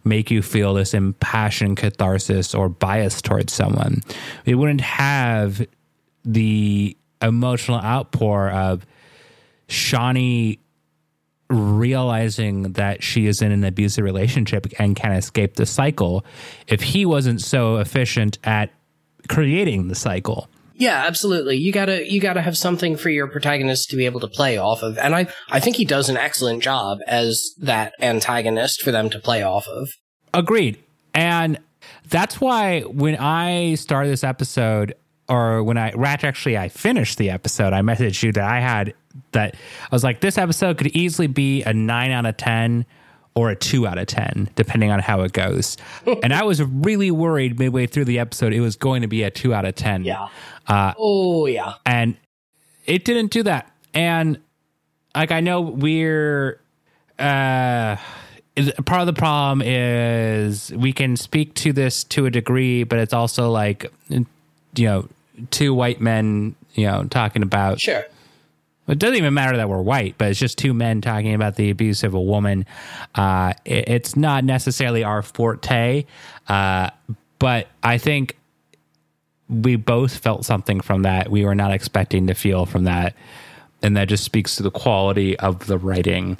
make 0.03 0.31
you 0.31 0.41
feel 0.41 0.73
this 0.73 0.93
impassioned 0.93 1.77
catharsis 1.77 2.55
or 2.55 2.69
bias 2.69 3.21
towards 3.21 3.53
someone. 3.53 4.01
It 4.45 4.55
wouldn't 4.55 4.81
have 4.81 5.65
the 6.23 6.97
emotional 7.21 7.79
outpour 7.79 8.49
of 8.49 8.85
Shauni 9.67 10.59
realizing 11.49 12.73
that 12.73 13.03
she 13.03 13.27
is 13.27 13.41
in 13.41 13.51
an 13.51 13.63
abusive 13.63 14.03
relationship 14.03 14.65
and 14.79 14.95
can 14.95 15.11
escape 15.11 15.55
the 15.55 15.65
cycle 15.65 16.25
if 16.67 16.81
he 16.81 17.05
wasn't 17.05 17.39
so 17.41 17.77
efficient 17.77 18.39
at 18.43 18.71
creating 19.27 19.87
the 19.87 19.95
cycle. 19.95 20.49
Yeah, 20.77 21.05
absolutely. 21.05 21.55
You 21.55 21.71
gotta 21.71 22.09
you 22.11 22.19
gotta 22.19 22.41
have 22.41 22.57
something 22.57 22.97
for 22.97 23.09
your 23.09 23.27
protagonist 23.27 23.89
to 23.91 23.95
be 23.95 24.05
able 24.05 24.19
to 24.19 24.27
play 24.27 24.57
off 24.57 24.83
of, 24.83 24.97
and 24.97 25.15
I 25.15 25.27
I 25.49 25.59
think 25.61 25.77
he 25.77 25.85
does 25.85 26.09
an 26.09 26.17
excellent 26.17 26.61
job 26.61 26.97
as 27.07 27.51
that 27.59 27.93
antagonist 28.01 28.81
for 28.81 28.91
them 28.91 29.09
to 29.11 29.19
play 29.19 29.41
off 29.41 29.67
of. 29.67 29.89
Agreed. 30.33 30.77
And 31.13 31.59
that's 32.09 32.41
why 32.41 32.81
when 32.81 33.15
I 33.15 33.75
started 33.75 34.09
this 34.09 34.23
episode, 34.23 34.95
or 35.29 35.63
when 35.63 35.77
I 35.77 35.91
Ratch 35.91 36.25
actually 36.25 36.57
I 36.57 36.67
finished 36.67 37.17
the 37.17 37.29
episode, 37.29 37.71
I 37.71 37.79
messaged 37.79 38.21
you 38.21 38.33
that 38.33 38.43
I 38.43 38.59
had 38.59 38.93
that 39.31 39.55
I 39.89 39.95
was 39.95 40.03
like, 40.03 40.19
this 40.19 40.37
episode 40.37 40.77
could 40.77 40.87
easily 40.87 41.27
be 41.27 41.63
a 41.63 41.73
nine 41.73 42.11
out 42.11 42.25
of 42.25 42.35
ten 42.35 42.85
or 43.35 43.49
a 43.49 43.55
two 43.55 43.85
out 43.85 43.97
of 43.97 44.07
ten, 44.07 44.49
depending 44.55 44.91
on 44.91 44.99
how 44.99 45.21
it 45.21 45.33
goes. 45.33 45.77
and 46.23 46.33
I 46.33 46.43
was 46.43 46.61
really 46.63 47.11
worried 47.11 47.59
midway 47.59 47.85
through 47.85 48.05
the 48.05 48.19
episode 48.19 48.53
it 48.53 48.61
was 48.61 48.75
going 48.75 49.01
to 49.01 49.07
be 49.07 49.23
a 49.23 49.29
two 49.29 49.53
out 49.53 49.65
of 49.65 49.75
ten. 49.75 50.03
Yeah. 50.03 50.27
Uh, 50.67 50.93
oh 50.97 51.45
yeah. 51.45 51.75
And 51.85 52.17
it 52.85 53.05
didn't 53.05 53.31
do 53.31 53.43
that. 53.43 53.71
And 53.93 54.39
like 55.15 55.31
I 55.31 55.41
know 55.41 55.61
we're 55.61 56.59
uh 57.19 57.97
part 58.85 59.01
of 59.01 59.07
the 59.07 59.13
problem 59.13 59.61
is 59.61 60.71
we 60.73 60.93
can 60.93 61.17
speak 61.17 61.53
to 61.55 61.73
this 61.73 62.03
to 62.05 62.25
a 62.25 62.31
degree, 62.31 62.83
but 62.83 62.99
it's 62.99 63.13
also 63.13 63.51
like 63.51 63.91
you 64.09 64.25
know 64.77 65.07
two 65.51 65.73
white 65.73 65.99
men 65.99 66.55
you 66.73 66.87
know 66.87 67.03
talking 67.05 67.43
about 67.43 67.79
sure. 67.81 68.05
It 68.87 68.99
doesn't 68.99 69.15
even 69.15 69.33
matter 69.33 69.57
that 69.57 69.67
we're 69.67 69.81
white, 69.81 70.15
but 70.17 70.29
it's 70.29 70.39
just 70.39 70.57
two 70.57 70.73
men 70.73 71.01
talking 71.01 71.33
about 71.33 71.55
the 71.55 71.71
abuse 71.71 72.03
of 72.03 72.13
a 72.13 72.21
woman. 72.21 72.65
Uh, 73.15 73.53
it, 73.65 73.89
it's 73.89 74.15
not 74.15 74.43
necessarily 74.43 75.03
our 75.03 75.21
forte, 75.21 76.05
uh, 76.47 76.91
but 77.39 77.67
I 77.81 77.97
think 77.97 78.37
we 79.49 79.75
both 79.75 80.17
felt 80.17 80.45
something 80.45 80.81
from 80.81 81.03
that. 81.03 81.29
We 81.29 81.45
were 81.45 81.55
not 81.55 81.71
expecting 81.71 82.27
to 82.27 82.33
feel 82.35 82.65
from 82.65 82.83
that, 82.83 83.15
and 83.81 83.97
that 83.97 84.07
just 84.07 84.23
speaks 84.23 84.55
to 84.57 84.63
the 84.63 84.71
quality 84.71 85.37
of 85.39 85.65
the 85.65 85.77
writing 85.77 86.37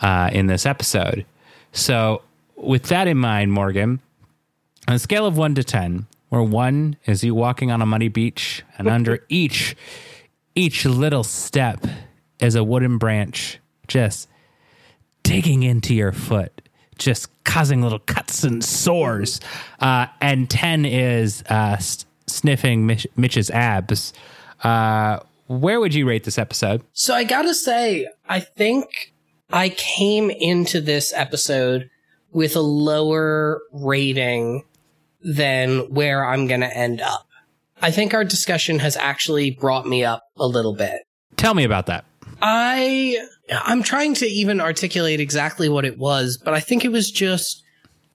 uh, 0.00 0.30
in 0.32 0.46
this 0.46 0.66
episode. 0.66 1.24
So, 1.72 2.22
with 2.56 2.84
that 2.84 3.08
in 3.08 3.18
mind, 3.18 3.52
Morgan, 3.52 4.00
on 4.88 4.94
a 4.94 4.98
scale 4.98 5.26
of 5.26 5.36
one 5.36 5.54
to 5.54 5.64
10, 5.64 6.06
where 6.28 6.42
one 6.42 6.96
is 7.06 7.24
you 7.24 7.34
walking 7.34 7.70
on 7.70 7.82
a 7.82 7.86
muddy 7.86 8.08
beach, 8.08 8.62
and 8.78 8.88
under 8.88 9.24
each, 9.28 9.76
each 10.54 10.84
little 10.84 11.24
step 11.24 11.84
is 12.40 12.54
a 12.54 12.64
wooden 12.64 12.98
branch 12.98 13.58
just 13.88 14.28
digging 15.22 15.62
into 15.62 15.94
your 15.94 16.12
foot, 16.12 16.68
just 16.98 17.28
causing 17.44 17.82
little 17.82 17.98
cuts 17.98 18.44
and 18.44 18.64
sores. 18.64 19.40
Uh, 19.80 20.06
and 20.20 20.48
10 20.50 20.84
is 20.84 21.42
uh, 21.50 21.74
s- 21.78 22.04
sniffing 22.26 22.86
Mitch- 22.86 23.06
Mitch's 23.16 23.50
abs. 23.50 24.12
Uh, 24.62 25.18
where 25.46 25.80
would 25.80 25.94
you 25.94 26.06
rate 26.06 26.24
this 26.24 26.38
episode? 26.38 26.82
So 26.92 27.14
I 27.14 27.24
gotta 27.24 27.54
say, 27.54 28.08
I 28.28 28.40
think 28.40 29.12
I 29.52 29.68
came 29.70 30.30
into 30.30 30.80
this 30.80 31.12
episode 31.14 31.90
with 32.32 32.56
a 32.56 32.60
lower 32.60 33.60
rating 33.72 34.64
than 35.20 35.80
where 35.92 36.24
I'm 36.24 36.46
to 36.62 36.76
end 36.76 37.00
up. 37.00 37.26
I 37.82 37.90
think 37.90 38.14
our 38.14 38.24
discussion 38.24 38.78
has 38.78 38.96
actually 38.96 39.50
brought 39.50 39.86
me 39.86 40.04
up 40.04 40.22
a 40.36 40.46
little 40.46 40.74
bit. 40.74 41.02
Tell 41.36 41.54
me 41.54 41.64
about 41.64 41.86
that. 41.86 42.04
I 42.40 43.18
I'm 43.50 43.82
trying 43.82 44.14
to 44.14 44.26
even 44.26 44.60
articulate 44.60 45.20
exactly 45.20 45.68
what 45.68 45.84
it 45.84 45.98
was, 45.98 46.38
but 46.42 46.54
I 46.54 46.60
think 46.60 46.84
it 46.84 46.92
was 46.92 47.10
just 47.10 47.62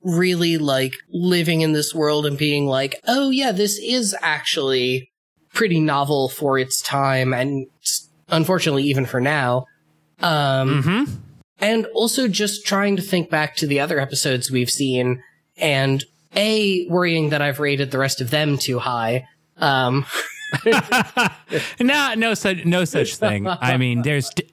really 0.02 0.58
like 0.58 0.94
living 1.12 1.62
in 1.62 1.74
this 1.74 1.94
world 1.94 2.26
and 2.26 2.38
being 2.38 2.66
like, 2.66 3.00
"Oh 3.08 3.30
yeah, 3.30 3.52
this 3.52 3.78
is 3.78 4.16
actually 4.22 5.12
pretty 5.54 5.80
novel 5.80 6.30
for 6.30 6.58
its 6.58 6.82
time 6.82 7.34
and 7.34 7.68
unfortunately 8.30 8.84
even 8.84 9.06
for 9.06 9.20
now." 9.20 9.66
Um 10.22 10.84
mm-hmm 10.84 11.16
and 11.62 11.86
also 11.88 12.28
just 12.28 12.66
trying 12.66 12.96
to 12.96 13.02
think 13.02 13.30
back 13.30 13.56
to 13.58 13.68
the 13.68 13.80
other 13.80 14.00
episodes 14.00 14.52
we've 14.52 14.70
seen 14.70 15.22
and 15.58 16.04
a 16.36 16.88
worrying 16.90 17.30
that 17.30 17.42
I've 17.42 17.60
rated 17.60 17.92
the 17.92 17.98
rest 17.98 18.22
of 18.22 18.30
them 18.30 18.58
too 18.58 18.80
high. 18.80 19.26
Um, 19.60 20.06
no, 21.80 22.14
no 22.16 22.34
such, 22.34 22.66
no 22.66 22.86
such 22.86 23.16
thing. 23.16 23.48
I 23.48 23.78
mean, 23.78 24.02
there's 24.02 24.30
d- 24.30 24.48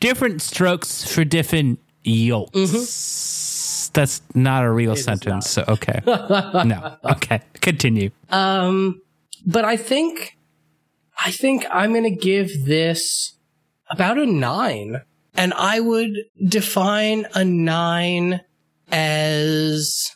different 0.00 0.42
strokes 0.42 1.04
for 1.10 1.24
different 1.24 1.78
yolks. 2.02 2.56
Mm-hmm. 2.56 3.92
That's 3.92 4.20
not 4.34 4.64
a 4.64 4.70
real 4.70 4.92
it 4.92 4.96
sentence. 4.96 5.48
So 5.48 5.64
okay, 5.68 6.00
no, 6.06 6.96
okay, 7.04 7.40
continue. 7.60 8.10
Um, 8.30 9.00
but 9.46 9.64
I 9.64 9.76
think, 9.76 10.36
I 11.18 11.30
think 11.30 11.64
I'm 11.70 11.94
gonna 11.94 12.10
give 12.10 12.66
this 12.66 13.36
about 13.88 14.18
a 14.18 14.26
nine. 14.26 15.02
And 15.38 15.52
I 15.52 15.80
would 15.80 16.16
define 16.46 17.26
a 17.34 17.44
nine 17.44 18.40
as 18.90 20.10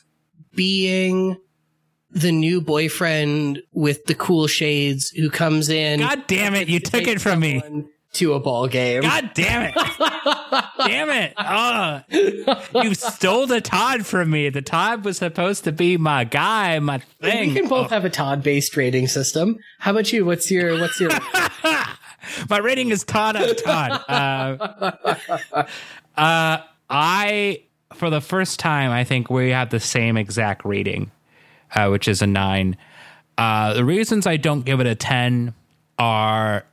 being 0.54 1.36
the 2.12 2.32
new 2.32 2.60
boyfriend 2.60 3.62
with 3.72 4.04
the 4.06 4.14
cool 4.14 4.46
shades 4.46 5.10
who 5.10 5.30
comes 5.30 5.68
in. 5.68 6.00
God 6.00 6.26
damn 6.26 6.54
it, 6.54 6.68
you 6.68 6.80
took 6.80 7.06
it 7.06 7.20
from 7.20 7.40
me. 7.40 7.62
To 8.14 8.32
a 8.32 8.40
ball 8.40 8.66
game. 8.66 9.02
God 9.02 9.30
damn 9.34 9.70
it. 9.72 9.74
damn 10.78 11.10
it. 11.10 11.32
Oh, 11.38 12.82
you 12.82 12.94
stole 12.94 13.46
the 13.46 13.60
Todd 13.60 14.04
from 14.04 14.30
me. 14.30 14.48
The 14.48 14.62
Todd 14.62 15.04
was 15.04 15.18
supposed 15.18 15.62
to 15.62 15.70
be 15.70 15.96
my 15.96 16.24
guy, 16.24 16.76
my 16.80 16.98
thing. 16.98 17.50
We 17.50 17.54
can 17.54 17.68
both 17.68 17.86
oh. 17.86 17.94
have 17.94 18.04
a 18.04 18.10
Todd 18.10 18.42
based 18.42 18.76
rating 18.76 19.06
system. 19.06 19.60
How 19.78 19.92
about 19.92 20.12
you? 20.12 20.24
What's 20.24 20.50
your, 20.50 20.80
what's 20.80 20.98
your. 20.98 21.12
My 22.48 22.58
rating 22.58 22.90
is 22.90 23.04
Todd 23.04 23.36
out 23.36 23.48
of 23.48 23.62
Todd. 23.62 24.04
Uh, 24.08 25.66
uh, 26.16 26.58
I, 26.88 27.62
for 27.94 28.10
the 28.10 28.20
first 28.20 28.58
time, 28.58 28.90
I 28.90 29.04
think 29.04 29.30
we 29.30 29.50
have 29.50 29.70
the 29.70 29.80
same 29.80 30.16
exact 30.16 30.64
rating, 30.64 31.10
uh, 31.74 31.88
which 31.88 32.08
is 32.08 32.22
a 32.22 32.26
nine. 32.26 32.76
Uh, 33.38 33.74
the 33.74 33.84
reasons 33.84 34.26
I 34.26 34.36
don't 34.36 34.64
give 34.64 34.80
it 34.80 34.86
a 34.86 34.94
10 34.94 35.54
are 35.98 36.64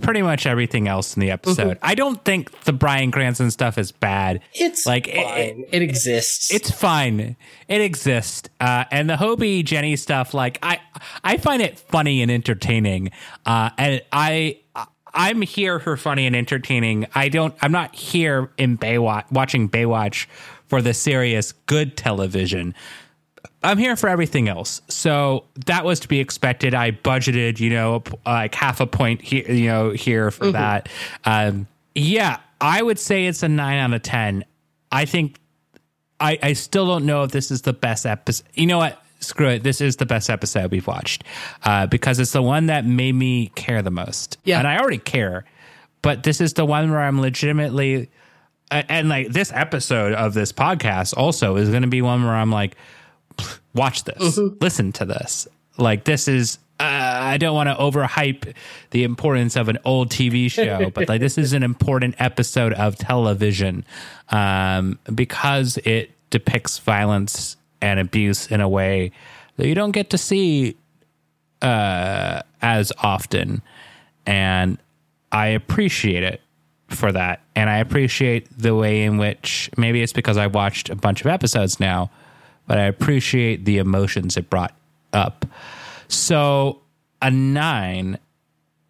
pretty 0.00 0.22
much 0.22 0.46
everything 0.46 0.88
else 0.88 1.16
in 1.16 1.20
the 1.20 1.30
episode. 1.30 1.76
Mm-hmm. 1.76 1.86
I 1.86 1.94
don't 1.94 2.24
think 2.24 2.64
the 2.64 2.72
Bryan 2.72 3.10
Cranston 3.10 3.50
stuff 3.50 3.78
is 3.78 3.92
bad. 3.92 4.40
It's 4.54 4.86
like 4.86 5.08
it, 5.08 5.16
it, 5.16 5.68
it, 5.72 5.82
exists. 5.82 6.52
It's 6.52 6.70
fine. 6.70 7.36
It 7.68 7.80
exists. 7.80 8.48
Uh, 8.60 8.84
and 8.90 9.10
the 9.10 9.16
Hobie 9.16 9.64
Jenny 9.64 9.96
stuff, 9.96 10.34
like 10.34 10.58
I, 10.62 10.80
I 11.24 11.36
find 11.38 11.62
it 11.62 11.78
funny 11.78 12.22
and 12.22 12.30
entertaining. 12.30 13.10
Uh, 13.44 13.70
and 13.76 14.02
I, 14.12 14.60
I'm 15.12 15.42
here 15.42 15.80
for 15.80 15.96
funny 15.96 16.26
and 16.26 16.36
entertaining. 16.36 17.06
I 17.14 17.28
don't. 17.28 17.54
I'm 17.62 17.72
not 17.72 17.94
here 17.94 18.50
in 18.58 18.76
Baywatch 18.76 19.30
watching 19.32 19.68
Baywatch 19.68 20.26
for 20.68 20.82
the 20.82 20.92
serious 20.92 21.52
good 21.52 21.96
television. 21.96 22.74
I'm 23.62 23.78
here 23.78 23.96
for 23.96 24.08
everything 24.08 24.48
else. 24.48 24.80
So 24.88 25.44
that 25.66 25.84
was 25.84 26.00
to 26.00 26.08
be 26.08 26.20
expected. 26.20 26.74
I 26.74 26.92
budgeted, 26.92 27.60
you 27.60 27.70
know, 27.70 28.02
like 28.24 28.54
half 28.54 28.80
a 28.80 28.86
point 28.86 29.22
here, 29.22 29.50
you 29.50 29.66
know, 29.66 29.90
here 29.90 30.30
for 30.30 30.44
mm-hmm. 30.44 30.52
that. 30.52 30.88
Um, 31.24 31.66
yeah, 31.94 32.38
I 32.60 32.82
would 32.82 32.98
say 32.98 33.26
it's 33.26 33.42
a 33.42 33.48
nine 33.48 33.78
out 33.78 33.94
of 33.94 34.02
ten. 34.02 34.44
I 34.92 35.04
think 35.04 35.38
I, 36.20 36.38
I 36.42 36.52
still 36.54 36.86
don't 36.86 37.06
know 37.06 37.22
if 37.24 37.32
this 37.32 37.50
is 37.50 37.62
the 37.62 37.72
best 37.72 38.06
episode. 38.06 38.46
You 38.54 38.66
know 38.66 38.78
what? 38.78 39.02
Screw 39.20 39.48
it. 39.48 39.62
This 39.62 39.80
is 39.80 39.96
the 39.96 40.06
best 40.06 40.28
episode 40.28 40.70
we've 40.70 40.86
watched 40.86 41.24
uh, 41.64 41.86
because 41.86 42.18
it's 42.18 42.32
the 42.32 42.42
one 42.42 42.66
that 42.66 42.84
made 42.84 43.14
me 43.14 43.48
care 43.54 43.82
the 43.82 43.90
most. 43.90 44.38
Yeah, 44.44 44.58
and 44.58 44.68
I 44.68 44.78
already 44.78 44.98
care, 44.98 45.44
but 46.02 46.22
this 46.22 46.40
is 46.40 46.52
the 46.54 46.64
one 46.64 46.90
where 46.90 47.00
I'm 47.00 47.20
legitimately. 47.20 48.10
And 48.70 49.08
like 49.08 49.28
this 49.28 49.52
episode 49.52 50.12
of 50.12 50.34
this 50.34 50.52
podcast 50.52 51.16
also 51.16 51.56
is 51.56 51.68
going 51.68 51.82
to 51.82 51.88
be 51.88 52.02
one 52.02 52.24
where 52.24 52.34
I'm 52.34 52.50
like, 52.50 52.76
watch 53.76 54.04
this, 54.04 54.38
mm-hmm. 54.38 54.56
listen 54.60 54.92
to 54.92 55.04
this. 55.04 55.46
Like 55.78 56.04
this 56.04 56.28
is 56.28 56.58
uh, 56.78 56.84
I 56.84 57.38
don't 57.38 57.54
want 57.54 57.70
to 57.70 57.74
overhype 57.74 58.54
the 58.90 59.04
importance 59.04 59.56
of 59.56 59.68
an 59.68 59.78
old 59.84 60.10
TV 60.10 60.50
show, 60.50 60.90
but 60.90 61.08
like 61.08 61.20
this 61.20 61.38
is 61.38 61.54
an 61.54 61.62
important 61.62 62.16
episode 62.18 62.74
of 62.74 62.96
television 62.96 63.84
um, 64.28 64.98
because 65.14 65.78
it 65.78 66.10
depicts 66.28 66.78
violence 66.78 67.56
and 67.80 67.98
abuse 67.98 68.50
in 68.50 68.60
a 68.60 68.68
way 68.68 69.10
that 69.56 69.66
you 69.66 69.74
don't 69.74 69.92
get 69.92 70.10
to 70.10 70.18
see 70.18 70.76
uh, 71.62 72.42
as 72.60 72.92
often, 72.98 73.62
and 74.26 74.76
I 75.32 75.48
appreciate 75.48 76.24
it 76.24 76.42
for 76.88 77.10
that, 77.10 77.40
and 77.54 77.70
I 77.70 77.78
appreciate 77.78 78.48
the 78.58 78.74
way 78.74 79.02
in 79.02 79.16
which 79.16 79.70
maybe 79.78 80.02
it's 80.02 80.12
because 80.12 80.36
I 80.36 80.46
watched 80.46 80.90
a 80.90 80.94
bunch 80.94 81.22
of 81.22 81.26
episodes 81.26 81.80
now 81.80 82.10
but 82.66 82.78
I 82.78 82.84
appreciate 82.84 83.64
the 83.64 83.78
emotions 83.78 84.36
it 84.36 84.50
brought 84.50 84.74
up. 85.12 85.46
So 86.08 86.82
a 87.22 87.30
nine, 87.30 88.18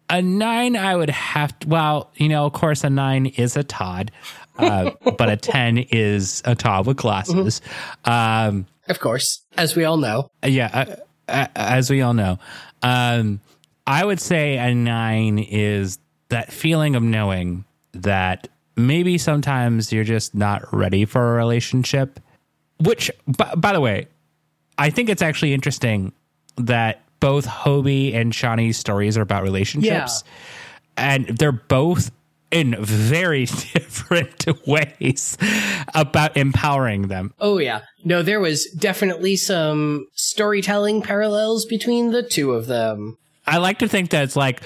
a 0.09 0.21
nine, 0.21 0.75
I 0.75 0.95
would 0.95 1.09
have 1.09 1.57
to, 1.59 1.67
well, 1.67 2.11
you 2.15 2.29
know, 2.29 2.45
of 2.45 2.53
course, 2.53 2.83
a 2.83 2.89
nine 2.89 3.27
is 3.27 3.57
a 3.57 3.63
Todd, 3.63 4.11
uh, 4.57 4.91
but 5.17 5.29
a 5.29 5.37
10 5.37 5.77
is 5.77 6.41
a 6.45 6.55
Todd 6.55 6.85
with 6.85 6.97
glasses. 6.97 7.61
Mm-hmm. 8.05 8.11
Um, 8.11 8.65
of 8.89 8.99
course, 8.99 9.41
as 9.57 9.75
we 9.75 9.83
all 9.83 9.97
know. 9.97 10.29
Yeah, 10.43 10.69
uh, 10.73 10.95
uh, 11.27 11.47
as 11.55 11.89
we 11.89 12.01
all 12.01 12.13
know. 12.13 12.39
Um, 12.81 13.41
I 13.85 14.03
would 14.03 14.19
say 14.19 14.57
a 14.57 14.73
nine 14.73 15.39
is 15.39 15.99
that 16.29 16.51
feeling 16.51 16.95
of 16.95 17.03
knowing 17.03 17.65
that 17.93 18.47
maybe 18.75 19.17
sometimes 19.17 19.91
you're 19.91 20.03
just 20.03 20.35
not 20.35 20.73
ready 20.73 21.05
for 21.05 21.33
a 21.33 21.37
relationship. 21.37 22.19
Which, 22.79 23.09
by, 23.25 23.55
by 23.55 23.73
the 23.73 23.81
way, 23.81 24.07
I 24.77 24.89
think 24.89 25.09
it's 25.09 25.21
actually 25.21 25.53
interesting 25.53 26.13
that 26.57 27.01
both 27.19 27.45
Hobie 27.45 28.13
and 28.13 28.31
Shauni's 28.31 28.77
stories 28.77 29.17
are 29.17 29.21
about 29.21 29.43
relationships. 29.43 30.23
And 30.95 31.27
they're 31.27 31.51
both 31.51 32.11
in 32.51 32.75
very 32.79 33.45
different 33.73 34.45
ways 34.65 35.37
about 35.93 36.37
empowering 36.37 37.07
them. 37.07 37.33
Oh 37.39 37.57
yeah. 37.57 37.81
No, 38.03 38.21
there 38.23 38.39
was 38.39 38.65
definitely 38.71 39.35
some 39.35 40.07
storytelling 40.13 41.01
parallels 41.01 41.65
between 41.65 42.11
the 42.11 42.23
two 42.23 42.53
of 42.53 42.67
them. 42.67 43.17
I 43.45 43.57
like 43.57 43.79
to 43.79 43.87
think 43.87 44.09
that 44.11 44.23
it's 44.23 44.35
like 44.35 44.61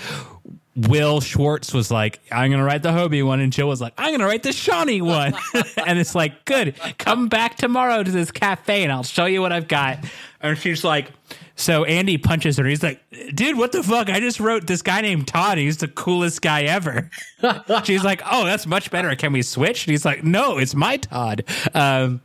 Will 0.76 1.20
Schwartz 1.20 1.74
was 1.74 1.92
like, 1.92 2.20
I'm 2.32 2.50
going 2.50 2.60
to 2.60 2.66
write 2.66 2.82
the 2.82 2.92
Hobie 2.92 3.26
one. 3.26 3.42
And 3.42 3.52
Jill 3.52 3.68
was 3.68 3.82
like, 3.82 3.94
I'm 3.98 4.12
going 4.12 4.20
to 4.22 4.26
write 4.26 4.44
the 4.44 4.50
Shauni 4.50 5.02
one. 5.02 5.34
and 5.86 6.00
it's 6.00 6.16
like, 6.16 6.46
good. 6.46 6.76
Come 6.98 7.28
back 7.28 7.56
tomorrow 7.58 8.04
to 8.04 8.10
this 8.12 8.32
cafe 8.32 8.84
and 8.84 8.92
I'll 8.92 9.04
show 9.04 9.26
you 9.26 9.42
what 9.42 9.52
I've 9.52 9.68
got. 9.68 10.00
And 10.40 10.58
she's 10.58 10.84
like, 10.86 11.12
so 11.58 11.84
Andy 11.84 12.18
punches 12.18 12.56
her. 12.58 12.66
He's 12.66 12.82
like, 12.82 13.02
dude, 13.36 13.58
what 13.58 13.74
the 13.74 13.84
fuck? 13.84 14.10
I 14.10 14.20
just 14.22 14.40
wrote 14.40 14.66
this 14.66 14.82
guy 14.82 15.02
named 15.02 15.28
Todd. 15.28 15.58
He's 15.58 15.78
the 15.78 15.90
coolest 15.90 16.42
guy 16.42 16.64
ever. 16.64 17.10
she's 17.84 18.04
like, 18.06 18.22
oh, 18.32 18.46
that's 18.46 18.66
much 18.66 18.90
better. 18.92 19.14
Can 19.16 19.34
we 19.34 19.42
switch? 19.42 19.86
And 19.86 19.92
he's 19.92 20.06
like, 20.06 20.24
no, 20.24 20.58
it's 20.58 20.74
my 20.74 20.96
Todd. 20.98 21.44
Um, 21.74 22.22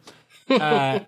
uh, 0.48 1.00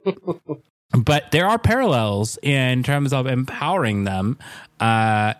but 0.93 1.31
there 1.31 1.47
are 1.47 1.59
parallels 1.59 2.39
in 2.43 2.83
terms 2.83 3.13
of 3.13 3.27
empowering 3.29 4.03
them. 4.05 4.39
Uh, 4.81 5.35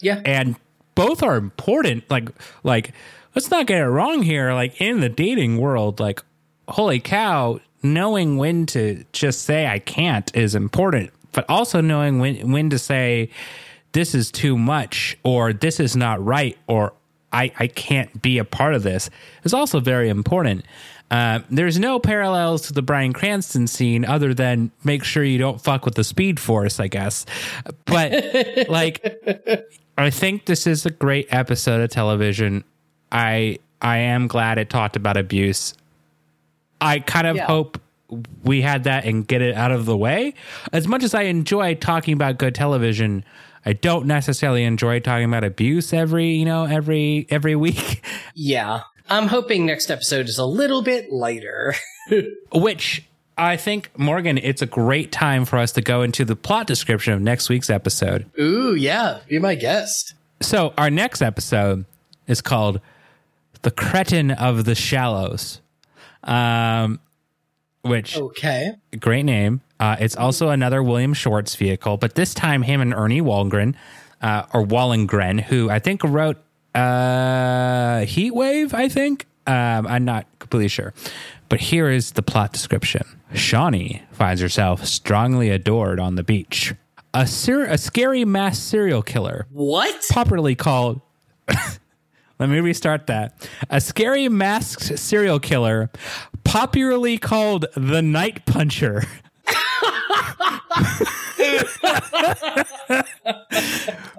Yeah. 0.00 0.20
and 0.24 0.56
both 0.94 1.22
are 1.22 1.36
important 1.36 2.08
like 2.10 2.28
like 2.62 2.92
let's 3.34 3.50
not 3.50 3.66
get 3.66 3.80
it 3.80 3.86
wrong 3.86 4.22
here 4.22 4.52
like 4.52 4.80
in 4.80 5.00
the 5.00 5.08
dating 5.08 5.58
world 5.58 6.00
like 6.00 6.22
holy 6.68 7.00
cow 7.00 7.58
knowing 7.82 8.36
when 8.36 8.66
to 8.66 9.04
just 9.12 9.42
say 9.42 9.66
i 9.66 9.78
can't 9.78 10.34
is 10.36 10.54
important 10.54 11.10
but 11.32 11.44
also 11.48 11.80
knowing 11.80 12.18
when 12.18 12.52
when 12.52 12.70
to 12.70 12.78
say 12.78 13.28
this 13.92 14.14
is 14.14 14.30
too 14.30 14.56
much 14.56 15.16
or 15.22 15.52
this 15.52 15.80
is 15.80 15.96
not 15.96 16.24
right 16.24 16.56
or 16.66 16.92
i 17.32 17.52
i 17.58 17.66
can't 17.66 18.22
be 18.22 18.38
a 18.38 18.44
part 18.44 18.74
of 18.74 18.82
this 18.82 19.10
is 19.44 19.54
also 19.54 19.80
very 19.80 20.08
important 20.08 20.64
uh, 21.10 21.40
there's 21.50 21.78
no 21.78 22.00
parallels 22.00 22.62
to 22.62 22.72
the 22.72 22.82
Bryan 22.82 23.12
Cranston 23.12 23.66
scene 23.68 24.04
other 24.04 24.34
than 24.34 24.72
make 24.82 25.04
sure 25.04 25.22
you 25.22 25.38
don't 25.38 25.60
fuck 25.60 25.84
with 25.84 25.94
the 25.94 26.02
Speed 26.02 26.40
Force, 26.40 26.80
I 26.80 26.88
guess. 26.88 27.24
But 27.84 28.68
like, 28.68 29.04
I 29.96 30.10
think 30.10 30.46
this 30.46 30.66
is 30.66 30.84
a 30.86 30.90
great 30.90 31.28
episode 31.30 31.80
of 31.80 31.90
television. 31.90 32.64
I 33.12 33.58
I 33.80 33.98
am 33.98 34.26
glad 34.26 34.58
it 34.58 34.70
talked 34.70 34.96
about 34.96 35.16
abuse. 35.16 35.74
I 36.80 36.98
kind 37.00 37.26
of 37.26 37.36
Yeah. 37.36 37.46
hope 37.46 37.80
we 38.44 38.62
had 38.62 38.84
that 38.84 39.04
and 39.04 39.26
get 39.26 39.42
it 39.42 39.54
out 39.54 39.72
of 39.72 39.86
the 39.86 39.96
way. 39.96 40.34
As 40.72 40.86
much 40.86 41.02
as 41.02 41.14
I 41.14 41.22
enjoy 41.22 41.74
talking 41.74 42.14
about 42.14 42.38
good 42.38 42.54
television, 42.54 43.24
I 43.66 43.72
don't 43.72 44.06
necessarily 44.06 44.64
enjoy 44.64 45.00
talking 45.00 45.24
about 45.24 45.42
abuse 45.44 45.92
every, 45.92 46.30
you 46.32 46.44
know, 46.44 46.64
every 46.64 47.26
every 47.30 47.56
week. 47.56 48.04
Yeah. 48.34 48.80
I'm 49.10 49.28
hoping 49.28 49.66
next 49.66 49.90
episode 49.90 50.28
is 50.28 50.38
a 50.38 50.46
little 50.46 50.80
bit 50.82 51.12
lighter. 51.12 51.74
Which 52.52 53.04
I 53.36 53.56
think 53.56 53.90
Morgan, 53.98 54.38
it's 54.38 54.62
a 54.62 54.66
great 54.66 55.10
time 55.10 55.44
for 55.44 55.58
us 55.58 55.72
to 55.72 55.80
go 55.80 56.02
into 56.02 56.24
the 56.24 56.36
plot 56.36 56.66
description 56.66 57.12
of 57.14 57.20
next 57.20 57.48
week's 57.48 57.68
episode. 57.70 58.26
Ooh, 58.38 58.74
yeah. 58.74 59.20
Be 59.28 59.38
my 59.38 59.54
guest. 59.56 60.14
So 60.40 60.72
our 60.78 60.90
next 60.90 61.20
episode 61.22 61.84
is 62.26 62.40
called 62.40 62.80
"The 63.62 63.70
Cretin 63.70 64.30
of 64.30 64.64
the 64.64 64.74
Shallows," 64.74 65.60
um, 66.22 67.00
which 67.82 68.16
Okay. 68.16 68.72
great 69.00 69.24
name. 69.24 69.62
Uh, 69.80 69.96
it's 69.98 70.16
also 70.16 70.50
another 70.50 70.82
William 70.82 71.12
Schwartz 71.14 71.54
vehicle, 71.56 71.96
but 71.96 72.14
this 72.14 72.34
time 72.34 72.62
him 72.62 72.80
and 72.80 72.94
Ernie 72.94 73.20
Wallgren, 73.20 73.74
uh, 74.22 74.44
or 74.54 74.64
Wallengren, 74.64 75.40
who 75.42 75.68
I 75.70 75.78
think 75.80 76.02
wrote 76.04 76.36
uh, 76.74 78.00
Heat 78.04 78.32
Wave. 78.34 78.74
I 78.74 78.88
think 78.88 79.26
um, 79.46 79.86
I'm 79.86 80.04
not 80.04 80.26
completely 80.38 80.68
sure, 80.68 80.94
but 81.48 81.60
here 81.60 81.90
is 81.90 82.12
the 82.12 82.22
plot 82.22 82.52
description: 82.52 83.06
Shauni 83.34 84.02
finds 84.12 84.40
herself 84.40 84.84
strongly 84.86 85.50
adored 85.50 86.00
on 86.00 86.14
the 86.14 86.22
beach. 86.22 86.74
A, 87.12 87.26
ser- 87.26 87.64
a 87.66 87.78
scary 87.78 88.24
mass 88.24 88.58
serial 88.58 89.02
killer. 89.02 89.46
What? 89.50 90.04
popularly 90.10 90.54
called 90.54 91.00
let 92.38 92.48
me 92.48 92.60
restart 92.60 93.06
that. 93.06 93.48
A 93.70 93.80
scary 93.80 94.28
masked 94.28 94.98
serial 94.98 95.38
killer 95.38 95.90
popularly 96.42 97.18
called 97.18 97.66
the 97.76 98.02
night 98.02 98.44
puncher. 98.46 99.04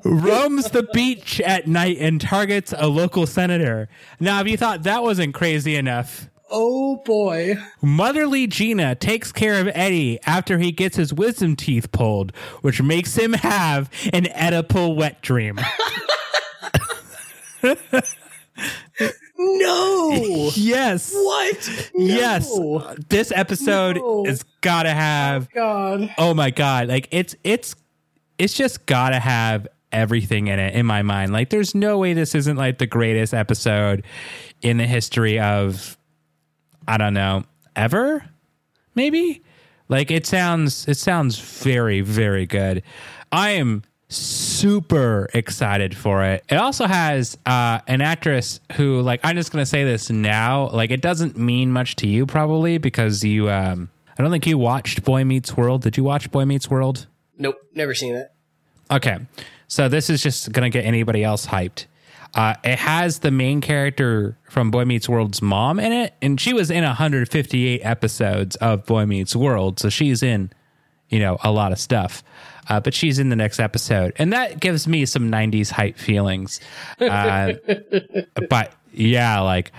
Roams 0.03 0.69
the 0.71 0.87
beach 0.93 1.41
at 1.41 1.67
night 1.67 1.97
and 1.99 2.21
targets 2.21 2.73
a 2.77 2.87
local 2.87 3.25
senator. 3.25 3.89
Now 4.19 4.39
if 4.41 4.47
you 4.47 4.57
thought 4.57 4.83
that 4.83 5.03
wasn't 5.03 5.33
crazy 5.33 5.75
enough 5.75 6.29
Oh 6.49 6.97
boy. 7.05 7.55
Motherly 7.81 8.45
Gina 8.47 8.95
takes 8.95 9.31
care 9.31 9.59
of 9.59 9.67
Eddie 9.73 10.19
after 10.25 10.59
he 10.59 10.71
gets 10.71 10.95
his 10.95 11.13
wisdom 11.13 11.55
teeth 11.55 11.91
pulled, 11.91 12.35
which 12.61 12.81
makes 12.81 13.15
him 13.15 13.33
have 13.33 13.89
an 14.13 14.25
Oedipal 14.25 14.95
wet 14.95 15.21
dream. 15.21 15.59
No. 19.37 20.49
yes. 20.55 21.11
what? 21.13 21.89
Yes. 21.95 22.49
This 23.09 23.31
episode 23.35 23.97
No. 23.97 24.25
is 24.25 24.43
gotta 24.61 24.91
have 24.91 25.47
Oh, 25.55 25.55
God. 25.55 26.13
oh 26.17 26.33
my 26.33 26.51
god. 26.51 26.87
Like 26.87 27.07
it's 27.11 27.35
it's 27.43 27.75
it's 28.37 28.53
just 28.53 28.85
gotta 28.85 29.19
have 29.19 29.67
everything 29.91 30.47
in 30.47 30.59
it 30.59 30.73
in 30.75 30.85
my 30.85 31.01
mind. 31.01 31.33
Like 31.33 31.49
there's 31.49 31.75
no 31.75 31.97
way 31.97 32.13
this 32.13 32.33
isn't 32.35 32.55
like 32.55 32.77
the 32.77 32.87
greatest 32.87 33.33
episode 33.33 34.05
in 34.61 34.77
the 34.77 34.87
history 34.87 35.39
of 35.39 35.97
I 36.87 36.97
don't 36.97 37.13
know, 37.13 37.43
ever? 37.75 38.25
Maybe? 38.95 39.41
Like 39.87 40.11
it 40.11 40.25
sounds 40.25 40.87
it 40.87 40.97
sounds 40.97 41.37
very, 41.37 42.01
very 42.01 42.45
good. 42.45 42.83
I 43.31 43.51
am 43.51 43.83
super 44.07 45.29
excited 45.33 45.95
for 45.95 46.23
it. 46.23 46.43
It 46.49 46.55
also 46.55 46.85
has 46.85 47.37
uh, 47.45 47.79
an 47.87 48.01
actress 48.01 48.59
who, 48.73 49.01
like, 49.01 49.19
I'm 49.23 49.35
just 49.35 49.51
gonna 49.51 49.65
say 49.65 49.83
this 49.83 50.09
now. 50.09 50.69
Like, 50.69 50.91
it 50.91 51.01
doesn't 51.01 51.37
mean 51.37 51.71
much 51.71 51.95
to 51.97 52.07
you 52.07 52.25
probably 52.25 52.77
because 52.77 53.23
you. 53.23 53.49
Um, 53.49 53.89
I 54.17 54.21
don't 54.21 54.31
think 54.31 54.47
you 54.47 54.57
watched 54.57 55.03
Boy 55.03 55.25
Meets 55.25 55.57
World. 55.57 55.81
Did 55.81 55.97
you 55.97 56.03
watch 56.03 56.31
Boy 56.31 56.45
Meets 56.45 56.69
World? 56.69 57.07
Nope. 57.37 57.57
Never 57.73 57.93
seen 57.93 58.15
it. 58.15 58.31
Okay, 58.89 59.17
so 59.67 59.89
this 59.89 60.09
is 60.09 60.23
just 60.23 60.51
gonna 60.51 60.69
get 60.69 60.85
anybody 60.85 61.23
else 61.23 61.47
hyped. 61.47 61.85
Uh, 62.35 62.53
it 62.65 62.77
has 62.77 63.19
the 63.19 63.31
main 63.31 63.61
character 63.61 64.37
from 64.49 64.69
Boy 64.69 64.83
Meets 64.83 65.07
World's 65.07 65.41
mom 65.41 65.79
in 65.79 65.93
it, 65.93 66.13
and 66.21 66.39
she 66.39 66.51
was 66.51 66.69
in 66.69 66.83
158 66.83 67.79
episodes 67.81 68.57
of 68.57 68.85
Boy 68.85 69.05
Meets 69.05 69.37
World, 69.37 69.79
so 69.79 69.87
she's 69.87 70.21
in, 70.21 70.51
you 71.09 71.19
know, 71.19 71.37
a 71.45 71.51
lot 71.51 71.71
of 71.71 71.79
stuff. 71.79 72.23
Uh, 72.67 72.79
but 72.81 72.93
she's 72.93 73.19
in 73.19 73.29
the 73.29 73.37
next 73.37 73.59
episode, 73.59 74.11
and 74.17 74.33
that 74.33 74.59
gives 74.59 74.85
me 74.85 75.05
some 75.05 75.31
90s 75.31 75.71
hype 75.71 75.97
feelings. 75.97 76.59
Uh, 76.99 77.53
but 78.49 78.73
yeah, 78.91 79.39
like, 79.39 79.71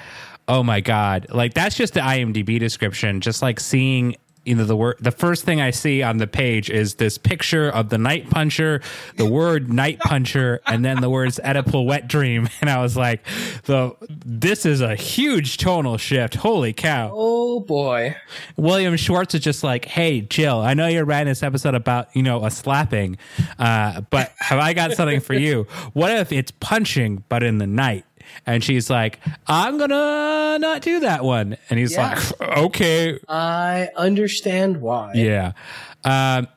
oh 0.49 0.63
my 0.63 0.81
god, 0.81 1.27
like 1.31 1.53
that's 1.53 1.77
just 1.77 1.93
the 1.95 2.01
IMDb 2.01 2.59
description. 2.59 3.21
Just 3.21 3.43
like 3.43 3.61
seeing 3.61 4.17
you 4.47 4.55
know 4.55 4.65
the 4.65 4.77
word 4.77 4.97
the 5.01 5.11
first 5.11 5.45
thing 5.45 5.61
i 5.61 5.71
see 5.71 6.03
on 6.03 6.19
the 6.19 6.27
page 6.27 6.71
is 6.71 6.95
this 6.95 7.19
picture 7.19 7.69
of 7.69 7.89
the 7.89 7.99
night 7.99 8.31
puncher 8.31 8.81
the 9.17 9.29
word 9.29 9.73
night 9.73 9.99
puncher 9.99 10.61
and 10.67 10.85
then 10.85 11.01
the 11.01 11.11
words 11.11 11.41
oedipal 11.45 11.85
wet 11.85 12.09
dream. 12.09 12.49
And 12.61 12.71
i 12.71 12.81
was 12.81 12.97
like 12.97 13.25
the 13.65 13.95
this 14.09 14.65
is 14.65 14.81
a 14.81 14.95
huge 14.95 15.59
tonal 15.59 15.99
shift. 15.99 16.35
Holy 16.37 16.73
cow. 16.73 17.11
Oh 17.13 17.61
boy. 17.61 18.17
william 18.57 18.97
schwartz 18.97 19.35
is 19.35 19.41
just 19.41 19.63
like 19.63 19.85
hey 19.85 20.21
jill 20.23 20.61
i 20.61 20.75
know 20.75 20.87
you're 20.87 21.05
writing 21.05 21.29
this 21.29 21.43
episode 21.43 21.75
about 21.75 22.15
you 22.15 22.23
know 22.23 22.45
a 22.45 22.51
slapping 22.51 23.19
uh, 23.59 24.01
but 24.11 24.33
have 24.39 24.59
i 24.59 24.73
got 24.73 24.93
something 24.93 25.21
for 25.21 25.35
you? 25.35 25.65
What 25.93 26.13
if 26.13 26.33
it's 26.33 26.51
punching 26.51 27.25
but 27.29 27.43
in 27.43 27.59
the 27.59 27.67
night 27.67 28.05
and 28.45 28.63
she's 28.63 28.91
like 28.91 29.19
i'm 29.47 29.79
gonna 29.79 30.59
not 30.59 30.83
do 30.83 31.01
that 31.01 31.25
one 31.25 31.57
and 31.71 31.79
he's 31.79 31.93
Yeah. 31.95 32.21
like 32.41 32.41
okay 32.59 33.19
I 33.29 33.89
understand 33.97 34.81
why. 34.81 35.13
yeah. 35.15 35.53
Um, 36.05 36.49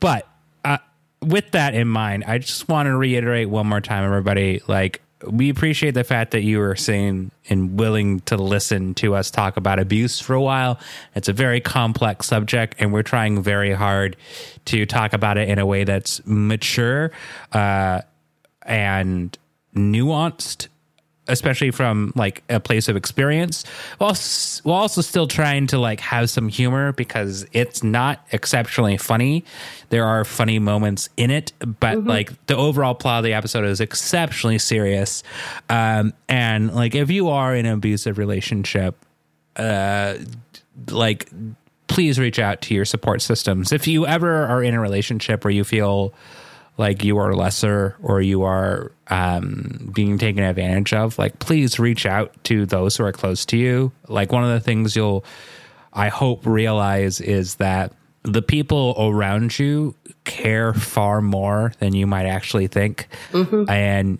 but 0.00 0.26
uh, 0.64 0.78
with 1.20 1.50
that 1.52 1.74
in 1.74 1.88
mind, 1.88 2.24
I 2.26 2.38
just 2.38 2.68
want 2.68 2.86
to 2.86 2.96
reiterate 2.96 3.48
one 3.50 3.66
more 3.66 3.80
time, 3.80 4.04
everybody. 4.04 4.60
Like, 4.68 5.02
we 5.26 5.50
appreciate 5.50 5.92
the 5.92 6.04
fact 6.04 6.30
that 6.30 6.42
you 6.42 6.60
are 6.62 6.76
saying 6.76 7.32
and 7.50 7.78
willing 7.78 8.20
to 8.20 8.36
listen 8.36 8.94
to 8.94 9.14
us 9.14 9.30
talk 9.30 9.56
about 9.56 9.78
abuse 9.78 10.20
for 10.20 10.34
a 10.34 10.40
while. 10.40 10.78
It's 11.14 11.28
a 11.28 11.32
very 11.32 11.60
complex 11.60 12.26
subject, 12.28 12.76
and 12.78 12.92
we're 12.92 13.02
trying 13.02 13.42
very 13.42 13.72
hard 13.72 14.16
to 14.66 14.86
talk 14.86 15.12
about 15.12 15.36
it 15.36 15.48
in 15.48 15.58
a 15.58 15.66
way 15.66 15.84
that's 15.84 16.24
mature. 16.24 17.10
Uh, 17.52 18.02
and 18.62 19.36
nuanced 19.74 20.68
especially 21.28 21.70
from 21.70 22.12
like 22.16 22.42
a 22.48 22.58
place 22.60 22.88
of 22.88 22.96
experience 22.96 23.64
while, 23.98 24.16
while 24.62 24.82
also 24.82 25.00
still 25.00 25.26
trying 25.26 25.66
to 25.68 25.78
like 25.78 26.00
have 26.00 26.30
some 26.30 26.48
humor 26.48 26.92
because 26.92 27.46
it's 27.52 27.82
not 27.82 28.26
exceptionally 28.32 28.96
funny. 28.96 29.44
There 29.90 30.04
are 30.04 30.24
funny 30.24 30.58
moments 30.58 31.08
in 31.16 31.30
it 31.30 31.52
but 31.80 32.04
like 32.04 32.46
the 32.46 32.56
overall 32.56 32.94
plot 32.94 33.18
of 33.18 33.24
the 33.24 33.34
episode 33.34 33.64
is 33.64 33.80
exceptionally 33.80 34.58
serious. 34.58 35.22
Um, 35.68 36.12
and 36.28 36.74
like 36.74 36.94
if 36.94 37.10
you 37.10 37.28
are 37.28 37.54
in 37.54 37.66
an 37.66 37.74
abusive 37.74 38.18
relationship 38.18 38.96
uh, 39.56 40.14
like 40.90 41.30
please 41.88 42.18
reach 42.18 42.38
out 42.38 42.60
to 42.62 42.74
your 42.74 42.84
support 42.84 43.20
systems. 43.20 43.72
If 43.72 43.88
you 43.88 44.06
ever 44.06 44.44
are 44.44 44.62
in 44.62 44.74
a 44.74 44.80
relationship 44.80 45.42
where 45.42 45.50
you 45.50 45.64
feel 45.64 46.14
like 46.78 47.02
you 47.02 47.18
are 47.18 47.34
lesser 47.34 47.96
or 48.00 48.22
you 48.22 48.44
are 48.44 48.92
um, 49.08 49.90
being 49.94 50.16
taken 50.16 50.44
advantage 50.44 50.92
of, 50.94 51.18
like 51.18 51.38
please 51.40 51.78
reach 51.78 52.06
out 52.06 52.32
to 52.44 52.64
those 52.64 52.96
who 52.96 53.04
are 53.04 53.12
close 53.12 53.44
to 53.46 53.56
you. 53.56 53.92
Like 54.06 54.32
one 54.32 54.44
of 54.44 54.50
the 54.50 54.60
things 54.60 54.94
you'll, 54.96 55.24
I 55.92 56.08
hope, 56.08 56.46
realize 56.46 57.20
is 57.20 57.56
that 57.56 57.92
the 58.22 58.42
people 58.42 58.94
around 58.98 59.58
you 59.58 59.94
care 60.24 60.72
far 60.72 61.20
more 61.20 61.72
than 61.80 61.94
you 61.94 62.06
might 62.06 62.26
actually 62.26 62.68
think. 62.68 63.08
And 63.68 64.18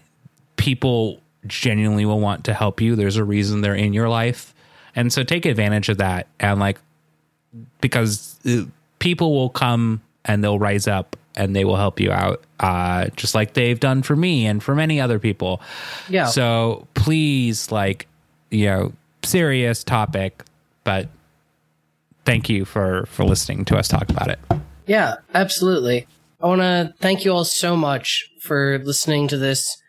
people 0.56 1.20
genuinely 1.46 2.04
will 2.04 2.20
want 2.20 2.44
to 2.44 2.54
help 2.54 2.80
you. 2.80 2.96
There's 2.96 3.16
a 3.16 3.24
reason 3.24 3.60
they're 3.60 3.74
in 3.74 3.92
your 3.92 4.08
life. 4.08 4.52
And 4.96 5.12
so 5.12 5.22
take 5.22 5.46
advantage 5.46 5.88
of 5.88 5.98
that. 5.98 6.26
And 6.40 6.58
like, 6.58 6.78
because 7.80 8.36
uh, 8.44 8.64
people 8.98 9.34
will 9.34 9.50
come 9.50 10.02
and 10.24 10.42
they'll 10.42 10.58
rise 10.58 10.88
up 10.88 11.16
and 11.38 11.54
they 11.54 11.64
will 11.64 11.76
help 11.76 12.00
you 12.00 12.10
out, 12.10 12.42
uh, 12.60 13.06
just 13.16 13.34
like 13.34 13.54
they've 13.54 13.78
done 13.78 14.02
for 14.02 14.16
me 14.16 14.44
and 14.44 14.62
for 14.62 14.74
many 14.74 15.00
other 15.00 15.18
people. 15.18 15.62
Yeah. 16.08 16.26
So 16.26 16.86
please, 16.94 17.70
like, 17.70 18.08
you 18.50 18.66
know, 18.66 18.92
serious 19.22 19.84
topic, 19.84 20.42
but 20.84 21.08
thank 22.24 22.50
you 22.50 22.64
for 22.64 23.06
for 23.06 23.24
listening 23.24 23.64
to 23.66 23.78
us 23.78 23.88
talk 23.88 24.10
about 24.10 24.28
it. 24.28 24.38
Yeah, 24.86 25.16
absolutely. 25.32 26.06
I 26.40 26.46
want 26.46 26.60
to 26.60 26.94
thank 26.98 27.24
you 27.24 27.32
all 27.32 27.44
so 27.44 27.76
much 27.76 28.28
for 28.40 28.78
listening 28.84 29.28
to 29.28 29.38
this 29.38 29.80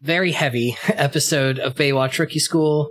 very 0.00 0.32
heavy 0.32 0.76
episode 0.88 1.58
of 1.58 1.74
Baywatch 1.76 2.18
Rookie 2.18 2.38
School. 2.40 2.88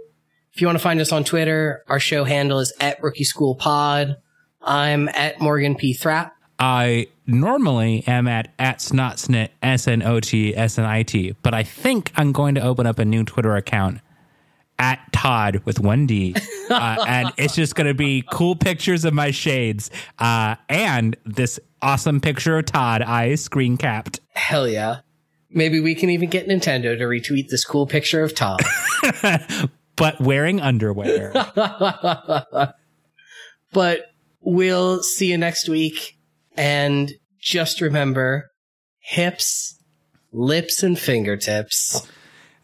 If 0.53 0.61
you 0.61 0.67
want 0.67 0.77
to 0.77 0.83
find 0.83 0.99
us 1.01 1.11
on 1.11 1.23
Twitter, 1.23 1.83
our 1.87 1.99
show 1.99 2.23
handle 2.23 2.59
is 2.59 2.73
at 2.79 3.01
Rookie 3.03 3.23
School 3.23 3.55
Pod. 3.55 4.15
I'm 4.61 5.07
at 5.09 5.39
Morgan 5.39 5.75
P. 5.75 5.93
Thrap. 5.93 6.31
I 6.59 7.07
normally 7.25 8.03
am 8.07 8.27
at 8.27 8.53
at 8.57 8.79
snotsnit 8.79 9.49
s 9.61 9.87
n 9.87 10.01
o 10.01 10.19
t 10.19 10.55
s 10.55 10.77
n 10.77 10.85
i 10.85 11.03
t, 11.03 11.35
but 11.43 11.53
I 11.53 11.63
think 11.63 12.11
I'm 12.15 12.31
going 12.31 12.55
to 12.55 12.61
open 12.61 12.85
up 12.87 12.99
a 12.99 13.05
new 13.05 13.23
Twitter 13.23 13.55
account 13.55 13.99
at 14.79 14.99
Todd 15.11 15.61
with 15.65 15.79
one 15.79 16.05
D, 16.05 16.35
uh, 16.69 17.03
and 17.07 17.31
it's 17.37 17.55
just 17.55 17.75
going 17.75 17.87
to 17.87 17.93
be 17.93 18.23
cool 18.31 18.55
pictures 18.55 19.05
of 19.05 19.13
my 19.13 19.31
shades 19.31 19.89
uh, 20.19 20.55
and 20.69 21.15
this 21.25 21.59
awesome 21.81 22.19
picture 22.19 22.57
of 22.57 22.65
Todd 22.65 23.01
I 23.01 23.35
screen 23.35 23.77
capped. 23.77 24.19
Hell 24.33 24.67
yeah. 24.67 25.01
Maybe 25.49 25.79
we 25.79 25.95
can 25.95 26.09
even 26.09 26.29
get 26.29 26.47
Nintendo 26.47 26.97
to 26.97 27.05
retweet 27.05 27.47
this 27.49 27.63
cool 27.63 27.87
picture 27.87 28.21
of 28.23 28.35
Todd, 28.35 28.61
But 29.97 30.21
wearing 30.21 30.61
underwear. 30.61 31.31
but 33.73 34.05
we'll 34.41 35.01
see 35.01 35.31
you 35.31 35.37
next 35.37 35.67
week. 35.67 36.16
And 36.57 37.11
just 37.39 37.81
remember 37.81 38.49
hips, 38.99 39.79
lips, 40.31 40.83
and 40.83 40.97
fingertips. 40.99 42.05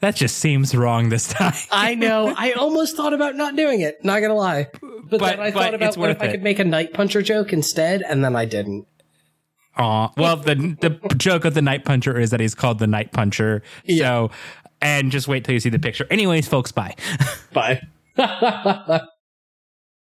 that 0.01 0.15
just 0.15 0.37
seems 0.39 0.75
wrong 0.75 1.09
this 1.09 1.29
time. 1.29 1.53
I 1.71 1.95
know. 1.95 2.33
I 2.35 2.53
almost 2.53 2.97
thought 2.97 3.13
about 3.13 3.35
not 3.35 3.55
doing 3.55 3.81
it. 3.81 4.03
Not 4.03 4.19
gonna 4.21 4.33
lie. 4.33 4.67
But, 4.81 5.19
But- 5.19 5.19
then 5.19 5.39
I 5.39 5.51
but 5.51 5.53
thought 5.53 5.73
about 5.75 5.97
what 5.97 6.09
if 6.09 6.17
worth 6.17 6.27
I 6.27 6.31
could 6.31 6.43
make 6.43 6.59
a 6.59 6.63
night 6.65 6.93
puncher 6.93 7.21
joke 7.21 7.53
instead, 7.53 8.01
and 8.01 8.23
then 8.25 8.35
I 8.35 8.45
didn't. 8.45 8.87
Aw. 9.77 10.11
Well, 10.17 10.37
the 10.37 10.55
the 10.81 11.15
joke 11.15 11.45
of 11.45 11.53
the 11.55 11.61
night 11.61 11.83
puncher 11.85 12.19
is 12.19 12.29
that 12.31 12.39
he's 12.39 12.53
called 12.55 12.79
the 12.79 12.87
night 12.87 13.11
puncher. 13.11 13.63
So, 13.89 14.29
and 14.81 15.11
just 15.11 15.27
wait 15.27 15.45
till 15.45 15.53
you 15.53 15.59
see 15.59 15.69
the 15.69 15.79
picture. 15.79 16.05
Anyways, 16.11 16.47
folks, 16.47 16.71
bye. 16.71 16.95
Bye. 17.53 17.81